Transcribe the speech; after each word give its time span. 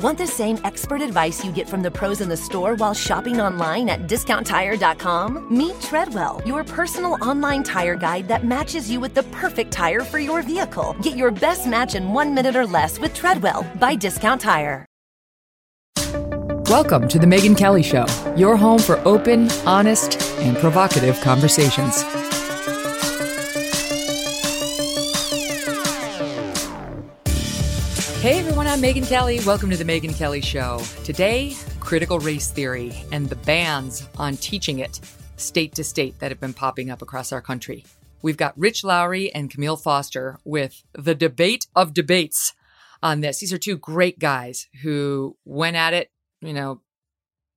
Want 0.00 0.16
the 0.16 0.26
same 0.26 0.58
expert 0.64 1.02
advice 1.02 1.44
you 1.44 1.52
get 1.52 1.68
from 1.68 1.82
the 1.82 1.90
pros 1.90 2.22
in 2.22 2.30
the 2.30 2.36
store 2.36 2.74
while 2.74 2.94
shopping 2.94 3.38
online 3.38 3.90
at 3.90 4.06
discounttire.com? 4.08 5.54
Meet 5.54 5.78
Treadwell, 5.82 6.40
your 6.46 6.64
personal 6.64 7.22
online 7.22 7.62
tire 7.62 7.96
guide 7.96 8.26
that 8.26 8.46
matches 8.46 8.90
you 8.90 8.98
with 8.98 9.12
the 9.12 9.24
perfect 9.24 9.72
tire 9.72 10.00
for 10.00 10.18
your 10.18 10.40
vehicle. 10.40 10.96
Get 11.02 11.18
your 11.18 11.30
best 11.30 11.66
match 11.66 11.96
in 11.96 12.14
one 12.14 12.32
minute 12.32 12.56
or 12.56 12.66
less 12.66 12.98
with 12.98 13.12
Treadwell 13.12 13.66
by 13.78 13.94
Discount 13.94 14.40
Tire. 14.40 14.86
Welcome 16.70 17.06
to 17.08 17.18
The 17.18 17.26
Megyn 17.26 17.54
Kelly 17.54 17.82
Show, 17.82 18.06
your 18.38 18.56
home 18.56 18.78
for 18.78 18.96
open, 19.00 19.50
honest, 19.66 20.18
and 20.38 20.56
provocative 20.56 21.20
conversations. 21.20 22.04
Hey 28.20 28.38
everyone, 28.40 28.59
I'm 28.70 28.80
Megyn 28.80 29.04
Kelly. 29.08 29.40
Welcome 29.44 29.68
to 29.70 29.76
The 29.76 29.84
Megyn 29.84 30.16
Kelly 30.16 30.40
Show. 30.40 30.80
Today, 31.02 31.56
critical 31.80 32.20
race 32.20 32.52
theory 32.52 32.94
and 33.10 33.28
the 33.28 33.34
bans 33.34 34.08
on 34.16 34.36
teaching 34.36 34.78
it 34.78 35.00
state 35.34 35.74
to 35.74 35.82
state 35.82 36.20
that 36.20 36.30
have 36.30 36.38
been 36.38 36.54
popping 36.54 36.88
up 36.88 37.02
across 37.02 37.32
our 37.32 37.42
country. 37.42 37.84
We've 38.22 38.36
got 38.36 38.56
Rich 38.56 38.84
Lowry 38.84 39.34
and 39.34 39.50
Kmele 39.50 39.82
Foster 39.82 40.38
with 40.44 40.84
the 40.92 41.16
debate 41.16 41.66
of 41.74 41.92
debates 41.92 42.54
on 43.02 43.22
this. 43.22 43.40
These 43.40 43.52
are 43.52 43.58
two 43.58 43.76
great 43.76 44.20
guys 44.20 44.68
who 44.82 45.36
went 45.44 45.74
at 45.74 45.92
it, 45.92 46.12
you 46.40 46.52
know, 46.52 46.80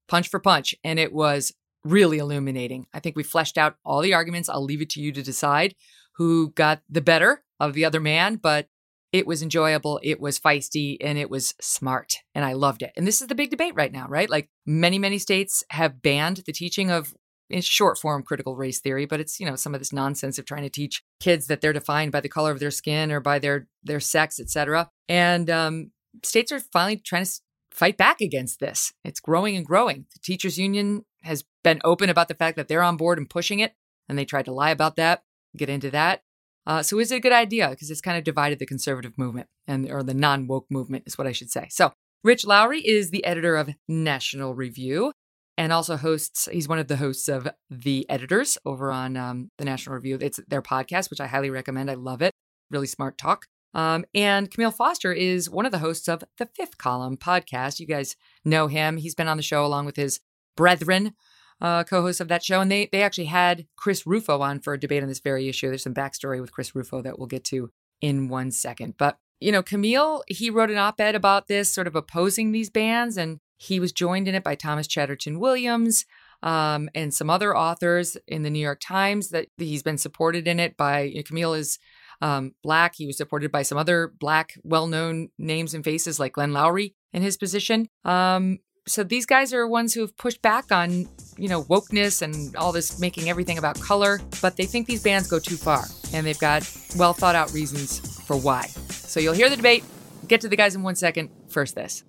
punch 0.08 0.30
for 0.30 0.40
punch, 0.40 0.74
and 0.84 0.98
it 0.98 1.14
was 1.14 1.54
really 1.84 2.18
illuminating. 2.18 2.88
I 2.92 3.00
think 3.00 3.16
we 3.16 3.22
fleshed 3.22 3.60
out 3.60 3.76
all 3.86 4.02
the 4.02 4.16
arguments. 4.16 4.50
I'll 4.50 4.64
leave 4.64 4.82
it 4.82 4.90
to 4.90 5.00
you 5.00 5.12
to 5.12 5.22
decide 5.22 5.76
who 6.14 6.50
got 6.50 6.82
the 6.90 7.02
better 7.02 7.44
of 7.60 7.76
the 7.76 7.86
other 7.86 8.00
man, 8.00 8.38
but 8.38 8.68
it 9.14 9.28
was 9.28 9.44
enjoyable, 9.44 10.00
it 10.02 10.20
was 10.20 10.40
feisty, 10.40 10.98
and 11.00 11.20
it 11.20 11.30
was 11.30 11.54
smart. 11.62 12.16
And 12.34 12.44
I 12.44 12.54
loved 12.54 12.82
it. 12.82 12.92
And 12.98 13.06
this 13.06 13.22
is 13.22 13.28
the 13.28 13.36
big 13.36 13.52
debate 13.52 13.76
right 13.76 13.92
now, 13.92 14.08
right? 14.08 14.30
Like 14.30 14.50
many, 14.66 14.98
many 14.98 15.20
states 15.20 15.64
have 15.70 16.02
banned 16.02 16.38
the 16.46 16.52
teaching 16.52 16.90
of 16.90 17.14
in 17.50 17.62
short 17.62 18.00
form 18.00 18.24
critical 18.24 18.56
race 18.56 18.80
theory, 18.80 19.06
but 19.06 19.20
it's, 19.20 19.40
you 19.40 19.46
know, 19.46 19.56
some 19.56 19.76
of 19.76 19.80
this 19.80 19.94
nonsense 19.94 20.40
of 20.40 20.46
trying 20.46 20.64
to 20.64 20.70
teach 20.70 21.04
kids 21.20 21.46
that 21.46 21.62
they're 21.62 21.74
defined 21.74 22.12
by 22.12 22.22
the 22.22 22.30
color 22.30 22.52
of 22.52 22.60
their 22.60 22.72
skin 22.72 23.12
or 23.12 23.20
by 23.20 23.38
their 23.38 23.68
their 23.84 24.00
sex, 24.00 24.40
etc. 24.40 24.90
And 25.08 25.48
um, 25.50 25.92
states 26.24 26.52
are 26.52 26.60
finally 26.60 26.98
trying 26.98 27.26
to 27.26 27.32
fight 27.72 27.98
back 27.98 28.20
against 28.20 28.60
this. 28.60 28.94
It's 29.04 29.20
growing 29.20 29.56
and 29.56 29.66
growing. 29.66 30.08
The 30.14 30.20
teachers 30.24 30.58
union 30.58 31.06
has 31.22 31.44
been 31.64 31.82
open 31.84 32.10
about 32.10 32.30
the 32.30 32.36
fact 32.36 32.56
that 32.58 32.68
they're 32.68 32.82
on 32.82 32.98
board 32.98 33.20
and 33.20 33.30
pushing 33.30 33.60
it, 33.60 33.76
and 34.10 34.18
they 34.18 34.26
tried 34.26 34.46
to 34.46 34.54
lie 34.54 34.72
about 34.72 34.96
that. 34.96 35.24
Get 35.56 35.70
into 35.70 35.92
that. 35.92 36.24
Uh, 36.66 36.82
so 36.82 37.00
is 37.00 37.12
it 37.12 37.18
a 37.18 37.20
good 37.20 37.34
idea? 37.34 37.70
Because 37.70 37.92
it's 37.92 38.02
kind 38.02 38.18
of 38.18 38.24
divided 38.24 38.60
the 38.60 38.66
conservative 38.66 39.18
movement 39.18 39.48
and 39.68 39.90
or 39.90 40.04
the 40.04 40.14
non 40.14 40.48
woke 40.48 40.68
movement 40.70 41.04
is 41.06 41.18
what 41.18 41.28
I 41.28 41.32
should 41.32 41.52
say. 41.52 41.68
So 41.70 41.94
Rich 42.24 42.46
Lowry 42.46 42.80
is 42.80 43.10
the 43.10 43.26
editor 43.26 43.56
of 43.56 43.70
National 43.88 44.56
Review 44.56 45.12
and 45.58 45.74
also 45.74 45.98
hosts. 45.98 46.48
He's 46.52 46.68
one 46.68 46.80
of 46.80 46.88
the 46.88 46.98
hosts 46.98 47.28
of 47.28 47.50
the 47.70 48.10
editors 48.10 48.58
over 48.66 48.92
on 48.92 49.18
um, 49.18 49.52
the 49.58 49.66
National 49.66 49.96
Review. 49.96 50.18
It's 50.22 50.40
their 50.48 50.62
podcast, 50.62 51.10
which 51.10 51.20
I 51.20 51.28
highly 51.28 51.50
recommend. 51.50 51.92
I 51.92 51.96
love 51.96 52.22
it. 52.22 52.32
Really 52.72 52.88
smart 52.88 53.18
talk. 53.18 53.46
Um, 53.74 54.06
and 54.14 54.50
Kmele 54.52 54.74
Foster 54.74 55.12
is 55.12 55.50
one 55.50 55.66
of 55.66 55.72
the 55.72 55.80
hosts 55.80 56.08
of 56.08 56.24
the 56.38 56.46
Fifth 56.46 56.78
Column 56.78 57.18
podcast. 57.18 57.80
You 57.80 57.88
guys 57.88 58.16
know 58.46 58.68
him. 58.68 58.98
He's 58.98 59.16
been 59.16 59.28
on 59.28 59.38
the 59.38 59.44
show 59.44 59.66
along 59.66 59.86
with 59.86 59.96
his 59.96 60.20
brethren 60.56 61.14
uh, 61.62 61.84
co-host 61.84 62.22
of 62.22 62.28
that 62.28 62.44
show, 62.44 62.62
and 62.62 62.72
they 62.72 62.90
they 62.92 63.04
actually 63.04 63.26
had 63.26 63.66
Chris 63.76 64.06
Rufo 64.06 64.42
on 64.42 64.60
for 64.60 64.74
a 64.74 64.80
debate 64.80 65.04
on 65.04 65.10
this 65.10 65.20
very 65.20 65.48
issue. 65.50 65.68
There's 65.68 65.84
some 65.84 65.94
backstory 65.94 66.42
with 66.42 66.52
Chris 66.52 66.76
Rufo 66.76 67.02
that 67.02 67.18
we'll 67.18 67.28
get 67.28 67.44
to 67.46 67.70
in 68.02 68.28
one 68.28 68.52
second. 68.52 68.96
But 68.98 69.18
you 69.40 69.52
know, 69.52 69.64
Kmele 69.64 70.22
he 70.28 70.50
wrote 70.50 70.72
an 70.72 70.78
op-ed 70.78 71.16
about 71.16 71.48
this, 71.48 71.74
sort 71.74 71.88
of 71.88 71.96
opposing 71.96 72.52
these 72.52 72.70
bans, 72.70 73.18
and 73.18 73.40
he 73.58 73.80
was 73.80 73.92
joined 73.92 74.28
in 74.28 74.36
it 74.36 74.44
by 74.44 74.56
Thomas 74.56 74.88
Chatterton 74.88 75.40
Williams. 75.40 76.06
Um, 76.42 76.90
and 76.94 77.14
some 77.14 77.30
other 77.30 77.56
authors 77.56 78.18
in 78.28 78.44
the 78.44 78.50
New 78.50 78.60
York 78.60 78.82
Times 78.86 79.30
that 79.30 79.48
he's 79.56 79.82
been 79.82 79.98
supported 79.98 80.46
in 80.46 80.60
it 80.60 80.76
by 80.76 81.04
you 81.04 81.16
know, 81.16 81.22
Kmele 81.22 81.58
is 81.58 81.80
um, 82.22 82.52
black. 82.64 82.96
He 82.96 83.06
was 83.06 83.16
supported 83.16 83.50
by 83.50 83.64
some 83.64 83.78
other 83.78 84.14
black, 84.20 84.54
well-known 84.64 85.30
names 85.38 85.74
and 85.74 85.86
faces 85.86 86.20
like 86.20 86.34
Glenn 86.34 86.52
Loury 86.52 86.96
in 87.14 87.22
his 87.22 87.38
position. 87.38 87.88
Um, 88.04 88.60
so 88.86 89.04
these 89.04 89.26
guys 89.26 89.54
are 89.54 89.66
ones 89.66 89.94
who 89.94 90.02
have 90.02 90.16
pushed 90.18 90.42
back 90.42 90.72
on, 90.72 91.08
you 91.38 91.48
know, 91.48 91.64
wokeness 91.64 92.22
and 92.22 92.56
all 92.58 92.72
this 92.72 93.00
making 93.00 93.30
everything 93.30 93.58
about 93.58 93.80
color, 93.80 94.20
but 94.42 94.58
they 94.58 94.66
think 94.66 94.88
these 94.88 95.02
bans 95.02 95.28
go 95.28 95.40
too 95.40 95.56
far 95.56 95.86
and 96.14 96.26
they've 96.26 96.40
got 96.40 96.70
well 96.98 97.14
thought 97.14 97.36
out 97.36 97.54
reasons 97.54 98.00
for 98.26 98.36
why. 98.36 98.64
So 98.90 99.20
you'll 99.20 99.34
hear 99.34 99.50
the 99.50 99.56
debate. 99.56 99.84
Get 100.28 100.42
to 100.42 100.50
the 100.50 100.56
guys 100.56 100.76
in 100.76 100.84
one 100.84 100.96
second. 100.96 101.30
First, 101.48 101.76
this. 101.76 102.04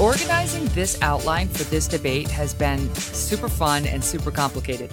Organizing 0.00 0.66
this 0.66 0.96
outline 1.02 1.48
for 1.48 1.64
this 1.64 1.88
debate 1.88 2.28
has 2.28 2.54
been 2.54 2.94
super 2.94 3.48
fun 3.48 3.84
and 3.84 4.04
super 4.04 4.30
complicated. 4.30 4.92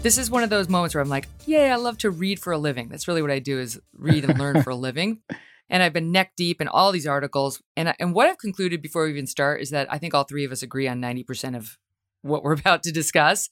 This 0.00 0.16
is 0.16 0.30
one 0.30 0.44
of 0.44 0.50
those 0.50 0.68
moments 0.68 0.94
where 0.94 1.02
I'm 1.02 1.08
like, 1.08 1.26
yeah, 1.44 1.72
I 1.72 1.76
love 1.76 1.98
to 1.98 2.10
read 2.10 2.38
for 2.38 2.52
a 2.52 2.58
living. 2.58 2.88
That's 2.88 3.08
really 3.08 3.22
what 3.22 3.32
I 3.32 3.40
do 3.40 3.58
is 3.58 3.80
read 3.94 4.24
and 4.24 4.38
learn 4.38 4.62
for 4.62 4.70
a 4.70 4.76
living. 4.76 5.22
And 5.70 5.82
I've 5.82 5.92
been 5.92 6.12
neck 6.12 6.32
deep 6.36 6.60
in 6.60 6.68
all 6.68 6.92
these 6.92 7.06
articles. 7.06 7.62
And, 7.76 7.94
and 7.98 8.14
what 8.14 8.28
I've 8.28 8.38
concluded 8.38 8.82
before 8.82 9.04
we 9.04 9.10
even 9.10 9.26
start 9.26 9.60
is 9.60 9.70
that 9.70 9.92
I 9.92 9.98
think 9.98 10.14
all 10.14 10.24
three 10.24 10.44
of 10.44 10.52
us 10.52 10.62
agree 10.62 10.86
on 10.86 11.00
90% 11.00 11.56
of 11.56 11.78
what 12.22 12.42
we're 12.42 12.52
about 12.60 12.82
to 12.84 12.92
discuss. 12.92 13.48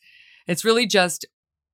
It's 0.46 0.64
really 0.64 0.86
just 0.86 1.26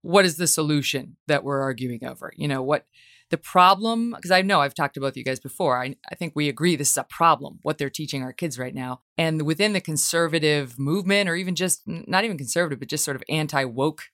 what 0.02 0.24
is 0.24 0.36
the 0.36 0.46
solution 0.46 1.16
that 1.26 1.44
we're 1.44 1.60
arguing 1.60 2.04
over? 2.04 2.32
You 2.36 2.48
know, 2.48 2.62
what 2.62 2.86
the 3.30 3.36
problem, 3.36 4.12
because 4.16 4.30
I 4.30 4.42
know 4.42 4.60
I've 4.60 4.74
talked 4.74 4.96
about 4.96 5.16
you 5.16 5.24
guys 5.24 5.40
before. 5.40 5.82
I, 5.82 5.96
I 6.10 6.14
think 6.14 6.32
we 6.34 6.48
agree 6.48 6.76
this 6.76 6.90
is 6.90 6.96
a 6.96 7.04
problem, 7.04 7.58
what 7.62 7.76
they're 7.76 7.90
teaching 7.90 8.22
our 8.22 8.32
kids 8.32 8.58
right 8.58 8.74
now. 8.74 9.02
And 9.18 9.42
within 9.42 9.74
the 9.74 9.80
conservative 9.80 10.78
movement, 10.78 11.28
or 11.28 11.34
even 11.34 11.54
just 11.54 11.82
not 11.86 12.24
even 12.24 12.38
conservative, 12.38 12.78
but 12.78 12.88
just 12.88 13.04
sort 13.04 13.16
of 13.16 13.22
anti 13.28 13.64
woke 13.64 14.04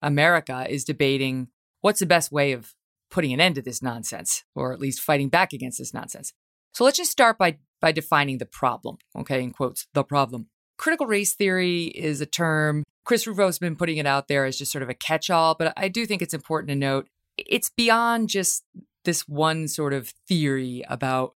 America, 0.00 0.66
is 0.68 0.84
debating 0.84 1.48
what's 1.82 2.00
the 2.00 2.06
best 2.06 2.32
way 2.32 2.52
of 2.52 2.74
putting 3.14 3.32
an 3.32 3.40
end 3.40 3.54
to 3.54 3.62
this 3.62 3.80
nonsense, 3.80 4.42
or 4.56 4.72
at 4.72 4.80
least 4.80 5.00
fighting 5.00 5.28
back 5.28 5.52
against 5.52 5.78
this 5.78 5.94
nonsense. 5.94 6.32
So 6.72 6.82
let's 6.82 6.98
just 6.98 7.12
start 7.12 7.38
by, 7.38 7.58
by 7.80 7.92
defining 7.92 8.38
the 8.38 8.46
problem, 8.46 8.96
okay, 9.16 9.40
in 9.40 9.52
quotes, 9.52 9.86
the 9.94 10.02
problem. 10.02 10.48
Critical 10.76 11.06
race 11.06 11.32
theory 11.32 11.84
is 11.84 12.20
a 12.20 12.26
term. 12.26 12.82
Chris 13.04 13.24
Rufo's 13.24 13.60
been 13.60 13.76
putting 13.76 13.98
it 13.98 14.06
out 14.06 14.26
there 14.26 14.44
as 14.44 14.58
just 14.58 14.72
sort 14.72 14.82
of 14.82 14.90
a 14.90 14.94
catch 14.94 15.30
all, 15.30 15.54
but 15.54 15.72
I 15.76 15.86
do 15.86 16.06
think 16.06 16.22
it's 16.22 16.34
important 16.34 16.68
to 16.70 16.74
note 16.74 17.06
it's 17.38 17.70
beyond 17.70 18.28
just 18.28 18.64
this 19.04 19.28
one 19.28 19.68
sort 19.68 19.92
of 19.92 20.12
theory 20.28 20.84
about 20.88 21.34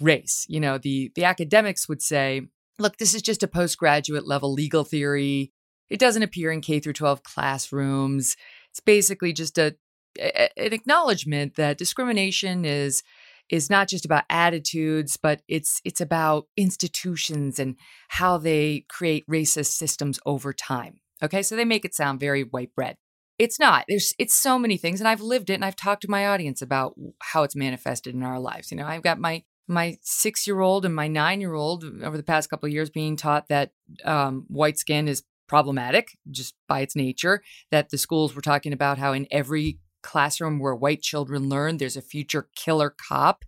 race. 0.00 0.46
You 0.48 0.60
know, 0.60 0.78
the, 0.78 1.12
the 1.14 1.24
academics 1.24 1.86
would 1.86 2.00
say, 2.00 2.48
look, 2.78 2.96
this 2.96 3.14
is 3.14 3.20
just 3.20 3.42
a 3.42 3.48
postgraduate 3.48 4.26
level 4.26 4.54
legal 4.54 4.84
theory. 4.84 5.52
It 5.90 5.98
doesn't 5.98 6.22
appear 6.22 6.50
in 6.50 6.62
K 6.62 6.80
through 6.80 6.94
12 6.94 7.22
classrooms. 7.22 8.36
It's 8.70 8.80
basically 8.80 9.32
just 9.34 9.58
a 9.58 9.76
an 10.18 10.72
acknowledgement 10.72 11.56
that 11.56 11.78
discrimination 11.78 12.64
is 12.64 13.02
is 13.48 13.68
not 13.68 13.88
just 13.88 14.04
about 14.04 14.24
attitudes 14.30 15.16
but 15.16 15.42
it's 15.48 15.80
it's 15.84 16.00
about 16.00 16.46
institutions 16.56 17.58
and 17.58 17.76
how 18.08 18.38
they 18.38 18.84
create 18.88 19.26
racist 19.28 19.72
systems 19.72 20.18
over 20.24 20.52
time 20.52 21.00
okay? 21.22 21.42
So 21.42 21.56
they 21.56 21.64
make 21.64 21.84
it 21.84 21.94
sound 21.94 22.20
very 22.20 22.42
white 22.42 22.74
bread. 22.74 22.96
It's 23.38 23.58
not. 23.58 23.84
There's 23.88 24.14
it's 24.18 24.34
so 24.34 24.58
many 24.58 24.76
things 24.76 25.00
and 25.00 25.08
i've 25.08 25.22
lived 25.22 25.50
it 25.50 25.54
and 25.54 25.64
i've 25.64 25.76
talked 25.76 26.02
to 26.02 26.10
my 26.10 26.26
audience 26.26 26.60
about 26.60 26.94
how 27.20 27.42
it's 27.42 27.56
manifested 27.56 28.14
in 28.14 28.22
our 28.22 28.38
lives 28.38 28.70
you 28.70 28.76
know? 28.76 28.86
I've 28.86 29.02
got 29.02 29.18
my 29.18 29.44
my 29.66 29.96
six 30.02 30.46
year 30.46 30.60
old 30.60 30.84
and 30.84 30.94
my 30.94 31.08
nine 31.08 31.40
year 31.40 31.54
old 31.54 31.84
over 32.02 32.16
the 32.16 32.22
past 32.22 32.50
couple 32.50 32.66
of 32.66 32.72
years 32.72 32.90
being 32.90 33.16
taught 33.16 33.48
that 33.48 33.70
um, 34.04 34.44
white 34.48 34.78
skin 34.78 35.08
is 35.08 35.22
problematic 35.48 36.18
just 36.30 36.54
by 36.68 36.80
its 36.80 36.94
nature 36.94 37.42
that 37.70 37.90
the 37.90 37.98
schools 37.98 38.34
were 38.34 38.42
talking 38.42 38.72
about 38.72 38.98
how 38.98 39.12
in 39.12 39.26
every 39.30 39.78
classroom 40.02 40.58
where 40.58 40.74
white 40.74 41.02
children 41.02 41.48
learn 41.48 41.76
there's 41.76 41.96
a 41.96 42.02
future 42.02 42.48
killer 42.56 42.94
cop. 43.08 43.44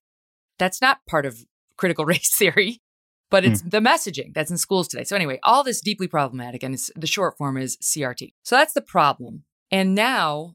That's 0.58 0.80
not 0.80 0.98
part 1.08 1.26
of 1.26 1.44
critical 1.76 2.04
race 2.06 2.34
theory, 2.36 2.80
but 3.30 3.44
it's 3.44 3.62
mm. 3.62 3.70
the 3.70 3.80
messaging 3.80 4.34
that's 4.34 4.50
in 4.50 4.58
schools 4.58 4.88
today. 4.88 5.04
So, 5.04 5.16
anyway, 5.16 5.38
all 5.42 5.64
this 5.64 5.80
deeply 5.80 6.08
problematic, 6.08 6.62
and 6.62 6.78
the 6.96 7.06
short 7.06 7.36
form 7.36 7.56
is 7.56 7.76
CRT. 7.78 8.34
So, 8.42 8.56
that's 8.56 8.74
the 8.74 8.82
problem. 8.82 9.44
And 9.70 9.94
now 9.94 10.54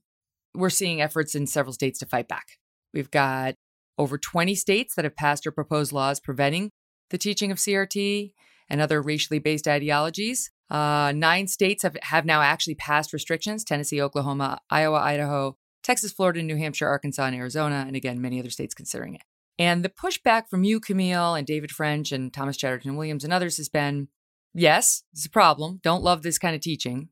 we're 0.53 0.69
seeing 0.69 1.01
efforts 1.01 1.35
in 1.35 1.47
several 1.47 1.73
states 1.73 1.99
to 1.99 2.05
fight 2.05 2.27
back. 2.27 2.45
We've 2.93 3.11
got 3.11 3.55
over 3.97 4.17
20 4.17 4.55
states 4.55 4.95
that 4.95 5.05
have 5.05 5.15
passed 5.15 5.45
or 5.47 5.51
proposed 5.51 5.91
laws 5.91 6.19
preventing 6.19 6.71
the 7.09 7.17
teaching 7.17 7.51
of 7.51 7.57
CRT 7.57 8.33
and 8.69 8.81
other 8.81 9.01
racially 9.01 9.39
based 9.39 9.67
ideologies. 9.67 10.51
Uh, 10.69 11.13
nine 11.15 11.47
states 11.47 11.83
have, 11.83 11.95
have 12.01 12.25
now 12.25 12.41
actually 12.41 12.75
passed 12.75 13.13
restrictions 13.13 13.63
Tennessee, 13.63 14.01
Oklahoma, 14.01 14.59
Iowa, 14.69 14.99
Idaho, 14.99 15.57
Texas, 15.83 16.11
Florida, 16.11 16.41
New 16.43 16.57
Hampshire, 16.57 16.87
Arkansas, 16.87 17.25
and 17.25 17.35
Arizona, 17.35 17.85
and 17.87 17.95
again, 17.95 18.21
many 18.21 18.39
other 18.39 18.49
states 18.49 18.73
considering 18.73 19.15
it. 19.15 19.21
And 19.59 19.83
the 19.83 19.89
pushback 19.89 20.49
from 20.49 20.63
you, 20.63 20.79
Kmele, 20.79 21.37
and 21.37 21.47
David 21.47 21.71
French, 21.71 22.11
and 22.11 22.31
Thomas 22.31 22.57
Chatterton 22.57 22.95
Williams, 22.95 23.23
and 23.23 23.33
others 23.33 23.57
has 23.57 23.69
been 23.69 24.09
yes, 24.53 25.03
it's 25.13 25.25
a 25.25 25.29
problem. 25.29 25.79
Don't 25.83 26.03
love 26.03 26.23
this 26.23 26.37
kind 26.37 26.55
of 26.55 26.61
teaching. 26.61 27.09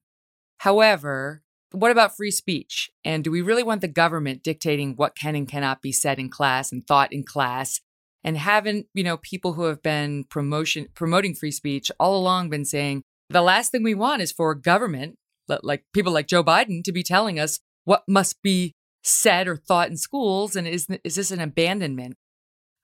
However, 0.59 1.44
what 1.71 1.91
about 1.91 2.15
free 2.15 2.31
speech? 2.31 2.89
And 3.03 3.23
do 3.23 3.31
we 3.31 3.41
really 3.41 3.63
want 3.63 3.81
the 3.81 3.88
government 3.88 4.44
dictating 4.44 4.95
what 4.95 5.15
can 5.15 5.35
and 5.35 5.47
cannot 5.47 5.81
be 5.81 5.91
said 5.91 6.19
in 6.19 6.29
class 6.29 6.71
and 6.71 6.85
thought 6.85 7.12
in 7.12 7.23
class? 7.23 7.81
And 8.23 8.38
haven't, 8.38 8.88
you 8.94 9.03
know, 9.03 9.17
people 9.17 9.53
who 9.53 9.63
have 9.65 9.83
been 9.83 10.23
promotion 10.23 10.88
promoting 10.95 11.35
free 11.35 11.51
speech 11.51 11.91
all 12.00 12.17
along 12.17 12.50
been 12.50 12.65
saying 12.65 13.03
the 13.29 13.41
last 13.41 13.71
thing 13.71 13.83
we 13.83 13.94
want 13.94 14.21
is 14.21 14.31
for 14.31 14.56
government, 14.56 15.17
like 15.47 15.83
people 15.94 16.12
like 16.13 16.27
Joe 16.27 16.44
Biden, 16.44 16.83
to 16.83 16.91
be 16.91 17.03
telling 17.03 17.39
us 17.39 17.59
what 17.86 18.04
must 18.08 18.42
be 18.42 18.76
said 19.02 19.48
or 19.48 19.56
thought 19.56 19.90
in 19.90 19.98
schools? 19.98 20.56
And 20.56 20.68
is 20.68 20.88
is 21.04 21.16
this 21.16 21.32
an 21.32 21.40
abandonment 21.40 22.18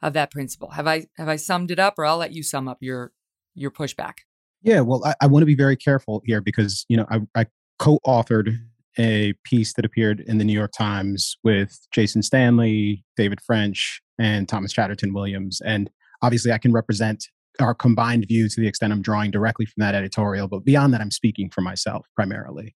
of 0.02 0.14
that 0.14 0.32
principle? 0.32 0.70
Have 0.72 0.88
I 0.88 1.08
have 1.18 1.28
I 1.28 1.36
summed 1.36 1.72
it 1.72 1.80
up, 1.80 1.96
or 1.98 2.06
I'll 2.06 2.18
let 2.18 2.34
you 2.34 2.44
sum 2.44 2.68
up 2.68 2.78
your 2.82 3.12
your 3.54 3.72
pushback? 3.72 4.20
Yeah, 4.64 4.82
well, 4.82 5.04
I, 5.04 5.16
I 5.22 5.28
want 5.28 5.42
to 5.42 5.48
be 5.48 5.56
very 5.56 5.76
careful 5.76 6.22
here 6.26 6.42
because 6.42 6.86
you 6.88 6.98
know 6.98 7.06
I, 7.10 7.20
I 7.36 7.46
co-authored 7.80 8.58
a 9.00 9.34
piece 9.44 9.74
that 9.74 9.86
appeared 9.86 10.20
in 10.22 10.38
the 10.38 10.44
New 10.44 10.54
York 10.54 10.72
Times 10.78 11.38
with 11.44 11.80
Jason 11.92 12.22
Stanley, 12.22 13.04
David 13.18 13.40
French, 13.42 14.02
and 14.20 14.48
Thomas 14.48 14.74
Chatterton 14.74 15.14
Williams, 15.14 15.62
and 15.66 15.90
obviously 16.22 16.52
I 16.52 16.58
can 16.58 16.72
represent 16.72 17.28
our 17.60 17.74
combined 17.74 18.26
view 18.28 18.48
to 18.48 18.62
the 18.62 18.68
extent 18.68 18.94
I'm 18.94 19.02
drawing 19.02 19.32
directly 19.32 19.66
from 19.66 19.82
that 19.82 19.96
editorial, 19.96 20.48
but 20.48 20.64
beyond 20.64 20.94
that, 20.94 21.02
I'm 21.02 21.12
speaking 21.12 21.50
for 21.50 21.62
myself 21.62 22.08
primarily. 22.16 22.76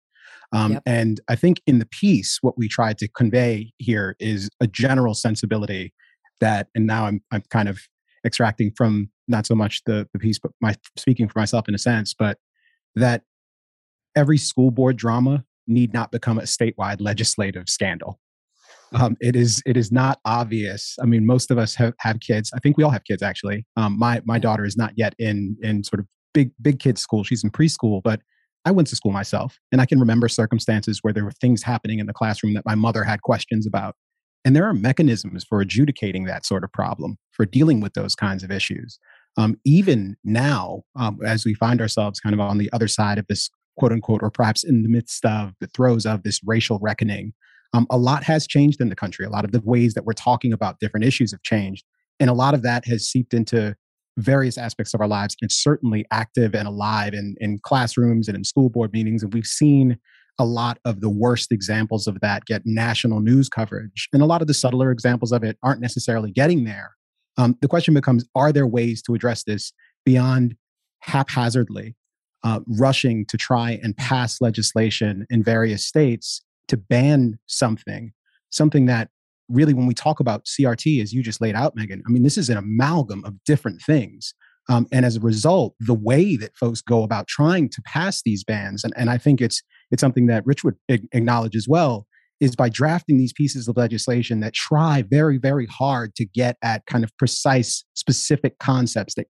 Um, 0.55 0.73
yep. 0.73 0.83
And 0.85 1.19
I 1.27 1.35
think 1.35 1.61
in 1.67 1.79
the 1.79 1.85
piece, 1.85 2.39
what 2.41 2.57
we 2.57 2.69
tried 2.69 2.97
to 2.99 3.09
convey 3.09 3.73
here 3.77 4.15
is 4.19 4.49
a 4.61 4.67
general 4.67 5.13
sensibility 5.13 5.93
that, 6.39 6.67
and 6.73 6.87
now 6.87 7.05
I'm 7.05 7.21
I'm 7.31 7.43
kind 7.49 7.67
of 7.67 7.79
extracting 8.25 8.71
from 8.75 9.09
not 9.27 9.45
so 9.45 9.53
much 9.53 9.81
the 9.85 10.07
the 10.13 10.19
piece, 10.19 10.39
but 10.39 10.51
my 10.61 10.75
speaking 10.95 11.27
for 11.27 11.37
myself 11.39 11.67
in 11.67 11.75
a 11.75 11.77
sense, 11.77 12.13
but 12.17 12.37
that 12.95 13.23
every 14.15 14.37
school 14.37 14.71
board 14.71 14.95
drama 14.95 15.43
need 15.67 15.93
not 15.93 16.09
become 16.11 16.37
a 16.37 16.43
statewide 16.43 17.01
legislative 17.01 17.67
scandal. 17.67 18.19
Um, 18.93 19.17
it 19.19 19.35
is 19.35 19.61
it 19.65 19.75
is 19.75 19.91
not 19.91 20.19
obvious. 20.23 20.95
I 21.01 21.05
mean, 21.05 21.25
most 21.25 21.51
of 21.51 21.57
us 21.57 21.75
have, 21.75 21.93
have 21.99 22.21
kids. 22.21 22.51
I 22.55 22.59
think 22.59 22.77
we 22.77 22.83
all 22.85 22.91
have 22.91 23.03
kids 23.03 23.21
actually. 23.21 23.65
Um, 23.75 23.99
my 23.99 24.21
my 24.23 24.39
daughter 24.39 24.63
is 24.63 24.77
not 24.77 24.93
yet 24.95 25.15
in 25.19 25.57
in 25.61 25.83
sort 25.83 25.99
of 25.99 26.05
big 26.33 26.51
big 26.61 26.79
kids 26.79 27.01
school. 27.01 27.25
She's 27.25 27.43
in 27.43 27.51
preschool, 27.51 28.01
but 28.01 28.21
I 28.65 28.71
went 28.71 28.87
to 28.89 28.95
school 28.95 29.11
myself, 29.11 29.59
and 29.71 29.79
I 29.79 29.85
can 29.85 29.99
remember 29.99 30.27
circumstances 30.27 30.99
where 31.01 31.13
there 31.13 31.23
were 31.23 31.31
things 31.31 31.63
happening 31.63 31.99
in 31.99 32.07
the 32.07 32.13
classroom 32.13 32.55
that 32.55 32.65
my 32.65 32.75
mother 32.75 33.03
had 33.03 33.21
questions 33.21 33.67
about. 33.67 33.95
And 34.43 34.55
there 34.55 34.65
are 34.65 34.73
mechanisms 34.73 35.43
for 35.43 35.61
adjudicating 35.61 36.25
that 36.25 36.45
sort 36.45 36.63
of 36.63 36.71
problem, 36.71 37.17
for 37.31 37.45
dealing 37.45 37.79
with 37.79 37.93
those 37.93 38.15
kinds 38.15 38.43
of 38.43 38.51
issues. 38.51 38.99
Um, 39.37 39.57
even 39.65 40.15
now, 40.23 40.83
um, 40.95 41.19
as 41.25 41.45
we 41.45 41.53
find 41.53 41.81
ourselves 41.81 42.19
kind 42.19 42.33
of 42.33 42.39
on 42.39 42.57
the 42.57 42.69
other 42.73 42.87
side 42.87 43.17
of 43.17 43.27
this 43.27 43.49
quote 43.77 43.91
unquote, 43.91 44.23
or 44.23 44.31
perhaps 44.31 44.63
in 44.63 44.83
the 44.83 44.89
midst 44.89 45.25
of 45.25 45.53
the 45.59 45.67
throes 45.67 46.05
of 46.05 46.23
this 46.23 46.39
racial 46.45 46.79
reckoning, 46.79 47.33
um, 47.73 47.85
a 47.89 47.97
lot 47.97 48.23
has 48.23 48.47
changed 48.47 48.79
in 48.79 48.89
the 48.89 48.95
country. 48.95 49.25
A 49.25 49.29
lot 49.29 49.45
of 49.45 49.51
the 49.51 49.61
ways 49.63 49.93
that 49.95 50.05
we're 50.05 50.13
talking 50.13 50.53
about 50.53 50.79
different 50.79 51.05
issues 51.05 51.31
have 51.31 51.41
changed. 51.41 51.83
And 52.19 52.29
a 52.29 52.33
lot 52.33 52.53
of 52.53 52.61
that 52.61 52.85
has 52.85 53.05
seeped 53.05 53.33
into 53.33 53.75
various 54.17 54.57
aspects 54.57 54.93
of 54.93 55.01
our 55.01 55.07
lives 55.07 55.35
and 55.41 55.51
certainly 55.51 56.05
active 56.11 56.55
and 56.55 56.67
alive 56.67 57.13
in, 57.13 57.35
in 57.39 57.59
classrooms 57.59 58.27
and 58.27 58.37
in 58.37 58.43
school 58.43 58.69
board 58.69 58.93
meetings. 58.93 59.23
And 59.23 59.33
we've 59.33 59.45
seen 59.45 59.97
a 60.39 60.45
lot 60.45 60.79
of 60.85 61.01
the 61.01 61.09
worst 61.09 61.51
examples 61.51 62.07
of 62.07 62.19
that 62.21 62.45
get 62.45 62.61
national 62.65 63.19
news 63.19 63.49
coverage. 63.49 64.09
And 64.13 64.21
a 64.21 64.25
lot 64.25 64.41
of 64.41 64.47
the 64.47 64.53
subtler 64.53 64.91
examples 64.91 65.31
of 65.31 65.43
it 65.43 65.57
aren't 65.63 65.81
necessarily 65.81 66.31
getting 66.31 66.65
there. 66.65 66.95
Um, 67.37 67.57
the 67.61 67.67
question 67.67 67.93
becomes 67.93 68.25
are 68.35 68.51
there 68.51 68.67
ways 68.67 69.01
to 69.03 69.13
address 69.13 69.43
this 69.43 69.73
beyond 70.05 70.55
haphazardly 70.99 71.95
uh, 72.43 72.59
rushing 72.67 73.25
to 73.25 73.37
try 73.37 73.79
and 73.83 73.95
pass 73.97 74.39
legislation 74.39 75.25
in 75.29 75.43
various 75.43 75.85
states 75.85 76.41
to 76.67 76.77
ban 76.77 77.37
something, 77.47 78.13
something 78.49 78.85
that 78.85 79.09
really, 79.49 79.73
when 79.73 79.87
we 79.87 79.93
talk 79.93 80.19
about 80.19 80.45
CRT, 80.45 81.01
as 81.01 81.13
you 81.13 81.21
just 81.23 81.41
laid 81.41 81.55
out, 81.55 81.75
Megyn, 81.75 82.01
I 82.07 82.11
mean, 82.11 82.23
this 82.23 82.37
is 82.37 82.49
an 82.49 82.57
amalgam 82.57 83.23
of 83.25 83.35
different 83.45 83.81
things. 83.81 84.33
Um, 84.67 84.87
and 84.91 85.05
as 85.05 85.15
a 85.15 85.19
result, 85.19 85.75
the 85.79 85.93
way 85.93 86.37
that 86.37 86.57
folks 86.57 86.81
go 86.81 87.03
about 87.03 87.27
trying 87.27 87.69
to 87.69 87.81
pass 87.85 88.21
these 88.23 88.43
bans, 88.43 88.83
and, 88.83 88.93
and 88.97 89.09
I 89.09 89.17
think 89.17 89.41
it's 89.41 89.61
it's 89.91 90.01
something 90.01 90.25
that 90.27 90.45
Rich 90.45 90.63
would 90.63 90.75
acknowledge 90.89 91.55
as 91.55 91.67
well, 91.69 92.07
is 92.39 92.55
by 92.55 92.69
drafting 92.69 93.17
these 93.17 93.33
pieces 93.33 93.67
of 93.67 93.77
legislation 93.77 94.39
that 94.41 94.53
try 94.53 95.03
very, 95.09 95.37
very 95.37 95.67
hard 95.67 96.15
to 96.15 96.25
get 96.25 96.57
at 96.63 96.85
kind 96.85 97.03
of 97.03 97.15
precise, 97.17 97.85
specific 97.93 98.57
concepts 98.59 99.15
that 99.15 99.27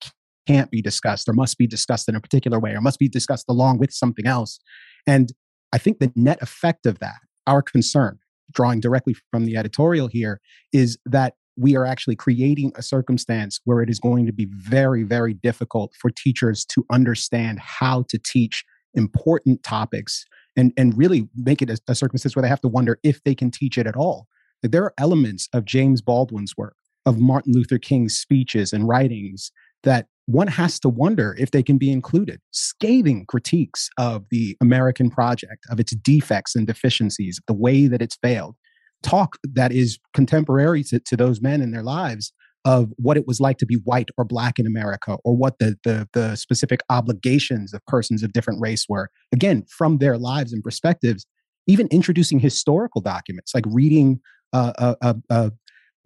can't 0.47 0.70
be 0.70 0.82
discussed 0.82 1.29
or 1.29 1.32
must 1.32 1.58
be 1.58 1.67
discussed 1.67 2.08
in 2.08 2.15
a 2.15 2.20
particular 2.20 2.58
way 2.58 2.73
or 2.73 2.81
must 2.81 2.99
be 2.99 3.08
discussed 3.08 3.47
along 3.49 3.79
with 3.79 3.93
something 3.93 4.26
else. 4.26 4.61
And 5.06 5.32
I 5.73 5.79
think 5.79 5.99
the 5.99 6.12
net 6.15 6.43
effect 6.43 6.87
of 6.87 6.99
that, 6.99 7.17
our 7.47 7.62
concern, 7.62 8.19
drawing 8.50 8.81
directly 8.81 9.15
from 9.31 9.44
the 9.44 9.56
editorial 9.56 10.09
here 10.09 10.41
is 10.73 10.99
that 11.06 11.35
we 11.56 11.77
are 11.77 11.85
actually 11.85 12.17
creating 12.17 12.73
a 12.77 12.83
circumstance 12.83 13.61
where 13.65 13.83
it 13.83 13.91
is 13.91 13.99
going 13.99 14.27
to 14.27 14.33
be 14.33 14.47
very, 14.50 15.03
very 15.03 15.35
difficult 15.35 15.94
for 16.00 16.11
teachers 16.11 16.65
to 16.65 16.85
understand 16.91 17.59
how 17.61 18.05
to 18.09 18.19
teach 18.19 18.65
important 18.94 19.62
topics 19.62 20.25
and, 20.56 20.73
and 20.77 20.97
really 20.97 21.29
make 21.37 21.62
it 21.62 21.71
a, 21.71 21.79
a 21.89 21.94
circumstance 21.94 22.35
where 22.35 22.43
they 22.43 22.49
have 22.49 22.61
to 22.61 22.69
wonder 22.69 22.99
if 23.03 23.23
they 23.25 23.35
can 23.35 23.50
teach 23.50 23.79
it 23.79 23.87
at 23.87 23.97
all. 23.97 24.27
That 24.62 24.73
there 24.73 24.85
are 24.85 24.94
elements 24.99 25.49
of 25.53 25.65
James 25.65 26.00
Baldwin's 26.00 26.56
work, 26.56 26.77
of 27.05 27.19
Martin 27.19 27.53
Luther 27.53 27.79
King's 27.79 28.15
speeches 28.15 28.73
and 28.73 28.89
writings 28.89 29.50
that 29.83 30.06
one 30.26 30.46
has 30.46 30.78
to 30.80 30.88
wonder 30.88 31.36
if 31.38 31.50
they 31.50 31.62
can 31.62 31.78
be 31.78 31.90
included. 31.90 32.40
Scathing 32.52 33.24
critiques 33.26 33.88
of 33.98 34.24
the 34.30 34.56
American 34.60 35.10
project, 35.10 35.64
of 35.70 35.80
its 35.80 35.94
defects 35.96 36.54
and 36.54 36.66
deficiencies, 36.66 37.40
the 37.46 37.54
way 37.54 37.86
that 37.86 38.02
it's 38.02 38.16
failed. 38.22 38.56
Talk 39.02 39.36
that 39.42 39.72
is 39.72 39.98
contemporary 40.14 40.84
to, 40.84 41.00
to 41.00 41.16
those 41.16 41.40
men 41.40 41.60
in 41.60 41.72
their 41.72 41.82
lives 41.82 42.32
of 42.64 42.93
what 42.96 43.17
it 43.17 43.26
was 43.26 43.41
like 43.41 43.58
to 43.58 43.67
be 43.67 43.74
white 43.84 44.10
or 44.17 44.24
black 44.24 44.60
in 44.60 44.67
America, 44.69 45.19
or 45.24 45.36
what 45.36 45.58
the, 45.58 45.76
the, 45.82 46.08
the 46.12 46.36
specific 46.36 46.81
obligations 46.91 47.74
of 47.74 47.84
persons 47.86 48.22
of 48.22 48.32
different 48.32 48.60
race 48.60 48.86
were. 48.88 49.10
Again, 49.32 49.64
from 49.69 49.98
their 49.98 50.17
lives 50.17 50.52
and 50.52 50.62
perspectives, 50.62 51.26
even 51.67 51.88
introducing 51.91 52.38
historical 52.38 53.00
documents, 53.00 53.52
like 53.52 53.64
reading 53.67 54.20
a, 54.52 54.94
a, 55.02 55.17
a 55.29 55.52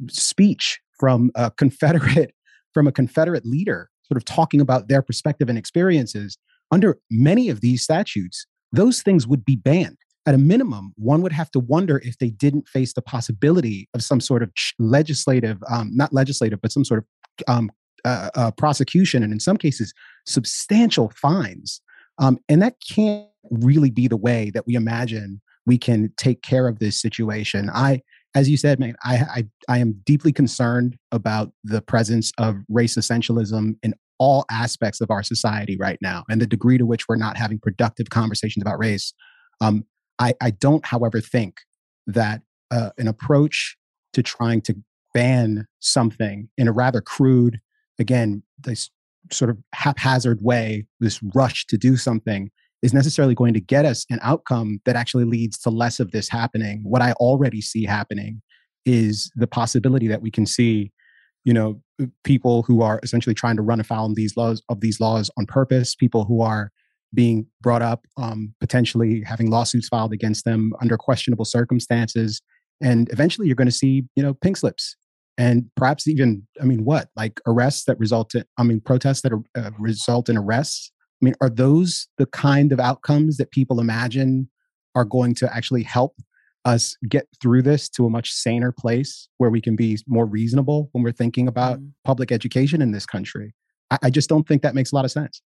speech 0.08 0.80
from 0.98 1.30
a 1.34 1.50
Confederate 1.56 2.32
from 2.72 2.86
a 2.86 2.92
Confederate 2.92 3.46
leader 3.46 3.88
sort 4.08 4.16
of 4.16 4.24
talking 4.24 4.60
about 4.60 4.88
their 4.88 5.02
perspective 5.02 5.48
and 5.48 5.58
experiences, 5.58 6.38
under 6.70 6.98
many 7.10 7.48
of 7.48 7.60
these 7.60 7.82
statutes, 7.82 8.46
those 8.72 9.02
things 9.02 9.26
would 9.26 9.44
be 9.44 9.56
banned. 9.56 9.96
At 10.26 10.34
a 10.34 10.38
minimum, 10.38 10.92
one 10.96 11.22
would 11.22 11.32
have 11.32 11.52
to 11.52 11.60
wonder 11.60 12.00
if 12.04 12.18
they 12.18 12.30
didn't 12.30 12.68
face 12.68 12.92
the 12.92 13.02
possibility 13.02 13.88
of 13.94 14.02
some 14.02 14.20
sort 14.20 14.42
of 14.42 14.50
legislative, 14.78 15.58
um, 15.70 15.90
not 15.94 16.12
legislative, 16.12 16.60
but 16.60 16.72
some 16.72 16.84
sort 16.84 16.98
of 16.98 17.44
um, 17.46 17.70
uh, 18.04 18.30
uh, 18.34 18.50
prosecution, 18.50 19.22
and 19.22 19.32
in 19.32 19.38
some 19.38 19.56
cases, 19.56 19.94
substantial 20.26 21.12
fines. 21.14 21.80
Um, 22.18 22.38
and 22.48 22.60
that 22.62 22.76
can't 22.88 23.28
really 23.50 23.90
be 23.90 24.08
the 24.08 24.16
way 24.16 24.50
that 24.50 24.66
we 24.66 24.74
imagine 24.74 25.40
we 25.64 25.78
can 25.78 26.12
take 26.16 26.42
care 26.42 26.66
of 26.66 26.78
this 26.78 27.00
situation. 27.00 27.70
I 27.72 28.02
as 28.34 28.48
you 28.48 28.56
said, 28.56 28.78
man, 28.78 28.94
I, 29.04 29.16
I, 29.16 29.44
I 29.68 29.78
am 29.78 30.00
deeply 30.04 30.32
concerned 30.32 30.98
about 31.10 31.52
the 31.64 31.80
presence 31.80 32.32
of 32.38 32.56
race 32.68 32.96
essentialism 32.96 33.76
in 33.82 33.94
all 34.18 34.44
aspects 34.50 35.00
of 35.00 35.10
our 35.10 35.22
society 35.22 35.76
right 35.78 35.98
now, 36.00 36.24
and 36.28 36.40
the 36.40 36.46
degree 36.46 36.78
to 36.78 36.86
which 36.86 37.08
we're 37.08 37.16
not 37.16 37.36
having 37.36 37.58
productive 37.58 38.10
conversations 38.10 38.62
about 38.62 38.78
race. 38.78 39.12
Um, 39.60 39.84
I, 40.18 40.34
I 40.40 40.50
don't, 40.50 40.84
however, 40.84 41.20
think 41.20 41.60
that 42.06 42.42
uh, 42.70 42.90
an 42.98 43.08
approach 43.08 43.76
to 44.14 44.22
trying 44.22 44.62
to 44.62 44.76
ban 45.12 45.66
something 45.80 46.48
in 46.56 46.68
a 46.68 46.72
rather 46.72 47.00
crude, 47.00 47.60
again, 47.98 48.42
this 48.58 48.90
sort 49.32 49.50
of 49.50 49.58
haphazard 49.74 50.42
way, 50.42 50.86
this 51.00 51.20
rush 51.34 51.66
to 51.66 51.76
do 51.76 51.96
something 51.96 52.50
is 52.86 52.94
necessarily 52.94 53.34
going 53.34 53.52
to 53.52 53.60
get 53.60 53.84
us 53.84 54.06
an 54.10 54.20
outcome 54.22 54.80
that 54.84 54.94
actually 54.94 55.24
leads 55.24 55.58
to 55.58 55.70
less 55.70 55.98
of 55.98 56.12
this 56.12 56.28
happening. 56.28 56.82
What 56.84 57.02
I 57.02 57.12
already 57.14 57.60
see 57.60 57.84
happening 57.84 58.40
is 58.84 59.28
the 59.34 59.48
possibility 59.48 60.06
that 60.06 60.22
we 60.22 60.30
can 60.30 60.46
see, 60.46 60.92
you 61.44 61.52
know, 61.52 61.82
people 62.22 62.62
who 62.62 62.82
are 62.82 63.00
essentially 63.02 63.34
trying 63.34 63.56
to 63.56 63.62
run 63.62 63.80
afoul 63.80 64.06
of 64.06 64.14
these 64.14 64.36
laws 64.36 64.62
of 64.68 64.80
these 64.80 65.00
laws 65.00 65.32
on 65.36 65.46
purpose, 65.46 65.96
people 65.96 66.24
who 66.26 66.40
are 66.40 66.70
being 67.12 67.48
brought 67.60 67.82
up, 67.82 68.06
um, 68.18 68.54
potentially 68.60 69.22
having 69.26 69.50
lawsuits 69.50 69.88
filed 69.88 70.12
against 70.12 70.44
them 70.44 70.72
under 70.80 70.96
questionable 70.96 71.44
circumstances, 71.44 72.40
and 72.80 73.12
eventually 73.12 73.48
you're 73.48 73.56
going 73.56 73.66
to 73.66 73.72
see 73.72 74.04
you 74.14 74.22
know 74.22 74.32
pink 74.32 74.56
slips 74.58 74.96
and 75.38 75.68
perhaps 75.74 76.06
even 76.06 76.46
i 76.62 76.64
mean 76.64 76.84
what? 76.84 77.08
Like 77.16 77.40
arrests 77.48 77.84
that 77.86 77.98
result 77.98 78.36
in 78.36 78.44
i 78.58 78.62
mean 78.62 78.80
protests 78.80 79.22
that 79.22 79.32
are, 79.32 79.42
uh, 79.56 79.70
result 79.80 80.28
in 80.28 80.36
arrests 80.36 80.92
i 81.20 81.24
mean 81.24 81.34
are 81.40 81.50
those 81.50 82.08
the 82.18 82.26
kind 82.26 82.72
of 82.72 82.80
outcomes 82.80 83.36
that 83.36 83.50
people 83.50 83.80
imagine 83.80 84.48
are 84.94 85.04
going 85.04 85.34
to 85.34 85.54
actually 85.54 85.82
help 85.82 86.16
us 86.64 86.96
get 87.08 87.28
through 87.40 87.62
this 87.62 87.88
to 87.88 88.06
a 88.06 88.10
much 88.10 88.32
saner 88.32 88.72
place 88.72 89.28
where 89.38 89.50
we 89.50 89.60
can 89.60 89.76
be 89.76 89.98
more 90.08 90.26
reasonable 90.26 90.88
when 90.92 91.04
we're 91.04 91.12
thinking 91.12 91.46
about 91.46 91.78
mm. 91.78 91.90
public 92.04 92.32
education 92.32 92.82
in 92.82 92.90
this 92.90 93.06
country 93.06 93.54
I, 93.90 93.98
I 94.04 94.10
just 94.10 94.28
don't 94.28 94.46
think 94.46 94.62
that 94.62 94.74
makes 94.74 94.92
a 94.92 94.94
lot 94.94 95.04
of 95.04 95.10
sense 95.10 95.42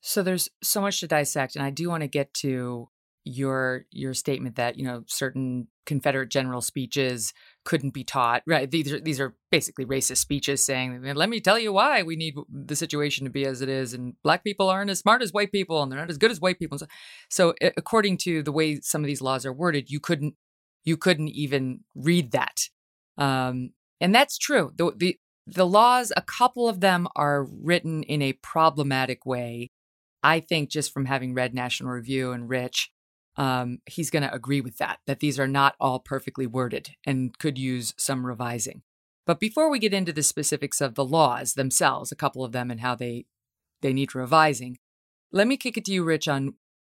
so 0.00 0.22
there's 0.22 0.48
so 0.62 0.80
much 0.80 1.00
to 1.00 1.06
dissect 1.06 1.56
and 1.56 1.64
i 1.64 1.70
do 1.70 1.88
want 1.88 2.02
to 2.02 2.08
get 2.08 2.32
to 2.34 2.88
your 3.24 3.86
your 3.90 4.14
statement 4.14 4.56
that 4.56 4.78
you 4.78 4.84
know 4.84 5.02
certain 5.06 5.66
Confederate 5.86 6.28
general 6.28 6.60
speeches 6.60 7.32
couldn't 7.64 7.94
be 7.94 8.04
taught. 8.04 8.42
Right? 8.46 8.70
These 8.70 8.92
are 8.92 9.00
these 9.00 9.20
are 9.20 9.34
basically 9.50 9.84
racist 9.86 10.18
speeches 10.18 10.64
saying, 10.64 11.02
"Let 11.02 11.28
me 11.28 11.40
tell 11.40 11.58
you 11.58 11.72
why 11.72 12.02
we 12.02 12.16
need 12.16 12.34
the 12.48 12.76
situation 12.76 13.24
to 13.24 13.30
be 13.30 13.44
as 13.46 13.62
it 13.62 13.68
is, 13.68 13.94
and 13.94 14.14
black 14.22 14.44
people 14.44 14.68
aren't 14.68 14.90
as 14.90 14.98
smart 14.98 15.22
as 15.22 15.32
white 15.32 15.52
people, 15.52 15.82
and 15.82 15.90
they're 15.90 15.98
not 15.98 16.10
as 16.10 16.18
good 16.18 16.30
as 16.30 16.40
white 16.40 16.58
people." 16.58 16.78
So, 16.78 16.86
so 17.30 17.54
according 17.76 18.18
to 18.18 18.42
the 18.42 18.52
way 18.52 18.80
some 18.80 19.02
of 19.02 19.06
these 19.06 19.22
laws 19.22 19.46
are 19.46 19.52
worded, 19.52 19.90
you 19.90 20.00
couldn't 20.00 20.34
you 20.84 20.96
couldn't 20.96 21.28
even 21.28 21.80
read 21.94 22.32
that, 22.32 22.68
um, 23.18 23.70
and 24.00 24.14
that's 24.14 24.38
true. 24.38 24.72
The, 24.76 24.92
the 24.96 25.18
the 25.46 25.66
laws, 25.66 26.12
a 26.16 26.22
couple 26.22 26.68
of 26.68 26.80
them 26.80 27.06
are 27.16 27.44
written 27.44 28.02
in 28.04 28.22
a 28.22 28.32
problematic 28.34 29.26
way. 29.26 29.70
I 30.22 30.40
think 30.40 30.70
just 30.70 30.92
from 30.92 31.04
having 31.04 31.34
read 31.34 31.54
National 31.54 31.90
Review 31.90 32.32
and 32.32 32.48
Rich, 32.48 32.90
um, 33.36 33.78
he's 33.86 34.10
going 34.10 34.22
to 34.22 34.32
agree 34.32 34.60
with 34.60 34.78
that, 34.78 35.00
that 35.06 35.20
these 35.20 35.38
are 35.38 35.48
not 35.48 35.74
all 35.80 35.98
perfectly 35.98 36.46
worded 36.46 36.90
and 37.06 37.36
could 37.38 37.58
use 37.58 37.94
some 37.96 38.26
revising. 38.26 38.82
But 39.26 39.40
before 39.40 39.70
we 39.70 39.78
get 39.78 39.94
into 39.94 40.12
the 40.12 40.22
specifics 40.22 40.80
of 40.80 40.94
the 40.94 41.04
laws 41.04 41.54
themselves, 41.54 42.12
a 42.12 42.16
couple 42.16 42.44
of 42.44 42.52
them 42.52 42.70
and 42.70 42.80
how 42.80 42.94
they 42.94 43.26
they 43.80 43.92
need 43.92 44.14
revising, 44.14 44.78
let 45.32 45.46
me 45.46 45.56
kick 45.56 45.76
it 45.76 45.84
to 45.86 45.92
you, 45.92 46.04
Rich, 46.04 46.28
on 46.28 46.54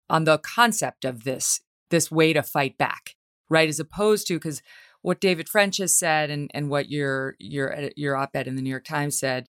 on 0.09 0.25
the 0.25 0.39
concept 0.39 1.05
of 1.05 1.23
this 1.23 1.61
this 1.89 2.11
way 2.11 2.33
to 2.33 2.43
fight 2.43 2.77
back, 2.77 3.15
right? 3.49 3.69
As 3.69 3.79
opposed 3.79 4.27
to 4.27 4.35
because 4.35 4.61
what 5.01 5.21
David 5.21 5.47
French 5.47 5.77
has 5.77 5.97
said 5.97 6.29
and 6.31 6.49
and 6.53 6.69
what 6.69 6.89
your 6.89 7.35
your 7.39 7.89
your 7.95 8.15
op-ed 8.15 8.47
in 8.47 8.55
the 8.55 8.61
New 8.61 8.71
York 8.71 8.85
Times 8.85 9.17
said, 9.19 9.45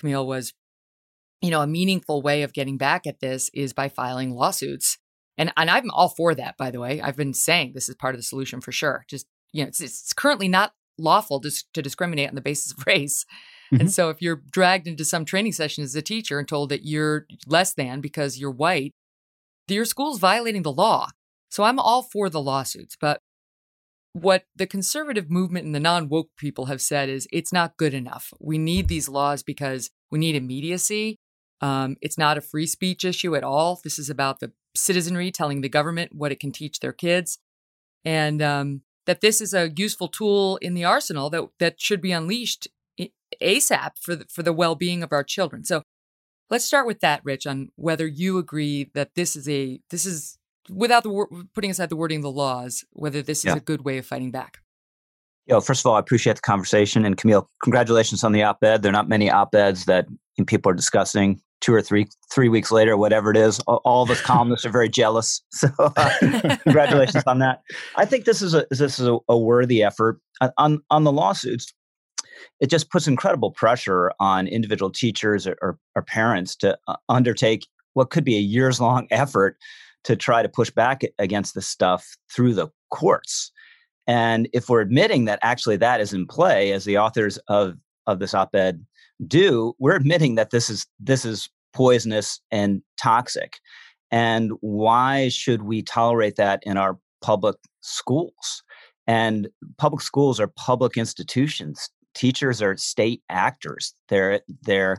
Kmele 0.00 0.26
was, 0.26 0.54
you 1.42 1.50
know, 1.50 1.62
a 1.62 1.66
meaningful 1.66 2.22
way 2.22 2.42
of 2.42 2.52
getting 2.52 2.78
back 2.78 3.08
at 3.08 3.18
this 3.18 3.50
is 3.52 3.72
by 3.72 3.88
filing 3.88 4.30
lawsuits 4.30 4.98
and 5.40 5.52
and 5.56 5.70
I'm 5.70 5.90
all 5.90 6.10
for 6.10 6.34
that, 6.34 6.58
by 6.58 6.70
the 6.70 6.80
way. 6.80 7.00
I've 7.00 7.16
been 7.16 7.32
saying 7.32 7.72
this 7.72 7.88
is 7.88 7.94
part 7.94 8.14
of 8.14 8.18
the 8.18 8.24
solution 8.24 8.60
for 8.60 8.72
sure. 8.72 9.04
Just 9.08 9.26
you 9.52 9.64
know, 9.64 9.68
it's, 9.68 9.80
it's 9.80 10.12
currently 10.12 10.48
not 10.48 10.72
lawful 10.98 11.40
to, 11.40 11.50
to 11.72 11.80
discriminate 11.80 12.28
on 12.28 12.34
the 12.34 12.42
basis 12.42 12.72
of 12.72 12.84
race. 12.86 13.24
Mm-hmm. 13.72 13.80
And 13.80 13.92
so 13.92 14.10
if 14.10 14.20
you're 14.20 14.42
dragged 14.50 14.86
into 14.86 15.04
some 15.04 15.24
training 15.24 15.52
session 15.52 15.82
as 15.82 15.94
a 15.94 16.02
teacher 16.02 16.38
and 16.38 16.46
told 16.46 16.68
that 16.68 16.84
you're 16.84 17.26
less 17.46 17.72
than 17.72 18.00
because 18.00 18.38
you're 18.38 18.50
white, 18.50 18.92
your 19.66 19.86
school's 19.86 20.18
violating 20.18 20.62
the 20.62 20.72
law. 20.72 21.08
So 21.48 21.64
I'm 21.64 21.78
all 21.78 22.02
for 22.02 22.28
the 22.28 22.40
lawsuits, 22.40 22.96
but 23.00 23.20
what 24.12 24.44
the 24.54 24.66
conservative 24.66 25.30
movement 25.30 25.64
and 25.64 25.74
the 25.74 25.80
non 25.80 26.08
woke 26.08 26.30
people 26.36 26.66
have 26.66 26.82
said 26.82 27.08
is 27.08 27.26
it's 27.32 27.52
not 27.52 27.76
good 27.76 27.94
enough. 27.94 28.32
We 28.40 28.58
need 28.58 28.88
these 28.88 29.08
laws 29.08 29.42
because 29.42 29.90
we 30.10 30.18
need 30.18 30.34
immediacy. 30.34 31.18
Um, 31.60 31.96
it's 32.00 32.18
not 32.18 32.38
a 32.38 32.40
free 32.40 32.66
speech 32.66 33.04
issue 33.04 33.36
at 33.36 33.44
all. 33.44 33.80
This 33.82 33.98
is 33.98 34.10
about 34.10 34.40
the 34.40 34.52
citizenry 34.74 35.30
telling 35.30 35.60
the 35.60 35.68
government 35.68 36.14
what 36.14 36.32
it 36.32 36.40
can 36.40 36.52
teach 36.52 36.80
their 36.80 36.92
kids, 36.92 37.38
and 38.04 38.40
um, 38.42 38.82
that 39.06 39.20
this 39.20 39.40
is 39.40 39.54
a 39.54 39.70
useful 39.76 40.08
tool 40.08 40.56
in 40.58 40.74
the 40.74 40.84
arsenal 40.84 41.30
that 41.30 41.48
that 41.58 41.80
should 41.80 42.00
be 42.00 42.12
unleashed 42.12 42.68
ASAP 43.42 43.92
for 44.00 44.16
the, 44.16 44.24
for 44.28 44.42
the 44.42 44.52
well 44.52 44.74
being 44.74 45.02
of 45.02 45.12
our 45.12 45.24
children. 45.24 45.64
So 45.64 45.82
let's 46.48 46.64
start 46.64 46.86
with 46.86 47.00
that, 47.00 47.20
Rich, 47.24 47.46
on 47.46 47.70
whether 47.76 48.06
you 48.06 48.38
agree 48.38 48.90
that 48.94 49.14
this 49.14 49.36
is 49.36 49.48
a 49.48 49.80
this 49.90 50.04
is 50.06 50.38
without 50.68 51.02
the 51.02 51.46
putting 51.54 51.70
aside 51.70 51.88
the 51.88 51.96
wording 51.96 52.18
of 52.18 52.22
the 52.22 52.30
laws, 52.30 52.84
whether 52.92 53.22
this 53.22 53.40
is 53.40 53.46
yeah. 53.46 53.56
a 53.56 53.60
good 53.60 53.84
way 53.84 53.98
of 53.98 54.06
fighting 54.06 54.30
back. 54.30 54.58
Yo, 55.46 55.60
first 55.60 55.80
of 55.80 55.86
all, 55.86 55.96
I 55.96 55.98
appreciate 55.98 56.36
the 56.36 56.42
conversation, 56.42 57.04
and 57.04 57.16
Kmele, 57.16 57.46
congratulations 57.62 58.22
on 58.22 58.32
the 58.32 58.42
op-ed. 58.42 58.82
There 58.82 58.90
are 58.90 58.92
not 58.92 59.08
many 59.08 59.30
op-eds 59.30 59.86
that 59.86 60.06
people 60.46 60.70
are 60.70 60.74
discussing 60.74 61.40
two 61.60 61.74
or 61.74 61.82
three 61.82 62.08
three 62.32 62.48
weeks 62.48 62.72
later, 62.72 62.96
whatever 62.96 63.30
it 63.30 63.36
is, 63.36 63.60
all 63.60 64.06
the 64.06 64.14
columnists 64.16 64.64
are 64.64 64.70
very 64.70 64.88
jealous. 64.88 65.42
So, 65.52 65.68
uh, 65.78 66.56
congratulations 66.62 67.24
on 67.26 67.38
that. 67.40 67.60
I 67.96 68.06
think 68.06 68.24
this 68.24 68.40
is 68.40 68.54
a 68.54 68.66
this 68.70 68.98
is 68.98 69.06
a, 69.06 69.18
a 69.28 69.36
worthy 69.36 69.82
effort 69.82 70.20
uh, 70.40 70.50
on 70.56 70.82
on 70.90 71.04
the 71.04 71.12
lawsuits. 71.12 71.72
It 72.60 72.70
just 72.70 72.90
puts 72.90 73.06
incredible 73.06 73.50
pressure 73.50 74.12
on 74.18 74.46
individual 74.46 74.90
teachers 74.90 75.46
or, 75.46 75.56
or, 75.60 75.78
or 75.94 76.02
parents 76.02 76.56
to 76.56 76.78
uh, 76.88 76.96
undertake 77.08 77.66
what 77.92 78.10
could 78.10 78.24
be 78.24 78.36
a 78.36 78.40
years 78.40 78.80
long 78.80 79.06
effort 79.10 79.58
to 80.04 80.16
try 80.16 80.42
to 80.42 80.48
push 80.48 80.70
back 80.70 81.02
against 81.18 81.54
this 81.54 81.66
stuff 81.66 82.16
through 82.34 82.54
the 82.54 82.68
courts. 82.90 83.52
And 84.06 84.48
if 84.54 84.68
we're 84.68 84.80
admitting 84.80 85.26
that 85.26 85.38
actually 85.42 85.76
that 85.76 86.00
is 86.00 86.14
in 86.14 86.26
play, 86.26 86.72
as 86.72 86.84
the 86.84 86.98
authors 86.98 87.38
of 87.48 87.76
of 88.06 88.18
this 88.18 88.34
op-ed 88.34 88.84
do, 89.26 89.74
we're 89.78 89.96
admitting 89.96 90.34
that 90.36 90.50
this 90.50 90.70
is 90.70 90.86
this 90.98 91.24
is 91.24 91.48
poisonous 91.72 92.40
and 92.50 92.82
toxic. 93.00 93.58
And 94.10 94.52
why 94.60 95.28
should 95.28 95.62
we 95.62 95.82
tolerate 95.82 96.36
that 96.36 96.60
in 96.64 96.76
our 96.76 96.98
public 97.20 97.56
schools? 97.80 98.62
And 99.06 99.48
public 99.78 100.02
schools 100.02 100.40
are 100.40 100.48
public 100.48 100.96
institutions. 100.96 101.90
Teachers 102.14 102.60
are 102.60 102.76
state 102.76 103.22
actors. 103.28 103.94
They're 104.08 104.40
they're 104.62 104.98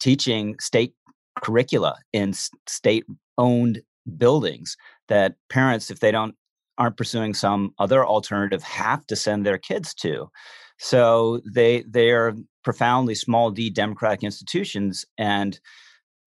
teaching 0.00 0.56
state 0.60 0.94
curricula 1.42 1.96
in 2.12 2.32
state 2.66 3.04
owned 3.36 3.80
buildings 4.16 4.76
that 5.08 5.34
parents 5.48 5.90
if 5.90 6.00
they 6.00 6.10
don't 6.10 6.34
aren't 6.78 6.96
pursuing 6.96 7.34
some 7.34 7.74
other 7.78 8.06
alternative 8.06 8.62
have 8.62 9.06
to 9.06 9.16
send 9.16 9.44
their 9.44 9.58
kids 9.58 9.92
to 9.94 10.28
so 10.78 11.40
they 11.44 11.82
they 11.82 12.10
are 12.10 12.34
profoundly 12.68 13.14
small 13.14 13.50
d 13.50 13.70
democratic 13.70 14.22
institutions 14.22 15.06
and 15.16 15.58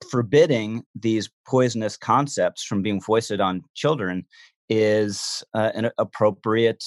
forbidding 0.09 0.81
these 0.95 1.29
poisonous 1.45 1.95
concepts 1.95 2.63
from 2.63 2.81
being 2.81 2.99
foisted 2.99 3.39
on 3.39 3.61
children 3.75 4.25
is 4.67 5.43
uh, 5.53 5.69
an 5.75 5.91
appropriate 5.99 6.83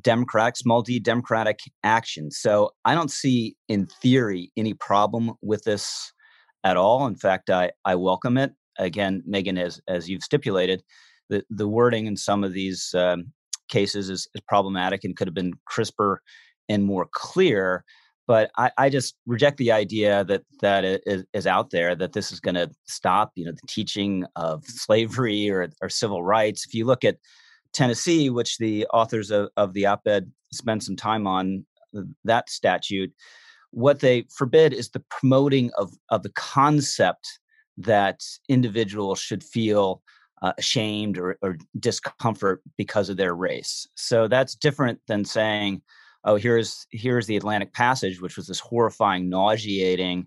democratic 0.00 0.56
small 0.56 0.80
d 0.80 0.98
democratic 0.98 1.58
action. 1.84 2.30
So 2.30 2.70
i 2.86 2.94
don't 2.94 3.10
see 3.10 3.56
in 3.68 3.88
theory 4.00 4.50
any 4.56 4.72
problem 4.72 5.34
with 5.42 5.64
this 5.64 6.10
at 6.64 6.78
all. 6.78 7.06
In 7.06 7.14
fact 7.14 7.50
i 7.50 7.70
i 7.84 7.94
welcome 7.94 8.38
it. 8.38 8.52
Again 8.78 9.22
Megyn 9.28 9.62
as 9.62 9.82
as 9.86 10.08
you've 10.08 10.22
stipulated 10.22 10.82
the 11.28 11.44
the 11.50 11.68
wording 11.68 12.06
in 12.06 12.16
some 12.16 12.42
of 12.42 12.54
these 12.54 12.94
um, 12.94 13.34
cases 13.68 14.08
is, 14.08 14.26
is 14.34 14.40
problematic 14.48 15.04
and 15.04 15.14
could 15.14 15.28
have 15.28 15.34
been 15.34 15.52
crisper 15.66 16.22
and 16.70 16.84
more 16.84 17.06
clear. 17.12 17.84
But 18.28 18.50
I, 18.58 18.70
I 18.76 18.90
just 18.90 19.16
reject 19.26 19.56
the 19.56 19.72
idea 19.72 20.22
that 20.24 20.42
that 20.60 20.84
is, 20.84 21.24
is 21.32 21.46
out 21.46 21.70
there 21.70 21.96
that 21.96 22.12
this 22.12 22.30
is 22.30 22.40
going 22.40 22.56
to 22.56 22.70
stop, 22.86 23.32
you 23.34 23.46
know, 23.46 23.52
the 23.52 23.66
teaching 23.66 24.26
of 24.36 24.64
slavery 24.66 25.50
or, 25.50 25.70
or 25.80 25.88
civil 25.88 26.22
rights. 26.22 26.66
If 26.66 26.74
you 26.74 26.84
look 26.84 27.04
at 27.04 27.16
Tennessee, 27.72 28.28
which 28.28 28.58
the 28.58 28.86
authors 28.92 29.30
of, 29.30 29.48
of 29.56 29.72
the 29.72 29.86
op-ed 29.86 30.30
spend 30.52 30.82
some 30.82 30.94
time 30.94 31.26
on 31.26 31.64
that 32.24 32.50
statute, 32.50 33.12
what 33.70 34.00
they 34.00 34.26
forbid 34.36 34.74
is 34.74 34.90
the 34.90 35.04
promoting 35.08 35.70
of, 35.78 35.90
of 36.10 36.22
the 36.22 36.32
concept 36.32 37.26
that 37.78 38.20
individuals 38.48 39.20
should 39.20 39.42
feel 39.42 40.02
uh, 40.42 40.52
ashamed 40.58 41.18
or, 41.18 41.38
or, 41.42 41.56
discomfort 41.80 42.62
because 42.76 43.08
of 43.08 43.16
their 43.16 43.34
race. 43.34 43.88
So 43.96 44.28
that's 44.28 44.54
different 44.54 45.00
than 45.08 45.24
saying 45.24 45.82
oh 46.24 46.36
here's 46.36 46.86
here's 46.90 47.26
the 47.26 47.36
atlantic 47.36 47.72
passage 47.72 48.20
which 48.20 48.36
was 48.36 48.46
this 48.46 48.60
horrifying 48.60 49.28
nauseating 49.28 50.26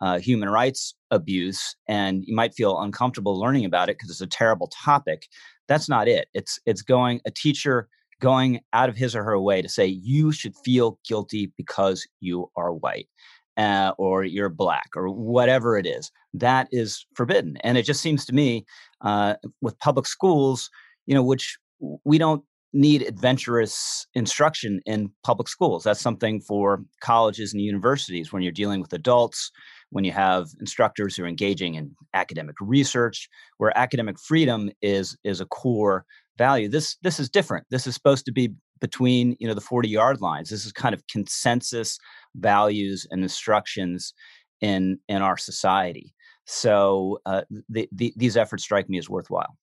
uh, 0.00 0.18
human 0.18 0.48
rights 0.48 0.94
abuse 1.10 1.74
and 1.88 2.24
you 2.24 2.34
might 2.34 2.54
feel 2.54 2.80
uncomfortable 2.80 3.38
learning 3.38 3.64
about 3.64 3.88
it 3.88 3.96
because 3.96 4.10
it's 4.10 4.20
a 4.20 4.26
terrible 4.26 4.68
topic. 4.68 5.26
That's 5.66 5.88
not 5.88 6.08
it. 6.08 6.28
It's 6.34 6.58
it's 6.66 6.82
going 6.82 7.20
a 7.26 7.30
teacher 7.30 7.88
going 8.20 8.60
out 8.72 8.88
of 8.88 8.96
his 8.96 9.14
or 9.14 9.24
her 9.24 9.38
way 9.40 9.62
to 9.62 9.68
say 9.68 9.86
you 9.86 10.32
should 10.32 10.54
feel 10.64 10.98
guilty 11.06 11.52
because 11.56 12.06
you 12.20 12.50
are 12.56 12.72
white 12.72 13.08
uh, 13.56 13.92
or 13.98 14.24
you're 14.24 14.48
black 14.48 14.88
or 14.94 15.08
whatever 15.08 15.76
it 15.76 15.86
is. 15.86 16.10
That 16.32 16.68
is 16.70 17.04
forbidden 17.14 17.56
and 17.62 17.76
it 17.76 17.82
just 17.82 18.00
seems 18.00 18.24
to 18.26 18.32
me 18.34 18.66
uh, 19.00 19.34
with 19.60 19.78
public 19.80 20.06
schools 20.06 20.70
you 21.06 21.14
know 21.14 21.22
which 21.22 21.58
we 22.04 22.18
don't 22.18 22.44
need 22.72 23.02
adventurous 23.02 24.06
instruction 24.14 24.80
in 24.84 25.10
public 25.24 25.48
schools. 25.48 25.84
That's 25.84 26.00
something 26.00 26.40
for 26.40 26.82
colleges 27.00 27.52
and 27.52 27.62
universities 27.62 28.32
when 28.32 28.42
you're 28.42 28.52
dealing 28.52 28.80
with 28.80 28.92
adults, 28.92 29.50
when 29.90 30.04
you 30.04 30.12
have 30.12 30.48
instructors 30.60 31.16
who 31.16 31.24
are 31.24 31.28
engaging 31.28 31.74
in 31.76 31.94
academic 32.12 32.56
research, 32.60 33.28
where 33.56 33.76
academic 33.76 34.18
freedom 34.18 34.70
is 34.82 35.16
is 35.24 35.40
a 35.40 35.46
core 35.46 36.04
value. 36.36 36.68
This 36.68 36.96
this 37.02 37.18
is 37.18 37.30
different. 37.30 37.66
This 37.70 37.86
is 37.86 37.94
supposed 37.94 38.26
to 38.26 38.32
be 38.32 38.52
between 38.80 39.36
you 39.40 39.48
know 39.48 39.54
the 39.54 39.60
40 39.60 39.88
yard 39.88 40.20
lines. 40.20 40.50
This 40.50 40.66
is 40.66 40.72
kind 40.72 40.94
of 40.94 41.06
consensus 41.06 41.98
values 42.36 43.06
and 43.10 43.22
instructions 43.22 44.12
in 44.60 44.98
in 45.08 45.22
our 45.22 45.36
society. 45.36 46.14
So 46.50 47.20
uh, 47.26 47.42
the, 47.68 47.88
the, 47.92 48.14
these 48.16 48.36
efforts 48.36 48.62
strike 48.62 48.88
me 48.88 48.96
as 48.96 49.10
worthwhile. 49.10 49.54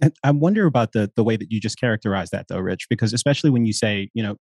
And 0.00 0.12
I 0.24 0.30
wonder 0.30 0.66
about 0.66 0.92
the 0.92 1.10
the 1.14 1.24
way 1.24 1.36
that 1.36 1.50
you 1.50 1.60
just 1.60 1.78
characterize 1.78 2.30
that, 2.30 2.46
though, 2.48 2.58
Rich, 2.58 2.86
because 2.88 3.12
especially 3.12 3.50
when 3.50 3.66
you 3.66 3.72
say, 3.72 4.08
you 4.14 4.22
know, 4.22 4.36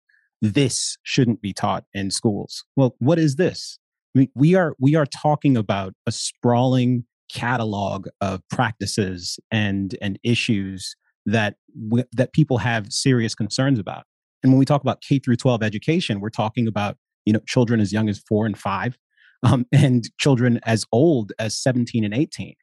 this 0.42 0.96
shouldn't 1.02 1.40
be 1.40 1.52
taught 1.52 1.84
in 1.94 2.10
schools. 2.10 2.64
Well, 2.76 2.94
what 2.98 3.18
is 3.18 3.36
this? 3.36 3.78
I 4.14 4.20
mean, 4.20 4.28
we 4.34 4.54
are 4.54 4.74
we 4.78 4.94
are 4.94 5.06
talking 5.06 5.56
about 5.56 5.94
a 6.06 6.12
sprawling 6.12 7.04
catalog 7.32 8.08
of 8.20 8.40
practices 8.50 9.38
and 9.50 9.96
and 10.00 10.18
issues 10.22 10.94
that 11.26 11.56
w- 11.88 12.04
that 12.12 12.32
people 12.32 12.58
have 12.58 12.92
serious 12.92 13.34
concerns 13.34 13.78
about. 13.78 14.04
And 14.42 14.52
when 14.52 14.58
we 14.58 14.64
talk 14.64 14.80
about 14.80 15.00
K 15.00 15.18
through 15.18 15.36
12 15.36 15.62
education, 15.62 16.20
we're 16.20 16.30
talking 16.30 16.68
about 16.68 16.96
you 17.24 17.32
know 17.32 17.40
children 17.46 17.80
as 17.80 17.92
young 17.92 18.08
as 18.08 18.18
four 18.18 18.46
and 18.46 18.56
five, 18.58 18.96
um, 19.42 19.66
and 19.72 20.04
children 20.18 20.60
as 20.64 20.84
old 20.92 21.32
as 21.38 21.58
17 21.58 22.04
and 22.04 22.14
18. 22.14 22.54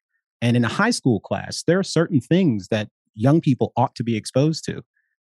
And 0.44 0.58
in 0.58 0.66
a 0.66 0.70
high 0.70 0.90
school 0.90 1.22
class, 1.22 1.64
there 1.66 1.80
are 1.80 1.84
certain 1.84 2.20
things 2.20 2.68
that 2.68 2.90
young 3.16 3.40
people 3.40 3.72
ought 3.78 3.96
to 3.96 4.04
be 4.04 4.18
exposed 4.18 4.66
to. 4.66 4.82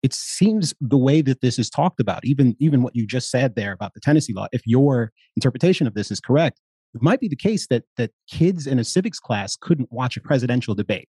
It 0.04 0.14
seems 0.14 0.72
the 0.80 0.96
way 0.96 1.20
that 1.20 1.40
this 1.40 1.58
is 1.58 1.68
talked 1.68 1.98
about, 1.98 2.24
even, 2.24 2.56
even 2.60 2.82
what 2.82 2.94
you 2.94 3.06
just 3.08 3.28
said 3.28 3.56
there 3.56 3.72
about 3.72 3.92
the 3.92 4.00
Tennessee 4.00 4.32
law, 4.32 4.46
if 4.52 4.62
your 4.64 5.10
interpretation 5.36 5.88
of 5.88 5.94
this 5.94 6.12
is 6.12 6.20
correct, 6.20 6.60
it 6.94 7.02
might 7.02 7.18
be 7.18 7.26
the 7.26 7.36
case 7.36 7.66
that, 7.70 7.82
that 7.96 8.12
kids 8.30 8.68
in 8.68 8.78
a 8.78 8.84
civics 8.84 9.18
class 9.18 9.56
couldn't 9.56 9.90
watch 9.90 10.16
a 10.16 10.20
presidential 10.20 10.76
debate 10.76 11.08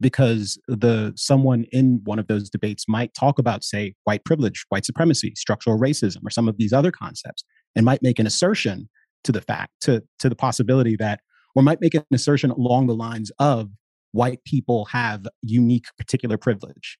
because 0.00 0.58
the 0.68 1.12
someone 1.16 1.64
in 1.72 2.02
one 2.04 2.18
of 2.18 2.26
those 2.26 2.50
debates 2.50 2.84
might 2.88 3.12
talk 3.14 3.38
about 3.38 3.62
say 3.62 3.94
white 4.04 4.24
privilege 4.24 4.64
white 4.70 4.86
supremacy 4.86 5.34
structural 5.36 5.78
racism 5.78 6.20
or 6.24 6.30
some 6.30 6.48
of 6.48 6.56
these 6.56 6.72
other 6.72 6.90
concepts 6.90 7.44
and 7.76 7.84
might 7.84 8.02
make 8.02 8.18
an 8.18 8.26
assertion 8.26 8.88
to 9.24 9.30
the 9.30 9.42
fact 9.42 9.72
to 9.82 10.02
to 10.18 10.30
the 10.30 10.34
possibility 10.34 10.96
that 10.96 11.20
or 11.54 11.62
might 11.62 11.80
make 11.80 11.94
an 11.94 12.04
assertion 12.12 12.50
along 12.50 12.86
the 12.86 12.94
lines 12.94 13.30
of 13.38 13.70
white 14.12 14.42
people 14.44 14.86
have 14.86 15.26
unique 15.42 15.86
particular 15.96 16.36
privilege. 16.36 16.98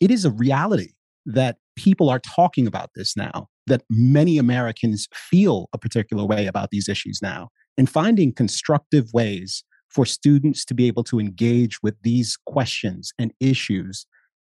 It 0.00 0.10
is 0.10 0.24
a 0.24 0.30
reality 0.30 0.92
that 1.26 1.56
people 1.76 2.08
are 2.08 2.20
talking 2.20 2.66
about 2.66 2.90
this 2.94 3.16
now, 3.16 3.48
that 3.66 3.82
many 3.90 4.38
Americans 4.38 5.08
feel 5.12 5.68
a 5.72 5.78
particular 5.78 6.24
way 6.24 6.46
about 6.46 6.70
these 6.70 6.88
issues 6.88 7.20
now, 7.20 7.48
and 7.76 7.90
finding 7.90 8.32
constructive 8.32 9.12
ways 9.12 9.64
for 9.90 10.06
students 10.06 10.64
to 10.64 10.74
be 10.74 10.86
able 10.86 11.04
to 11.04 11.18
engage 11.18 11.82
with 11.82 11.94
these 12.02 12.38
questions 12.46 13.12
and 13.18 13.32
issues 13.40 14.06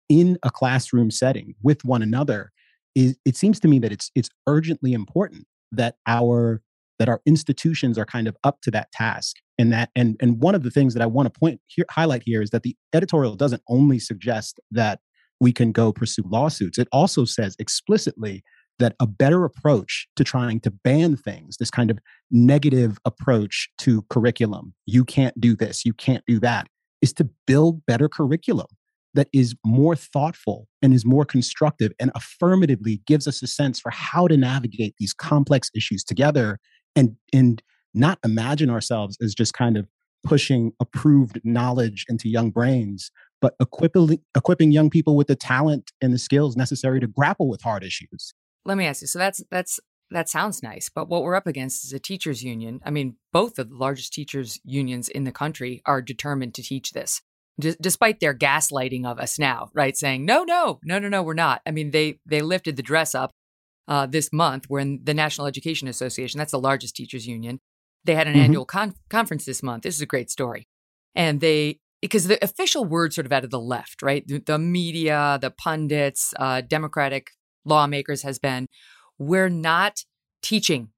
in 0.08 0.38
a 0.42 0.50
classroom 0.50 1.10
setting 1.10 1.54
with 1.62 1.84
one 1.84 2.02
another 2.02 2.50
is 2.94 3.16
it 3.24 3.36
seems 3.36 3.60
to 3.60 3.68
me 3.68 3.78
that 3.78 3.92
it's 3.92 4.10
it's 4.14 4.30
urgently 4.46 4.92
important 4.92 5.46
that 5.70 5.96
our 6.06 6.62
that 6.98 7.08
our 7.08 7.20
institutions 7.26 7.98
are 7.98 8.04
kind 8.04 8.26
of 8.26 8.36
up 8.44 8.60
to 8.62 8.70
that 8.70 8.90
task 8.92 9.36
and 9.58 9.72
that 9.72 9.90
and 9.96 10.16
and 10.20 10.40
one 10.40 10.54
of 10.54 10.62
the 10.62 10.70
things 10.70 10.94
that 10.94 11.02
i 11.02 11.06
want 11.06 11.32
to 11.32 11.38
point 11.38 11.60
here 11.66 11.84
highlight 11.90 12.22
here 12.24 12.42
is 12.42 12.50
that 12.50 12.62
the 12.62 12.76
editorial 12.92 13.36
doesn't 13.36 13.62
only 13.68 13.98
suggest 13.98 14.60
that 14.70 15.00
we 15.40 15.52
can 15.52 15.72
go 15.72 15.92
pursue 15.92 16.24
lawsuits. 16.26 16.78
It 16.78 16.88
also 16.92 17.24
says 17.24 17.56
explicitly 17.58 18.42
that 18.78 18.94
a 19.00 19.06
better 19.06 19.44
approach 19.44 20.06
to 20.16 20.24
trying 20.24 20.60
to 20.60 20.70
ban 20.70 21.16
things 21.16 21.56
this 21.56 21.70
kind 21.70 21.90
of 21.90 21.98
negative 22.30 22.98
approach 23.04 23.68
to 23.78 24.02
curriculum 24.08 24.72
you 24.86 25.04
can't 25.04 25.38
do 25.40 25.56
this 25.56 25.84
you 25.84 25.92
can't 25.92 26.22
do 26.28 26.38
that 26.38 26.68
is 27.02 27.12
to 27.12 27.28
build 27.44 27.84
better 27.86 28.08
curriculum 28.08 28.68
that 29.14 29.26
is 29.32 29.56
more 29.66 29.96
thoughtful 29.96 30.68
and 30.80 30.94
is 30.94 31.04
more 31.04 31.24
constructive 31.24 31.90
and 31.98 32.12
affirmatively 32.14 33.02
gives 33.04 33.26
us 33.26 33.42
a 33.42 33.48
sense 33.48 33.80
for 33.80 33.90
how 33.90 34.28
to 34.28 34.36
navigate 34.36 34.94
these 35.00 35.12
complex 35.12 35.70
issues 35.74 36.04
together 36.04 36.60
and 36.96 37.16
and 37.32 37.62
not 37.94 38.18
imagine 38.24 38.70
ourselves 38.70 39.16
as 39.22 39.34
just 39.34 39.54
kind 39.54 39.76
of 39.76 39.88
pushing 40.24 40.72
approved 40.80 41.40
knowledge 41.44 42.04
into 42.08 42.28
young 42.28 42.50
brains 42.50 43.10
but 43.40 43.54
equipping 43.60 44.18
equipping 44.36 44.72
young 44.72 44.90
people 44.90 45.16
with 45.16 45.28
the 45.28 45.36
talent 45.36 45.92
and 46.00 46.12
the 46.12 46.18
skills 46.18 46.56
necessary 46.56 47.00
to 47.00 47.06
grapple 47.06 47.48
with 47.48 47.62
hard 47.62 47.84
issues. 47.84 48.34
Let 48.64 48.76
me 48.76 48.86
ask 48.86 49.00
you 49.00 49.06
so 49.06 49.18
that's 49.18 49.42
that's 49.50 49.80
that 50.10 50.28
sounds 50.28 50.62
nice 50.62 50.88
but 50.88 51.08
what 51.08 51.22
we're 51.22 51.34
up 51.34 51.46
against 51.46 51.84
is 51.84 51.92
a 51.92 51.98
teachers 51.98 52.42
union. 52.42 52.80
I 52.84 52.90
mean 52.90 53.16
both 53.32 53.58
of 53.58 53.70
the 53.70 53.76
largest 53.76 54.12
teachers 54.12 54.60
unions 54.64 55.08
in 55.08 55.24
the 55.24 55.32
country 55.32 55.82
are 55.86 56.02
determined 56.02 56.54
to 56.54 56.62
teach 56.62 56.92
this 56.92 57.22
D- 57.60 57.76
despite 57.80 58.20
their 58.20 58.34
gaslighting 58.34 59.06
of 59.06 59.18
us 59.18 59.38
now 59.38 59.70
right 59.74 59.96
saying 59.96 60.24
no 60.24 60.44
no 60.44 60.80
no 60.82 60.98
no 60.98 61.08
no 61.08 61.22
we're 61.22 61.34
not. 61.34 61.62
I 61.66 61.70
mean 61.70 61.90
they 61.90 62.18
they 62.26 62.42
lifted 62.42 62.76
the 62.76 62.82
dress 62.82 63.14
up 63.14 63.32
uh, 63.88 64.06
this 64.06 64.32
month 64.32 64.66
when 64.68 65.00
the 65.02 65.14
National 65.14 65.46
Education 65.46 65.88
Association, 65.88 66.38
that's 66.38 66.52
the 66.52 66.60
largest 66.60 66.94
teachers 66.94 67.26
union, 67.26 67.60
they 68.04 68.14
had 68.14 68.26
an 68.26 68.34
mm-hmm. 68.34 68.42
annual 68.42 68.64
con- 68.64 68.94
conference 69.08 69.44
this 69.44 69.62
month. 69.62 69.82
This 69.82 69.96
is 69.96 70.02
a 70.02 70.06
great 70.06 70.30
story. 70.30 70.68
And 71.14 71.40
they, 71.40 71.80
because 72.00 72.28
the 72.28 72.42
official 72.44 72.84
word 72.84 73.12
sort 73.12 73.26
of 73.26 73.32
out 73.32 73.44
of 73.44 73.50
the 73.50 73.60
left, 73.60 74.02
right? 74.02 74.24
The, 74.26 74.38
the 74.38 74.58
media, 74.58 75.38
the 75.40 75.50
pundits, 75.50 76.32
uh, 76.38 76.60
Democratic 76.60 77.28
lawmakers 77.64 78.22
has 78.22 78.38
been, 78.38 78.68
we're 79.18 79.48
not 79.48 80.04
teaching 80.42 80.90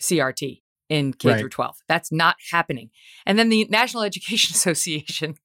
CRT 0.00 0.60
in 0.88 1.14
K 1.14 1.30
right. 1.30 1.40
through 1.40 1.48
12. 1.48 1.76
That's 1.88 2.12
not 2.12 2.36
happening. 2.52 2.90
And 3.26 3.38
then 3.38 3.48
the 3.48 3.66
National 3.70 4.02
Education 4.02 4.52
Association 4.54 5.36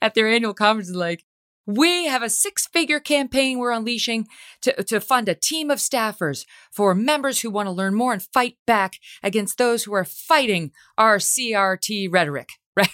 at 0.00 0.14
their 0.14 0.28
annual 0.28 0.54
conference 0.54 0.88
is 0.88 0.96
like, 0.96 1.24
we 1.66 2.06
have 2.06 2.22
a 2.22 2.30
six 2.30 2.66
figure 2.66 3.00
campaign 3.00 3.58
we're 3.58 3.72
unleashing 3.72 4.26
to, 4.62 4.82
to 4.84 5.00
fund 5.00 5.28
a 5.28 5.34
team 5.34 5.70
of 5.70 5.78
staffers 5.78 6.44
for 6.72 6.94
members 6.94 7.40
who 7.40 7.50
want 7.50 7.66
to 7.66 7.72
learn 7.72 7.94
more 7.94 8.12
and 8.12 8.22
fight 8.22 8.56
back 8.66 8.94
against 9.22 9.58
those 9.58 9.84
who 9.84 9.92
are 9.92 10.04
fighting 10.04 10.72
our 10.98 11.18
CRT 11.18 12.12
rhetoric. 12.12 12.48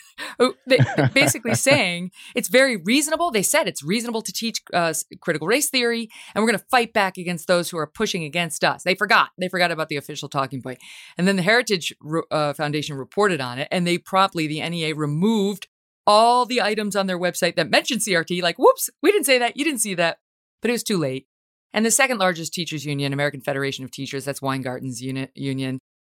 Right? 0.68 1.12
Basically 1.12 1.54
saying 1.68 2.10
it's 2.34 2.48
very 2.48 2.78
reasonable. 2.78 3.30
They 3.30 3.42
said 3.42 3.68
it's 3.68 3.84
reasonable 3.84 4.22
to 4.22 4.32
teach 4.32 4.62
uh, 4.72 4.92
critical 5.20 5.46
race 5.46 5.68
theory, 5.68 6.08
and 6.34 6.42
we're 6.42 6.50
going 6.50 6.58
to 6.58 6.66
fight 6.70 6.92
back 6.94 7.18
against 7.18 7.46
those 7.46 7.68
who 7.68 7.76
are 7.76 7.86
pushing 7.86 8.24
against 8.24 8.64
us. 8.64 8.82
They 8.82 8.94
forgot. 8.94 9.28
They 9.38 9.48
forgot 9.48 9.70
about 9.70 9.88
the 9.88 9.96
official 9.96 10.28
talking 10.28 10.62
point. 10.62 10.78
And 11.18 11.28
then 11.28 11.36
the 11.36 11.42
Heritage 11.42 11.94
uh, 12.30 12.54
Foundation 12.54 12.96
reported 12.96 13.40
on 13.40 13.58
it, 13.58 13.68
and 13.70 13.86
they 13.86 13.98
promptly, 13.98 14.46
the 14.46 14.66
NEA 14.66 14.94
removed 14.94 15.68
all 16.06 16.46
the 16.46 16.62
items 16.62 16.94
on 16.94 17.06
their 17.06 17.18
website 17.18 17.56
that 17.56 17.70
mention 17.70 17.98
CRT, 17.98 18.42
like, 18.42 18.58
whoops, 18.58 18.88
we 19.02 19.10
didn't 19.10 19.26
say 19.26 19.38
that, 19.38 19.56
you 19.56 19.64
didn't 19.64 19.80
see 19.80 19.94
that, 19.94 20.18
but 20.62 20.70
it 20.70 20.72
was 20.72 20.84
too 20.84 20.98
late. 20.98 21.26
And 21.72 21.84
the 21.84 21.90
second 21.90 22.18
largest 22.18 22.54
teachers 22.54 22.86
union, 22.86 23.12
American 23.12 23.40
Federation 23.40 23.84
of 23.84 23.90
Teachers, 23.90 24.24
that's 24.24 24.40
Weingarten's 24.40 25.02
union, 25.02 25.78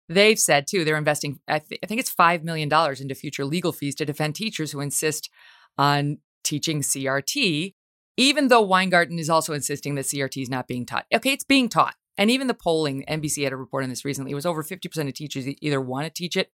they've 0.09 0.39
said 0.39 0.67
too, 0.67 0.85
they're 0.85 0.97
investing, 0.97 1.41
I, 1.49 1.61
th- 1.61 1.81
I 1.83 1.87
think 1.87 2.01
it's 2.01 2.15
$5 2.15 2.43
million 2.43 2.71
into 3.01 3.15
future 3.15 3.45
legal 3.45 3.73
fees 3.73 3.95
to 3.97 4.05
defend 4.05 4.35
teachers 4.35 4.73
who 4.73 4.81
insist 4.81 5.31
on 5.79 6.19
teaching 6.43 6.81
CRT, 6.83 7.75
even 8.17 8.49
though 8.49 8.63
Weingarten 8.63 9.19
is 9.19 9.31
also 9.31 9.53
insisting 9.53 9.95
that 9.95 10.07
CRT 10.07 10.43
is 10.43 10.51
not 10.51 10.69
being 10.69 10.85
taught. 10.85 11.07
Okay, 11.15 11.33
it's 11.33 11.45
being 11.45 11.69
taught. 11.69 11.95
And 12.19 12.31
even 12.31 12.47
the 12.47 12.55
polling, 12.55 13.05
NBC 13.09 13.45
had 13.45 13.53
a 13.53 13.57
report 13.57 13.85
on 13.85 13.91
this 13.91 14.05
recently, 14.05 14.33
it 14.33 14.37
was 14.37 14.47
over 14.47 14.63
50% 14.63 15.09
of 15.09 15.15
teachers 15.15 15.47
either 15.61 15.81
want 15.81 16.07
to 16.07 16.11
teach 16.11 16.37
it 16.37 16.51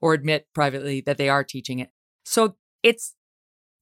or 0.00 0.12
admit 0.12 0.46
privately 0.54 1.00
that 1.00 1.16
they 1.16 1.28
are 1.28 1.42
teaching 1.42 1.78
it. 1.78 1.90
So 2.24 2.56
it's 2.86 3.14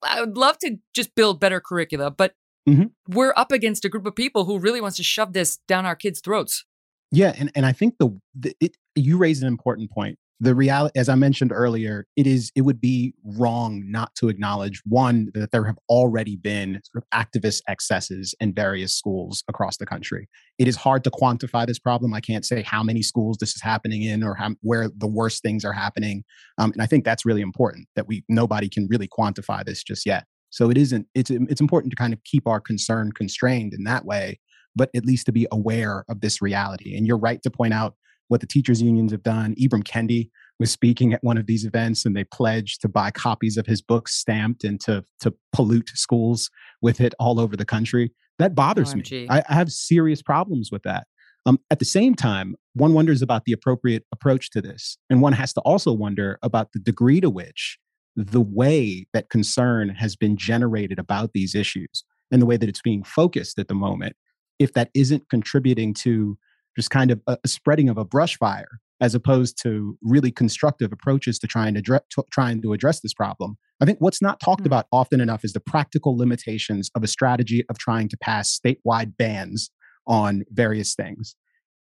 I 0.02 0.20
would 0.20 0.36
love 0.36 0.58
to 0.58 0.78
just 0.94 1.14
build 1.14 1.40
better 1.40 1.60
curricula, 1.60 2.10
but 2.10 2.34
mm-hmm. 2.68 2.86
we're 3.08 3.34
up 3.36 3.52
against 3.52 3.84
a 3.84 3.88
group 3.88 4.06
of 4.06 4.16
people 4.16 4.44
who 4.44 4.58
really 4.58 4.80
wants 4.80 4.96
to 4.96 5.04
shove 5.04 5.32
this 5.32 5.58
down 5.68 5.86
our 5.86 5.96
kids' 5.96 6.20
throats. 6.20 6.64
Yeah, 7.10 7.34
and 7.36 7.52
and 7.54 7.66
I 7.66 7.72
think 7.72 7.96
the, 7.98 8.18
the 8.34 8.56
it, 8.60 8.76
you 8.94 9.18
raise 9.18 9.42
an 9.42 9.48
important 9.48 9.90
point 9.90 10.18
the 10.40 10.54
reality 10.54 10.98
as 10.98 11.08
i 11.08 11.14
mentioned 11.14 11.52
earlier 11.52 12.06
it 12.16 12.26
is 12.26 12.50
it 12.54 12.62
would 12.62 12.80
be 12.80 13.14
wrong 13.24 13.82
not 13.86 14.14
to 14.14 14.28
acknowledge 14.28 14.82
one 14.84 15.30
that 15.34 15.50
there 15.52 15.64
have 15.64 15.78
already 15.88 16.36
been 16.36 16.80
sort 16.84 17.04
of 17.04 17.18
activist 17.18 17.60
excesses 17.68 18.34
in 18.40 18.52
various 18.52 18.94
schools 18.94 19.44
across 19.48 19.76
the 19.76 19.86
country. 19.86 20.28
It 20.58 20.68
is 20.68 20.76
hard 20.76 21.04
to 21.04 21.10
quantify 21.10 21.66
this 21.66 21.78
problem. 21.78 22.14
I 22.14 22.20
can't 22.20 22.44
say 22.44 22.62
how 22.62 22.82
many 22.82 23.02
schools 23.02 23.38
this 23.38 23.54
is 23.54 23.62
happening 23.62 24.02
in 24.02 24.22
or 24.22 24.34
how, 24.34 24.50
where 24.60 24.88
the 24.96 25.06
worst 25.06 25.42
things 25.42 25.64
are 25.64 25.72
happening 25.72 26.24
um, 26.58 26.72
and 26.72 26.82
i 26.82 26.86
think 26.86 27.04
that's 27.04 27.24
really 27.24 27.42
important 27.42 27.86
that 27.96 28.06
we 28.08 28.24
nobody 28.28 28.68
can 28.68 28.86
really 28.88 29.08
quantify 29.08 29.64
this 29.64 29.82
just 29.82 30.06
yet. 30.06 30.24
So 30.50 30.70
it 30.70 30.78
isn't 30.78 31.06
it's 31.14 31.30
it's 31.30 31.60
important 31.60 31.90
to 31.90 31.96
kind 31.96 32.12
of 32.12 32.22
keep 32.24 32.46
our 32.46 32.60
concern 32.60 33.12
constrained 33.12 33.72
in 33.74 33.84
that 33.84 34.04
way 34.04 34.38
but 34.76 34.90
at 34.94 35.04
least 35.04 35.26
to 35.26 35.32
be 35.32 35.46
aware 35.52 36.04
of 36.08 36.20
this 36.20 36.42
reality. 36.42 36.96
And 36.96 37.06
you're 37.06 37.18
right 37.18 37.42
to 37.42 37.50
point 37.50 37.72
out 37.72 37.94
what 38.28 38.40
the 38.40 38.46
teachers 38.46 38.82
unions 38.82 39.12
have 39.12 39.22
done. 39.22 39.54
Ibram 39.56 39.84
Kendi 39.84 40.30
was 40.58 40.70
speaking 40.70 41.12
at 41.12 41.22
one 41.22 41.36
of 41.36 41.46
these 41.46 41.64
events 41.64 42.04
and 42.04 42.16
they 42.16 42.24
pledged 42.24 42.80
to 42.82 42.88
buy 42.88 43.10
copies 43.10 43.56
of 43.56 43.66
his 43.66 43.82
books 43.82 44.14
stamped 44.14 44.64
and 44.64 44.80
to, 44.80 45.04
to 45.20 45.34
pollute 45.52 45.90
schools 45.94 46.50
with 46.80 47.00
it 47.00 47.14
all 47.18 47.40
over 47.40 47.56
the 47.56 47.64
country. 47.64 48.12
That 48.38 48.54
bothers 48.54 48.94
OMG. 48.94 49.10
me. 49.10 49.26
I, 49.28 49.42
I, 49.48 49.54
have 49.54 49.70
serious 49.70 50.22
problems 50.22 50.70
with 50.72 50.82
that. 50.82 51.06
Um, 51.46 51.58
at 51.70 51.78
the 51.78 51.84
same 51.84 52.14
time, 52.14 52.56
one 52.74 52.94
wonders 52.94 53.22
about 53.22 53.44
the 53.44 53.52
appropriate 53.52 54.04
approach 54.12 54.50
to 54.50 54.62
this. 54.62 54.96
And 55.10 55.20
one 55.20 55.34
has 55.34 55.52
to 55.54 55.60
also 55.60 55.92
wonder 55.92 56.38
about 56.42 56.72
the 56.72 56.80
degree 56.80 57.20
to 57.20 57.30
which 57.30 57.78
the 58.16 58.40
way 58.40 59.06
that 59.12 59.28
concern 59.28 59.88
has 59.90 60.16
been 60.16 60.36
generated 60.36 60.98
about 60.98 61.32
these 61.32 61.54
issues 61.54 62.04
and 62.30 62.40
the 62.40 62.46
way 62.46 62.56
that 62.56 62.68
it's 62.68 62.82
being 62.82 63.04
focused 63.04 63.58
at 63.58 63.68
the 63.68 63.74
moment 63.74 64.16
if 64.58 64.72
that 64.72 64.90
isn't 64.94 65.28
contributing 65.28 65.92
to 65.92 66.38
just 66.76 66.90
kind 66.90 67.10
of 67.10 67.20
a, 67.26 67.38
a 67.44 67.48
spreading 67.48 67.88
of 67.88 67.98
a 67.98 68.04
brush 68.04 68.36
fire 68.36 68.80
as 69.00 69.14
opposed 69.14 69.60
to 69.62 69.98
really 70.02 70.30
constructive 70.30 70.92
approaches 70.92 71.38
to 71.38 71.46
trying 71.46 71.74
to, 71.74 71.80
address, 71.80 72.00
to 72.10 72.24
trying 72.30 72.62
to 72.62 72.72
address 72.72 73.00
this 73.00 73.12
problem. 73.12 73.56
I 73.80 73.84
think 73.84 73.98
what's 74.00 74.22
not 74.22 74.40
talked 74.40 74.60
mm-hmm. 74.60 74.68
about 74.68 74.86
often 74.92 75.20
enough 75.20 75.44
is 75.44 75.52
the 75.52 75.60
practical 75.60 76.16
limitations 76.16 76.90
of 76.94 77.02
a 77.02 77.06
strategy 77.06 77.64
of 77.68 77.78
trying 77.78 78.08
to 78.08 78.16
pass 78.16 78.58
statewide 78.58 79.16
bans 79.16 79.70
on 80.06 80.44
various 80.50 80.94
things. 80.94 81.36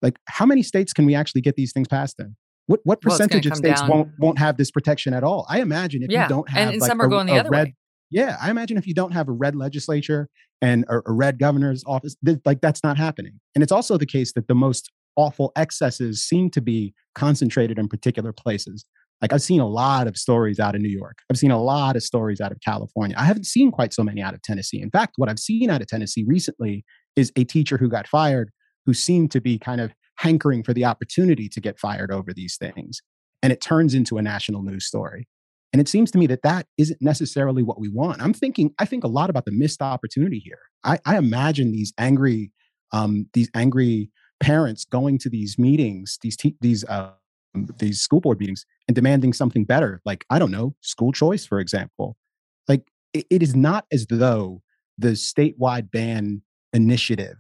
Like, 0.03 0.19
how 0.29 0.47
many 0.47 0.63
states 0.63 0.93
can 0.93 1.07
we 1.07 1.15
actually 1.15 1.43
get 1.43 1.57
these 1.57 1.73
things 1.73 1.89
passed 1.89 2.17
in? 2.19 2.37
What 2.67 2.81
what 2.85 3.01
percentage 3.01 3.45
well, 3.45 3.53
of 3.53 3.59
states 3.59 3.81
down. 3.81 3.91
won't 3.91 4.09
won't 4.19 4.39
have 4.39 4.57
this 4.57 4.71
protection 4.71 5.15
at 5.15 5.23
all? 5.23 5.47
I 5.49 5.61
imagine 5.61 6.03
if 6.03 6.11
yeah. 6.11 6.25
you 6.25 6.29
don't 6.29 6.49
have 6.49 6.63
and, 6.63 6.73
and 6.73 6.81
like 6.81 6.89
some 6.89 7.01
are 7.01 7.07
a, 7.07 7.09
going 7.09 7.27
the 7.27 7.39
other 7.39 7.51
red, 7.51 7.69
way. 7.69 7.75
Yeah, 8.11 8.37
I 8.41 8.51
imagine 8.51 8.77
if 8.77 8.87
you 8.87 8.95
don't 8.95 9.13
have 9.13 9.29
a 9.29 9.33
red 9.33 9.57
legislature 9.57 10.29
and 10.63 10.85
a, 10.89 10.99
a 11.07 11.13
red 11.13 11.39
governor's 11.39 11.83
office, 11.87 12.17
th- 12.25 12.39
like 12.45 12.61
that's 12.61 12.83
not 12.83 12.97
happening. 12.97 13.41
And 13.55 13.63
it's 13.63 13.73
also 13.73 13.97
the 13.97 14.07
case 14.07 14.33
that 14.35 14.49
the 14.49 14.55
most 14.55 14.91
awful 15.17 15.53
excesses 15.57 16.23
seem 16.23 16.51
to 16.51 16.61
be 16.61 16.95
concentrated 17.15 17.79
in 17.79 17.89
particular 17.89 18.33
places. 18.33 18.85
Like 19.23 19.33
I've 19.33 19.43
seen 19.43 19.61
a 19.61 19.69
lot 19.69 20.07
of 20.07 20.17
stories 20.17 20.61
out 20.61 20.75
of 20.75 20.83
New 20.83 20.91
York. 20.91 21.19
I've 21.31 21.39
seen 21.39 21.51
a 21.51 21.63
lot 21.63 21.97
of 21.97 22.03
stories 22.03 22.41
out 22.41 22.53
of 22.53 22.61
California. 22.61 23.17
I 23.19 23.25
haven't 23.25 23.47
seen 23.47 23.71
quite 23.71 23.95
so 23.95 24.05
many 24.05 24.21
out 24.21 24.35
of 24.35 24.43
Tennessee. 24.43 24.81
In 24.81 24.91
fact, 24.91 25.15
what 25.17 25.29
I've 25.29 25.39
seen 25.39 25.71
out 25.71 25.81
of 25.81 25.87
Tennessee 25.87 26.25
recently 26.27 26.85
is 27.17 27.33
a 27.35 27.45
teacher 27.45 27.79
who 27.79 27.89
got 27.89 28.07
fired 28.07 28.51
who 28.85 28.95
seemed 28.95 29.31
to 29.33 29.41
be 29.41 29.59
kind 29.59 29.81
of 29.81 29.93
hankering 30.19 30.63
for 30.63 30.73
the 30.73 30.85
opportunity 30.85 31.49
to 31.49 31.61
get 31.61 31.79
fired 31.79 32.13
over 32.13 32.33
these 32.33 32.57
things. 32.57 33.01
And 33.43 33.53
it 33.53 33.61
turns 33.61 33.95
into 33.95 34.19
a 34.19 34.23
national 34.23 34.63
news 34.63 34.87
story. 34.87 35.27
And 35.77 35.81
it 35.83 35.89
seems 35.89 36.11
to 36.13 36.19
me 36.19 36.27
that 36.29 36.41
that 36.41 36.67
isn't 36.79 37.03
necessarily 37.03 37.63
what 37.63 37.79
we 37.79 37.91
want. 37.91 38.23
I'm 38.23 38.33
thinking, 38.33 38.73
I 38.79 38.87
think 38.87 39.05
a 39.05 39.09
lot 39.09 39.29
about 39.29 39.45
the 39.45 39.53
missed 39.53 39.83
opportunity 39.83 40.39
here. 40.39 40.57
I, 40.85 40.99
I 41.05 41.19
imagine 41.19 41.71
these 41.71 41.93
angry, 41.99 42.51
um, 42.93 43.27
these 43.35 43.51
angry 43.53 44.11
parents 44.41 44.87
going 44.87 45.19
to 45.19 45.29
these 45.29 45.59
meetings, 45.59 46.19
these 46.23 46.35
te- 46.35 46.57
these 46.63 46.83
uh, 46.87 47.11
these 47.79 48.01
school 48.01 48.23
board 48.23 48.41
meetings, 48.41 48.65
and 48.89 48.95
demanding 48.95 49.35
something 49.35 49.67
better, 49.67 50.01
like 50.07 50.25
I 50.31 50.39
don't 50.39 50.51
know, 50.51 50.75
school 50.81 51.13
choice, 51.13 51.45
for 51.45 51.61
example. 51.61 52.17
Like 52.69 52.91
it, 53.13 53.27
it 53.29 53.43
is 53.43 53.55
not 53.55 53.85
as 53.93 54.07
though 54.07 54.63
the 54.97 55.09
statewide 55.09 55.91
ban 55.91 56.41
initiative, 56.73 57.37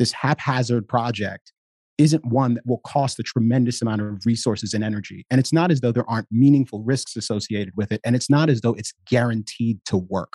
this 0.00 0.10
haphazard 0.10 0.88
project, 0.88 1.52
isn't 1.98 2.24
one 2.24 2.54
that 2.54 2.66
will 2.66 2.80
cost 2.86 3.18
a 3.18 3.22
tremendous 3.24 3.82
amount 3.82 4.00
of 4.00 4.24
resources 4.24 4.72
and 4.72 4.84
energy. 4.84 5.26
And 5.30 5.40
it's 5.40 5.52
not 5.52 5.70
as 5.70 5.80
though 5.80 5.92
there 5.92 6.08
aren't 6.08 6.28
meaningful 6.30 6.82
risks 6.84 7.16
associated 7.16 7.74
with 7.76 7.90
it. 7.90 8.00
And 8.04 8.14
it's 8.14 8.30
not 8.30 8.48
as 8.48 8.60
though 8.60 8.74
it's 8.74 8.94
guaranteed 9.10 9.84
to 9.86 9.96
work. 9.96 10.34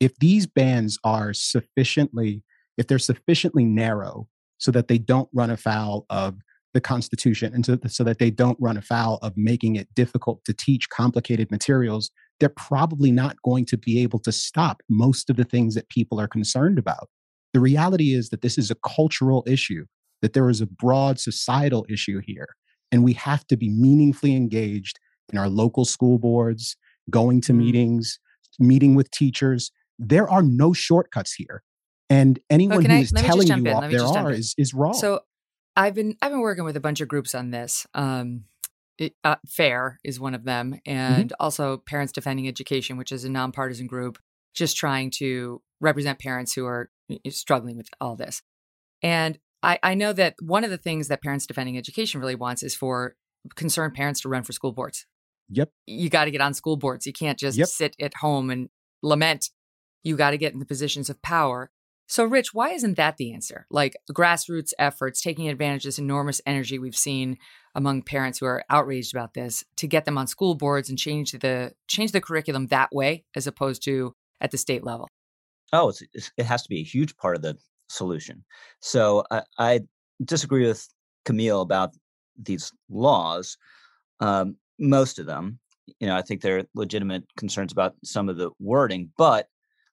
If 0.00 0.16
these 0.16 0.46
bans 0.46 0.98
are 1.04 1.32
sufficiently, 1.34 2.42
if 2.78 2.86
they're 2.86 2.98
sufficiently 2.98 3.64
narrow 3.64 4.28
so 4.58 4.70
that 4.70 4.88
they 4.88 4.98
don't 4.98 5.28
run 5.32 5.50
afoul 5.50 6.06
of 6.08 6.36
the 6.72 6.80
Constitution 6.80 7.54
and 7.54 7.64
so, 7.64 7.78
so 7.86 8.02
that 8.02 8.18
they 8.18 8.30
don't 8.30 8.58
run 8.60 8.76
afoul 8.76 9.18
of 9.22 9.36
making 9.36 9.76
it 9.76 9.94
difficult 9.94 10.44
to 10.44 10.52
teach 10.52 10.88
complicated 10.88 11.50
materials, 11.50 12.10
they're 12.40 12.48
probably 12.48 13.12
not 13.12 13.36
going 13.44 13.64
to 13.66 13.76
be 13.76 14.02
able 14.02 14.18
to 14.20 14.32
stop 14.32 14.82
most 14.88 15.30
of 15.30 15.36
the 15.36 15.44
things 15.44 15.74
that 15.74 15.88
people 15.88 16.18
are 16.18 16.26
concerned 16.26 16.78
about. 16.78 17.08
The 17.52 17.60
reality 17.60 18.14
is 18.14 18.30
that 18.30 18.42
this 18.42 18.58
is 18.58 18.70
a 18.70 18.76
cultural 18.84 19.44
issue 19.46 19.84
that 20.24 20.32
there 20.32 20.48
is 20.48 20.62
a 20.62 20.66
broad 20.66 21.20
societal 21.20 21.84
issue 21.86 22.18
here. 22.24 22.48
And 22.90 23.04
we 23.04 23.12
have 23.12 23.46
to 23.48 23.58
be 23.58 23.68
meaningfully 23.68 24.34
engaged 24.34 24.98
in 25.30 25.38
our 25.38 25.50
local 25.50 25.84
school 25.84 26.18
boards, 26.18 26.78
going 27.10 27.42
to 27.42 27.52
mm. 27.52 27.56
meetings, 27.56 28.18
meeting 28.58 28.94
with 28.94 29.10
teachers. 29.10 29.70
There 29.98 30.26
are 30.26 30.42
no 30.42 30.72
shortcuts 30.72 31.34
here. 31.34 31.62
And 32.08 32.40
anyone 32.48 32.86
who 32.86 32.90
I, 32.94 33.00
is 33.00 33.12
telling 33.12 33.48
you 33.48 33.70
off 33.70 33.90
there 33.90 34.02
are 34.02 34.32
is, 34.32 34.54
is 34.56 34.72
wrong. 34.72 34.94
So 34.94 35.20
I've 35.76 35.92
been 35.92 36.16
I've 36.22 36.30
been 36.30 36.40
working 36.40 36.64
with 36.64 36.76
a 36.78 36.80
bunch 36.80 37.02
of 37.02 37.08
groups 37.08 37.34
on 37.34 37.50
this. 37.50 37.86
Um, 37.92 38.44
it, 38.96 39.12
uh, 39.24 39.36
FAIR 39.46 39.98
is 40.04 40.18
one 40.18 40.34
of 40.34 40.44
them, 40.44 40.72
mm-hmm. 40.72 40.90
and 40.90 41.28
mm-hmm. 41.28 41.34
also 41.38 41.76
Parents 41.76 42.14
Defending 42.14 42.48
Education, 42.48 42.96
which 42.96 43.12
is 43.12 43.24
a 43.24 43.30
nonpartisan 43.30 43.86
group 43.86 44.18
just 44.54 44.78
trying 44.78 45.10
to 45.18 45.60
represent 45.82 46.18
parents 46.18 46.54
who 46.54 46.64
are 46.64 46.88
struggling 47.28 47.76
with 47.76 47.90
all 48.00 48.16
this. 48.16 48.40
And 49.02 49.38
I, 49.64 49.78
I 49.82 49.94
know 49.94 50.12
that 50.12 50.34
one 50.40 50.64
of 50.64 50.70
the 50.70 50.78
things 50.78 51.08
that 51.08 51.22
Parents 51.22 51.46
Defending 51.46 51.78
Education 51.78 52.20
really 52.20 52.34
wants 52.34 52.62
is 52.62 52.74
for 52.74 53.16
concerned 53.54 53.94
parents 53.94 54.20
to 54.20 54.28
run 54.28 54.42
for 54.42 54.52
school 54.52 54.72
boards. 54.72 55.06
Yep. 55.50 55.70
You 55.86 56.08
got 56.08 56.24
to 56.24 56.30
get 56.30 56.40
on 56.40 56.54
school 56.54 56.76
boards. 56.76 57.06
You 57.06 57.12
can't 57.12 57.38
just 57.38 57.58
yep. 57.58 57.68
sit 57.68 57.96
at 58.00 58.14
home 58.14 58.50
and 58.50 58.68
lament. 59.02 59.50
You 60.02 60.16
got 60.16 60.30
to 60.30 60.38
get 60.38 60.52
in 60.52 60.58
the 60.58 60.66
positions 60.66 61.10
of 61.10 61.20
power. 61.22 61.70
So, 62.06 62.24
Rich, 62.24 62.52
why 62.52 62.70
isn't 62.70 62.96
that 62.96 63.16
the 63.16 63.32
answer? 63.32 63.66
Like 63.70 63.96
grassroots 64.12 64.72
efforts, 64.78 65.22
taking 65.22 65.48
advantage 65.48 65.84
of 65.84 65.88
this 65.88 65.98
enormous 65.98 66.40
energy 66.44 66.78
we've 66.78 66.96
seen 66.96 67.38
among 67.74 68.02
parents 68.02 68.38
who 68.38 68.46
are 68.46 68.64
outraged 68.68 69.14
about 69.14 69.34
this 69.34 69.64
to 69.76 69.86
get 69.86 70.04
them 70.04 70.18
on 70.18 70.26
school 70.26 70.54
boards 70.54 70.90
and 70.90 70.98
change 70.98 71.32
the 71.32 71.72
change 71.88 72.12
the 72.12 72.20
curriculum 72.20 72.66
that 72.66 72.90
way, 72.92 73.24
as 73.34 73.46
opposed 73.46 73.82
to 73.84 74.14
at 74.40 74.50
the 74.50 74.58
state 74.58 74.84
level. 74.84 75.08
Oh, 75.72 75.88
it's, 75.88 76.02
it's, 76.12 76.30
it 76.36 76.44
has 76.44 76.62
to 76.62 76.68
be 76.68 76.80
a 76.80 76.84
huge 76.84 77.16
part 77.16 77.36
of 77.36 77.42
the 77.42 77.56
solution. 77.88 78.44
So 78.80 79.24
I, 79.30 79.42
I 79.58 79.80
disagree 80.24 80.66
with 80.66 80.88
Kmele 81.26 81.62
about 81.62 81.90
these 82.36 82.72
laws. 82.88 83.56
Um, 84.20 84.56
most 84.78 85.18
of 85.18 85.26
them, 85.26 85.58
you 86.00 86.06
know, 86.06 86.16
I 86.16 86.22
think 86.22 86.40
there 86.40 86.58
are 86.58 86.64
legitimate 86.74 87.24
concerns 87.36 87.72
about 87.72 87.94
some 88.04 88.28
of 88.28 88.36
the 88.36 88.50
wording. 88.58 89.10
But 89.16 89.48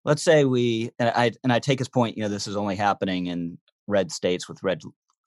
let's 0.06 0.24
say 0.24 0.46
we, 0.46 0.92
and 1.00 1.10
I 1.10 1.32
and 1.44 1.52
I 1.52 1.60
take 1.60 1.80
his 1.80 1.90
point. 1.90 2.18
You 2.18 2.24
know, 2.24 2.30
this 2.30 2.48
is 2.48 2.56
only 2.56 2.76
happening 2.76 3.28
in 3.28 3.58
red 3.88 4.12
states 4.12 4.48
with 4.48 4.64
red 4.64 4.82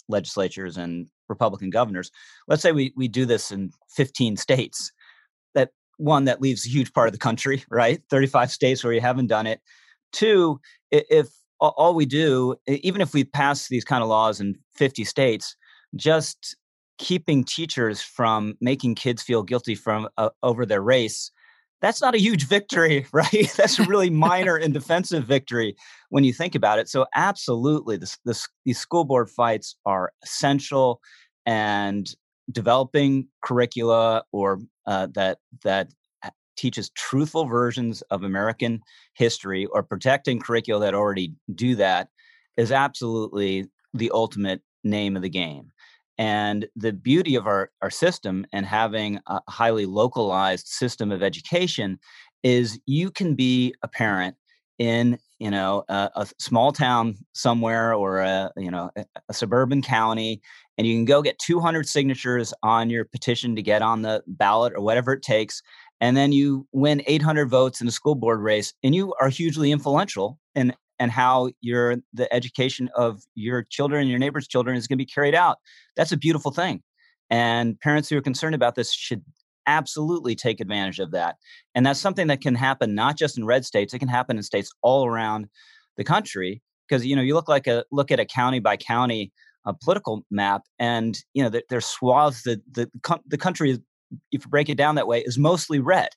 legislatures 0.08 0.76
and 0.76 1.08
Republican 1.28 1.70
governors. 1.70 2.10
Let's 2.48 2.62
say 2.62 2.72
we 2.72 2.92
we 2.96 3.08
do 3.08 3.26
this 3.26 3.50
in 3.50 3.70
15 3.90 4.36
states. 4.36 4.92
That 5.54 5.70
one 5.98 6.24
that 6.24 6.40
leaves 6.40 6.66
a 6.66 6.70
huge 6.70 6.92
part 6.92 7.08
of 7.08 7.12
the 7.12 7.18
country, 7.18 7.62
right? 7.70 8.00
35 8.10 8.50
states 8.50 8.82
where 8.82 8.92
you 8.92 9.00
haven't 9.00 9.28
done 9.28 9.46
it. 9.46 9.60
Two, 10.12 10.60
if 10.90 11.28
all 11.60 11.94
we 11.94 12.06
do, 12.06 12.56
even 12.66 13.00
if 13.00 13.14
we 13.14 13.24
pass 13.24 13.68
these 13.68 13.84
kind 13.84 14.02
of 14.02 14.08
laws 14.08 14.40
in 14.40 14.56
50 14.74 15.04
states, 15.04 15.56
just 15.96 16.56
keeping 16.98 17.44
teachers 17.44 18.00
from 18.00 18.54
making 18.60 18.94
kids 18.94 19.22
feel 19.22 19.42
guilty 19.42 19.74
from 19.74 20.08
uh, 20.16 20.30
over 20.42 20.64
their 20.64 20.82
race 20.82 21.30
that's 21.84 22.00
not 22.00 22.14
a 22.14 22.18
huge 22.18 22.46
victory 22.46 23.06
right? 23.12 23.52
That's 23.56 23.78
a 23.78 23.84
really 23.84 24.10
minor 24.26 24.56
and 24.56 24.72
defensive 24.72 25.24
victory 25.24 25.76
when 26.08 26.24
you 26.24 26.32
think 26.32 26.54
about 26.54 26.78
it. 26.78 26.88
So 26.88 27.06
absolutely 27.14 27.98
this, 27.98 28.18
this, 28.24 28.48
these 28.64 28.78
school 28.78 29.04
board 29.04 29.28
fights 29.28 29.76
are 29.84 30.10
essential 30.22 31.00
and 31.44 32.08
developing 32.50 33.28
curricula 33.42 34.24
or 34.32 34.60
uh, 34.86 35.08
that 35.14 35.38
that 35.62 35.88
teaches 36.56 36.90
truthful 36.90 37.46
versions 37.46 38.02
of 38.10 38.22
American 38.22 38.80
history 39.14 39.66
or 39.66 39.82
protecting 39.82 40.40
curricula 40.40 40.80
that 40.80 40.94
already 40.94 41.32
do 41.54 41.74
that 41.76 42.08
is 42.56 42.72
absolutely 42.72 43.66
the 43.92 44.10
ultimate 44.12 44.60
name 44.82 45.16
of 45.16 45.22
the 45.22 45.28
game. 45.28 45.70
And 46.16 46.66
the 46.76 46.92
beauty 46.92 47.34
of 47.34 47.46
our, 47.46 47.70
our 47.82 47.90
system 47.90 48.46
and 48.52 48.64
having 48.64 49.18
a 49.26 49.40
highly 49.48 49.86
localized 49.86 50.68
system 50.68 51.10
of 51.10 51.22
education 51.22 51.98
is 52.44 52.78
you 52.86 53.10
can 53.10 53.34
be 53.34 53.74
a 53.82 53.88
parent 53.88 54.36
in 54.78 55.18
you 55.38 55.50
know 55.50 55.84
a, 55.88 56.10
a 56.16 56.26
small 56.38 56.72
town 56.72 57.16
somewhere 57.32 57.94
or 57.94 58.20
a 58.20 58.50
you 58.56 58.70
know 58.70 58.90
a, 58.96 59.04
a, 59.28 59.34
suburban 59.34 59.82
county 59.82 60.40
and 60.76 60.86
you 60.86 60.96
can 60.96 61.04
go 61.04 61.22
get 61.22 61.38
200 61.38 61.88
signatures 61.88 62.52
on 62.62 62.90
your 62.90 63.04
petition 63.04 63.54
to 63.54 63.62
get 63.62 63.82
on 63.82 64.02
the 64.02 64.22
ballot 64.26 64.72
or 64.74 64.80
whatever 64.80 65.12
it 65.12 65.22
takes 65.22 65.62
and 66.00 66.16
then 66.16 66.32
you 66.32 66.66
win 66.72 67.02
800 67.06 67.48
votes 67.48 67.80
in 67.80 67.88
a 67.88 67.92
school 67.92 68.14
board 68.14 68.40
race 68.40 68.72
and 68.82 68.94
you 68.94 69.14
are 69.20 69.28
hugely 69.28 69.72
influential 69.72 70.38
in 70.54 70.74
and 71.00 71.10
how 71.10 71.50
your 71.60 71.96
the 72.12 72.32
education 72.32 72.88
of 72.94 73.22
your 73.34 73.64
children 73.68 74.02
and 74.02 74.10
your 74.10 74.18
neighbors 74.18 74.46
children 74.46 74.76
is 74.76 74.86
going 74.86 74.96
to 74.96 75.02
be 75.02 75.10
carried 75.10 75.34
out. 75.34 75.58
That's 75.96 76.12
a 76.12 76.16
beautiful 76.16 76.52
thing 76.52 76.82
and 77.30 77.78
parents 77.80 78.08
who 78.08 78.16
are 78.16 78.22
concerned 78.22 78.54
about 78.54 78.74
this 78.74 78.92
should 78.92 79.22
absolutely 79.66 80.34
take 80.34 80.60
advantage 80.60 80.98
of 80.98 81.10
that 81.10 81.36
and 81.74 81.86
that's 81.86 82.00
something 82.00 82.26
that 82.26 82.42
can 82.42 82.54
happen 82.54 82.94
not 82.94 83.16
just 83.16 83.38
in 83.38 83.46
red 83.46 83.64
states 83.64 83.94
it 83.94 83.98
can 83.98 84.08
happen 84.08 84.36
in 84.36 84.42
states 84.42 84.70
all 84.82 85.06
around 85.06 85.46
the 85.96 86.04
country 86.04 86.62
because 86.86 87.06
you 87.06 87.16
know 87.16 87.22
you 87.22 87.34
look 87.34 87.48
like 87.48 87.66
a 87.66 87.82
look 87.90 88.10
at 88.10 88.20
a 88.20 88.26
county 88.26 88.60
by 88.60 88.76
county 88.76 89.32
a 89.66 89.70
uh, 89.70 89.72
political 89.82 90.22
map 90.30 90.62
and 90.78 91.20
you 91.32 91.42
know 91.42 91.48
there, 91.48 91.62
there's 91.70 91.86
swaths 91.86 92.42
that 92.42 92.60
the, 92.70 92.90
the 93.26 93.38
country 93.38 93.78
if 94.32 94.44
you 94.44 94.50
break 94.50 94.68
it 94.68 94.76
down 94.76 94.94
that 94.96 95.06
way, 95.06 95.20
is 95.20 95.38
mostly 95.38 95.80
red 95.80 96.08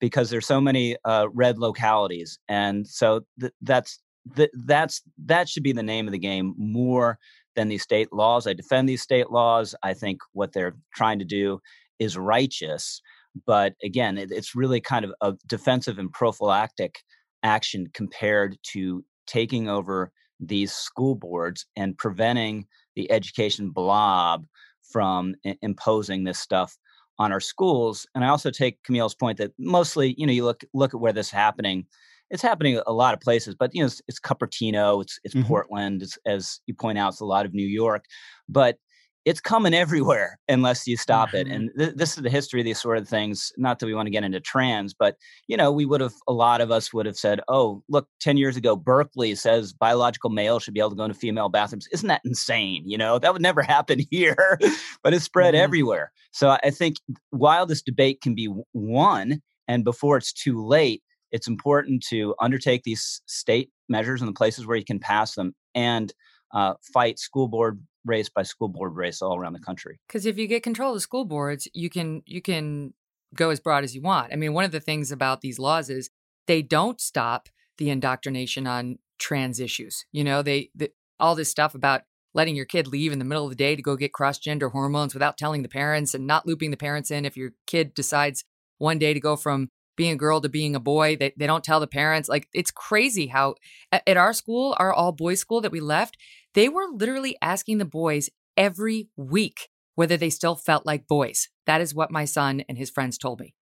because 0.00 0.30
there's 0.30 0.46
so 0.46 0.60
many 0.60 0.96
uh, 1.04 1.28
red 1.32 1.58
localities, 1.58 2.38
and 2.48 2.86
so 2.86 3.20
th- 3.40 3.52
that's 3.62 4.00
th- 4.36 4.50
that's 4.64 5.02
that 5.26 5.48
should 5.48 5.62
be 5.62 5.72
the 5.72 5.82
name 5.82 6.06
of 6.06 6.12
the 6.12 6.18
game 6.18 6.54
more 6.56 7.18
than 7.56 7.68
these 7.68 7.82
state 7.82 8.12
laws. 8.12 8.46
I 8.46 8.52
defend 8.52 8.88
these 8.88 9.02
state 9.02 9.30
laws. 9.30 9.74
I 9.82 9.94
think 9.94 10.20
what 10.32 10.52
they're 10.52 10.76
trying 10.94 11.18
to 11.20 11.24
do 11.24 11.60
is 11.98 12.18
righteous, 12.18 13.00
but 13.46 13.74
again, 13.82 14.18
it, 14.18 14.30
it's 14.30 14.54
really 14.54 14.80
kind 14.80 15.04
of 15.04 15.12
a 15.20 15.34
defensive 15.46 15.98
and 15.98 16.12
prophylactic 16.12 17.00
action 17.42 17.88
compared 17.94 18.56
to 18.72 19.04
taking 19.26 19.68
over 19.68 20.10
these 20.40 20.72
school 20.72 21.14
boards 21.14 21.66
and 21.76 21.96
preventing 21.96 22.66
the 22.96 23.10
education 23.10 23.70
blob 23.70 24.46
from 24.82 25.34
I- 25.46 25.56
imposing 25.62 26.24
this 26.24 26.38
stuff 26.38 26.76
on 27.18 27.32
our 27.32 27.40
schools. 27.40 28.06
And 28.14 28.24
I 28.24 28.28
also 28.28 28.50
take 28.50 28.82
Kmele's 28.82 29.14
point 29.14 29.38
that 29.38 29.52
mostly, 29.58 30.14
you 30.18 30.26
know, 30.26 30.32
you 30.32 30.44
look 30.44 30.64
look 30.74 30.94
at 30.94 31.00
where 31.00 31.12
this 31.12 31.26
is 31.28 31.32
happening. 31.32 31.86
It's 32.30 32.42
happening 32.42 32.80
a 32.86 32.92
lot 32.92 33.14
of 33.14 33.20
places, 33.20 33.54
but 33.54 33.74
you 33.74 33.80
know, 33.80 33.86
it's, 33.86 34.02
it's 34.08 34.18
Cupertino, 34.18 35.02
it's 35.02 35.20
it's 35.24 35.34
mm-hmm. 35.34 35.46
Portland, 35.46 36.02
it's, 36.02 36.18
as 36.26 36.60
you 36.66 36.74
point 36.74 36.98
out, 36.98 37.12
it's 37.12 37.20
a 37.20 37.24
lot 37.26 37.46
of 37.46 37.54
New 37.54 37.66
York. 37.66 38.06
But 38.48 38.78
it's 39.24 39.40
coming 39.40 39.72
everywhere 39.72 40.38
unless 40.48 40.86
you 40.86 40.96
stop 40.96 41.28
mm-hmm. 41.28 41.36
it. 41.36 41.48
And 41.48 41.70
th- 41.78 41.94
this 41.94 42.16
is 42.16 42.22
the 42.22 42.30
history 42.30 42.60
of 42.60 42.64
these 42.64 42.80
sort 42.80 42.98
of 42.98 43.08
things. 43.08 43.52
Not 43.56 43.78
that 43.78 43.86
we 43.86 43.94
want 43.94 44.06
to 44.06 44.10
get 44.10 44.24
into 44.24 44.40
trans, 44.40 44.92
but 44.94 45.16
you 45.48 45.56
know, 45.56 45.72
we 45.72 45.86
would 45.86 46.00
have 46.00 46.14
a 46.28 46.32
lot 46.32 46.60
of 46.60 46.70
us 46.70 46.92
would 46.92 47.06
have 47.06 47.16
said, 47.16 47.40
"Oh, 47.48 47.82
look, 47.88 48.08
ten 48.20 48.36
years 48.36 48.56
ago, 48.56 48.76
Berkeley 48.76 49.34
says 49.34 49.72
biological 49.72 50.30
male 50.30 50.58
should 50.58 50.74
be 50.74 50.80
able 50.80 50.90
to 50.90 50.96
go 50.96 51.04
into 51.04 51.18
female 51.18 51.48
bathrooms." 51.48 51.88
Isn't 51.92 52.08
that 52.08 52.22
insane? 52.24 52.82
You 52.86 52.98
know, 52.98 53.18
that 53.18 53.32
would 53.32 53.42
never 53.42 53.62
happen 53.74 54.00
here, 54.10 54.58
but 55.02 55.14
it's 55.14 55.24
spread 55.24 55.54
mm-hmm. 55.54 55.64
everywhere. 55.64 56.12
So 56.32 56.56
I 56.62 56.70
think 56.70 56.96
while 57.30 57.66
this 57.66 57.82
debate 57.82 58.20
can 58.20 58.34
be 58.34 58.52
won, 58.72 59.40
and 59.68 59.84
before 59.84 60.16
it's 60.16 60.32
too 60.32 60.64
late, 60.64 61.02
it's 61.32 61.48
important 61.48 62.04
to 62.08 62.34
undertake 62.40 62.82
these 62.82 63.22
state 63.26 63.70
measures 63.88 64.20
in 64.20 64.26
the 64.26 64.32
places 64.32 64.66
where 64.66 64.76
you 64.76 64.84
can 64.84 64.98
pass 64.98 65.34
them 65.34 65.54
and 65.74 66.12
uh, 66.52 66.74
fight 66.92 67.18
school 67.18 67.48
board 67.48 67.80
race 68.04 68.28
by 68.28 68.42
school 68.42 68.68
board 68.68 68.94
race 68.94 69.22
all 69.22 69.36
around 69.36 69.54
the 69.54 69.60
country. 69.60 69.98
Because 70.08 70.26
if 70.26 70.38
you 70.38 70.46
get 70.46 70.62
control 70.62 70.90
of 70.90 70.96
the 70.96 71.00
school 71.00 71.24
boards, 71.24 71.68
you 71.72 71.90
can 71.90 72.22
you 72.26 72.42
can 72.42 72.94
go 73.34 73.50
as 73.50 73.60
broad 73.60 73.84
as 73.84 73.94
you 73.94 74.02
want. 74.02 74.32
I 74.32 74.36
mean, 74.36 74.52
one 74.52 74.64
of 74.64 74.72
the 74.72 74.80
things 74.80 75.10
about 75.10 75.40
these 75.40 75.58
laws 75.58 75.90
is 75.90 76.10
they 76.46 76.62
don't 76.62 77.00
stop 77.00 77.48
the 77.78 77.90
indoctrination 77.90 78.66
on 78.66 78.98
trans 79.18 79.60
issues. 79.60 80.04
You 80.12 80.24
know, 80.24 80.42
they, 80.42 80.70
they 80.74 80.90
all 81.18 81.34
this 81.34 81.50
stuff 81.50 81.74
about 81.74 82.02
letting 82.34 82.56
your 82.56 82.64
kid 82.64 82.86
leave 82.86 83.12
in 83.12 83.18
the 83.18 83.24
middle 83.24 83.44
of 83.44 83.50
the 83.50 83.56
day 83.56 83.76
to 83.76 83.82
go 83.82 83.96
get 83.96 84.12
cross 84.12 84.38
gender 84.38 84.68
hormones 84.70 85.14
without 85.14 85.38
telling 85.38 85.62
the 85.62 85.68
parents 85.68 86.14
and 86.14 86.26
not 86.26 86.46
looping 86.46 86.70
the 86.70 86.76
parents 86.76 87.10
in 87.10 87.24
if 87.24 87.36
your 87.36 87.50
kid 87.66 87.94
decides 87.94 88.44
one 88.78 88.98
day 88.98 89.14
to 89.14 89.20
go 89.20 89.36
from 89.36 89.68
being 89.96 90.12
a 90.12 90.16
girl 90.16 90.40
to 90.40 90.48
being 90.48 90.74
a 90.74 90.80
boy. 90.80 91.16
They, 91.16 91.32
they 91.36 91.46
don't 91.46 91.62
tell 91.62 91.78
the 91.78 91.86
parents. 91.86 92.28
Like, 92.28 92.48
it's 92.52 92.72
crazy 92.72 93.28
how 93.28 93.54
at, 93.92 94.02
at 94.06 94.16
our 94.16 94.32
school, 94.32 94.74
our 94.78 94.92
all 94.92 95.12
boys 95.12 95.38
school 95.38 95.60
that 95.60 95.70
we 95.70 95.80
left, 95.80 96.16
they 96.54 96.68
were 96.68 96.86
literally 96.92 97.36
asking 97.42 97.78
the 97.78 97.84
boys 97.84 98.30
every 98.56 99.08
week 99.16 99.68
whether 99.94 100.16
they 100.16 100.30
still 100.30 100.56
felt 100.56 100.86
like 100.86 101.06
boys. 101.06 101.48
That 101.66 101.80
is 101.80 101.94
what 101.94 102.10
my 102.10 102.24
son 102.24 102.64
and 102.68 102.78
his 102.78 102.90
friends 102.90 103.18
told 103.18 103.40
me. 103.40 103.54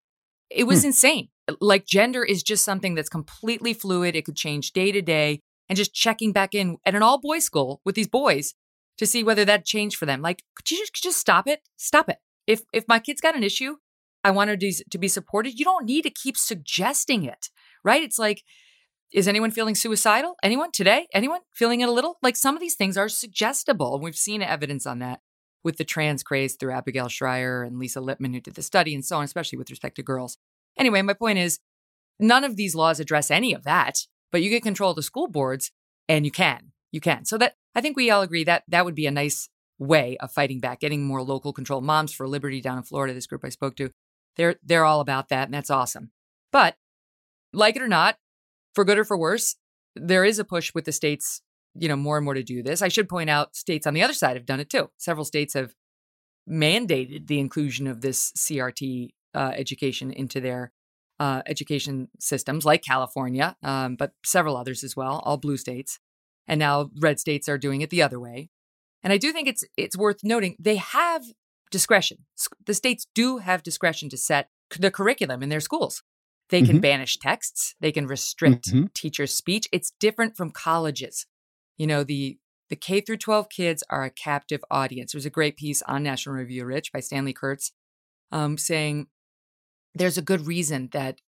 It 0.50 0.64
was 0.64 0.82
hmm. 0.82 0.88
insane. 0.88 1.28
Like 1.60 1.86
gender 1.86 2.24
is 2.24 2.42
just 2.42 2.64
something 2.64 2.94
that's 2.94 3.08
completely 3.08 3.74
fluid. 3.74 4.14
It 4.14 4.24
could 4.24 4.36
change 4.36 4.72
day 4.72 4.92
to 4.92 5.02
day. 5.02 5.40
And 5.68 5.76
just 5.76 5.94
checking 5.94 6.32
back 6.32 6.54
in 6.54 6.76
at 6.84 6.94
an 6.94 7.02
all 7.02 7.18
boys 7.18 7.44
school 7.44 7.80
with 7.84 7.94
these 7.94 8.08
boys 8.08 8.52
to 8.98 9.06
see 9.06 9.24
whether 9.24 9.44
that 9.46 9.64
changed 9.64 9.96
for 9.96 10.04
them. 10.04 10.20
Like, 10.20 10.42
could 10.54 10.70
you 10.70 10.76
just, 10.78 10.94
just 10.94 11.18
stop 11.18 11.46
it? 11.46 11.60
Stop 11.78 12.10
it. 12.10 12.18
If 12.46 12.62
if 12.74 12.84
my 12.88 12.98
kid's 12.98 13.22
got 13.22 13.36
an 13.36 13.44
issue, 13.44 13.76
I 14.24 14.32
want 14.32 14.50
her 14.50 14.56
to, 14.56 14.84
to 14.90 14.98
be 14.98 15.08
supported. 15.08 15.58
You 15.58 15.64
don't 15.64 15.86
need 15.86 16.02
to 16.02 16.10
keep 16.10 16.36
suggesting 16.36 17.24
it, 17.24 17.48
right? 17.84 18.02
It's 18.02 18.18
like 18.18 18.42
is 19.12 19.28
anyone 19.28 19.50
feeling 19.50 19.74
suicidal? 19.74 20.36
Anyone 20.42 20.72
today? 20.72 21.06
Anyone 21.12 21.40
feeling 21.52 21.80
it 21.80 21.88
a 21.88 21.92
little? 21.92 22.18
Like 22.22 22.36
some 22.36 22.56
of 22.56 22.60
these 22.60 22.74
things 22.74 22.96
are 22.96 23.08
suggestible. 23.08 23.94
And 23.94 24.02
we've 24.02 24.16
seen 24.16 24.42
evidence 24.42 24.86
on 24.86 25.00
that 25.00 25.20
with 25.62 25.76
the 25.76 25.84
trans 25.84 26.22
craze 26.22 26.54
through 26.54 26.72
Abigail 26.72 27.08
Shrier 27.08 27.62
and 27.62 27.78
Lisa 27.78 28.00
Littman, 28.00 28.34
who 28.34 28.40
did 28.40 28.54
the 28.54 28.62
study 28.62 28.94
and 28.94 29.04
so 29.04 29.18
on, 29.18 29.24
especially 29.24 29.58
with 29.58 29.70
respect 29.70 29.96
to 29.96 30.02
girls. 30.02 30.38
Anyway, 30.78 31.02
my 31.02 31.12
point 31.12 31.38
is 31.38 31.60
none 32.18 32.42
of 32.42 32.56
these 32.56 32.74
laws 32.74 33.00
address 33.00 33.30
any 33.30 33.52
of 33.52 33.64
that, 33.64 34.06
but 34.30 34.42
you 34.42 34.50
get 34.50 34.62
control 34.62 34.90
of 34.90 34.96
the 34.96 35.02
school 35.02 35.28
boards 35.28 35.70
and 36.08 36.24
you 36.24 36.30
can. 36.30 36.72
You 36.90 37.00
can. 37.00 37.24
So 37.24 37.38
that 37.38 37.54
I 37.74 37.80
think 37.80 37.96
we 37.96 38.10
all 38.10 38.22
agree 38.22 38.44
that 38.44 38.64
that 38.68 38.84
would 38.84 38.94
be 38.94 39.06
a 39.06 39.10
nice 39.10 39.48
way 39.78 40.16
of 40.18 40.32
fighting 40.32 40.60
back, 40.60 40.80
getting 40.80 41.04
more 41.04 41.22
local 41.22 41.52
control. 41.52 41.80
Moms 41.80 42.12
for 42.12 42.26
Liberty 42.26 42.60
down 42.60 42.78
in 42.78 42.84
Florida, 42.84 43.14
this 43.14 43.26
group 43.26 43.44
I 43.44 43.48
spoke 43.50 43.76
to, 43.76 43.90
they're 44.36 44.56
they're 44.62 44.84
all 44.84 45.00
about 45.00 45.28
that, 45.28 45.44
and 45.48 45.54
that's 45.54 45.70
awesome. 45.70 46.10
But 46.50 46.76
like 47.52 47.76
it 47.76 47.82
or 47.82 47.88
not, 47.88 48.16
for 48.74 48.84
good 48.84 48.98
or 48.98 49.04
for 49.04 49.16
worse, 49.16 49.56
there 49.94 50.24
is 50.24 50.38
a 50.38 50.44
push 50.44 50.72
with 50.74 50.84
the 50.84 50.92
states, 50.92 51.42
you 51.74 51.88
know, 51.88 51.96
more 51.96 52.16
and 52.16 52.24
more 52.24 52.34
to 52.34 52.42
do 52.42 52.62
this. 52.62 52.82
I 52.82 52.88
should 52.88 53.08
point 53.08 53.30
out 53.30 53.56
states 53.56 53.86
on 53.86 53.94
the 53.94 54.02
other 54.02 54.14
side 54.14 54.36
have 54.36 54.46
done 54.46 54.60
it 54.60 54.70
too. 54.70 54.90
Several 54.98 55.24
states 55.24 55.54
have 55.54 55.74
mandated 56.48 57.26
the 57.26 57.38
inclusion 57.38 57.86
of 57.86 58.00
this 58.00 58.32
CRT 58.32 59.10
uh, 59.34 59.52
education 59.54 60.10
into 60.10 60.40
their 60.40 60.72
uh, 61.20 61.42
education 61.46 62.08
systems, 62.18 62.64
like 62.64 62.82
California, 62.82 63.56
um, 63.62 63.96
but 63.96 64.12
several 64.24 64.56
others 64.56 64.82
as 64.82 64.96
well, 64.96 65.22
all 65.24 65.36
blue 65.36 65.56
states. 65.56 65.98
And 66.48 66.58
now 66.58 66.90
red 67.00 67.20
states 67.20 67.48
are 67.48 67.58
doing 67.58 67.80
it 67.80 67.90
the 67.90 68.02
other 68.02 68.18
way. 68.18 68.50
And 69.04 69.12
I 69.12 69.18
do 69.18 69.32
think 69.32 69.48
it's 69.48 69.64
it's 69.76 69.96
worth 69.96 70.20
noting 70.22 70.56
they 70.58 70.76
have 70.76 71.24
discretion. 71.70 72.18
The 72.66 72.74
states 72.74 73.06
do 73.14 73.38
have 73.38 73.62
discretion 73.62 74.08
to 74.10 74.16
set 74.16 74.48
the 74.78 74.90
curriculum 74.90 75.42
in 75.42 75.48
their 75.48 75.60
schools. 75.60 76.02
They 76.52 76.60
can 76.60 76.76
mm-hmm. 76.76 76.80
banish 76.80 77.18
texts, 77.18 77.74
they 77.80 77.92
can 77.92 78.06
restrict 78.06 78.68
mm-hmm. 78.68 78.88
teachers' 78.92 79.34
speech. 79.34 79.66
It's 79.72 79.94
different 79.98 80.36
from 80.36 80.50
colleges. 80.50 81.24
You 81.78 81.86
know, 81.86 82.04
the 82.04 82.36
the 82.68 82.76
K 82.76 83.00
through 83.00 83.16
12 83.16 83.48
kids 83.48 83.82
are 83.88 84.04
a 84.04 84.10
captive 84.10 84.62
audience. 84.70 85.12
There's 85.12 85.24
a 85.24 85.30
great 85.30 85.56
piece 85.56 85.80
on 85.80 86.02
National 86.02 86.34
Review 86.34 86.66
Rich 86.66 86.92
by 86.92 87.00
Stanley 87.00 87.32
Kurtz 87.32 87.72
um, 88.32 88.58
saying 88.58 89.06
there's 89.94 90.18
a 90.18 90.22
good 90.22 90.46
reason 90.46 90.90
that 90.92 91.22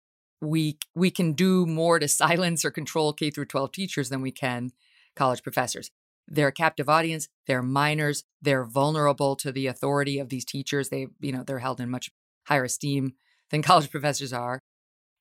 we 0.41 0.79
we 0.95 1.11
can 1.11 1.35
do 1.35 1.67
more 1.67 1.99
to 1.99 2.09
silence 2.23 2.65
or 2.65 2.71
control 2.71 3.13
K 3.13 3.29
through 3.29 3.45
12 3.45 3.73
teachers 3.73 4.09
than 4.09 4.23
we 4.23 4.33
can 4.33 4.71
college 5.17 5.43
professors. 5.43 5.91
They're 6.27 6.49
a 6.49 6.53
captive 6.53 6.89
audience. 6.89 7.29
They're 7.47 7.63
minors. 7.63 8.25
They're 8.41 8.65
vulnerable 8.65 9.37
to 9.37 9.53
the 9.53 9.67
authority 9.67 10.19
of 10.19 10.31
these 10.31 10.47
teachers. 10.47 10.89
They, 10.89 11.09
you 11.21 11.33
know, 11.33 11.43
they're 11.43 11.59
held 11.59 11.79
in 11.79 11.91
much 11.91 12.11
higher 12.47 12.65
esteem 12.65 13.13
than 13.51 13.61
college 13.71 13.91
professors 13.91 14.33
are. 14.33 14.63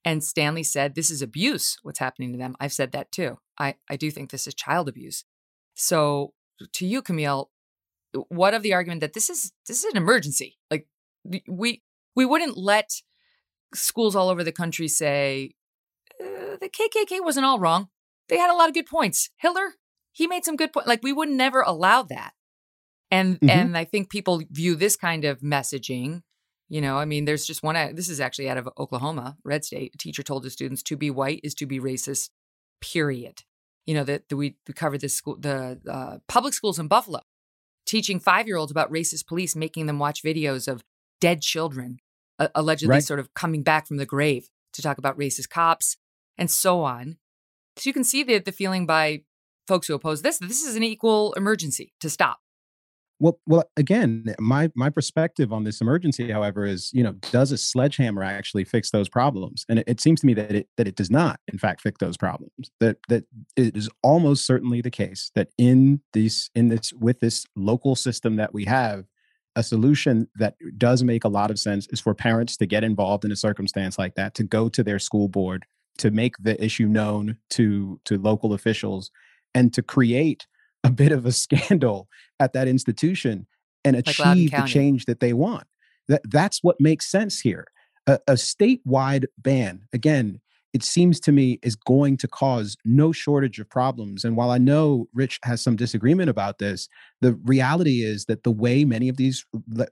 And 0.06 0.24
Stanley 0.24 0.64
said, 0.64 0.96
This 0.96 1.12
is 1.12 1.22
abuse, 1.22 1.78
what's 1.84 2.00
happening 2.00 2.32
to 2.32 2.38
them. 2.38 2.56
I've 2.60 2.74
said 2.74 2.92
that 2.94 3.12
too. 3.12 3.38
I, 3.58 3.76
I 3.90 3.96
do 3.96 4.12
think 4.12 4.32
this 4.32 4.48
is 4.48 4.54
child 4.54 4.88
abuse. 4.88 5.26
So, 5.76 6.34
to 6.74 6.86
you, 6.86 7.02
Kmele, 7.02 7.48
what 8.30 8.54
of 8.54 8.64
the 8.64 8.74
argument 8.74 9.02
that 9.02 9.14
this 9.14 9.30
is 9.30 9.52
this 9.68 9.84
is 9.84 9.92
an 9.92 9.98
emergency? 9.98 10.58
Like 10.72 10.88
we 11.48 11.82
we 12.16 12.26
wouldn't 12.26 12.58
let 12.58 12.90
schools 13.74 14.16
all 14.16 14.30
over 14.30 14.44
the 14.44 14.52
country 14.52 14.88
say 14.88 15.52
uh, 16.20 16.58
the 16.60 16.70
KKK 16.70 17.24
wasn't 17.24 17.46
all 17.46 17.60
wrong. 17.60 17.90
They 18.28 18.38
had 18.38 18.52
a 18.52 18.56
lot 18.56 18.68
of 18.68 18.74
good 18.74 18.86
points. 18.86 19.30
Hitler, 19.38 19.76
he 20.12 20.28
made 20.28 20.46
some 20.46 20.56
good 20.56 20.74
points. 20.74 20.88
Like 20.88 21.04
we 21.04 21.14
would 21.14 21.30
never 21.30 21.62
allow 21.62 22.04
that. 22.04 22.34
And 23.12 23.36
mm-hmm. 23.36 23.50
and 23.50 23.78
I 23.78 23.86
think 23.86 24.10
people 24.10 24.42
view 24.50 24.76
this 24.76 24.96
kind 24.96 25.26
of 25.26 25.40
messaging 25.40 26.22
you 26.70 26.82
know, 26.82 26.98
I 26.98 27.06
mean, 27.06 27.26
there's 27.26 27.46
just 27.46 27.64
one. 27.64 27.96
This 27.96 28.10
is 28.10 28.20
actually 28.20 28.48
out 28.48 28.58
of 28.58 28.70
Oklahoma, 28.78 29.38
red 29.44 29.66
state. 29.66 29.92
A 29.96 29.98
teacher 29.98 30.22
told 30.22 30.44
his 30.44 30.54
students 30.54 30.84
to 30.84 30.96
be 30.96 31.10
white 31.10 31.42
is 31.44 31.56
to 31.56 31.66
be 31.66 31.80
racist. 31.80 32.30
Period. 32.80 33.42
You 33.86 33.96
know 33.96 34.04
that 34.04 34.24
we, 34.32 34.56
we 34.68 34.74
covered 34.74 35.02
this 35.02 35.16
school, 35.16 35.36
the 35.38 35.80
uh, 35.90 36.20
public 36.28 36.54
schools 36.54 36.78
in 36.78 36.88
Buffalo, 36.88 37.22
teaching 37.86 38.20
five 38.20 38.48
year 38.48 38.56
olds 38.56 38.72
about 38.72 38.92
racist 38.92 39.26
police, 39.26 39.56
making 39.56 39.88
them 39.88 39.98
watch 39.98 40.24
videos 40.24 40.68
of 40.68 40.84
dead 41.20 41.42
children, 41.42 41.98
uh, 42.38 42.50
allegedly 42.54 42.94
right. 42.94 43.04
sort 43.04 43.20
of 43.20 43.34
coming 43.34 43.64
back 43.64 43.88
from 43.88 43.98
the 43.98 44.06
grave 44.06 44.50
to 44.74 44.82
talk 44.82 45.00
about 45.00 45.18
racist 45.18 45.50
cops 45.50 45.98
and 46.38 46.52
so 46.52 46.84
on. 46.84 47.18
So 47.78 47.90
you 47.90 47.94
can 47.94 48.04
see 48.04 48.24
the 48.24 48.38
the 48.38 48.52
feeling 48.52 48.86
by 48.86 49.24
folks 49.68 49.88
who 49.88 49.96
oppose 49.96 50.22
this. 50.22 50.38
This 50.38 50.64
is 50.64 50.76
an 50.76 50.84
equal 50.84 51.34
emergency 51.34 51.94
to 52.00 52.10
stop. 52.10 52.40
Well, 53.22 53.38
well, 53.46 53.70
again, 53.76 54.34
my 54.40 54.72
my 54.76 54.90
perspective 54.90 55.52
on 55.52 55.66
this 55.66 55.82
emergency, 55.82 56.32
however, 56.32 56.66
is 56.66 56.90
you 56.94 57.04
know, 57.04 57.14
does 57.32 57.52
a 57.52 57.58
sledgehammer 57.58 58.24
actually 58.24 58.64
fix 58.64 58.92
those 58.92 59.10
problems? 59.10 59.66
And 59.68 59.80
it, 59.80 59.86
it, 59.88 60.00
seems 60.00 60.22
to 60.22 60.28
me 60.28 60.34
that 60.36 60.56
it 60.56 60.70
that 60.78 60.88
it 60.88 60.96
does 60.96 61.12
not, 61.12 61.40
in 61.52 61.60
fact, 61.60 61.82
fix 61.82 61.98
those 62.00 62.16
problems. 62.16 62.72
That 62.80 62.98
that 63.10 63.26
it 63.58 63.76
is 63.76 63.90
almost 64.04 64.46
certainly 64.46 64.82
the 64.82 64.92
case 64.92 65.32
that 65.36 65.50
in 65.58 66.02
this 66.14 66.50
in 66.56 66.70
this 66.70 66.94
with 66.94 67.20
this 67.20 67.46
local 67.58 67.96
system 67.98 68.38
that 68.38 68.54
we 68.54 68.64
have, 68.66 69.04
a 69.58 69.64
solution 69.64 70.30
that 70.36 70.56
does 70.78 71.04
make 71.04 71.26
a 71.26 71.30
lot 71.30 71.52
of 71.52 71.60
sense 71.60 71.88
is 71.90 72.00
for 72.00 72.16
parents 72.16 72.56
to 72.58 72.66
get 72.66 72.86
involved 72.86 73.26
in 73.26 73.34
a 73.34 73.36
circumstance 73.36 74.00
like 74.00 74.16
that, 74.16 74.34
to 74.36 74.44
go 74.44 74.70
to 74.70 74.82
their 74.82 75.00
school 75.00 75.28
board, 75.28 75.66
to 75.98 76.10
make 76.10 76.36
the 76.40 76.64
issue 76.64 76.88
known 76.88 77.38
to 77.50 78.00
to 78.06 78.18
local 78.18 78.54
officials, 78.54 79.12
and 79.54 79.74
to 79.74 79.82
create 79.82 80.48
a 80.84 80.92
bit 80.92 81.12
of 81.12 81.26
a 81.26 81.32
scandal 81.32 82.08
at 82.40 82.54
that 82.54 82.68
institution 82.68 83.48
and 83.84 83.96
achieve 83.96 84.52
the 84.52 84.64
change 84.66 85.06
that 85.06 85.20
they 85.20 85.34
want. 85.34 85.66
That 86.08 86.22
that's 86.26 86.64
what 86.64 86.78
makes 86.80 87.10
sense 87.10 87.40
here. 87.40 87.68
A, 88.08 88.20
a 88.28 88.34
statewide 88.34 89.26
ban, 89.38 89.82
again, 89.94 90.42
it 90.74 90.84
seems 90.84 91.20
to 91.22 91.32
me 91.32 91.60
is 91.64 91.76
going 91.76 92.18
to 92.18 92.28
cause 92.28 92.78
no 92.86 93.12
shortage 93.12 93.60
of 93.60 93.70
problems. 93.70 94.24
And 94.24 94.36
while 94.36 94.52
I 94.52 94.58
know 94.58 95.08
Rich 95.14 95.40
has 95.44 95.62
some 95.62 95.76
disagreement 95.76 96.30
about 96.30 96.60
this, 96.60 96.88
the 97.22 97.34
reality 97.44 98.04
is 98.04 98.26
that 98.26 98.44
the 98.44 98.52
way 98.52 98.86
many 98.86 99.10
of 99.10 99.18
these 99.18 99.46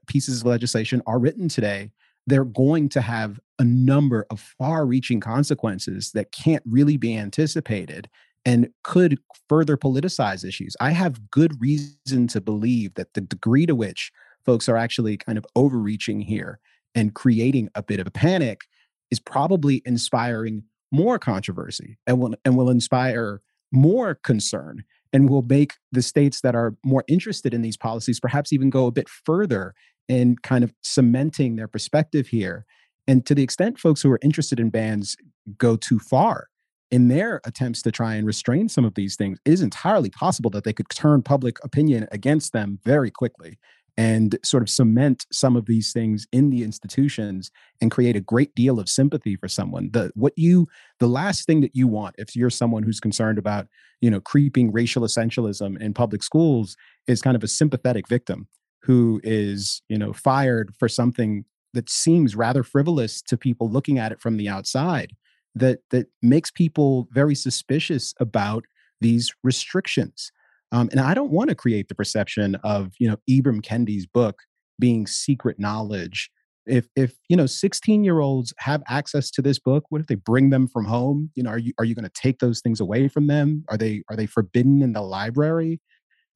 pieces 0.06 0.40
of 0.40 0.46
legislation 0.46 1.02
are 1.06 1.18
written 1.18 1.48
today, 1.48 1.90
they're 2.26 2.44
going 2.44 2.88
to 2.90 3.00
have 3.00 3.40
a 3.58 3.64
number 3.64 4.26
of 4.30 4.40
far 4.40 4.86
reaching 4.86 5.18
consequences 5.18 6.12
that 6.12 6.30
can't 6.30 6.62
really 6.66 6.96
be 6.96 7.16
anticipated 7.16 8.08
and 8.48 8.70
could 8.82 9.18
further 9.46 9.76
politicize 9.76 10.42
issues. 10.42 10.74
I 10.80 10.92
have 10.92 11.30
good 11.30 11.60
reason 11.60 12.28
to 12.28 12.40
believe 12.40 12.94
that 12.94 13.12
the 13.12 13.20
degree 13.20 13.66
to 13.66 13.74
which 13.74 14.10
folks 14.46 14.70
are 14.70 14.76
actually 14.78 15.18
kind 15.18 15.36
of 15.36 15.44
overreaching 15.54 16.22
here 16.22 16.58
and 16.94 17.14
creating 17.14 17.68
a 17.74 17.82
bit 17.82 18.00
of 18.00 18.06
a 18.06 18.10
panic 18.10 18.62
is 19.10 19.20
probably 19.20 19.82
inspiring 19.84 20.62
more 20.90 21.18
controversy 21.18 21.98
and 22.06 22.18
will 22.18 22.34
and 22.46 22.56
will 22.56 22.70
inspire 22.70 23.42
more 23.70 24.14
concern 24.14 24.82
and 25.12 25.28
will 25.28 25.42
make 25.42 25.74
the 25.92 26.00
states 26.00 26.40
that 26.40 26.54
are 26.54 26.74
more 26.82 27.04
interested 27.06 27.52
in 27.52 27.60
these 27.60 27.76
policies 27.76 28.18
perhaps 28.18 28.50
even 28.50 28.70
go 28.70 28.86
a 28.86 28.90
bit 28.92 29.10
further 29.10 29.74
in 30.08 30.36
kind 30.36 30.64
of 30.64 30.72
cementing 30.80 31.56
their 31.56 31.68
perspective 31.68 32.28
here. 32.28 32.64
And 33.06 33.26
to 33.26 33.34
the 33.34 33.42
extent 33.42 33.78
folks 33.78 34.00
who 34.00 34.10
are 34.10 34.20
interested 34.22 34.58
in 34.58 34.70
bans 34.70 35.18
go 35.58 35.76
too 35.76 35.98
far 35.98 36.48
in 36.90 37.08
their 37.08 37.40
attempts 37.44 37.82
to 37.82 37.92
try 37.92 38.14
and 38.14 38.26
restrain 38.26 38.68
some 38.68 38.84
of 38.84 38.94
these 38.94 39.16
things, 39.16 39.38
it 39.44 39.52
is 39.52 39.60
entirely 39.60 40.10
possible 40.10 40.50
that 40.50 40.64
they 40.64 40.72
could 40.72 40.88
turn 40.88 41.22
public 41.22 41.62
opinion 41.62 42.08
against 42.10 42.52
them 42.52 42.78
very 42.84 43.10
quickly 43.10 43.58
and 43.98 44.38
sort 44.44 44.62
of 44.62 44.70
cement 44.70 45.26
some 45.32 45.56
of 45.56 45.66
these 45.66 45.92
things 45.92 46.26
in 46.30 46.50
the 46.50 46.62
institutions 46.62 47.50
and 47.80 47.90
create 47.90 48.14
a 48.14 48.20
great 48.20 48.54
deal 48.54 48.78
of 48.78 48.88
sympathy 48.88 49.34
for 49.34 49.48
someone. 49.48 49.90
The 49.92 50.12
what 50.14 50.32
you 50.36 50.68
the 51.00 51.08
last 51.08 51.46
thing 51.46 51.60
that 51.62 51.74
you 51.74 51.88
want 51.88 52.14
if 52.16 52.36
you're 52.36 52.48
someone 52.48 52.84
who's 52.84 53.00
concerned 53.00 53.38
about 53.38 53.66
you 54.00 54.08
know 54.08 54.20
creeping 54.20 54.72
racial 54.72 55.02
essentialism 55.02 55.80
in 55.80 55.94
public 55.94 56.22
schools 56.22 56.76
is 57.08 57.20
kind 57.20 57.36
of 57.36 57.42
a 57.42 57.48
sympathetic 57.48 58.06
victim 58.08 58.46
who 58.82 59.20
is 59.24 59.82
you 59.88 59.98
know 59.98 60.12
fired 60.12 60.72
for 60.78 60.88
something 60.88 61.44
that 61.74 61.90
seems 61.90 62.36
rather 62.36 62.62
frivolous 62.62 63.20
to 63.22 63.36
people 63.36 63.68
looking 63.68 63.98
at 63.98 64.12
it 64.12 64.20
from 64.20 64.36
the 64.36 64.48
outside 64.48 65.12
that 65.54 65.80
that 65.90 66.06
makes 66.22 66.50
people 66.50 67.08
very 67.12 67.34
suspicious 67.34 68.14
about 68.20 68.64
these 69.00 69.32
restrictions 69.42 70.30
um, 70.72 70.88
and 70.90 71.00
I 71.00 71.14
don't 71.14 71.30
want 71.30 71.50
to 71.50 71.54
create 71.56 71.88
the 71.88 71.94
perception 71.94 72.56
of, 72.56 72.92
you 72.98 73.08
know, 73.08 73.16
Ibram 73.28 73.62
Kendi's 73.62 74.06
book 74.06 74.42
being 74.78 75.06
secret 75.06 75.58
knowledge. 75.58 76.30
If 76.66 76.86
if 76.94 77.14
you 77.30 77.36
know 77.36 77.46
16 77.46 78.04
year 78.04 78.20
olds 78.20 78.52
have 78.58 78.82
access 78.88 79.30
to 79.32 79.42
this 79.42 79.58
book, 79.58 79.84
what 79.88 80.02
if 80.02 80.06
they 80.06 80.16
bring 80.16 80.50
them 80.50 80.68
from 80.68 80.84
home? 80.84 81.30
You 81.34 81.42
know, 81.42 81.50
are 81.50 81.58
you 81.58 81.72
are 81.78 81.84
you 81.84 81.94
going 81.94 82.04
to 82.04 82.10
take 82.10 82.40
those 82.40 82.60
things 82.60 82.78
away 82.78 83.08
from 83.08 83.26
them? 83.26 83.64
Are 83.70 83.78
they 83.78 84.02
are 84.10 84.16
they 84.16 84.26
forbidden 84.26 84.82
in 84.82 84.92
the 84.92 85.00
library? 85.00 85.80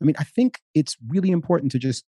I 0.01 0.05
mean, 0.05 0.17
I 0.19 0.25
think 0.25 0.59
it's 0.75 0.97
really 1.09 1.31
important 1.31 1.71
to 1.73 1.79
just 1.79 2.05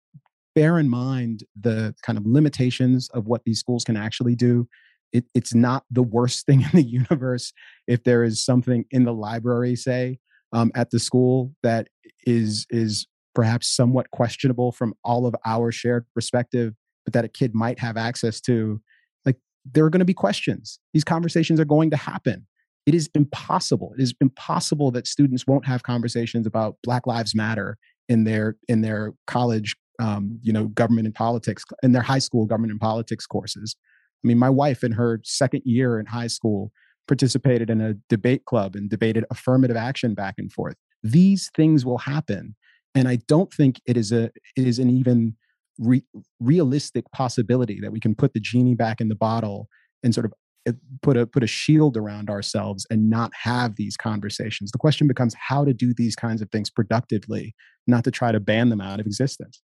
bear 0.56 0.80
in 0.80 0.88
mind 0.88 1.44
the 1.60 1.94
kind 2.04 2.18
of 2.18 2.26
limitations 2.26 3.10
of 3.10 3.26
what 3.26 3.44
these 3.44 3.60
schools 3.60 3.84
can 3.84 3.98
actually 3.98 4.36
do. 4.36 4.68
It, 5.14 5.26
it's 5.34 5.54
not 5.54 5.86
the 5.90 6.04
worst 6.04 6.46
thing 6.46 6.62
in 6.64 6.70
the 6.74 6.84
universe 6.84 7.54
if 7.88 8.04
there 8.04 8.24
is 8.24 8.44
something 8.44 8.86
in 8.92 9.06
the 9.06 9.14
library, 9.14 9.76
say, 9.76 10.20
um, 10.52 10.72
at 10.76 10.92
the 10.92 11.00
school 11.00 11.54
that 11.64 11.88
is 12.26 12.66
is 12.70 13.08
perhaps 13.34 13.68
somewhat 13.68 14.12
questionable 14.12 14.72
from 14.72 14.94
all 15.04 15.26
of 15.26 15.36
our 15.46 15.72
shared 15.72 16.06
perspective, 16.14 16.74
but 17.04 17.14
that 17.14 17.26
a 17.26 17.28
kid 17.28 17.54
might 17.56 17.80
have 17.80 17.98
access 17.98 18.40
to, 18.42 18.80
like 19.26 19.38
there 19.66 19.84
are 19.84 19.90
going 19.90 20.00
to 20.00 20.06
be 20.06 20.14
questions. 20.14 20.80
These 20.94 21.04
conversations 21.04 21.60
are 21.60 21.66
going 21.66 21.90
to 21.90 21.98
happen. 21.98 22.46
It 22.86 22.94
is 22.94 23.10
impossible. 23.16 23.94
It 23.98 24.04
is 24.04 24.14
impossible 24.22 24.92
that 24.92 25.08
students 25.08 25.48
won't 25.48 25.66
have 25.66 25.84
conversations 25.84 26.46
about 26.46 26.78
Black 26.84 27.08
Lives 27.08 27.34
Matter 27.34 27.78
in 28.10 28.26
their 28.26 28.58
in 28.68 28.82
their 28.82 29.14
college, 29.26 29.76
um, 30.00 30.38
you 30.42 30.52
know, 30.52 30.68
government 30.68 31.08
and 31.08 31.16
politics, 31.16 31.64
in 31.82 31.94
their 31.94 32.02
high 32.02 32.20
school 32.20 32.46
government 32.46 32.72
and 32.72 32.82
politics 32.82 33.26
courses. 33.26 33.76
I 34.24 34.28
mean, 34.28 34.38
my 34.38 34.50
wife 34.50 34.84
in 34.84 34.94
her 34.94 35.20
second 35.24 35.62
year 35.66 36.00
in 36.00 36.06
high 36.06 36.28
school 36.28 36.72
participated 37.08 37.70
in 37.70 37.82
a 37.82 37.96
debate 38.10 38.46
club 38.46 38.76
and 38.76 38.90
debated 38.90 39.26
affirmative 39.30 39.76
action 39.76 40.14
back 40.14 40.36
and 40.38 40.52
forth. 40.52 40.76
These 41.04 41.52
things 41.56 41.86
will 41.86 41.98
happen. 41.98 42.56
And 42.96 43.08
I 43.08 43.18
don't 43.28 43.52
think 43.52 43.82
it 43.86 43.98
is 43.98 44.12
a 44.12 44.26
it 44.56 44.68
is 44.68 44.80
an 44.80 44.90
even 44.90 45.36
re- 45.80 46.06
realistic 46.40 47.10
possibility 47.12 47.80
that 47.82 47.92
we 47.92 48.00
can 48.00 48.16
put 48.16 48.34
the 48.34 48.40
genie 48.40 48.76
back 48.76 49.02
in 49.02 49.10
the 49.10 49.16
bottle 49.16 49.68
and 50.04 50.14
sort 50.14 50.26
of 50.26 50.34
eh, 50.68 50.74
put 51.02 51.18
a 51.18 51.26
put 51.26 51.44
a 51.44 51.48
shield 51.48 51.98
around 51.98 52.30
ourselves 52.30 52.86
and 52.90 53.10
not 53.10 53.32
have 53.42 53.76
these 53.76 53.98
conversations. 53.98 54.72
The 54.72 54.78
question 54.78 55.08
becomes 55.08 55.36
how 55.38 55.66
to 55.66 55.74
do 55.74 55.94
these 55.94 56.16
kinds 56.16 56.42
of 56.42 56.50
things 56.52 56.70
productively, 56.70 57.54
not 57.88 58.04
to 58.06 58.12
try 58.12 58.32
to 58.32 58.40
ban 58.40 58.70
them 58.70 58.80
out 58.80 59.00
of 59.00 59.06
existence. 59.06 59.62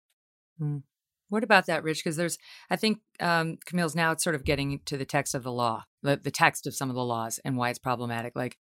Mm. 0.60 0.82
What 1.30 1.44
about 1.44 1.66
that, 1.66 1.84
Rich? 1.84 2.04
Because 2.04 2.16
there's, 2.16 2.38
I 2.70 2.76
think 2.76 3.00
um, 3.20 3.58
Kmele's 3.66 3.96
now 3.96 4.12
it's 4.12 4.24
sort 4.24 4.36
of 4.36 4.46
getting 4.46 4.80
to 4.86 4.98
the 4.98 5.06
text 5.06 5.36
of 5.36 5.44
the 5.44 5.52
law, 5.52 5.84
the, 6.02 6.16
the 6.16 6.32
text 6.32 6.66
of 6.68 6.76
some 6.76 6.90
of 6.90 6.96
the 6.96 7.04
laws 7.04 7.40
and 7.44 7.58
why 7.58 7.70
it's 7.70 7.80
problematic. 7.80 8.34
Like 8.36 8.58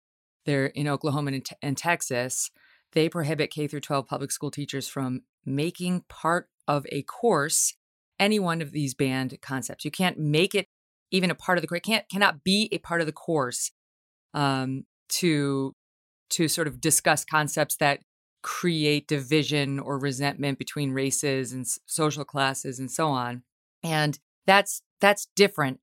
they're 0.46 0.68
in 0.68 0.88
Oklahoma 0.88 1.32
and, 1.32 1.48
and 1.62 1.78
Texas, 1.78 2.52
they 2.94 3.10
prohibit 3.10 3.52
K 3.52 3.68
through 3.68 3.80
12 3.82 4.08
public 4.08 4.32
school 4.32 4.52
teachers 4.52 4.88
from 4.88 5.22
making 5.46 6.04
part 6.08 6.50
of 6.68 6.86
a 6.92 7.02
course 7.04 7.74
any 8.20 8.38
one 8.38 8.62
of 8.62 8.72
these 8.72 8.94
banned 8.94 9.38
concepts. 9.42 9.84
You 9.84 9.92
can't 9.92 10.20
make 10.20 10.54
it 10.54 10.68
even 11.10 11.32
a 11.32 11.36
part 11.36 11.58
of 11.58 11.62
the 11.62 11.68
course. 11.68 11.82
Can't 11.84 12.08
cannot 12.10 12.44
be 12.44 12.70
a 12.72 12.78
part 12.78 13.02
of 13.02 13.08
the 13.08 13.14
course 13.14 13.72
um, 14.34 14.86
to 15.10 15.74
to 16.32 16.48
sort 16.48 16.68
of 16.68 16.80
discuss 16.80 17.26
concepts 17.26 17.76
that 17.78 18.02
create 18.42 19.08
division 19.08 19.80
or 19.80 20.00
resentment 20.00 20.58
between 20.58 20.92
races 20.92 21.54
and 21.54 21.66
social 21.86 22.26
classes 22.26 22.80
and 22.80 22.90
so 22.90 23.08
on 23.08 23.44
and 23.84 24.20
that's 24.46 24.82
that's 25.00 25.28
different 25.36 25.80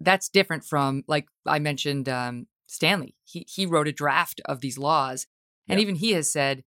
that's 0.00 0.28
different 0.28 0.64
from 0.64 1.02
like 1.06 1.26
i 1.46 1.58
mentioned 1.58 2.08
um, 2.08 2.46
stanley. 2.66 3.14
He, 3.24 3.46
he 3.48 3.66
wrote 3.66 3.88
a 3.88 3.92
draft 3.92 4.40
of 4.44 4.60
these 4.60 4.78
laws 4.78 5.26
and 5.68 5.78
yep. 5.78 5.82
even 5.82 5.96
he 5.96 6.12
has 6.12 6.30
said 6.30 6.64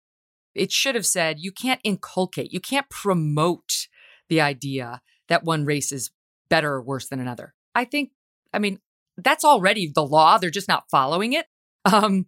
it 0.53 0.71
should 0.71 0.95
have 0.95 1.05
said 1.05 1.39
you 1.39 1.51
can't 1.51 1.81
inculcate 1.83 2.53
you 2.53 2.59
can't 2.59 2.89
promote 2.89 3.87
the 4.29 4.39
idea 4.41 5.01
that 5.29 5.43
one 5.43 5.65
race 5.65 5.91
is 5.91 6.11
better 6.49 6.73
or 6.73 6.81
worse 6.81 7.07
than 7.07 7.19
another. 7.19 7.53
I 7.73 7.85
think 7.85 8.11
i 8.53 8.59
mean 8.59 8.79
that's 9.17 9.43
already 9.43 9.91
the 9.93 10.05
law 10.05 10.37
they're 10.37 10.49
just 10.49 10.67
not 10.67 10.89
following 10.91 11.33
it. 11.33 11.47
Um, 11.85 12.27